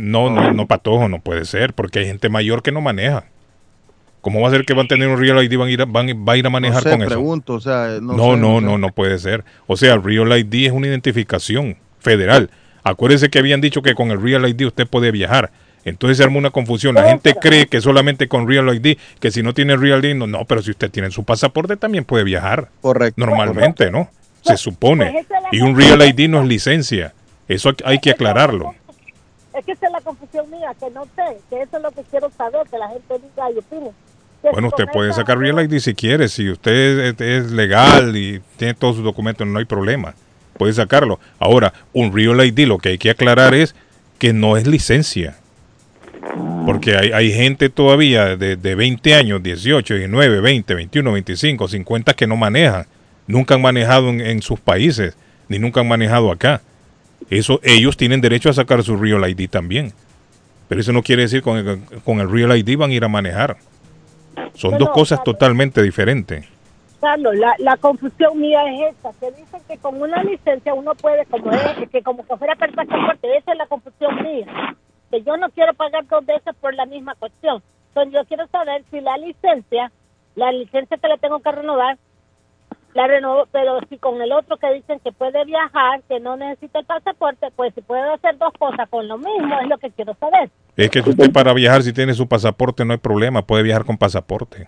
no, 0.00 0.30
no, 0.30 0.52
no, 0.52 0.66
patojo, 0.66 1.08
no 1.08 1.20
puede 1.20 1.44
ser, 1.44 1.74
porque 1.74 1.98
hay 2.00 2.06
gente 2.06 2.28
mayor 2.28 2.62
que 2.62 2.72
no 2.72 2.80
maneja. 2.80 3.24
¿Cómo 4.20 4.40
va 4.40 4.48
a 4.48 4.50
ser 4.50 4.64
que 4.64 4.74
van 4.74 4.86
a 4.86 4.88
tener 4.88 5.08
un 5.08 5.18
Real 5.20 5.42
ID 5.42 5.52
y 5.52 5.56
van 5.56 5.68
a 5.68 5.70
ir 5.70 5.82
a, 5.82 5.84
van, 5.84 6.08
va 6.28 6.32
a, 6.32 6.36
ir 6.36 6.46
a 6.46 6.50
manejar 6.50 6.82
no 6.84 6.90
sé, 6.90 6.90
con 6.90 7.00
eso? 7.02 7.08
pregunto, 7.08 7.54
o 7.54 7.60
sea, 7.60 7.98
no, 8.00 8.14
No, 8.14 8.34
sé, 8.34 8.36
no, 8.40 8.58
sé. 8.58 8.64
no, 8.66 8.78
no 8.78 8.92
puede 8.92 9.18
ser. 9.18 9.44
O 9.66 9.76
sea, 9.76 9.94
el 9.94 10.02
Real 10.02 10.36
ID 10.38 10.66
es 10.66 10.72
una 10.72 10.86
identificación 10.88 11.76
federal. 12.00 12.50
Acuérdese 12.82 13.28
que 13.28 13.38
habían 13.38 13.60
dicho 13.60 13.82
que 13.82 13.94
con 13.94 14.10
el 14.10 14.20
Real 14.20 14.46
ID 14.48 14.66
usted 14.66 14.86
puede 14.86 15.10
viajar. 15.12 15.50
Entonces 15.84 16.18
se 16.18 16.24
arma 16.24 16.38
una 16.38 16.50
confusión. 16.50 16.94
La 16.94 17.08
gente 17.08 17.34
cree 17.34 17.66
que 17.66 17.80
solamente 17.80 18.28
con 18.28 18.48
Real 18.48 18.74
ID, 18.74 18.98
que 19.20 19.30
si 19.30 19.42
no 19.42 19.54
tiene 19.54 19.76
Real 19.76 20.04
ID, 20.04 20.14
no, 20.14 20.26
no, 20.26 20.44
pero 20.44 20.62
si 20.62 20.70
usted 20.70 20.90
tiene 20.90 21.10
su 21.10 21.24
pasaporte 21.24 21.76
también 21.76 22.04
puede 22.04 22.24
viajar. 22.24 22.68
Correcto. 22.80 23.24
Normalmente, 23.24 23.90
¿no? 23.90 24.10
Se 24.42 24.56
supone. 24.56 25.26
Y 25.52 25.60
un 25.60 25.76
Real 25.76 26.02
ID 26.02 26.28
no 26.28 26.42
es 26.42 26.48
licencia. 26.48 27.14
Eso 27.48 27.72
hay 27.84 27.98
que 27.98 28.10
aclararlo. 28.10 28.74
Es 29.58 29.64
que 29.64 29.72
esa 29.72 29.86
es 29.86 29.92
la 29.92 30.00
confusión 30.00 30.50
mía, 30.50 30.70
que 30.78 30.90
no 30.90 31.04
sé, 31.16 31.38
que 31.50 31.62
eso 31.62 31.78
es 31.78 31.82
lo 31.82 31.90
que 31.90 32.02
quiero 32.02 32.30
saber, 32.30 32.66
que 32.70 32.78
la 32.78 32.88
gente 32.88 33.14
diga 33.14 33.50
y 33.50 33.58
opine. 33.58 33.90
Bueno, 34.52 34.68
usted 34.68 34.86
puede 34.92 35.12
sacar 35.12 35.38
Real 35.38 35.60
ID 35.60 35.80
si 35.80 35.94
quiere. 35.94 36.28
Si 36.28 36.48
usted 36.48 37.20
es 37.20 37.50
legal 37.50 38.16
y 38.16 38.40
tiene 38.56 38.74
todos 38.74 38.96
sus 38.96 39.04
documentos, 39.04 39.46
no 39.46 39.58
hay 39.58 39.64
problema. 39.64 40.14
Puede 40.56 40.72
sacarlo. 40.72 41.18
Ahora, 41.38 41.72
un 41.92 42.14
Real 42.14 42.44
ID 42.46 42.66
lo 42.66 42.78
que 42.78 42.90
hay 42.90 42.98
que 42.98 43.10
aclarar 43.10 43.54
es 43.54 43.74
que 44.18 44.32
no 44.32 44.56
es 44.56 44.66
licencia. 44.66 45.36
Porque 46.66 46.96
hay, 46.96 47.12
hay 47.12 47.32
gente 47.32 47.70
todavía 47.70 48.36
de, 48.36 48.56
de 48.56 48.74
20 48.74 49.14
años, 49.14 49.42
18, 49.42 49.94
19, 49.94 50.40
20, 50.40 50.74
21, 50.74 51.12
25, 51.12 51.68
50 51.68 52.14
que 52.14 52.26
no 52.26 52.36
manejan. 52.36 52.86
Nunca 53.26 53.54
han 53.54 53.62
manejado 53.62 54.10
en, 54.10 54.20
en 54.20 54.42
sus 54.42 54.60
países, 54.60 55.16
ni 55.48 55.58
nunca 55.58 55.80
han 55.80 55.88
manejado 55.88 56.30
acá. 56.30 56.60
Eso, 57.30 57.60
ellos 57.62 57.96
tienen 57.96 58.20
derecho 58.20 58.50
a 58.50 58.52
sacar 58.52 58.82
su 58.82 58.96
Real 58.96 59.28
ID 59.28 59.48
también. 59.48 59.92
Pero 60.68 60.80
eso 60.80 60.92
no 60.92 61.02
quiere 61.02 61.22
decir 61.22 61.42
con 61.42 61.56
el, 61.56 61.80
con 62.04 62.20
el 62.20 62.30
Real 62.30 62.56
ID 62.56 62.76
van 62.76 62.90
a 62.90 62.94
ir 62.94 63.04
a 63.04 63.08
manejar. 63.08 63.56
Son 64.54 64.78
dos 64.78 64.90
cosas 64.90 65.22
totalmente 65.24 65.82
diferentes. 65.82 66.46
Carlos, 67.00 67.36
la, 67.36 67.54
la 67.58 67.76
confusión 67.76 68.40
mía 68.40 68.60
es 68.72 68.94
esta, 68.94 69.10
que 69.20 69.30
dicen 69.30 69.60
que 69.68 69.78
con 69.78 70.00
una 70.00 70.22
licencia 70.24 70.74
uno 70.74 70.94
puede, 70.96 71.24
como 71.26 71.52
es, 71.52 71.88
que 71.90 72.02
como 72.02 72.26
que 72.26 72.36
fuera 72.36 72.56
pasaporte, 72.56 73.36
esa 73.36 73.52
es 73.52 73.58
la 73.58 73.66
confusión 73.66 74.16
mía, 74.22 74.76
que 75.10 75.22
yo 75.22 75.36
no 75.36 75.48
quiero 75.50 75.74
pagar 75.74 76.06
dos 76.06 76.24
veces 76.24 76.54
por 76.60 76.74
la 76.74 76.86
misma 76.86 77.14
cuestión. 77.14 77.62
Entonces 77.88 78.14
yo 78.14 78.24
quiero 78.26 78.46
saber 78.48 78.84
si 78.90 79.00
la 79.00 79.16
licencia, 79.18 79.90
la 80.34 80.52
licencia 80.52 80.96
que 80.96 81.08
la 81.08 81.16
tengo 81.16 81.40
que 81.40 81.50
renovar, 81.50 81.98
la 82.94 83.06
renovo, 83.06 83.46
pero 83.52 83.78
si 83.88 83.98
con 83.98 84.20
el 84.20 84.32
otro 84.32 84.56
que 84.56 84.72
dicen 84.74 84.98
que 85.00 85.12
puede 85.12 85.44
viajar, 85.44 86.02
que 86.08 86.20
no 86.20 86.36
necesita 86.36 86.80
el 86.80 86.86
pasaporte, 86.86 87.48
pues 87.54 87.74
si 87.74 87.80
puedo 87.80 88.14
hacer 88.14 88.36
dos 88.38 88.52
cosas 88.58 88.88
con 88.88 89.06
lo 89.06 89.18
mismo, 89.18 89.58
es 89.60 89.68
lo 89.68 89.78
que 89.78 89.90
quiero 89.90 90.14
saber. 90.14 90.50
Es 90.76 90.90
que 90.90 91.00
usted 91.00 91.32
para 91.32 91.52
viajar, 91.52 91.82
si 91.82 91.92
tiene 91.92 92.14
su 92.14 92.26
pasaporte, 92.26 92.84
no 92.84 92.92
hay 92.92 92.98
problema, 92.98 93.42
puede 93.42 93.62
viajar 93.62 93.84
con 93.84 93.98
pasaporte. 93.98 94.64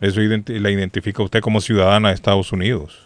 Eso 0.00 0.20
la 0.20 0.70
identifica 0.70 1.22
usted 1.22 1.40
como 1.40 1.60
ciudadana 1.60 2.08
de 2.08 2.14
Estados 2.14 2.52
Unidos. 2.52 3.04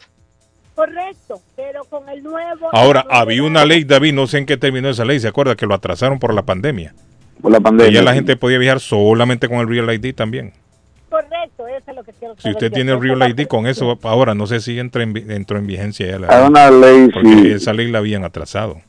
Correcto, 0.74 1.40
pero 1.54 1.84
con 1.84 2.08
el 2.08 2.22
nuevo... 2.22 2.68
Ahora, 2.72 3.06
había 3.08 3.42
una 3.44 3.64
ley, 3.64 3.84
David, 3.84 4.12
no 4.14 4.26
sé 4.26 4.38
en 4.38 4.46
qué 4.46 4.56
terminó 4.56 4.88
esa 4.88 5.04
ley, 5.04 5.20
¿se 5.20 5.28
acuerda? 5.28 5.54
Que 5.54 5.66
lo 5.66 5.74
atrasaron 5.74 6.18
por 6.18 6.34
la 6.34 6.42
pandemia. 6.42 6.94
Por 7.40 7.52
la 7.52 7.60
pandemia. 7.60 7.92
ya 7.92 8.02
la 8.02 8.12
gente 8.14 8.36
podía 8.36 8.58
viajar 8.58 8.80
solamente 8.80 9.48
con 9.48 9.58
el 9.58 9.68
Real 9.68 9.92
ID 9.94 10.14
también. 10.14 10.52
Correcto, 11.10 11.68
eso 11.68 11.90
es 11.90 11.96
lo 11.96 12.02
que 12.02 12.12
quiero 12.12 12.34
Si 12.34 12.42
saber 12.42 12.56
usted 12.56 12.68
yo. 12.70 12.74
tiene 12.74 12.92
el 12.92 13.00
Real 13.00 13.30
ID, 13.30 13.46
con 13.46 13.68
eso, 13.68 13.96
ahora 14.02 14.34
no 14.34 14.48
sé 14.48 14.58
si 14.60 14.78
entra 14.80 15.04
en, 15.04 15.16
entró 15.30 15.58
en 15.58 15.66
vigencia 15.68 16.06
ya 16.08 16.18
la 16.18 16.26
Hay 16.28 16.48
una 16.48 16.68
ley, 16.70 17.08
Porque 17.12 17.28
sí. 17.28 17.50
esa 17.52 17.72
ley 17.72 17.88
la 17.90 17.98
habían 17.98 18.24
atrasado. 18.24 18.80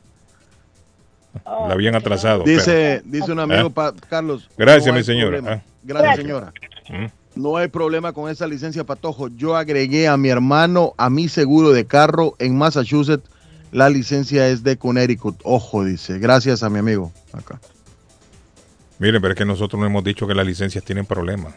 La 1.44 1.74
habían 1.74 1.94
atrasado. 1.94 2.42
Dice, 2.44 3.02
pero- 3.04 3.18
dice 3.18 3.32
un 3.32 3.38
amigo, 3.40 3.68
¿Eh? 3.68 3.72
pa- 3.72 3.92
Carlos. 4.08 4.48
Gracias, 4.56 4.86
no 4.86 4.94
mi 4.94 5.04
señora. 5.04 5.40
Ah. 5.46 5.60
Gracias, 5.84 6.16
señora. 6.16 6.52
Mm. 6.88 7.06
No 7.36 7.58
hay 7.58 7.68
problema 7.68 8.14
con 8.14 8.30
esa 8.30 8.46
licencia, 8.46 8.84
Patojo. 8.84 9.28
Yo 9.28 9.56
agregué 9.56 10.08
a 10.08 10.16
mi 10.16 10.30
hermano 10.30 10.94
a 10.96 11.10
mi 11.10 11.28
seguro 11.28 11.70
de 11.70 11.84
carro 11.84 12.34
en 12.38 12.56
Massachusetts. 12.56 13.28
La 13.72 13.90
licencia 13.90 14.48
es 14.48 14.62
de 14.64 14.78
Connecticut. 14.78 15.36
Ojo, 15.44 15.84
dice. 15.84 16.18
Gracias 16.18 16.62
a 16.62 16.70
mi 16.70 16.78
amigo. 16.78 17.12
Acá. 17.34 17.60
Miren, 18.98 19.20
pero 19.20 19.34
es 19.34 19.38
que 19.38 19.44
nosotros 19.44 19.78
no 19.78 19.86
hemos 19.86 20.02
dicho 20.02 20.26
que 20.26 20.34
las 20.34 20.46
licencias 20.46 20.82
tienen 20.82 21.04
problemas. 21.04 21.54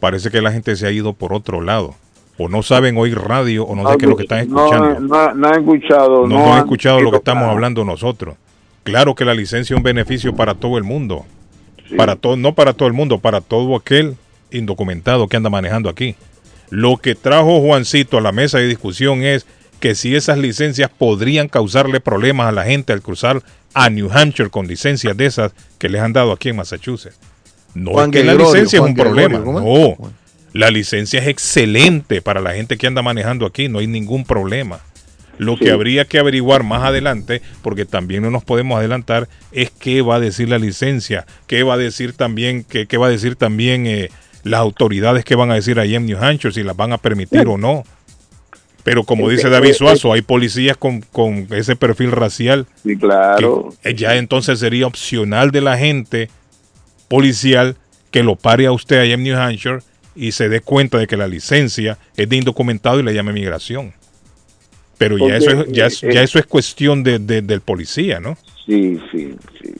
Parece 0.00 0.30
que 0.30 0.42
la 0.42 0.52
gente 0.52 0.76
se 0.76 0.86
ha 0.86 0.90
ido 0.90 1.14
por 1.14 1.32
otro 1.32 1.62
lado. 1.62 1.94
O 2.36 2.50
no 2.50 2.62
saben 2.62 2.98
oír 2.98 3.18
radio 3.18 3.64
o 3.64 3.74
no 3.74 3.90
sé 3.90 3.96
qué 3.96 4.04
es 4.04 4.10
lo 4.10 4.16
que 4.16 4.24
están 4.24 4.40
escuchando. 4.40 5.00
no, 5.00 5.34
no 5.34 5.48
han 5.48 5.60
escuchado. 5.60 6.26
No, 6.26 6.36
no 6.36 6.44
han 6.44 6.52
han 6.52 6.58
escuchado 6.58 7.00
lo 7.00 7.10
que 7.10 7.16
estamos 7.16 7.44
hablando 7.44 7.86
nosotros. 7.86 8.36
Claro 8.82 9.14
que 9.14 9.24
la 9.24 9.32
licencia 9.32 9.72
es 9.72 9.78
un 9.78 9.82
beneficio 9.82 10.36
para 10.36 10.54
todo 10.54 10.76
el 10.76 10.84
mundo. 10.84 11.24
Para 11.96 12.16
todo, 12.16 12.36
no 12.36 12.54
para 12.54 12.74
todo 12.74 12.86
el 12.86 12.94
mundo, 12.94 13.18
para 13.18 13.40
todo 13.40 13.76
aquel 13.76 14.16
indocumentado 14.52 15.28
que 15.28 15.36
anda 15.36 15.50
manejando 15.50 15.88
aquí. 15.88 16.16
Lo 16.70 16.96
que 16.96 17.14
trajo 17.14 17.60
Juancito 17.60 18.18
a 18.18 18.20
la 18.20 18.32
mesa 18.32 18.58
de 18.58 18.66
discusión 18.66 19.22
es 19.22 19.46
que 19.80 19.94
si 19.94 20.14
esas 20.14 20.38
licencias 20.38 20.90
podrían 20.96 21.48
causarle 21.48 22.00
problemas 22.00 22.48
a 22.48 22.52
la 22.52 22.64
gente 22.64 22.92
al 22.92 23.02
cruzar 23.02 23.42
a 23.74 23.90
New 23.90 24.10
Hampshire 24.12 24.50
con 24.50 24.66
licencias 24.66 25.16
de 25.16 25.26
esas 25.26 25.52
que 25.78 25.88
les 25.88 26.00
han 26.00 26.12
dado 26.12 26.32
aquí 26.32 26.50
en 26.50 26.56
Massachusetts. 26.56 27.18
No 27.74 27.92
Juan 27.92 28.10
es 28.10 28.20
que 28.20 28.24
la 28.24 28.34
licencia 28.34 28.78
Juan 28.78 28.92
es 28.92 28.98
un 28.98 29.04
problema, 29.04 29.38
Gregorio, 29.38 29.62
¿cómo 29.64 29.96
no. 30.00 30.12
La 30.52 30.70
licencia 30.70 31.20
es 31.20 31.28
excelente 31.28 32.20
para 32.20 32.40
la 32.40 32.54
gente 32.54 32.76
que 32.76 32.86
anda 32.86 33.02
manejando 33.02 33.46
aquí, 33.46 33.68
no 33.68 33.78
hay 33.78 33.86
ningún 33.86 34.24
problema. 34.24 34.80
Lo 35.38 35.56
que 35.56 35.70
habría 35.70 36.04
que 36.04 36.18
averiguar 36.18 36.62
más 36.62 36.84
adelante, 36.84 37.40
porque 37.62 37.86
también 37.86 38.22
no 38.22 38.30
nos 38.30 38.44
podemos 38.44 38.78
adelantar, 38.78 39.28
es 39.50 39.70
qué 39.70 40.02
va 40.02 40.16
a 40.16 40.20
decir 40.20 40.48
la 40.48 40.58
licencia, 40.58 41.26
qué 41.46 41.62
va 41.62 41.74
a 41.74 41.78
decir 41.78 42.12
también, 42.12 42.64
qué, 42.64 42.86
qué 42.86 42.98
va 42.98 43.06
a 43.06 43.10
decir 43.10 43.34
también 43.34 43.86
eh, 43.86 44.10
las 44.44 44.60
autoridades 44.60 45.24
que 45.24 45.34
van 45.34 45.50
a 45.50 45.54
decir 45.54 45.78
ahí 45.78 45.94
en 45.94 46.06
New 46.06 46.18
Hampshire, 46.22 46.52
si 46.54 46.62
las 46.62 46.76
van 46.76 46.92
a 46.92 46.98
permitir 46.98 47.46
o 47.48 47.56
no. 47.58 47.84
Pero 48.84 49.04
como 49.04 49.28
dice 49.28 49.48
David 49.48 49.74
Suazo, 49.74 50.12
hay 50.12 50.22
policías 50.22 50.76
con, 50.76 51.02
con 51.02 51.46
ese 51.50 51.76
perfil 51.76 52.10
racial. 52.10 52.66
Sí, 52.82 52.96
claro. 52.96 53.72
que 53.82 53.94
ya 53.94 54.16
entonces 54.16 54.58
sería 54.58 54.86
opcional 54.88 55.52
de 55.52 55.60
la 55.60 55.78
gente 55.78 56.28
policial 57.08 57.76
que 58.10 58.22
lo 58.22 58.36
pare 58.36 58.66
a 58.66 58.72
usted 58.72 58.98
allá 59.00 59.14
en 59.14 59.22
New 59.22 59.36
Hampshire 59.38 59.78
y 60.14 60.32
se 60.32 60.48
dé 60.48 60.60
cuenta 60.60 60.98
de 60.98 61.06
que 61.06 61.16
la 61.16 61.28
licencia 61.28 61.98
es 62.16 62.28
de 62.28 62.36
indocumentado 62.36 63.00
y 63.00 63.02
le 63.02 63.14
llame 63.14 63.32
migración. 63.32 63.92
Pero 64.98 65.16
ya 65.16 65.36
eso 65.36 65.50
es, 65.50 65.68
ya, 65.72 65.86
es- 65.86 66.02
eh, 66.02 66.10
ya 66.12 66.22
eso 66.22 66.38
es 66.38 66.46
cuestión 66.46 67.02
de, 67.02 67.18
de- 67.18 67.42
del 67.42 67.60
policía, 67.60 68.20
¿no? 68.20 68.36
Sí, 68.66 69.00
sí, 69.10 69.34
sí. 69.60 69.74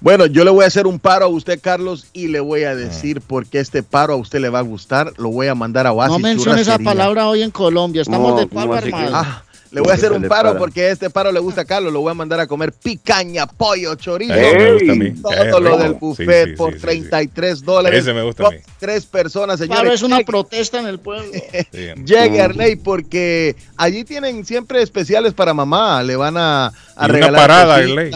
Bueno, 0.00 0.24
yo 0.26 0.44
le 0.44 0.50
voy 0.50 0.64
a 0.64 0.66
hacer 0.66 0.86
un 0.86 0.98
paro 0.98 1.26
a 1.26 1.28
usted, 1.28 1.60
Carlos, 1.60 2.06
y 2.14 2.28
le 2.28 2.40
voy 2.40 2.62
a 2.64 2.74
decir 2.74 3.20
por 3.20 3.46
qué 3.46 3.60
este 3.60 3.82
paro 3.82 4.14
a 4.14 4.16
usted 4.16 4.40
le 4.40 4.48
va 4.48 4.60
a 4.60 4.62
gustar. 4.62 5.12
Lo 5.18 5.28
voy 5.30 5.48
a 5.48 5.54
mandar 5.54 5.86
a 5.86 5.92
Oasis 5.92 6.12
No 6.12 6.18
mencione 6.18 6.60
esa 6.62 6.78
palabra 6.78 7.28
hoy 7.28 7.42
en 7.42 7.50
Colombia. 7.50 8.00
Estamos 8.02 8.30
No, 8.32 8.38
de 8.38 8.46
paro 8.46 8.68
¿cómo 8.68 8.74
así 8.78 8.88
que- 8.88 8.94
armado. 8.96 9.16
Ah, 9.16 9.44
le 9.72 9.80
voy 9.80 9.90
a 9.90 9.94
hacer 9.94 10.12
un 10.12 10.22
paro 10.24 10.56
porque 10.58 10.90
este 10.90 11.10
paro 11.10 11.30
le 11.30 11.40
gusta 11.40 11.60
a 11.62 11.64
Carlos. 11.64 11.92
Lo 11.92 12.00
voy 12.00 12.10
a 12.10 12.14
mandar 12.14 12.40
a 12.40 12.46
comer 12.46 12.72
picaña, 12.72 13.46
pollo, 13.46 13.94
chorizo. 13.94 14.34
Todo 15.22 15.60
lo 15.60 15.76
del 15.78 15.92
Sí, 15.92 15.96
buffet 16.00 16.48
sí, 16.50 16.54
por 16.56 16.72
sí, 16.72 16.78
sí, 16.78 16.82
33 16.82 17.62
dólares. 17.64 18.00
Ese 18.00 18.12
me 18.12 18.22
gusta 18.22 18.46
a 18.46 18.50
mí. 18.50 18.56
Tres 18.78 19.06
personas, 19.06 19.58
señores. 19.58 19.80
Paro 19.82 19.92
es 19.92 20.02
una 20.02 20.20
protesta 20.20 20.80
en 20.80 20.86
el 20.86 20.98
pueblo. 20.98 21.30
Llegue 22.04 22.40
Arley 22.40 22.76
porque 22.76 23.54
allí 23.76 24.04
tienen 24.04 24.44
siempre 24.44 24.82
especiales 24.82 25.34
para 25.34 25.54
mamá. 25.54 26.02
Le 26.02 26.16
van 26.16 26.36
a, 26.36 26.66
a 26.66 26.72
Y 26.72 27.04
una 27.04 27.12
regalar 27.12 27.40
parada, 27.40 27.74
Arley, 27.76 28.12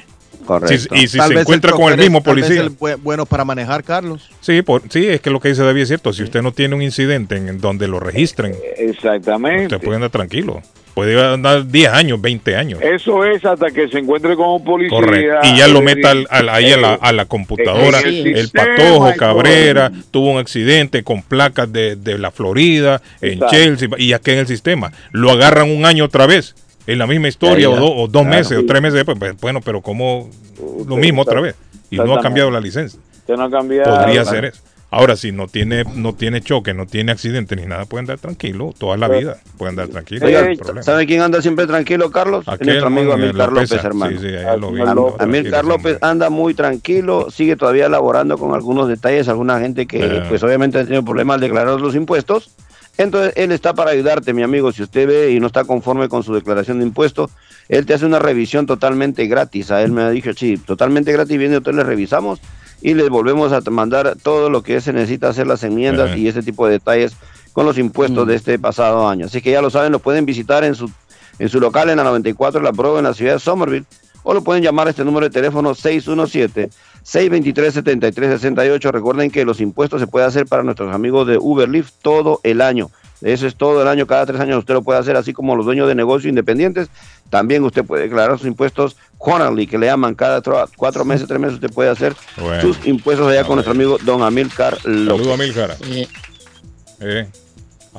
Si- 0.66 0.88
y 0.94 1.08
si 1.08 1.18
Tal 1.18 1.32
se 1.32 1.40
encuentra 1.40 1.72
con 1.72 1.92
el 1.92 1.98
mismo 1.98 2.22
tal 2.22 2.34
vez 2.36 2.44
policía. 2.46 2.62
el 2.64 2.76
bu- 2.78 2.98
bueno 3.02 3.26
para 3.26 3.44
manejar, 3.44 3.84
Carlos. 3.84 4.28
Sí, 4.40 4.62
por, 4.62 4.82
sí, 4.88 5.06
es 5.06 5.20
que 5.20 5.30
lo 5.30 5.40
que 5.40 5.48
dice 5.48 5.62
David 5.62 5.82
es 5.82 5.88
cierto. 5.88 6.12
Si 6.12 6.22
usted 6.22 6.42
no 6.42 6.52
tiene 6.52 6.74
un 6.74 6.82
incidente 6.82 7.36
en 7.36 7.60
donde 7.60 7.86
lo 7.88 8.00
registren, 8.00 8.54
Exactamente. 8.76 9.74
usted 9.74 9.80
puede 9.84 9.96
andar 9.96 10.10
tranquilo. 10.10 10.60
Puede 10.94 11.22
andar 11.24 11.64
10 11.68 11.90
años, 11.92 12.20
20 12.20 12.56
años. 12.56 12.80
Eso 12.82 13.24
es 13.24 13.44
hasta 13.44 13.70
que 13.70 13.86
se 13.88 13.98
encuentre 14.00 14.34
con 14.34 14.48
un 14.48 14.64
policía. 14.64 14.98
Correcto. 14.98 15.36
Y 15.44 15.56
ya 15.56 15.68
lo 15.68 15.78
eh, 15.78 15.82
meta 15.82 16.10
al- 16.10 16.26
al- 16.28 16.48
ahí 16.48 16.72
a 16.72 16.76
la, 16.76 16.94
a 16.94 17.12
la 17.12 17.24
computadora. 17.26 18.00
el 18.00 18.26
El 18.26 18.42
sistema 18.42 18.66
Patojo 18.76 19.12
Cabrera 19.16 19.92
tuvo 20.10 20.32
un 20.32 20.38
accidente 20.40 21.04
con 21.04 21.22
placas 21.22 21.72
de, 21.72 21.94
de 21.94 22.18
la 22.18 22.32
Florida, 22.32 23.00
en 23.20 23.34
Exacto. 23.34 23.54
Chelsea, 23.54 23.88
y 23.96 24.12
aquí 24.12 24.32
en 24.32 24.38
el 24.38 24.48
sistema. 24.48 24.90
Lo 25.12 25.30
agarran 25.30 25.70
un 25.70 25.86
año 25.86 26.04
otra 26.04 26.26
vez, 26.26 26.56
en 26.92 26.98
la 26.98 27.06
misma 27.06 27.28
historia, 27.28 27.68
Ya, 27.68 27.74
ya. 27.74 27.80
o, 27.82 27.86
do- 27.86 27.94
o 27.94 28.08
dos 28.08 28.22
Claro. 28.22 28.36
meses, 28.38 28.58
o 28.58 28.66
tres 28.66 28.82
meses 28.82 28.94
después. 28.94 29.16
Pues, 29.18 29.36
Bueno, 29.40 29.60
pero 29.60 29.80
como 29.82 30.28
lo 30.86 30.96
mismo 30.96 31.22
otra 31.22 31.40
vez. 31.40 31.54
Y 31.90 31.96
no 31.96 32.14
ha 32.14 32.20
cambiado 32.20 32.50
la 32.50 32.60
licencia. 32.60 32.98
Que 33.26 33.34
no 33.36 33.44
ha 33.44 33.50
cambiado. 33.50 33.94
Podría 33.96 34.24
ser 34.24 34.46
eso. 34.46 34.62
Ahora, 34.90 35.16
si 35.16 35.32
no 35.32 35.48
tiene, 35.48 35.84
no 35.96 36.14
tiene 36.14 36.40
choque, 36.40 36.72
no 36.72 36.86
tiene 36.86 37.12
accidente 37.12 37.54
ni 37.56 37.66
nada, 37.66 37.84
puede 37.84 38.00
andar 38.00 38.18
tranquilo 38.18 38.72
toda 38.78 38.96
la 38.96 39.06
vida. 39.06 39.36
Puede 39.58 39.68
andar 39.70 39.88
tranquilo. 39.88 40.26
No. 40.74 40.82
¿Sabe 40.82 41.04
quién 41.06 41.20
anda 41.20 41.42
siempre 41.42 41.66
tranquilo, 41.66 42.10
Carlos? 42.10 42.48
Aquel, 42.48 42.68
nuestro 42.68 42.86
amigo 42.86 43.12
Amilcar 43.12 43.52
López, 43.52 43.70
López, 43.70 43.84
hermano. 43.84 44.18
sí, 44.18 44.26
sí, 44.26 44.34
ahí 44.34 44.58
lo 44.58 44.72
vi, 44.72 44.78
lo- 44.78 45.16
Amilcar 45.20 45.66
López 45.66 45.98
anda 46.00 46.30
muy 46.30 46.54
tranquilo, 46.54 47.30
sigue 47.30 47.54
todavía 47.56 47.84
elaborando 47.84 48.38
con 48.38 48.54
algunos 48.54 48.88
detalles, 48.88 49.28
alguna 49.28 49.60
gente 49.60 49.86
que 49.86 50.06
Eh. 50.06 50.22
pues 50.26 50.42
obviamente 50.42 50.78
ha 50.78 50.84
tenido 50.84 51.04
problemas 51.04 51.34
al 51.34 51.40
declarar 51.42 51.78
los 51.78 51.94
impuestos. 51.94 52.50
Entonces, 52.98 53.32
él 53.36 53.52
está 53.52 53.74
para 53.74 53.92
ayudarte, 53.92 54.34
mi 54.34 54.42
amigo. 54.42 54.72
Si 54.72 54.82
usted 54.82 55.06
ve 55.06 55.30
y 55.30 55.40
no 55.40 55.46
está 55.46 55.64
conforme 55.64 56.08
con 56.08 56.24
su 56.24 56.34
declaración 56.34 56.80
de 56.80 56.86
impuestos, 56.86 57.30
él 57.68 57.86
te 57.86 57.94
hace 57.94 58.04
una 58.04 58.18
revisión 58.18 58.66
totalmente 58.66 59.26
gratis. 59.26 59.70
A 59.70 59.82
él 59.82 59.92
me 59.92 60.02
ha 60.02 60.10
dicho, 60.10 60.32
sí, 60.34 60.58
totalmente 60.58 61.12
gratis, 61.12 61.38
viene, 61.38 61.54
nosotros 61.54 61.76
le 61.76 61.84
revisamos 61.84 62.40
y 62.82 62.94
les 62.94 63.08
volvemos 63.08 63.52
a 63.52 63.60
mandar 63.70 64.16
todo 64.22 64.50
lo 64.50 64.62
que 64.62 64.80
se 64.80 64.92
necesita 64.92 65.28
hacer 65.28 65.46
las 65.46 65.62
enmiendas 65.62 66.16
y 66.16 66.28
ese 66.28 66.42
tipo 66.42 66.66
de 66.66 66.72
detalles 66.72 67.16
con 67.52 67.66
los 67.66 67.78
impuestos 67.78 68.26
de 68.26 68.34
este 68.34 68.58
pasado 68.58 69.08
año. 69.08 69.26
Así 69.26 69.40
que 69.42 69.52
ya 69.52 69.62
lo 69.62 69.70
saben, 69.70 69.92
lo 69.92 70.00
pueden 70.00 70.26
visitar 70.26 70.64
en 70.64 70.74
su, 70.74 70.90
en 71.38 71.48
su 71.48 71.60
local 71.60 71.90
en 71.90 71.98
la 71.98 72.04
94, 72.04 72.60
La 72.60 72.72
Pro, 72.72 72.98
en 72.98 73.04
la 73.04 73.14
ciudad 73.14 73.34
de 73.34 73.40
Somerville, 73.40 73.86
o 74.24 74.34
lo 74.34 74.42
pueden 74.42 74.62
llamar 74.62 74.88
a 74.88 74.90
este 74.90 75.04
número 75.04 75.26
de 75.26 75.30
teléfono 75.30 75.74
617-623-7368. 77.12 78.90
Recuerden 78.90 79.30
que 79.30 79.44
los 79.44 79.60
impuestos 79.60 80.00
se 80.00 80.06
puede 80.06 80.26
hacer 80.26 80.46
para 80.46 80.62
nuestros 80.62 80.94
amigos 80.94 81.26
de 81.26 81.38
Uber 81.38 81.68
Lyft 81.68 81.92
todo 82.02 82.40
el 82.42 82.60
año. 82.60 82.90
Eso 83.20 83.48
es 83.48 83.56
todo 83.56 83.82
el 83.82 83.88
año, 83.88 84.06
cada 84.06 84.26
tres 84.26 84.40
años 84.40 84.58
usted 84.60 84.74
lo 84.74 84.82
puede 84.82 85.00
hacer, 85.00 85.16
así 85.16 85.32
como 85.32 85.56
los 85.56 85.66
dueños 85.66 85.88
de 85.88 85.96
negocios 85.96 86.28
independientes. 86.30 86.88
También 87.30 87.64
usted 87.64 87.84
puede 87.84 88.04
declarar 88.04 88.38
sus 88.38 88.46
impuestos 88.46 88.96
quarterly, 89.18 89.66
que 89.66 89.76
le 89.76 89.86
llaman 89.86 90.14
cada 90.14 90.40
tro- 90.40 90.68
cuatro 90.76 91.04
meses, 91.04 91.26
tres 91.26 91.40
meses, 91.40 91.54
usted 91.56 91.72
puede 91.72 91.90
hacer 91.90 92.14
Bueno. 92.40 92.62
sus 92.62 92.86
impuestos 92.86 93.26
allá 93.28 93.42
con 93.42 93.56
nuestro 93.56 93.72
amigo 93.72 93.98
Don 94.04 94.22
Amilcar 94.22 94.74
López. 94.84 95.26
Saludo 95.26 95.34
a 95.34 95.36
Milcar. 95.36 95.76
Eh, 95.90 96.06
Eh. 97.00 97.26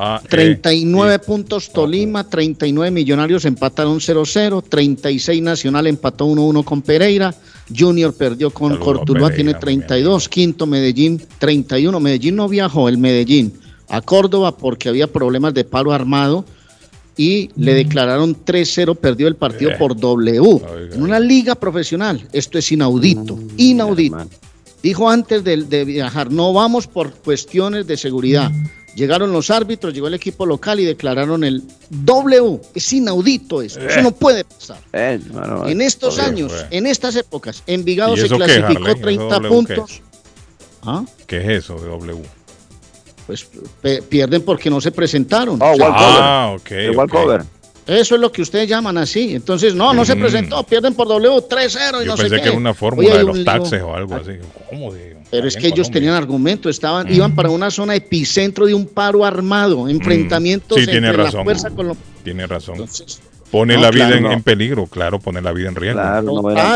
Ah, 0.01 0.21
eh. 0.23 0.27
39 0.29 1.19
puntos 1.19 1.73
Tolima, 1.73 2.23
39 2.23 2.89
Millonarios 2.89 3.43
empataron 3.43 3.99
0-0, 3.99 4.63
36 4.69 5.41
Nacional 5.41 5.87
empató 5.87 6.25
1-1 6.25 6.63
con 6.63 6.81
Pereira, 6.81 7.35
Junior 7.77 8.13
perdió 8.13 8.49
con 8.49 8.69
Saludo 8.69 8.81
a 8.81 8.85
Cortuluá, 8.85 9.27
Pereira, 9.27 9.59
tiene 9.59 9.59
32, 9.59 10.29
quinto 10.29 10.65
Medellín 10.65 11.21
31, 11.37 11.99
Medellín 11.99 12.37
no 12.37 12.47
viajó, 12.47 12.87
el 12.87 12.97
Medellín 12.97 13.51
a 13.89 13.99
Córdoba 13.99 14.55
porque 14.55 14.87
había 14.87 15.07
problemas 15.07 15.53
de 15.53 15.65
paro 15.65 15.91
armado 15.91 16.45
y 17.17 17.49
le 17.57 17.73
declararon 17.73 18.33
3-0, 18.45 18.95
perdió 18.95 19.27
el 19.27 19.35
partido 19.35 19.71
Eh. 19.71 19.75
por 19.77 19.97
W, 19.99 20.61
en 20.93 21.03
una 21.03 21.19
liga 21.19 21.55
profesional, 21.55 22.25
esto 22.31 22.57
es 22.57 22.71
inaudito, 22.71 23.37
inaudito. 23.57 24.29
Dijo 24.81 25.09
antes 25.09 25.43
de, 25.43 25.57
de 25.57 25.83
viajar, 25.83 26.31
no 26.31 26.53
vamos 26.53 26.87
por 26.87 27.11
cuestiones 27.15 27.85
de 27.85 27.97
seguridad. 27.97 28.49
Llegaron 28.95 29.31
los 29.31 29.49
árbitros, 29.49 29.93
llegó 29.93 30.07
el 30.07 30.13
equipo 30.15 30.45
local 30.45 30.79
y 30.79 30.85
declararon 30.85 31.43
el 31.43 31.63
W. 31.89 32.59
Es 32.73 32.91
inaudito 32.93 33.61
eso. 33.61 33.79
Eso 33.79 33.99
Eh. 33.99 34.03
no 34.03 34.11
puede 34.11 34.43
pasar. 34.43 34.79
Eh, 34.93 35.19
bueno, 35.31 35.67
En 35.67 35.81
estos 35.81 36.15
joder, 36.15 36.29
años, 36.29 36.51
pues. 36.51 36.65
en 36.71 36.87
estas 36.87 37.15
épocas, 37.15 37.63
Envigado 37.67 38.15
¿Y 38.15 38.21
se 38.21 38.29
qué, 38.29 38.35
clasificó? 38.35 38.87
¿Eso 38.87 38.97
30 39.01 39.23
W 39.39 39.49
puntos. 39.49 40.01
qué? 40.85 41.25
¿Qué 41.27 41.37
es 41.37 41.63
eso 41.65 41.75
de 41.79 41.87
W? 41.87 42.21
Pues 43.27 43.47
pierden 44.09 44.41
porque 44.41 44.69
no 44.71 44.81
se 44.81 44.91
presentaron. 44.91 45.61
Oh, 45.61 45.73
O 45.73 45.75
sea, 45.75 45.87
Ah, 45.91 46.55
ok. 46.55 46.71
El 46.71 46.99
ok. 46.99 47.09
cover. 47.11 47.43
Eso 47.89 48.15
es 48.15 48.21
lo 48.21 48.31
que 48.31 48.41
ustedes 48.41 48.67
llaman 48.69 48.97
así. 48.97 49.33
Entonces, 49.35 49.73
no, 49.73 49.93
no 49.93 50.05
se 50.05 50.15
Mm. 50.15 50.19
presentó, 50.19 50.63
pierden 50.63 50.93
por 50.93 51.07
W 51.07 51.41
3-0 51.49 52.01
y 52.01 52.05
Yo 52.05 52.11
no 52.11 52.17
sé 52.17 52.23
pensé 52.23 52.35
qué. 52.37 52.41
que 52.43 52.47
era 52.49 52.57
una 52.57 52.69
Oye, 52.71 52.77
fórmula 52.79 53.09
hay 53.11 53.17
de 53.17 53.23
un 53.23 53.27
los 53.27 53.35
lío. 53.37 53.45
taxes 53.45 53.81
o 53.81 53.95
algo 53.95 54.15
así. 54.15 54.31
¿Cómo 54.69 54.93
de? 54.93 55.17
Pero 55.31 55.47
es 55.47 55.55
que 55.55 55.67
ellos 55.67 55.87
Colombia? 55.87 55.93
tenían 55.93 56.15
argumento, 56.15 56.69
estaban, 56.69 57.11
iban 57.13 57.35
para 57.35 57.49
una 57.49 57.69
zona 57.71 57.95
epicentro 57.95 58.65
de 58.65 58.73
un 58.73 58.85
paro 58.87 59.23
armado, 59.25 59.87
enfrentamientos 59.89 60.77
Mm. 60.77 60.81
Sí, 60.81 60.87
tiene 60.87 61.07
entre 61.07 61.23
razón. 61.23 61.37
la 61.39 61.43
fuerza 61.43 61.69
con 61.71 61.97
Tiene 62.23 62.47
razón. 62.47 62.85
Pone 63.51 63.75
no, 63.75 63.81
la 63.81 63.89
vida 63.91 64.05
claro, 64.05 64.17
en, 64.17 64.23
no. 64.23 64.31
en 64.31 64.43
peligro, 64.43 64.85
claro, 64.85 65.19
pone 65.19 65.41
la 65.41 65.51
vida 65.51 65.69
en 65.69 65.75
riesgo. 65.75 65.99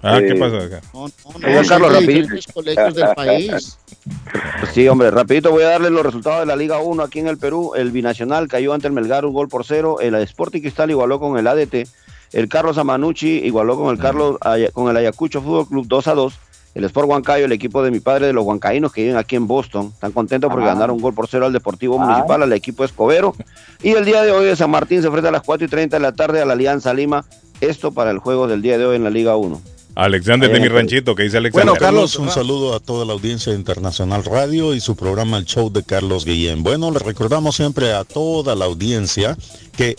Ah, 0.02 0.20
¿qué 0.26 0.34
pasa 0.36 0.58
acá? 0.64 0.82
No, 0.94 1.10
Oiga, 1.34 1.64
son 1.64 1.82
Carlos, 1.82 2.00
diferentes 2.00 2.48
colegios 2.48 2.96
del 2.96 3.08
país. 3.16 3.78
Sí, 4.74 4.88
hombre, 4.88 5.12
rapidito 5.12 5.52
voy 5.52 5.64
a 5.64 5.70
darles 5.70 5.92
los 5.92 6.04
resultados 6.06 6.40
de 6.42 6.46
la 6.46 6.56
Liga 6.56 6.80
1 6.80 7.04
aquí 7.04 7.20
en 7.20 7.28
el 7.28 7.38
Perú. 7.38 7.74
El 7.76 7.92
Binacional 7.92 8.48
cayó 8.48 8.74
ante 8.74 8.88
el 8.88 8.94
Melgar 8.94 9.26
un 9.26 9.34
gol 9.34 9.48
por 9.50 9.66
cero. 9.66 9.98
El 10.00 10.16
Sporting 10.16 10.62
Cristal 10.62 10.90
igualó 10.92 11.20
con 11.20 11.38
el 11.38 11.48
ADT. 11.48 11.88
El 12.32 12.48
Carlos 12.48 12.78
Amanucci 12.78 13.40
igualó 13.44 13.78
con 13.78 13.90
el 13.92 13.98
Carlos 14.00 14.38
con 14.74 14.90
el 14.90 14.98
Ayacucho 14.98 15.42
Fútbol 15.42 15.68
Club 15.68 15.86
2 15.88 16.08
a 16.08 16.14
2. 16.14 16.34
El 16.76 16.84
Sport 16.86 17.10
Huancayo, 17.10 17.46
el 17.46 17.52
equipo 17.52 17.82
de 17.82 17.90
mi 17.90 18.00
padre 18.00 18.28
de 18.28 18.34
los 18.34 18.46
huancaínos 18.46 18.94
que 18.94 19.02
viven 19.02 19.18
aquí 19.18 19.36
en 19.36 19.48
Boston, 19.48 19.88
están 19.92 20.12
contentos 20.12 20.52
porque 20.52 20.66
Ah. 20.70 20.74
ganaron 20.76 20.98
un 20.98 21.02
gol 21.02 21.16
por 21.16 21.28
cero 21.28 21.48
al 21.48 21.52
Deportivo 21.54 22.00
Ah. 22.00 22.06
Municipal, 22.06 22.44
al 22.44 22.54
equipo 22.54 22.84
Escobero. 22.86 23.36
Y 23.82 23.90
el 23.94 24.06
día 24.06 24.22
de 24.22 24.32
hoy 24.32 24.46
de 24.46 24.56
San 24.56 24.70
Martín 24.70 25.02
se 25.02 25.08
enfrenta 25.08 25.30
a 25.30 25.32
las 25.32 25.42
4 25.42 25.66
y 25.66 25.70
30 25.70 25.98
de 25.98 26.02
la 26.04 26.12
tarde 26.12 26.42
a 26.42 26.46
la 26.46 26.54
Alianza 26.54 26.94
Lima. 26.94 27.26
Esto 27.60 27.92
para 27.92 28.12
el 28.12 28.20
juego 28.20 28.48
del 28.48 28.62
día 28.62 28.78
de 28.78 28.86
hoy 28.86 28.96
en 28.98 29.04
la 29.04 29.10
Liga 29.10 29.36
1. 29.36 29.60
Alexander 30.00 30.50
de 30.52 30.60
mi 30.62 30.68
ranchito, 30.70 31.14
¿qué 31.14 31.24
dice 31.24 31.38
Alexander? 31.38 31.74
Bueno, 31.74 31.80
Carlos, 31.80 32.16
un 32.16 32.30
saludo 32.30 32.74
a 32.74 32.80
toda 32.80 33.06
la 33.06 33.12
audiencia 33.12 33.52
de 33.52 33.60
Internacional 33.60 34.24
Radio 34.24 34.74
y 34.74 34.80
su 34.80 34.96
programa 34.96 35.38
El 35.38 35.46
Show 35.46 35.70
de 35.70 35.84
Carlos 35.84 36.24
Guillén. 36.24 36.64
Bueno, 36.64 36.90
le 36.90 37.00
recordamos 37.00 37.58
siempre 37.58 37.94
a 37.94 38.06
toda 38.06 38.56
la 38.56 38.66
audiencia 38.66 39.38
que 39.76 39.98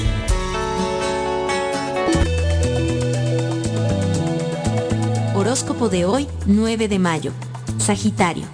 Horóscopo 5.33 5.89
de 5.89 6.05
hoy, 6.05 6.27
9 6.45 6.87
de 6.87 6.99
mayo. 6.99 7.31
Sagitario. 7.77 8.45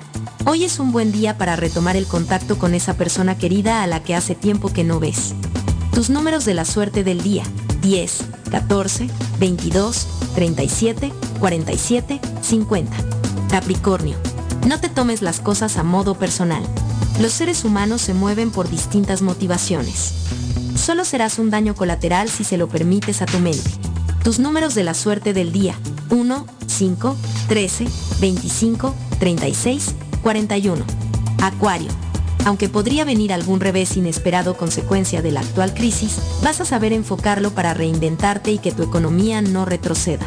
Hoy 0.44 0.64
es 0.64 0.80
un 0.80 0.92
buen 0.92 1.12
día 1.12 1.38
para 1.38 1.56
retomar 1.56 1.96
el 1.96 2.08
contacto 2.08 2.58
con 2.58 2.74
esa 2.74 2.96
persona 2.96 3.38
querida 3.38 3.84
a 3.84 3.88
la 3.88 4.02
que 4.02 4.16
hace 4.16 4.34
tiempo 4.34 4.74
que 4.74 4.84
no 4.84 5.00
ves. 5.00 5.36
Tus 5.94 6.10
números 6.10 6.46
de 6.46 6.56
la 6.56 6.66
suerte 6.66 7.04
del 7.04 7.22
día. 7.22 7.44
10, 7.82 8.24
14, 8.50 9.08
22, 9.40 10.08
37, 10.34 11.14
47, 11.40 12.20
50. 12.42 12.98
Capricornio. 13.52 14.18
No 14.68 14.80
te 14.80 14.90
tomes 14.90 15.22
las 15.22 15.40
cosas 15.40 15.78
a 15.78 15.84
modo 15.84 16.16
personal. 16.16 16.64
Los 17.20 17.34
seres 17.34 17.64
humanos 17.64 18.02
se 18.02 18.16
mueven 18.16 18.50
por 18.50 18.68
distintas 18.68 19.22
motivaciones. 19.22 20.14
Solo 20.76 21.06
serás 21.06 21.38
un 21.38 21.52
daño 21.52 21.76
colateral 21.76 22.30
si 22.30 22.44
se 22.44 22.58
lo 22.58 22.68
permites 22.68 23.22
a 23.22 23.28
tu 23.28 23.40
mente. 23.40 23.70
Tus 24.24 24.40
números 24.40 24.74
de 24.74 24.84
la 24.84 24.96
suerte 24.96 25.34
del 25.34 25.52
día. 25.52 25.76
1, 26.10 26.48
5, 26.66 27.16
13, 27.48 27.86
25, 28.20 28.96
36, 29.20 29.96
41. 30.22 30.84
Acuario. 31.42 31.90
Aunque 32.46 32.70
podría 32.70 33.06
venir 33.06 33.34
algún 33.34 33.60
revés 33.60 33.98
inesperado 33.98 34.58
consecuencia 34.58 35.22
de 35.22 35.32
la 35.32 35.42
actual 35.42 35.74
crisis, 35.74 36.20
vas 36.44 36.60
a 36.60 36.66
saber 36.66 36.94
enfocarlo 36.94 37.52
para 37.52 37.74
reinventarte 37.74 38.52
y 38.52 38.58
que 38.58 38.72
tu 38.72 38.84
economía 38.84 39.42
no 39.42 39.66
retroceda. 39.66 40.26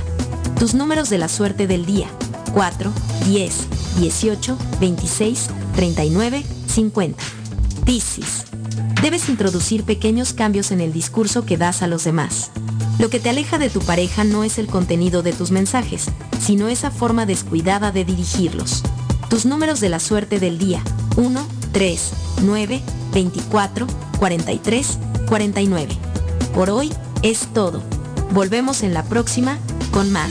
Tus 0.58 0.74
números 0.74 1.10
de 1.10 1.18
la 1.18 1.28
suerte 1.28 1.66
del 1.66 1.86
día. 1.86 2.08
4, 2.52 2.92
10, 3.26 3.66
18, 3.98 4.58
26, 4.81 5.48
39, 5.74 6.44
50. 6.68 7.23
Piscis. 7.84 8.44
Debes 9.02 9.28
introducir 9.28 9.84
pequeños 9.84 10.32
cambios 10.32 10.70
en 10.70 10.81
el 10.81 10.92
discurso 10.92 11.44
que 11.44 11.56
das 11.56 11.82
a 11.82 11.89
los 11.89 12.05
demás. 12.05 12.50
Lo 12.98 13.10
que 13.10 13.18
te 13.18 13.28
aleja 13.28 13.58
de 13.58 13.70
tu 13.70 13.81
pareja 13.81 14.23
no 14.23 14.44
es 14.44 14.58
el 14.58 14.68
contenido 14.68 15.23
de 15.23 15.32
tus 15.32 15.50
mensajes, 15.50 16.06
sino 16.40 16.68
esa 16.68 16.92
forma 16.92 17.26
descuidada 17.26 17.90
de 17.90 18.05
dirigirlos. 18.05 18.82
Tus 19.34 19.46
números 19.46 19.80
de 19.80 19.88
la 19.88 19.98
suerte 19.98 20.38
del 20.38 20.58
día. 20.58 20.80
1, 21.16 21.44
3, 21.72 22.10
9, 22.42 22.80
24, 23.12 23.86
43, 24.20 24.98
49. 25.26 25.88
Por 26.54 26.70
hoy 26.70 26.92
es 27.24 27.48
todo. 27.52 27.82
Volvemos 28.30 28.84
en 28.84 28.94
la 28.94 29.02
próxima 29.02 29.58
con 29.90 30.12
más. 30.12 30.30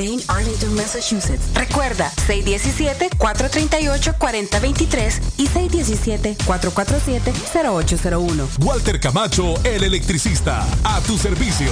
Lane, 0.01 0.21
Arlington, 0.27 0.73
Massachusetts. 0.73 1.53
Recuerda, 1.53 2.11
617-438-4023 2.27 5.21
y 5.37 5.47
617-447-0801. 5.47 8.47
Walter 8.65 8.99
Camacho, 8.99 9.53
el 9.63 9.83
electricista. 9.83 10.65
A 10.83 10.99
tu 11.01 11.19
servicio. 11.19 11.71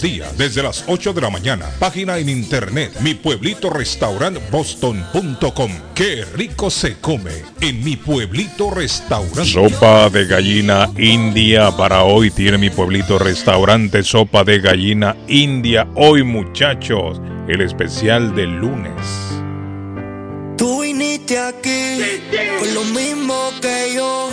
días 0.00 0.36
desde 0.38 0.62
las 0.62 0.84
8 0.86 1.12
de 1.12 1.20
la 1.20 1.30
mañana, 1.30 1.66
página 1.78 2.18
en 2.18 2.28
internet, 2.28 2.92
mi 3.00 3.14
pueblito 3.14 3.68
restaurant 3.68 4.38
boston.com, 4.50 5.70
qué 5.94 6.24
rico 6.34 6.70
se 6.70 6.98
come 6.98 7.32
en 7.60 7.84
mi 7.84 7.96
pueblito 7.96 8.70
restaurante. 8.70 9.44
Sopa 9.44 10.08
de 10.08 10.26
gallina 10.26 10.88
india 10.96 11.70
para 11.76 12.04
hoy 12.04 12.30
tiene 12.30 12.58
mi 12.58 12.70
pueblito 12.70 13.18
restaurante. 13.18 14.02
Sopa 14.02 14.44
de 14.44 14.60
gallina 14.60 15.16
india 15.28 15.86
hoy 15.94 16.22
muchachos. 16.22 17.20
El 17.48 17.60
especial 17.60 18.34
del 18.34 18.50
lunes. 18.56 18.92
Tú 20.56 20.82
viniste 20.82 21.38
aquí 21.38 21.98
con 22.58 22.74
lo 22.74 22.84
mismo 22.84 23.50
que 23.60 23.94
yo. 23.94 24.30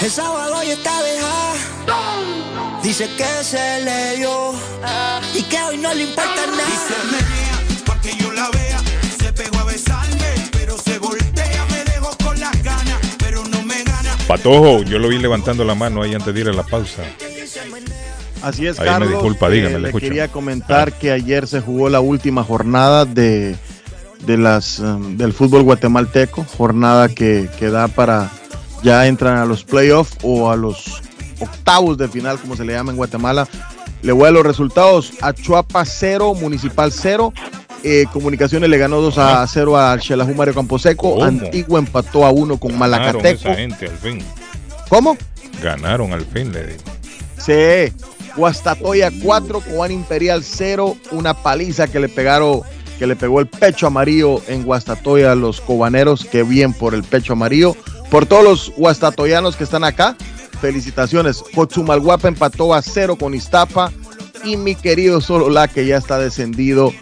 El 0.00 0.10
sábado 0.10 0.62
ya 0.62 0.72
está 0.72 1.02
dejada. 1.02 2.51
Dice 2.92 3.08
que 3.16 3.42
se 3.42 3.80
le 3.86 4.16
dio 4.18 4.52
y 5.34 5.42
que 5.44 5.62
hoy 5.62 5.78
no 5.78 5.94
le 5.94 6.02
importa 6.02 6.46
nada. 6.46 6.62
Y 6.68 6.92
se 6.92 7.06
menea 7.06 7.84
pa' 7.86 7.98
que 8.02 8.14
yo 8.22 8.30
la 8.32 8.50
vea. 8.50 8.80
Se 9.18 9.32
pegó 9.32 9.60
a 9.60 9.64
besarme, 9.64 10.26
pero 10.52 10.76
se 10.76 10.98
voltea. 10.98 11.66
Me 11.70 11.84
dejó 11.90 12.14
con 12.22 12.38
las 12.38 12.62
ganas, 12.62 12.98
pero 13.18 13.44
no 13.48 13.62
me 13.62 13.82
gana. 13.82 14.14
Patojo 14.28 14.82
yo 14.82 14.98
lo 14.98 15.08
vi 15.08 15.16
levantando 15.16 15.64
la 15.64 15.74
mano 15.74 16.02
ahí 16.02 16.14
antes 16.14 16.34
de 16.34 16.40
ir 16.42 16.48
a 16.50 16.52
la 16.52 16.64
pausa 16.64 17.02
Así 18.42 18.66
es, 18.66 18.78
Ahí 18.78 18.84
Carlos. 18.88 19.08
me 19.08 19.14
disculpa, 19.14 19.48
dígame, 19.48 19.76
eh, 19.76 19.78
le 19.80 19.88
escucho. 19.88 20.04
quería 20.06 20.28
comentar 20.28 20.92
que 20.92 21.12
ayer 21.12 21.46
se 21.46 21.62
jugó 21.62 21.88
la 21.88 22.00
última 22.00 22.44
jornada 22.44 23.06
de, 23.06 23.56
de 24.26 24.36
las 24.36 24.80
um, 24.80 25.16
del 25.16 25.32
fútbol 25.32 25.62
guatemalteco, 25.62 26.44
jornada 26.58 27.08
que, 27.08 27.48
que 27.58 27.70
da 27.70 27.88
para 27.88 28.30
ya 28.82 29.06
entran 29.06 29.38
a 29.38 29.46
los 29.46 29.64
playoffs 29.64 30.18
o 30.22 30.50
a 30.50 30.56
los 30.56 31.00
octavos 31.42 31.98
de 31.98 32.08
final, 32.08 32.38
como 32.38 32.56
se 32.56 32.64
le 32.64 32.72
llama 32.72 32.90
en 32.92 32.96
Guatemala. 32.96 33.46
Le 34.02 34.12
voy 34.12 34.28
a 34.28 34.30
los 34.30 34.44
resultados: 34.44 35.12
Achuapa 35.20 35.84
0, 35.84 36.34
Municipal 36.34 36.90
0. 36.92 37.32
eh, 37.84 38.04
Comunicaciones 38.12 38.68
le 38.70 38.78
ganó 38.78 39.00
2 39.00 39.18
a 39.18 39.46
0 39.46 39.76
al 39.76 40.00
Xelajú 40.00 40.34
Mario 40.34 40.54
Camposeco. 40.54 41.14
¿Cómo? 41.14 41.24
Antigua 41.24 41.78
empató 41.78 42.24
a 42.26 42.30
1 42.30 42.56
con 42.58 42.72
Ganaron 42.72 42.90
Malacateco. 42.90 43.48
esa 43.48 43.54
gente 43.54 43.86
al 43.86 43.96
fin. 43.98 44.18
¿Cómo? 44.88 45.16
Ganaron 45.62 46.12
al 46.12 46.24
fin, 46.24 46.52
le 46.52 46.66
digo. 46.66 46.82
Sí. 47.38 47.92
Guastatoya 48.36 49.10
4, 49.22 49.60
Cobán 49.60 49.92
Imperial 49.92 50.42
0. 50.42 50.96
Una 51.10 51.34
paliza 51.34 51.86
que 51.86 52.00
le 52.00 52.08
pegaron, 52.08 52.62
que 52.98 53.06
le 53.06 53.14
pegó 53.16 53.40
el 53.40 53.46
pecho 53.46 53.86
amarillo 53.86 54.40
en 54.48 54.62
Guastatoya 54.64 55.32
a 55.32 55.34
los 55.34 55.60
cobaneros. 55.60 56.24
Qué 56.24 56.42
bien 56.42 56.72
por 56.72 56.94
el 56.94 57.02
pecho 57.04 57.34
amarillo. 57.34 57.76
Por 58.10 58.26
todos 58.26 58.44
los 58.44 58.72
guastatoyanos 58.76 59.56
que 59.56 59.64
están 59.64 59.84
acá, 59.84 60.16
felicitaciones. 60.62 61.42
Cochumalguapa 61.54 62.28
empató 62.28 62.72
a 62.72 62.80
0 62.80 63.16
con 63.16 63.34
Iztapa. 63.34 63.92
Y 64.44 64.56
mi 64.56 64.74
querido 64.74 65.20
Solola, 65.20 65.68
que 65.68 65.86
ya 65.86 65.98
está 65.98 66.18
descendido 66.18 66.92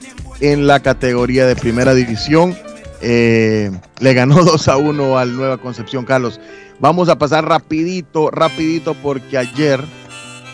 en 0.41 0.67
la 0.67 0.81
categoría 0.81 1.47
de 1.47 1.57
primera 1.57 1.95
división, 1.95 2.57
eh, 3.01 3.71
le 4.01 4.15
ganó 4.15 4.43
2 4.45 4.69
a 4.69 4.77
1 4.77 5.19
al 5.19 5.37
Nueva 5.37 5.59
Concepción, 5.59 6.05
Carlos. 6.05 6.41
Vamos 6.81 7.09
a 7.09 7.19
pasar 7.19 7.47
rapidito, 7.47 8.31
rapidito, 8.31 8.95
porque 8.95 9.39
ayer 9.39 9.81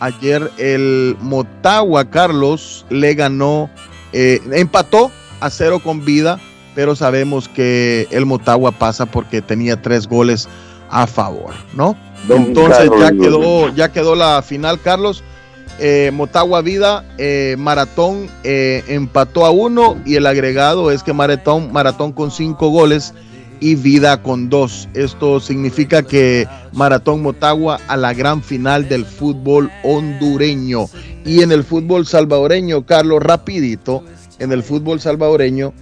ayer 0.00 0.50
el 0.58 1.16
Motagua 1.20 2.10
Carlos 2.10 2.84
le 2.90 3.14
ganó, 3.14 3.70
eh, 4.12 4.40
empató 4.52 5.10
a 5.40 5.48
cero 5.48 5.80
con 5.82 6.04
vida, 6.04 6.38
pero 6.74 6.94
sabemos 6.94 7.48
que 7.48 8.06
el 8.10 8.26
Motagua 8.26 8.72
pasa 8.72 9.06
porque 9.06 9.40
tenía 9.40 9.80
tres 9.80 10.06
goles 10.06 10.48
a 10.90 11.06
favor, 11.06 11.54
¿no? 11.74 11.96
Don 12.28 12.46
Entonces 12.46 12.90
Carlos 12.90 13.00
ya 13.00 13.10
quedó, 13.10 13.74
ya 13.74 13.92
quedó 13.92 14.14
la 14.14 14.42
final, 14.42 14.80
Carlos. 14.80 15.22
Eh, 15.78 16.10
Motagua 16.14 16.62
Vida, 16.62 17.04
eh, 17.18 17.54
Maratón 17.58 18.30
eh, 18.44 18.82
empató 18.88 19.44
a 19.44 19.50
uno 19.50 20.00
y 20.06 20.14
el 20.14 20.26
agregado 20.26 20.90
es 20.90 21.02
que 21.02 21.12
Maratón, 21.12 21.70
Maratón 21.70 22.12
con 22.12 22.30
cinco 22.30 22.70
goles 22.70 23.12
y 23.60 23.74
Vida 23.74 24.22
con 24.22 24.48
dos. 24.48 24.88
Esto 24.94 25.38
significa 25.38 26.02
que 26.02 26.48
Maratón 26.72 27.22
Motagua 27.22 27.78
a 27.88 27.96
la 27.96 28.14
gran 28.14 28.42
final 28.42 28.88
del 28.88 29.04
fútbol 29.04 29.70
hondureño. 29.82 30.86
Y 31.24 31.42
en 31.42 31.52
el 31.52 31.64
fútbol 31.64 32.06
salvadoreño, 32.06 32.86
Carlos, 32.86 33.22
rapidito, 33.22 34.02
en 34.38 34.52
el 34.52 34.62
fútbol 34.62 35.00
salvadoreño, 35.00 35.74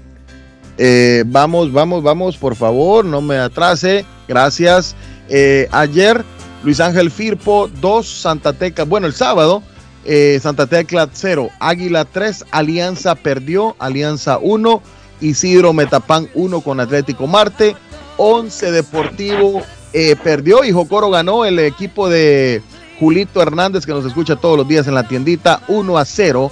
eh, 0.79 1.25
vamos, 1.27 1.73
vamos, 1.73 2.03
vamos, 2.03 2.37
por 2.37 2.57
favor, 2.57 3.05
no 3.05 3.21
me 3.21 3.37
atrase. 3.39 4.05
Gracias. 4.27 4.97
Eh, 5.29 5.69
ayer 5.71 6.25
Luis 6.65 6.81
Ángel 6.81 7.11
Firpo 7.11 7.69
2, 7.81 8.07
Santa 8.07 8.55
Tecla, 8.55 8.85
bueno, 8.85 9.07
el 9.07 9.13
sábado, 9.13 9.63
eh, 10.05 10.39
Santa 10.43 10.67
Tecla 10.67 11.09
0, 11.13 11.51
Águila 11.61 12.07
3, 12.07 12.47
Alianza 12.51 13.15
perdió, 13.15 13.77
Alianza 13.79 14.39
1, 14.39 14.83
Isidro 15.21 15.73
Metapán 15.75 16.29
1 16.35 16.61
con 16.63 16.81
Atlético 16.81 17.27
Marte, 17.27 17.77
11 18.17 18.71
Deportivo 18.71 19.63
eh, 19.93 20.17
perdió 20.23 20.65
y 20.65 20.73
Jocoro 20.73 21.11
ganó 21.11 21.45
el 21.45 21.59
equipo 21.59 22.09
de 22.09 22.63
Julito 22.99 23.43
Hernández 23.43 23.85
que 23.85 23.93
nos 23.93 24.07
escucha 24.07 24.37
todos 24.37 24.57
los 24.57 24.67
días 24.67 24.87
en 24.87 24.95
la 24.95 25.07
tiendita 25.07 25.63
1 25.69 25.99
a 25.99 26.05
0, 26.05 26.51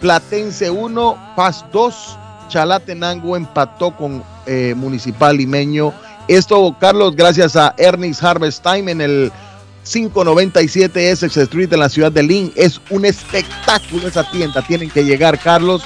Platense 0.00 0.70
1, 0.70 1.32
Paz 1.36 1.64
2, 1.72 2.18
Chalatenango 2.48 3.36
empató 3.36 3.96
con 3.96 4.22
eh, 4.46 4.74
Municipal 4.76 5.36
Limeño. 5.36 5.92
Esto, 6.26 6.76
Carlos, 6.78 7.16
gracias 7.16 7.56
a 7.56 7.74
Ernest 7.78 8.22
Harvest 8.22 8.62
Time 8.62 8.90
en 8.90 9.00
el 9.00 9.32
597 9.84 11.10
Essex 11.10 11.36
Street 11.36 11.72
en 11.72 11.80
la 11.80 11.88
ciudad 11.88 12.12
de 12.12 12.22
Lynn. 12.22 12.52
Es 12.54 12.80
un 12.90 13.04
espectáculo 13.04 14.08
esa 14.08 14.30
tienda. 14.30 14.62
Tienen 14.66 14.90
que 14.90 15.04
llegar, 15.04 15.38
Carlos. 15.38 15.82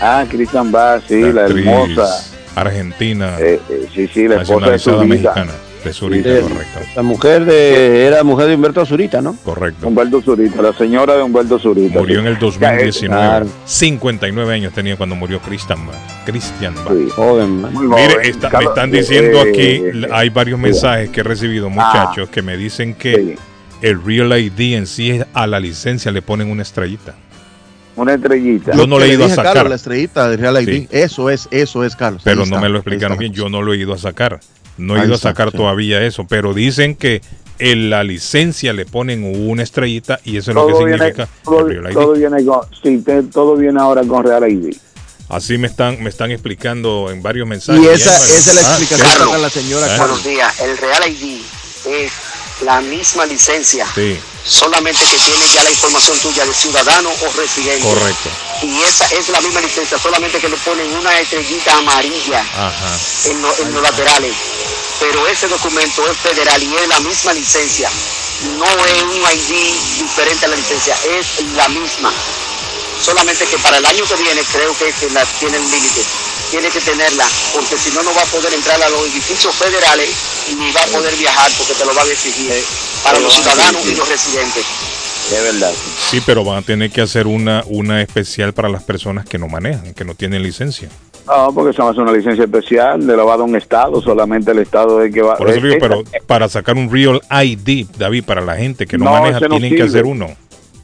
Ah, 0.00 0.24
Christian 0.28 0.70
Bass, 0.70 1.02
sí, 1.08 1.20
la, 1.32 1.46
hermosa. 1.46 2.32
argentina, 2.54 3.36
Eh, 3.40 3.60
eh, 3.68 3.86
sí, 3.94 4.06
sí, 4.12 4.28
la 4.28 4.42
esposa 4.42 4.70
de 4.70 4.78
Zurita. 4.78 5.04
mexicana. 5.04 5.52
De 5.84 5.92
Zurita, 5.92 6.28
Sí. 6.28 6.42
correcto. 6.42 6.80
La 6.96 7.02
mujer 7.02 7.44
de. 7.44 8.06
Era 8.06 8.22
mujer 8.24 8.48
de 8.48 8.56
Humberto 8.56 8.84
Zurita, 8.84 9.22
¿no? 9.22 9.36
Correcto. 9.44 9.86
Humberto 9.86 10.20
Zurita, 10.20 10.60
la 10.60 10.72
señora 10.72 11.14
de 11.16 11.22
Humberto 11.22 11.58
Zurita. 11.58 11.98
Murió 11.98 12.20
en 12.20 12.26
el 12.26 12.38
2019. 12.38 13.08
Claro. 13.22 13.46
59 13.64 14.52
años 14.54 14.72
tenía 14.72 14.96
cuando 14.96 15.14
murió 15.14 15.38
Christian 15.40 15.86
Bach. 15.86 15.96
Christian 16.24 16.74
Bach. 16.74 16.88
Sí. 16.92 17.08
Joven, 17.14 17.62
Mire, 17.62 17.74
joven. 17.88 18.20
está- 18.22 18.58
me 18.58 18.64
están 18.64 18.94
eh, 18.94 18.98
diciendo 18.98 19.38
eh, 19.44 19.48
aquí, 19.50 19.60
eh, 20.04 20.08
hay 20.12 20.28
varios 20.28 20.58
mensajes 20.58 21.08
que 21.10 21.20
he 21.20 21.24
recibido, 21.24 21.70
muchachos, 21.70 22.28
que 22.30 22.42
me 22.42 22.56
dicen 22.56 22.94
que 22.94 23.14
sí. 23.14 23.34
El 23.82 24.02
Real 24.02 24.32
ID 24.38 24.74
en 24.76 24.86
sí 24.86 25.10
es- 25.10 25.26
a 25.34 25.46
la 25.46 25.60
licencia 25.60 26.10
le 26.12 26.22
ponen 26.22 26.50
una 26.50 26.62
estrellita. 26.62 27.14
Una 27.96 28.14
estrellita. 28.14 28.72
Yo 28.76 28.86
no 28.86 28.98
le 28.98 29.06
he 29.06 29.14
ido 29.14 29.24
a 29.24 29.28
sacar. 29.30 29.54
Carlos, 29.54 29.70
la 29.70 29.76
estrellita 29.76 30.28
de 30.28 30.36
Real 30.36 30.62
ID. 30.62 30.68
Sí. 30.82 30.88
Eso 30.90 31.30
es, 31.30 31.48
eso 31.50 31.82
es, 31.84 31.96
Carlos. 31.96 32.20
Pero 32.24 32.42
Ahí 32.42 32.50
no 32.50 32.56
está, 32.56 32.60
me 32.60 32.68
lo 32.68 32.78
explicaron 32.78 33.16
bien, 33.18 33.32
yo 33.32 33.48
no 33.48 33.62
lo 33.62 33.72
he 33.72 33.78
ido 33.78 33.94
a 33.94 33.98
sacar. 33.98 34.40
No 34.76 34.96
he 34.96 35.00
Ahí 35.00 35.06
ido 35.06 35.14
a 35.14 35.18
sacar 35.18 35.50
sí. 35.50 35.56
todavía 35.56 36.02
eso, 36.02 36.26
pero 36.26 36.52
dicen 36.52 36.94
que 36.94 37.22
en 37.58 37.88
la 37.88 38.04
licencia 38.04 38.74
le 38.74 38.84
ponen 38.84 39.24
una 39.24 39.62
estrellita 39.62 40.20
y 40.24 40.36
eso 40.36 40.50
es 40.50 40.54
lo 40.54 40.66
que 40.66 40.74
viene, 40.74 40.92
significa 40.98 41.26
todo, 41.42 41.60
el 41.60 41.68
Real 41.82 41.86
ID. 41.90 41.94
todo 41.94 42.12
viene 42.12 42.44
con, 42.44 42.60
sí, 42.82 42.98
te- 42.98 43.22
todo 43.22 43.56
viene 43.56 43.80
ahora 43.80 44.02
con 44.02 44.22
Real 44.24 44.46
ID. 44.50 44.76
Así 45.30 45.56
me 45.56 45.66
están, 45.66 46.02
me 46.02 46.10
están 46.10 46.30
explicando 46.30 47.10
en 47.10 47.22
varios 47.22 47.48
mensajes. 47.48 47.82
Y 47.82 47.86
esa, 47.86 48.14
esa 48.14 48.50
es 48.50 48.54
la 48.62 48.68
Ah, 48.68 48.76
explicación 48.78 49.08
¿qué? 49.18 49.24
para 49.30 49.38
la 49.38 49.48
señora 49.50 49.86
Ah. 49.86 49.96
Carlos. 49.96 50.22
Buenos 50.22 50.24
días. 50.24 50.60
El 50.60 50.76
Real 50.76 51.02
ID 51.10 51.40
es 51.88 52.12
la 52.62 52.80
misma 52.80 53.26
licencia, 53.26 53.86
Sí, 53.94 54.18
solamente 54.44 55.04
que 55.04 55.18
tiene 55.18 55.46
ya 55.52 55.62
la 55.62 55.70
información 55.70 56.18
tuya 56.20 56.44
de 56.46 56.54
ciudadano 56.54 57.10
o 57.10 57.32
residente. 57.40 57.82
correcto. 57.86 58.30
Y 58.62 58.80
esa 58.82 59.04
es 59.14 59.28
la 59.28 59.40
misma 59.42 59.60
licencia, 59.60 59.98
solamente 59.98 60.38
que 60.40 60.48
le 60.48 60.56
ponen 60.58 60.90
una 60.96 61.18
estrellita 61.20 61.76
amarilla 61.76 62.40
Ajá. 62.40 62.98
en, 63.26 63.42
lo- 63.42 63.56
en 63.58 63.72
los 63.74 63.82
laterales. 63.82 64.34
Pero 65.00 65.26
ese 65.26 65.46
documento 65.48 66.10
es 66.10 66.16
federal 66.16 66.62
y 66.62 66.74
es 66.76 66.88
la 66.88 67.00
misma 67.00 67.34
licencia. 67.34 67.90
No 68.58 68.66
es 68.86 69.02
un 69.02 69.22
ID 69.22 69.74
diferente 69.98 70.46
a 70.46 70.48
la 70.48 70.56
licencia, 70.56 70.96
es 71.18 71.26
la 71.54 71.68
misma. 71.68 72.12
Solamente 73.00 73.44
que 73.46 73.58
para 73.58 73.78
el 73.78 73.86
año 73.86 74.04
que 74.04 74.16
viene 74.16 74.42
creo 74.52 74.72
que, 74.78 74.92
que 74.92 75.12
la 75.12 75.24
tiene 75.38 75.58
un 75.58 75.70
límite. 75.70 76.02
Tiene 76.50 76.68
que 76.70 76.80
tenerla, 76.80 77.26
porque 77.52 77.76
si 77.76 77.90
no, 77.90 78.02
no 78.02 78.14
va 78.14 78.22
a 78.22 78.26
poder 78.26 78.54
entrar 78.54 78.80
a 78.80 78.88
los 78.88 79.02
edificios 79.08 79.52
federales 79.54 80.08
ni 80.54 80.70
va 80.72 80.82
a 80.82 80.86
poder 80.86 81.14
viajar 81.16 81.50
porque 81.58 81.74
te 81.74 81.84
lo 81.84 81.92
van 81.92 82.06
a 82.06 82.12
exigir 82.12 82.52
para 83.02 83.18
los 83.18 83.34
ciudadanos 83.34 83.84
y 83.84 83.94
los 83.96 84.08
residentes. 84.08 84.64
Es 85.32 85.42
verdad. 85.42 85.72
Sí, 86.08 86.22
pero 86.24 86.44
van 86.44 86.58
a 86.58 86.62
tener 86.62 86.90
que 86.90 87.00
hacer 87.00 87.26
una, 87.26 87.64
una 87.66 88.00
especial 88.00 88.52
para 88.52 88.68
las 88.68 88.84
personas 88.84 89.24
que 89.24 89.38
no 89.38 89.48
manejan, 89.48 89.92
que 89.92 90.04
no 90.04 90.14
tienen 90.14 90.42
licencia. 90.42 90.88
No, 91.26 91.52
porque 91.52 91.72
se 91.72 91.82
va 91.82 91.88
a 91.88 91.90
hacer 91.90 92.02
una 92.04 92.12
licencia 92.12 92.44
especial, 92.44 93.04
le 93.04 93.16
la 93.16 93.24
va 93.24 93.34
a 93.34 93.36
dar 93.38 93.46
un 93.46 93.56
estado, 93.56 94.00
solamente 94.00 94.52
el 94.52 94.60
estado 94.60 95.02
es 95.02 95.12
que 95.12 95.22
va 95.22 95.36
Por 95.36 95.50
eso 95.50 95.58
eh, 95.58 95.62
digo, 95.62 95.74
eh, 95.74 95.78
pero 95.80 96.04
para 96.26 96.48
sacar 96.48 96.76
un 96.76 96.90
Real 96.90 97.20
ID, 97.28 97.88
David, 97.98 98.24
para 98.24 98.40
la 98.40 98.54
gente 98.54 98.86
que 98.86 98.96
no, 98.96 99.06
No, 99.06 99.10
maneja, 99.10 99.40
no 99.40 99.48
tienen 99.48 99.74
que 99.74 99.82
hacer 99.82 100.04
uno. 100.04 100.36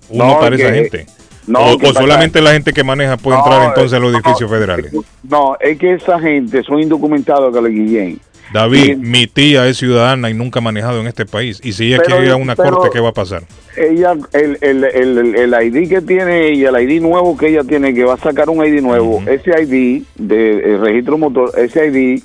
Uno 0.08 0.26
No, 0.26 0.41
para 0.41 0.57
esa 0.57 0.73
gente. 0.73 1.07
No, 1.46 1.74
o 1.74 1.92
solamente 1.92 2.40
la 2.40 2.52
gente 2.52 2.72
que 2.72 2.84
maneja 2.84 3.16
puede 3.16 3.38
No, 3.38 3.44
entrar 3.44 3.68
entonces 3.68 3.92
a 3.94 3.98
los 4.00 4.12
no, 4.12 4.18
edificios 4.18 4.50
federales. 4.50 4.92
No, 5.28 5.56
es 5.60 5.78
que 5.78 5.94
esa 5.94 6.18
gente 6.20 6.62
son 6.62 6.80
indocumentados 6.80 7.54
que 7.54 7.62
le 7.62 7.68
guillen. 7.70 8.20
David, 8.52 8.84
y- 8.90 8.96
mi 8.96 9.26
tía 9.26 9.66
es 9.66 9.78
ciudadana 9.78 10.28
y 10.28 10.34
nunca 10.34 10.58
ha 10.58 10.62
manejado 10.62 11.00
en 11.00 11.06
este 11.06 11.24
país. 11.24 11.58
Y 11.64 11.72
si 11.72 11.86
ella 11.86 11.98
Pero- 11.98 12.08
quiere 12.16 12.26
ir 12.26 12.32
a 12.32 12.36
una 12.36 12.54
corte, 12.54 12.90
¿qué 12.92 13.00
va 13.00 13.08
a 13.08 13.12
pasar? 13.14 13.44
Ella, 13.76 14.14
el, 14.34 14.58
el, 14.60 14.84
el, 14.84 15.34
el 15.34 15.64
ID 15.74 15.88
que 15.88 16.00
tiene 16.02 16.48
ella, 16.48 16.68
el 16.68 16.90
ID 16.90 17.00
nuevo 17.00 17.34
que 17.36 17.48
ella 17.48 17.64
tiene, 17.64 17.94
que 17.94 18.04
va 18.04 18.14
a 18.14 18.18
sacar 18.18 18.50
un 18.50 18.62
ID 18.64 18.82
nuevo, 18.82 19.22
ese 19.26 19.50
ID 19.62 20.02
de 20.16 20.76
registro 20.82 21.16
motor, 21.16 21.50
ese 21.58 21.86
ID 21.86 22.22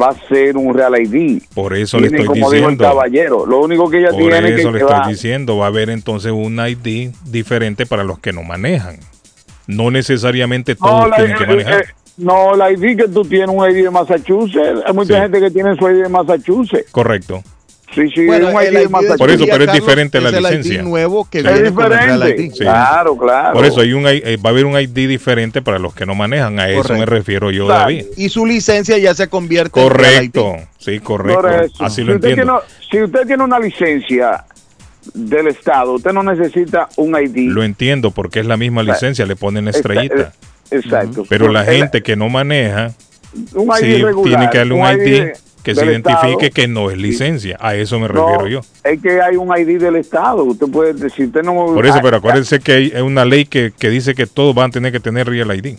va 0.00 0.08
a 0.08 0.28
ser 0.28 0.56
un 0.56 0.74
Real 0.74 0.94
ID. 1.00 1.42
Por 1.54 1.74
eso 1.76 1.98
le 2.00 2.06
estoy 2.08 2.24
como 2.26 2.34
dijo 2.50 2.68
el 2.68 2.76
diciendo. 2.76 2.84
caballero, 2.84 3.46
lo 3.46 3.60
único 3.60 3.88
que 3.88 3.98
ella 4.00 4.10
Por 4.10 4.18
tiene 4.18 4.36
eso 4.38 4.46
que, 4.72 4.78
le 4.78 4.78
estoy 4.84 4.98
va- 5.00 5.08
diciendo, 5.08 5.56
va 5.58 5.66
a 5.66 5.68
haber 5.68 5.90
entonces 5.90 6.32
un 6.32 6.58
ID 6.58 7.10
diferente 7.24 7.86
para 7.86 8.02
los 8.04 8.18
que 8.18 8.32
no 8.32 8.42
manejan. 8.42 8.98
No 9.66 9.90
necesariamente 9.90 10.74
todos 10.74 11.02
No, 11.02 11.08
la, 11.08 11.16
tienen 11.16 11.36
que 11.36 11.46
manejar. 11.46 11.82
eh, 11.82 11.86
no, 12.18 12.54
la 12.56 12.70
ID 12.72 12.96
que 12.96 13.08
tú 13.08 13.22
tienes, 13.24 13.48
un 13.48 13.68
ID 13.68 13.82
de 13.84 13.90
Massachusetts. 13.90 14.82
Hay 14.86 14.92
mucha 14.92 15.14
Sí. 15.14 15.20
gente 15.20 15.40
que 15.40 15.50
tiene 15.50 15.76
su 15.76 15.88
ID 15.88 16.02
de 16.02 16.08
Massachusetts. 16.08 16.90
Correcto. 16.90 17.42
Sí, 17.94 18.10
sí, 18.14 18.26
Bueno, 18.26 18.48
un 18.48 18.54
ID 18.62 18.72
ID 18.82 18.88
Massachusetts. 18.90 19.18
Por 19.18 19.30
eso, 19.30 19.44
pero 19.44 19.64
es 19.64 19.66
Carlos, 19.66 19.74
diferente 19.74 20.20
la 20.20 20.28
es 20.30 20.34
el 20.34 20.40
ID 20.44 20.48
licencia. 20.48 20.82
nuevo 20.82 21.28
que 21.30 21.38
Es 21.38 21.44
con 21.44 21.54
el 21.54 21.64
diferente. 21.74 22.42
ID. 22.42 22.52
Sí. 22.52 22.58
Claro, 22.58 23.16
claro. 23.16 23.54
Por 23.54 23.64
eso 23.64 23.80
hay 23.80 23.92
un, 23.92 24.02
I- 24.02 24.22
eh, 24.24 24.36
va 24.44 24.50
a 24.50 24.52
haber 24.52 24.66
un 24.66 24.78
ID 24.78 25.08
diferente 25.08 25.62
para 25.62 25.78
los 25.78 25.94
que 25.94 26.04
no 26.04 26.14
manejan. 26.14 26.58
A 26.58 26.68
eso 26.68 26.82
Correcto. 26.82 26.98
me 27.00 27.06
refiero 27.06 27.50
yo, 27.50 27.66
Claro. 27.66 27.80
David. 27.82 28.06
Y 28.16 28.28
su 28.28 28.44
licencia 28.44 28.98
ya 28.98 29.14
se 29.14 29.28
convierte 29.28 29.80
en 29.80 29.88
Real 29.90 30.24
ID. 30.24 30.30
Correcto. 30.32 30.68
Sí, 30.78 30.98
correcto. 31.00 31.84
Así 31.84 31.96
si 31.96 32.04
lo 32.04 32.16
usted 32.16 32.28
entiendo. 32.30 32.62
Tiene, 32.66 32.88
si 32.90 33.02
usted 33.04 33.26
tiene 33.26 33.44
una 33.44 33.58
licencia 33.60 34.44
del 35.14 35.46
Estado, 35.46 35.92
usted 35.94 36.12
no 36.12 36.22
necesita 36.24 36.88
un 36.96 37.16
ID. 37.16 37.50
Lo 37.52 37.62
entiendo 37.62 38.10
porque 38.10 38.40
es 38.40 38.46
la 38.46 38.56
misma 38.56 38.82
licencia, 38.82 39.24
le 39.26 39.36
ponen 39.36 39.68
estrellita. 39.68 40.32
Exacto. 40.72 41.24
Pero 41.28 41.48
la 41.48 41.64
gente 41.64 42.02
que 42.02 42.16
no 42.16 42.28
maneja, 42.28 42.90
sí, 42.90 44.02
tiene 44.24 44.50
que 44.50 44.58
darle 44.58 44.74
un, 44.74 44.84
ID, 44.84 45.32
que 45.66 45.74
se 45.74 45.84
identifique 45.84 46.50
que 46.50 46.68
no 46.68 46.90
es 46.90 46.96
licencia. 46.96 47.56
A 47.60 47.74
eso 47.74 47.98
me 47.98 48.06
refiero 48.08 48.46
yo. 48.46 48.60
Es 48.84 49.02
que 49.02 49.20
hay 49.20 49.36
un 49.36 49.48
ID 49.56 49.80
del 49.80 49.96
Estado. 49.96 50.44
Usted 50.44 50.68
puede 50.68 50.94
decir, 50.94 51.26
usted 51.26 51.42
no. 51.42 51.54
Por 51.54 51.84
eso, 51.84 51.98
pero 52.02 52.18
acuérdense 52.18 52.60
que 52.60 52.72
hay 52.72 52.92
una 53.02 53.24
ley 53.24 53.44
que, 53.46 53.72
que 53.76 53.90
dice 53.90 54.14
que 54.14 54.26
todos 54.26 54.54
van 54.54 54.70
a 54.70 54.72
tener 54.72 54.92
que 54.92 55.00
tener 55.00 55.28
Real 55.28 55.54
ID. 55.56 55.76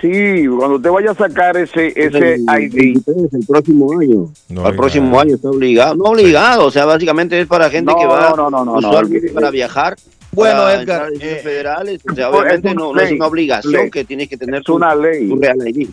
Sí, 0.00 0.46
cuando 0.48 0.76
usted 0.76 0.90
vaya 0.90 1.10
a 1.10 1.14
sacar 1.14 1.58
ese, 1.58 1.88
ese 1.94 2.38
ID. 2.38 2.96
El 3.06 3.46
próximo 3.46 4.00
año. 4.00 4.32
No, 4.48 4.64
Al 4.64 4.74
próximo 4.74 5.20
año 5.20 5.34
está 5.34 5.50
obligado. 5.50 5.94
No 5.94 6.04
obligado, 6.04 6.64
o 6.64 6.70
sea, 6.70 6.86
básicamente 6.86 7.38
es 7.38 7.46
para 7.46 7.68
gente 7.68 7.92
No, 7.92 7.98
que 7.98 8.06
va 8.06 8.30
no, 8.30 8.48
no, 8.48 8.64
no, 8.64 8.64
no, 8.64 8.88
usualmente 8.88 9.28
no. 9.28 9.34
para 9.34 9.50
viajar. 9.50 9.96
Bueno, 10.32 10.60
para 10.62 10.80
Edgar, 10.80 11.08
eh, 11.20 11.40
federales, 11.42 12.00
o 12.10 12.14
sea, 12.14 12.30
obviamente 12.30 12.72
no, 12.74 12.94
no 12.94 13.00
es 13.00 13.12
una 13.12 13.26
obligación 13.26 13.72
ley. 13.74 13.90
que 13.90 14.04
tienes 14.04 14.28
que 14.28 14.38
tener 14.38 14.62
Es 14.62 14.68
una 14.70 14.94
ley. 14.94 15.28
tu 15.28 15.36
Real 15.36 15.58
ID. 15.68 15.88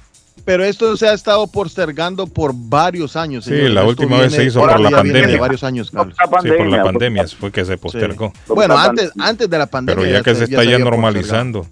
Pero 0.48 0.64
esto 0.64 0.96
se 0.96 1.10
ha 1.10 1.14
estado 1.14 1.46
postergando 1.48 2.26
por 2.26 2.54
varios 2.56 3.18
años. 3.18 3.44
Sí, 3.44 3.52
la 3.52 3.82
Esto 3.82 3.86
última 3.90 4.18
vez 4.22 4.32
se 4.32 4.46
hizo 4.46 4.62
por 4.62 4.80
la 4.80 4.90
pandemia. 4.90 5.28
De 5.28 5.38
varios 5.38 5.62
años, 5.62 5.92
Carlos. 5.92 6.16
La 6.18 6.24
Sí, 6.26 6.30
por 6.32 6.42
la 6.42 6.84
pandemia, 6.84 6.84
pandemia 6.84 7.28
fue 7.28 7.52
que 7.52 7.66
se 7.66 7.78
postergó. 7.78 8.32
Bueno, 8.48 8.78
antes, 8.78 9.12
antes 9.20 9.50
de 9.50 9.58
la 9.58 9.66
pandemia. 9.66 10.02
Pero 10.02 10.18
ya 10.18 10.24
que 10.24 10.34
se 10.36 10.46
está 10.46 10.64
ya 10.64 10.80
normalizando. 10.80 11.68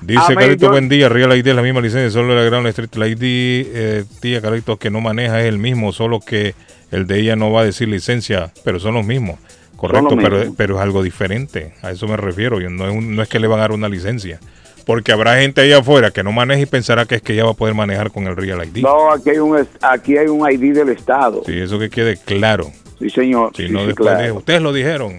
Dice 0.00 0.18
Amén, 0.24 0.38
Carlito, 0.38 0.66
yo- 0.66 0.70
buen 0.72 0.88
día, 0.88 1.08
Real 1.08 1.36
ID 1.38 1.46
es 1.46 1.54
la 1.54 1.62
misma 1.62 1.80
licencia, 1.80 2.10
solo 2.10 2.34
la 2.34 2.68
Street 2.70 2.90
la 2.96 3.06
ID, 3.06 3.16
eh, 3.22 4.04
tía 4.20 4.42
Carlito, 4.42 4.76
que 4.76 4.90
no 4.90 5.00
maneja 5.00 5.40
es 5.40 5.46
el 5.46 5.58
mismo, 5.60 5.92
solo 5.92 6.18
que 6.18 6.56
el 6.90 7.06
de 7.06 7.20
ella 7.20 7.36
no 7.36 7.52
va 7.52 7.60
a 7.60 7.64
decir 7.64 7.86
licencia, 7.88 8.52
pero 8.64 8.80
son 8.80 8.94
los 8.94 9.06
mismos. 9.06 9.38
Correcto, 9.76 10.16
los 10.16 10.22
pero, 10.24 10.36
mismos. 10.38 10.54
pero 10.58 10.76
es 10.76 10.82
algo 10.82 11.02
diferente, 11.04 11.74
a 11.80 11.92
eso 11.92 12.08
me 12.08 12.16
refiero, 12.16 12.60
yo, 12.60 12.70
no, 12.70 12.88
es 12.88 12.92
un- 12.94 13.14
no 13.14 13.22
es 13.22 13.28
que 13.28 13.38
le 13.38 13.46
van 13.46 13.58
a 13.60 13.62
dar 13.62 13.72
una 13.72 13.88
licencia, 13.88 14.40
porque 14.86 15.12
habrá 15.12 15.36
gente 15.40 15.60
allá 15.60 15.78
afuera 15.78 16.10
que 16.12 16.22
no 16.22 16.32
maneja 16.32 16.60
y 16.62 16.66
pensará 16.66 17.04
que 17.04 17.16
es 17.16 17.22
que 17.22 17.32
ella 17.34 17.44
va 17.44 17.50
a 17.50 17.54
poder 17.54 17.74
manejar 17.74 18.10
con 18.12 18.26
el 18.26 18.36
Real 18.36 18.64
ID. 18.66 18.82
No, 18.82 19.12
aquí 19.12 19.30
hay 19.30 19.38
un, 19.38 19.58
es- 19.58 19.66
aquí 19.82 20.16
hay 20.16 20.28
un 20.28 20.48
ID 20.50 20.74
del 20.74 20.88
Estado. 20.90 21.42
Sí, 21.44 21.58
eso 21.60 21.78
que 21.78 21.90
quede 21.90 22.16
claro. 22.16 22.70
Sí, 22.98 23.10
señor. 23.10 23.50
Si 23.54 23.66
Sí, 23.66 23.72
no, 23.72 23.80
sí, 23.80 23.86
después 23.88 24.06
claro. 24.08 24.22
de- 24.22 24.32
ustedes 24.32 24.62
lo 24.62 24.72
dijeron. 24.72 25.18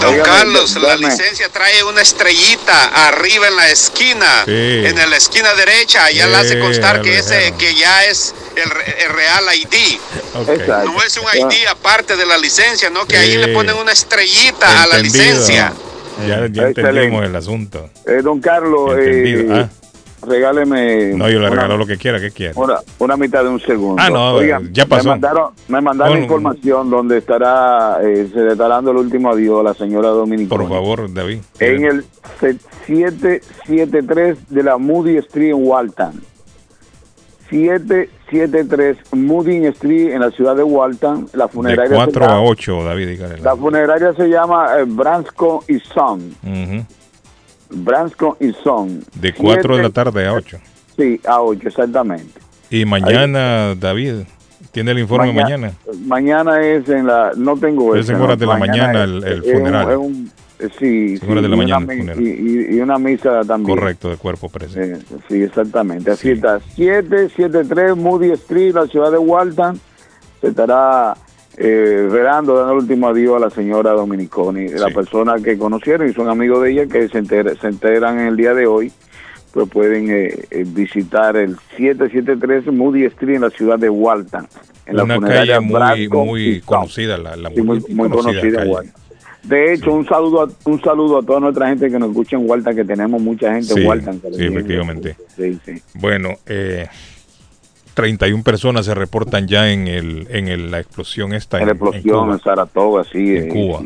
Don 0.00 0.18
Carlos, 0.20 0.74
la 0.80 0.96
licencia 0.96 1.50
trae 1.52 1.84
una 1.84 2.00
estrellita 2.00 3.08
arriba 3.08 3.48
en 3.48 3.56
la 3.56 3.68
esquina, 3.68 4.44
Sí. 4.46 4.52
en 4.86 4.94
la 5.10 5.16
esquina 5.16 5.52
derecha, 5.54 6.04
allá 6.06 6.26
la 6.28 6.40
hace 6.40 6.58
constar 6.58 6.96
ya 6.96 7.02
que 7.02 7.18
ese 7.18 7.52
que 7.58 7.74
ya 7.74 8.06
es 8.06 8.34
el, 8.56 8.70
re- 8.70 9.04
el 9.04 9.10
real 9.12 9.44
ID. 9.54 9.98
No 10.86 11.02
es 11.02 11.16
un 11.18 11.24
ID 11.50 11.66
aparte 11.68 12.16
de 12.16 12.24
la 12.24 12.38
licencia, 12.38 12.88
no 12.88 13.04
que 13.06 13.16
ahí 13.18 13.36
le 13.36 13.48
ponen 13.48 13.74
una 13.76 13.92
estrellita 13.92 14.82
a 14.82 14.86
la 14.86 14.98
licencia. 14.98 15.72
Ya, 16.26 16.46
ya 16.46 16.68
entendimos 16.68 17.24
el 17.24 17.36
asunto. 17.36 17.90
Eh, 18.06 18.22
don 18.22 18.40
Carlos, 18.40 18.96
eh, 18.98 19.46
ah. 19.50 19.68
regáleme. 20.26 21.12
No, 21.14 21.28
yo 21.28 21.40
le 21.40 21.50
regalo 21.50 21.76
lo 21.76 21.86
que 21.86 21.96
quiera, 21.96 22.20
que 22.20 22.30
quiera. 22.30 22.52
Una, 22.56 22.78
una, 22.98 23.16
mitad 23.16 23.42
de 23.42 23.50
un 23.50 23.60
segundo. 23.60 24.02
Ah, 24.02 24.10
no, 24.10 24.42
ya 24.42 24.86
pasó. 24.86 25.16
Me 25.68 25.80
mandaron, 25.80 26.22
información 26.22 26.90
donde 26.90 27.18
estará, 27.18 27.98
eh, 28.02 28.28
se 28.32 28.40
le 28.40 28.54
dando 28.54 28.90
el 28.90 28.98
último 28.98 29.30
adiós 29.30 29.60
a 29.60 29.62
la 29.62 29.74
señora 29.74 30.08
Dominicana. 30.08 30.60
Por 30.60 30.68
favor, 30.68 31.12
David. 31.12 31.38
En 31.58 31.84
el 31.84 32.04
773 32.40 34.48
de 34.48 34.62
la 34.62 34.78
Moody 34.78 35.16
Street 35.16 35.50
en 35.50 35.66
Waltham. 35.66 36.20
73 38.30 38.96
Mooding 39.12 39.66
Street 39.66 40.12
en 40.12 40.20
la 40.20 40.30
ciudad 40.30 40.56
de 40.56 40.62
Walton. 40.62 41.28
La 41.32 41.48
funeraria 41.48 41.90
de 41.90 41.96
4 41.96 42.24
a 42.24 42.42
8, 42.42 42.84
David. 42.84 43.08
Dígale. 43.08 43.38
La 43.40 43.56
funeraria 43.56 44.12
se 44.14 44.28
llama 44.28 44.78
eh, 44.78 44.84
Bransco 44.86 45.64
y 45.68 45.78
Son. 45.80 46.20
Uh 46.42 46.48
-huh. 46.48 46.84
Bransco 47.70 48.36
y 48.40 48.52
Son. 48.62 49.02
De 49.14 49.32
4 49.32 49.76
de 49.76 49.82
la 49.82 49.90
tarde 49.90 50.26
a 50.26 50.32
8. 50.34 50.58
Sí, 50.96 51.20
a 51.26 51.40
8, 51.40 51.68
exactamente. 51.68 52.40
Y 52.70 52.84
mañana, 52.84 53.70
Ahí. 53.70 53.78
David, 53.78 54.14
¿tiene 54.70 54.92
el 54.92 54.98
informe 55.00 55.32
mañana? 55.32 55.72
Mañana, 56.04 56.52
mañana 56.52 56.60
es 56.60 56.88
en 56.88 57.06
la... 57.06 57.32
No 57.36 57.56
tengo 57.56 57.94
eso. 57.94 58.00
Es 58.00 58.08
en 58.10 58.22
horas 58.22 58.38
no, 58.38 58.40
de 58.40 58.46
la 58.46 58.58
mañana, 58.58 58.86
mañana 58.86 59.04
es, 59.04 59.24
el, 59.24 59.24
el, 59.24 59.42
funeral. 59.42 59.90
Es 59.90 59.96
un, 59.96 60.04
es 60.04 60.08
un, 60.08 60.32
eh, 60.60 60.68
sí, 60.78 61.14
de 61.14 61.18
sí, 61.18 61.26
la 61.26 61.40
y 61.40 61.56
mañana 61.56 61.86
una. 61.92 62.14
Y, 62.14 62.78
y- 62.80 63.00
misa 63.00 63.42
también. 63.44 63.76
Correcto, 63.78 64.10
de 64.10 64.16
cuerpo 64.16 64.48
presente. 64.48 64.98
Eh, 64.98 65.18
sí, 65.28 65.42
exactamente. 65.42 66.10
Así 66.10 66.28
Sí. 66.28 66.32
está. 66.34 66.60
773 66.76 67.96
Moody 67.96 68.30
Street, 68.32 68.74
la 68.74 68.86
ciudad 68.86 69.10
de 69.10 69.18
Walton. 69.18 69.80
Se 70.40 70.48
estará 70.48 71.14
eh, 71.56 72.08
velando, 72.10 72.54
dando 72.56 72.72
el 72.72 72.78
último 72.78 73.08
adiós 73.08 73.36
a 73.36 73.46
la 73.46 73.50
señora 73.50 73.90
Dominiconi. 73.92 74.68
La 74.68 74.88
persona 74.88 75.34
que 75.42 75.58
conocieron 75.58 76.08
y 76.08 76.12
son 76.14 76.28
amigos 76.28 76.62
de 76.62 76.72
ella 76.72 76.86
que 76.86 77.08
se, 77.08 77.18
enter- 77.22 77.58
se 77.60 77.66
enteran 77.66 78.18
en 78.20 78.26
el 78.28 78.36
día 78.36 78.54
de 78.54 78.66
hoy, 78.66 78.90
pues 79.52 79.68
pueden 79.68 80.06
eh, 80.10 80.64
visitar 80.68 81.36
el 81.36 81.56
773 81.76 82.72
Moody 82.72 83.04
Street 83.06 83.36
en 83.36 83.42
la 83.42 83.50
ciudad 83.50 83.78
de 83.78 83.90
Walton. 83.90 84.46
En 84.86 84.96
la 84.96 85.04
Una 85.04 85.16
funeraria 85.16 85.54
calle 85.56 85.66
muy, 85.66 86.08
muy 86.08 86.60
conocida, 86.62 87.18
la, 87.18 87.36
la 87.36 87.50
Sí, 87.50 87.60
muy, 87.62 87.80
muy 87.90 88.08
conocida 88.08 88.40
en 88.48 88.54
calle. 88.54 88.70
Walton. 88.70 88.99
De 89.42 89.72
hecho, 89.72 89.92
un 89.92 90.06
saludo 90.06 90.42
a, 90.42 90.48
un 90.68 90.80
saludo 90.82 91.18
a 91.18 91.22
toda 91.22 91.40
nuestra 91.40 91.68
gente 91.68 91.90
que 91.90 91.98
nos 91.98 92.10
escucha 92.10 92.36
en 92.36 92.48
Walton, 92.48 92.74
que 92.76 92.84
tenemos 92.84 93.20
mucha 93.22 93.52
gente 93.54 93.72
Sí, 93.74 93.80
en 93.86 94.20
que 94.20 94.30
le 94.30 94.36
sí, 94.36 94.44
efectivamente. 94.44 95.16
Sí, 95.36 95.58
sí. 95.64 95.82
Bueno, 95.94 96.34
eh, 96.46 96.86
31 97.94 98.42
personas 98.44 98.86
se 98.86 98.94
reportan 98.94 99.46
ya 99.48 99.70
en 99.72 99.88
el 99.88 100.26
en 100.30 100.48
el- 100.48 100.70
la 100.70 100.78
explosión 100.80 101.32
esta 101.34 101.56
en, 101.58 101.62
En 101.62 101.66
la 101.68 101.72
en 101.72 101.76
explosión 101.78 102.24
Cuba. 102.24 102.34
en 102.34 102.40
Saratoga, 102.40 103.04
sí. 103.04 103.36
En 103.36 103.44
eh, 103.44 103.48
Cuba. 103.48 103.80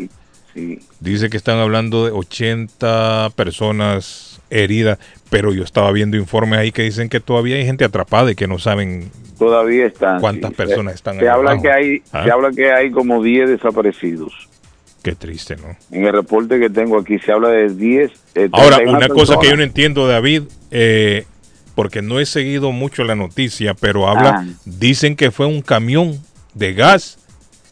Dice 1.00 1.30
que 1.30 1.36
están 1.36 1.58
hablando 1.58 2.04
de 2.04 2.12
80 2.12 3.30
personas 3.34 4.40
heridas, 4.50 4.98
pero 5.28 5.52
yo 5.52 5.64
estaba 5.64 5.90
viendo 5.90 6.16
informes 6.16 6.60
ahí 6.60 6.70
que 6.70 6.82
dicen 6.82 7.08
que 7.08 7.18
todavía 7.18 7.56
hay 7.56 7.64
gente 7.66 7.84
atrapada 7.84 8.30
y 8.30 8.34
que 8.36 8.46
no 8.46 8.58
saben 8.60 9.10
Todavía 9.36 9.86
están. 9.86 10.20
cuántas 10.20 10.52
personas 10.54 10.92
se, 10.92 10.96
están 10.96 11.14
se 11.16 11.22
ahí 11.22 11.26
habla 11.26 11.50
abajo. 11.52 11.62
que 11.64 11.72
hay 11.72 12.02
Ah. 12.12 12.22
Se 12.24 12.30
habla 12.30 12.50
que 12.52 12.70
hay 12.72 12.90
como 12.92 13.20
10 13.20 13.48
desaparecidos. 13.48 14.43
Qué 15.04 15.14
triste, 15.14 15.54
¿no? 15.56 15.76
En 15.96 16.06
el 16.06 16.12
reporte 16.12 16.58
que 16.58 16.70
tengo 16.70 16.98
aquí 16.98 17.18
se 17.20 17.30
habla 17.30 17.50
de 17.50 17.68
10. 17.68 18.10
eh, 18.34 18.48
Ahora, 18.52 18.76
31 18.78 18.98
una 18.98 19.08
cosa 19.08 19.36
que 19.40 19.48
yo 19.50 19.56
no 19.56 19.62
entiendo, 19.62 20.08
David, 20.08 20.44
eh, 20.72 21.26
porque 21.76 22.02
no 22.02 22.18
he 22.20 22.26
seguido 22.26 22.72
mucho 22.72 23.04
la 23.04 23.14
noticia, 23.14 23.74
pero 23.74 24.08
habla, 24.08 24.42
Ah. 24.42 24.44
dicen 24.64 25.14
que 25.14 25.30
fue 25.30 25.46
un 25.46 25.60
camión 25.60 26.18
de 26.54 26.72
gas, 26.72 27.18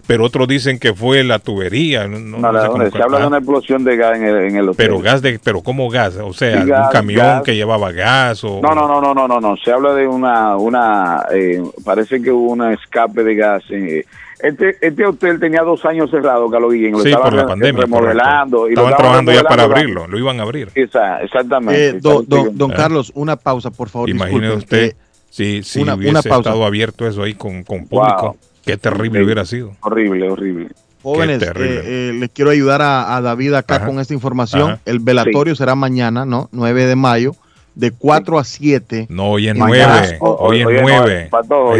pero 0.06 0.24
otros 0.24 0.46
dicen 0.46 0.78
que 0.78 0.92
fue 0.92 1.24
la 1.24 1.38
tubería. 1.38 2.06
No, 2.06 2.18
no- 2.18 2.36
No, 2.38 2.52
no 2.52 2.58
sé 2.58 2.64
la- 2.64 2.68
cómo- 2.68 2.90
se 2.90 3.02
habla 3.02 3.16
ah, 3.16 3.20
de 3.22 3.26
una 3.28 3.36
explosión 3.38 3.84
de 3.84 3.96
gas 3.96 4.16
en 4.18 4.24
el, 4.24 4.36
en 4.50 4.56
el 4.56 4.68
hotel. 4.68 4.74
pero 4.76 4.98
gas 5.00 5.22
de, 5.22 5.38
pero 5.42 5.62
¿cómo 5.62 5.88
gas? 5.88 6.16
O 6.16 6.34
sea, 6.34 6.64
gas, 6.66 6.90
camión 6.92 7.20
gas. 7.24 7.42
que 7.44 7.54
llevaba 7.56 7.92
gas 7.92 8.44
o 8.44 8.60
No, 8.60 8.74
no, 8.74 8.86
no, 8.86 9.00
no, 9.00 9.14
no, 9.14 9.26
no, 9.26 9.40
no. 9.40 9.56
Se 9.64 9.72
habla 9.72 9.94
de 9.94 10.06
una, 10.06 10.56
una, 10.56 11.24
eh, 11.32 11.62
parece 11.84 12.20
que 12.20 12.30
hubo 12.30 12.50
un 12.52 12.70
escape 12.72 13.24
de 13.24 13.34
gas. 13.36 13.62
eh. 13.70 14.04
Este, 14.42 14.76
este 14.80 15.06
hotel 15.06 15.38
tenía 15.38 15.62
dos 15.62 15.84
años 15.84 16.10
cerrado, 16.10 16.50
Carlos 16.50 16.72
Guillén. 16.72 16.92
Lo 16.92 17.00
Sí, 17.00 17.08
estaban 17.10 17.30
por 17.30 17.38
la 17.38 17.46
pandemia. 17.46 17.82
remodelando. 17.82 18.68
Y 18.68 18.74
lo 18.74 18.82
Estaban 18.82 18.96
trabajando 18.96 19.32
ya 19.32 19.42
para 19.44 19.62
abrirlo, 19.64 20.06
lo 20.08 20.18
iban 20.18 20.40
a 20.40 20.42
abrir. 20.42 20.68
Esa, 20.74 21.22
exactamente. 21.22 21.88
Eh, 21.88 21.92
don, 22.00 22.24
don- 22.26 22.72
Ah. 22.72 22.76
Carlos, 22.76 23.12
una 23.14 23.36
pausa, 23.36 23.70
por 23.70 23.88
favor. 23.88 24.10
Imagine 24.10 24.52
usted 24.54 24.82
Eh, 24.84 24.96
si, 25.30 25.62
si 25.62 25.80
una- 25.80 25.94
hubiese 25.94 26.10
una 26.10 26.22
pausa. 26.22 26.50
estado 26.50 26.64
abierto 26.64 27.06
eso 27.06 27.22
ahí 27.22 27.34
con, 27.34 27.62
con 27.62 27.86
público. 27.86 28.22
Wow. 28.22 28.36
Qué 28.64 28.76
terrible 28.76 29.20
Sí. 29.20 29.24
hubiera 29.24 29.44
sido. 29.44 29.72
Horrible, 29.80 30.28
horrible. 30.30 30.68
Jóvenes, 31.02 31.42
eh, 31.42 31.50
eh, 31.56 32.12
les 32.14 32.30
quiero 32.30 32.50
ayudar 32.52 32.80
a, 32.80 33.16
a 33.16 33.20
David 33.20 33.54
acá 33.54 33.76
Ajá. 33.76 33.86
con 33.86 33.98
esta 33.98 34.14
información. 34.14 34.70
Ajá. 34.72 34.80
El 34.84 35.00
velatorio 35.00 35.56
será 35.56 35.74
mañana, 35.74 36.24
¿no? 36.24 36.48
9 36.52 36.86
de 36.86 36.94
mayo, 36.94 37.32
de 37.74 37.90
4 37.90 38.38
a 38.38 38.44
7. 38.44 39.06
No, 39.10 39.30
hoy 39.32 39.48
es 39.48 39.56
Mañana- 39.56 40.00
nueve. 40.00 40.18
Oh, 40.20 40.36
Hoy 40.40 40.60
es 40.60 40.66
Hoy 40.66 40.74
es 40.76 40.82
nueve. 40.82 40.98
nueve, 41.06 41.28
para 41.30 41.48
todos, 41.48 41.70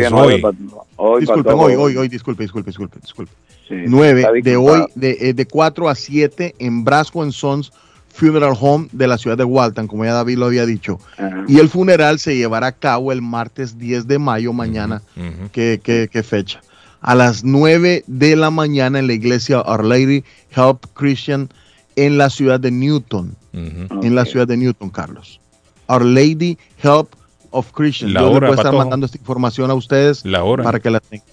hoy 0.96 1.20
Disculpen, 1.20 1.52
hoy, 1.58 1.74
hoy, 1.74 1.96
hoy, 1.96 2.08
disculpe, 2.08 2.42
disculpe, 2.44 2.70
disculpe, 2.70 2.98
disculpe. 3.00 3.32
Sí, 3.68 3.74
9 3.86 4.20
está 4.20 4.32
de 4.32 4.56
hoy, 4.56 4.84
de, 4.94 5.16
eh, 5.20 5.34
de 5.34 5.46
4 5.46 5.88
a 5.88 5.94
7 5.94 6.54
en 6.58 6.84
Brasco 6.84 7.30
Sons 7.32 7.72
Funeral 8.12 8.54
Home 8.60 8.88
de 8.92 9.06
la 9.06 9.16
ciudad 9.16 9.38
de 9.38 9.44
Walton, 9.44 9.86
como 9.86 10.04
ya 10.04 10.12
David 10.12 10.36
lo 10.38 10.46
había 10.46 10.66
dicho. 10.66 10.98
Ajá. 11.16 11.44
Y 11.48 11.58
el 11.58 11.68
funeral 11.70 12.18
se 12.18 12.36
llevará 12.36 12.66
a 12.68 12.72
cabo 12.72 13.10
el 13.12 13.22
martes 13.22 13.78
10 13.78 14.06
de 14.06 14.18
mayo, 14.18 14.52
mañana. 14.52 15.00
Ujú. 15.16 15.48
¿Qué, 15.52 15.80
qué- 15.82 16.08
qué 16.12 16.22
fecha? 16.22 16.60
A 17.00 17.14
las 17.14 17.42
9 17.42 18.04
de 18.06 18.36
la 18.36 18.50
mañana 18.50 18.98
en 18.98 19.06
la 19.06 19.14
iglesia 19.14 19.62
Our 19.62 19.84
Lady 19.84 20.24
Help 20.54 20.84
Christian 20.94 21.48
en 21.96 22.18
la 22.18 22.28
ciudad 22.30 22.60
de 22.60 22.70
Newton. 22.70 23.34
Ujú. 23.54 24.02
En 24.04 24.14
la 24.14 24.24
ciudad 24.24 24.46
de 24.46 24.56
Newton, 24.56 24.90
Carlos. 24.90 25.40
Our 25.88 26.04
Lady 26.04 26.58
Help 26.82 27.10
of 27.50 27.70
Christian. 27.72 28.12
La 28.14 28.20
Yo 28.20 28.30
hora, 28.30 28.48
voy 28.48 28.48
a 28.48 28.50
estar 28.52 28.64
Patojo. 28.66 28.78
mandando 28.78 29.06
esta 29.06 29.18
información 29.18 29.70
a 29.70 29.74
ustedes 29.74 30.24
La 30.24 30.42
hora. 30.44 30.64
para 30.64 30.80
que 30.80 30.90
la 30.90 31.00
tengan. 31.00 31.26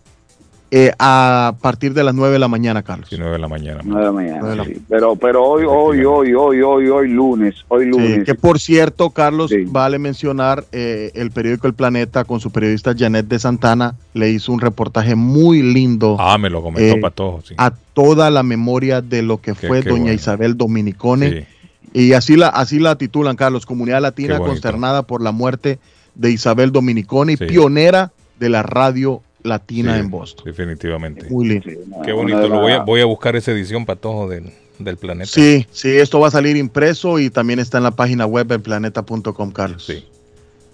eh, 0.71 0.91
a 0.99 1.55
partir 1.61 1.95
de 1.95 2.03
las 2.03 2.13
9 2.13 2.33
de 2.33 2.37
la 2.39 2.47
mañana, 2.47 2.83
Carlos. 2.83 3.07
Sí, 3.09 3.15
9 3.17 3.31
de 3.33 3.39
la 3.39 3.47
mañana. 3.47 3.81
9 3.83 3.99
de 4.01 4.05
la 4.05 4.11
mañana, 4.11 4.63
sí. 4.65 4.79
Pero, 4.87 5.15
pero 5.15 5.43
hoy, 5.43 5.63
hoy, 5.67 6.05
hoy, 6.05 6.33
hoy, 6.35 6.61
hoy, 6.61 6.87
hoy, 6.89 7.07
lunes, 7.09 7.55
hoy 7.69 7.85
lunes. 7.87 8.17
Sí, 8.17 8.23
que 8.23 8.35
por 8.35 8.59
cierto, 8.59 9.09
Carlos, 9.09 9.51
vale 9.67 9.97
mencionar, 9.97 10.65
eh, 10.71 11.09
el 11.15 11.31
periódico 11.31 11.65
El 11.65 11.73
Planeta 11.73 12.23
con 12.23 12.39
su 12.39 12.51
periodista 12.51 12.93
Janet 12.95 13.27
de 13.27 13.39
Santana 13.39 13.95
le 14.13 14.29
hizo 14.29 14.51
un 14.51 14.59
reportaje 14.61 15.15
muy 15.15 15.63
lindo. 15.63 16.17
Ah, 16.19 16.37
me 16.37 16.51
lo 16.51 16.61
comentó 16.61 16.97
eh, 16.97 17.01
Patojo, 17.01 17.41
sí. 17.43 17.55
A 17.57 17.71
toda 17.71 18.29
la 18.29 18.43
memoria 18.43 19.01
de 19.01 19.23
lo 19.23 19.37
que 19.41 19.53
Qué- 19.55 19.67
fue 19.67 19.81
qué 19.81 19.89
doña 19.89 20.01
bueno. 20.03 20.13
Isabel 20.15 20.55
Dominicone. 20.55 21.47
Y 21.93 22.13
así 22.13 22.35
la, 22.35 22.47
así 22.49 22.79
la 22.79 22.97
titulan, 22.97 23.35
Carlos, 23.35 23.65
Comunidad 23.65 24.01
Latina 24.01 24.37
consternada 24.39 25.03
por 25.03 25.21
la 25.21 25.31
muerte 25.31 25.79
de 26.15 26.31
Isabel 26.31 26.71
Dominicone, 26.71 27.37
Sí. 27.37 27.45
pionera 27.45 28.11
de 28.39 28.49
la 28.49 28.63
radio 28.63 29.21
latina 29.43 29.93
Sí, 29.95 29.99
en 30.01 30.09
Boston. 30.09 30.45
Definitivamente. 30.45 31.27
Muy 31.29 31.47
lindo. 31.47 31.63
Qué 32.03 32.11
una 32.13 32.35
bonito. 32.35 32.47
Lo 32.49 32.59
voy, 32.61 32.71
a, 32.73 32.77
la- 32.79 32.83
voy 32.83 33.01
a 33.01 33.05
buscar 33.05 33.35
esa 33.35 33.51
edición, 33.51 33.85
Patojo, 33.85 34.27
del, 34.27 34.51
del 34.79 34.97
planeta. 34.97 35.29
Sí, 35.31 35.65
sí, 35.71 35.89
esto 35.89 36.19
va 36.19 36.27
a 36.27 36.31
salir 36.31 36.57
impreso 36.57 37.19
y 37.19 37.29
también 37.29 37.59
está 37.59 37.77
en 37.77 37.85
la 37.85 37.91
página 37.91 38.25
web 38.25 38.51
en 38.51 38.61
planeta.com, 38.61 39.51
Carlos. 39.51 39.85
Sí. 39.85 40.05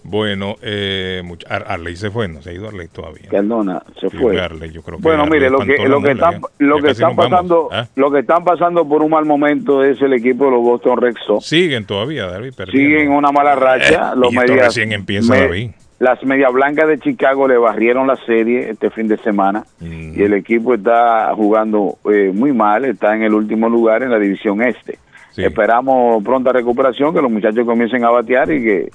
Bueno, 0.07 0.55
eh, 0.61 1.23
much- 1.25 1.45
Ar- 1.49 1.65
Arley 1.67 1.95
se 1.95 2.11
fue, 2.11 2.27
no 2.27 2.39
se 2.41 2.51
ha 2.51 2.53
ido 2.53 2.67
Arley 2.67 2.87
todavía. 2.89 3.27
Perdona, 3.29 3.81
se 3.99 4.07
Sí, 4.11 4.17
fue. 4.17 4.39
Arley, 4.39 4.71
yo 4.71 4.83
creo 4.83 4.97
que 4.99 5.03
Bueno, 5.03 5.23
Arley 5.23 5.39
mire, 5.39 5.49
lo 5.49 5.57
que, 5.59 5.77
lo 5.87 5.99
que 5.99 6.11
están, 6.11 6.41
lo 6.59 6.77
que 6.77 6.91
están 6.91 7.15
pasando, 7.15 7.69
¿Ah? 7.71 7.87
lo 7.95 8.11
que 8.11 8.19
están 8.19 8.43
pasando 8.43 8.87
por 8.87 9.01
un 9.01 9.09
mal 9.09 9.25
momento 9.25 9.83
es 9.83 9.99
el 10.03 10.13
equipo 10.13 10.45
de 10.45 10.51
los 10.51 10.61
Boston 10.61 11.01
Red 11.01 11.15
Sox. 11.25 11.45
Siguen 11.47 11.85
todavía, 11.85 12.27
David, 12.27 12.53
perdiendo. 12.55 12.97
Siguen 12.97 13.11
una 13.13 13.31
mala 13.31 13.55
racha. 13.55 14.11
Eh, 14.13 14.15
los 14.17 14.31
y 14.31 14.37
medias, 14.37 14.65
recién 14.67 14.91
empieza, 14.91 15.33
me- 15.33 15.39
David. 15.41 15.71
Las 15.97 16.21
medias 16.23 16.51
blancas 16.53 16.87
de 16.89 16.99
Chicago 16.99 17.47
le 17.47 17.57
barrieron 17.57 18.05
la 18.05 18.17
serie 18.27 18.69
este 18.69 18.91
fin 18.91 19.07
de 19.07 19.17
semana 19.17 19.63
Mm. 19.79 20.19
y 20.19 20.21
el 20.21 20.33
equipo 20.33 20.75
está 20.75 21.33
jugando 21.33 21.97
eh, 22.11 22.31
muy 22.31 22.51
mal, 22.53 22.85
está 22.85 23.15
en 23.15 23.23
el 23.23 23.33
último 23.33 23.69
lugar 23.69 24.03
en 24.03 24.11
la 24.11 24.19
división 24.19 24.61
este. 24.61 24.99
Esperamos 25.37 26.23
pronta 26.23 26.51
recuperación, 26.53 27.13
que 27.13 27.21
los 27.21 27.31
muchachos 27.31 27.65
comiencen 27.65 28.03
a 28.05 28.09
batear 28.09 28.51
y 28.51 28.61
que 28.63 28.89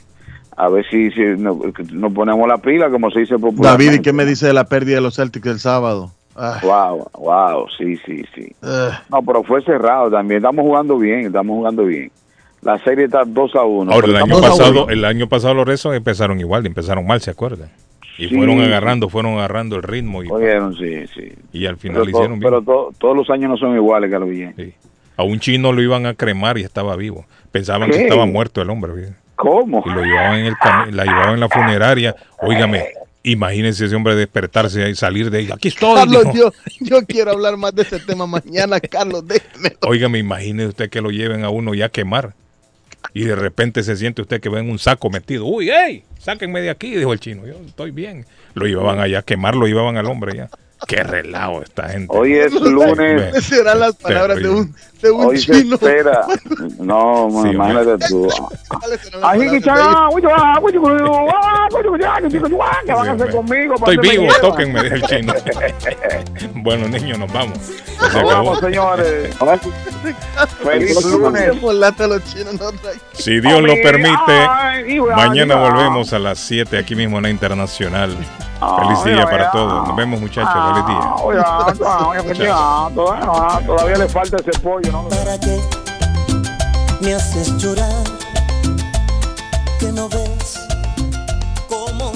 a 0.57 0.69
ver 0.69 0.85
si, 0.91 1.11
si 1.13 1.21
nos, 1.39 1.57
ponemos 2.13 2.47
la 2.49 2.59
pila, 2.59 2.91
como 2.91 3.11
se 3.11 3.21
dice 3.21 3.35
David, 3.35 3.45
popularmente. 3.45 3.95
¿y 3.97 4.01
qué 4.01 4.13
me 4.13 4.25
dice 4.25 4.47
de 4.47 4.53
la 4.53 4.65
pérdida 4.65 4.97
de 4.97 5.01
los 5.01 5.17
Celtics 5.17 5.47
el 5.47 5.59
sábado? 5.61 6.11
Ah, 6.37 6.59
Wow, 6.63 7.11
wow, 7.19 7.67
sí, 7.77 7.97
sí, 8.07 8.23
sí. 8.35 8.53
eh. 8.63 8.89
No, 9.11 9.23
pero 9.23 9.43
fue 9.43 9.63
cerrado 9.63 10.11
también. 10.11 10.39
Estamos 10.39 10.63
jugando 10.65 10.97
bien, 10.99 11.27
estamos 11.27 11.55
jugando 11.57 11.85
bien. 11.85 12.11
La 12.63 12.79
serie 12.79 13.07
está 13.07 13.25
2 13.27 13.55
a 13.57 13.63
1. 13.65 13.91
Ahora, 13.93 14.07
el 14.07 14.17
año, 14.17 14.41
pasado, 14.41 14.89
el 14.91 15.05
año 15.05 15.29
pasado 15.29 15.55
los 15.55 15.67
rezos 15.67 15.95
empezaron 15.97 16.39
igual, 16.41 16.67
empezaron 16.67 17.07
mal, 17.07 17.21
¿se 17.21 17.31
acuerdan? 17.31 17.71
Y 18.19 18.29
Sí. 18.29 18.37
fueron 18.37 18.61
agarrando, 18.61 19.09
fueron 19.09 19.35
agarrando 19.39 19.77
el 19.77 19.83
ritmo 19.83 20.23
y, 20.23 20.31
Oyeron, 20.31 20.75
sí, 20.77 21.07
sí. 21.15 21.33
y 21.55 21.65
al 21.65 21.79
final 21.79 22.03
Pero, 22.03 22.05
lo 22.05 22.11
to- 22.13 22.19
hicieron 22.19 22.39
bien. 22.39 22.51
pero 22.51 22.63
to- 22.63 22.93
todos 22.99 23.17
los 23.17 23.31
años 23.31 23.49
no 23.51 23.57
son 23.57 23.75
iguales, 23.75 24.11
Carlos 24.11 24.29
Guillén. 24.31 24.75
A 25.17 25.23
un 25.23 25.41
chino 25.41 25.73
lo 25.73 25.81
iban 25.83 26.05
a 26.05 26.13
cremar 26.15 26.59
y 26.59 26.63
estaba 26.63 26.97
vivo. 26.97 27.25
Pensaban 27.51 27.91
¿Qué? 27.91 27.97
que 27.97 28.03
estaba 28.05 28.27
muerto 28.27 28.61
el 28.61 28.69
hombre. 28.69 28.93
¿Cómo? 29.41 29.83
Y 29.87 29.91
lo 29.91 30.03
llevaban 30.03 30.41
en 30.41 30.47
el 30.47 30.97
la 30.97 31.05
llevaban 31.05 31.35
en 31.35 31.41
la 31.41 31.49
funeraria. 31.49 32.15
Óigame, 32.43 32.89
imagínense 33.23 33.87
ese 33.87 33.97
hombre 33.97 34.15
despertarse 34.15 34.89
y 34.91 34.95
salir 34.95 35.31
de 35.31 35.39
ahí. 35.39 35.49
Aquí 35.51 35.69
estoy. 35.69 35.95
Carlos, 35.95 36.27
yo, 36.35 36.53
yo 36.81 37.01
quiero 37.07 37.31
hablar 37.31 37.57
más 37.57 37.75
de 37.75 37.83
ese 37.83 38.01
tema 38.01 38.27
mañana, 38.27 38.79
Carlos, 38.81 39.27
déjeme. 39.27 39.77
Óigame, 39.81 40.19
imagínese 40.19 40.69
usted 40.69 40.91
que 40.91 41.01
lo 41.01 41.11
lleven 41.11 41.43
a 41.43 41.49
uno 41.49 41.73
ya 41.73 41.87
a 41.87 41.89
quemar. 41.89 42.35
Y 43.15 43.25
de 43.25 43.35
repente 43.35 43.83
se 43.83 43.97
siente 43.97 44.21
usted 44.21 44.43
que 44.43 44.51
ven 44.51 44.69
un 44.69 44.79
saco 44.79 45.09
metido. 45.09 45.47
Uy, 45.47 45.71
hey, 45.71 46.05
sáquenme 46.19 46.61
de 46.61 46.69
aquí, 46.69 46.95
dijo 46.95 47.15
el 47.15 47.21
chino. 47.21 47.47
Yo 47.47 47.55
estoy 47.67 47.93
bien. 47.93 48.27
Lo 48.53 48.67
llevaban 48.67 49.01
allá 49.01 49.21
a 49.21 49.23
quemar, 49.23 49.57
lo 49.57 49.67
llevaban 49.67 49.97
al 49.97 50.05
hombre 50.05 50.37
ya. 50.37 50.51
Qué 50.87 51.03
relajo 51.03 51.63
esta 51.63 51.89
gente. 51.89 52.07
Hoy 52.17 52.35
es 52.35 52.53
lunes. 52.53 53.45
Serán 53.45 53.81
las 53.81 53.95
palabras 53.97 54.39
de 54.39 54.49
un, 54.49 54.75
de 55.03 55.11
un 55.11 55.27
Hoy 55.27 55.39
se 55.39 55.53
chino. 55.53 55.75
espera. 55.77 56.23
No, 56.79 57.29
man, 57.29 57.43
Sí, 57.45 57.49
imagínate 57.51 58.07
tú. 58.09 58.29
¿Qué 62.87 62.93
van 62.93 63.09
a 63.09 63.13
hacer 63.13 63.31
conmigo? 63.31 63.75
Estoy 63.75 63.97
vivo, 63.99 64.27
tóquenme, 64.41 64.83
dijo 64.83 64.95
el 64.97 65.03
chino. 65.03 65.35
bueno, 66.57 66.89
niños, 66.89 67.19
nos 67.19 67.33
vamos. 67.33 67.59
Se 67.59 67.95
Nos 67.99 68.15
acabó. 68.15 68.29
vamos, 68.31 68.61
señores. 68.61 69.37
Feliz 70.63 71.05
lunes. 71.05 71.53
Si 73.13 73.41
Dios 73.41 73.63
lo 73.63 73.75
permite, 73.83 74.49
mañana 75.15 75.55
volvemos 75.57 76.13
a 76.13 76.19
las 76.19 76.39
7 76.41 76.79
aquí 76.79 76.95
mismo 76.97 77.19
en 77.19 77.25
la 77.25 77.31
Internacional. 77.31 78.17
Feliz 78.79 79.05
día 79.05 79.25
para 79.25 79.51
todos. 79.51 79.89
Nos 79.89 79.97
vemos, 79.97 80.21
muchachos. 80.21 80.51
Oye, 81.23 81.41
todavía 83.67 83.97
le 83.97 84.09
falta 84.09 84.37
ese 84.37 84.59
pollo, 84.61 84.93
¿no? 84.93 85.09
¿Para 85.09 85.39
qué 85.39 85.61
me 87.01 87.15
haces 87.15 87.57
llorar? 87.59 88.05
Que 89.79 89.93
no 89.93 90.09
ves 90.09 90.61
cómo 91.69 92.13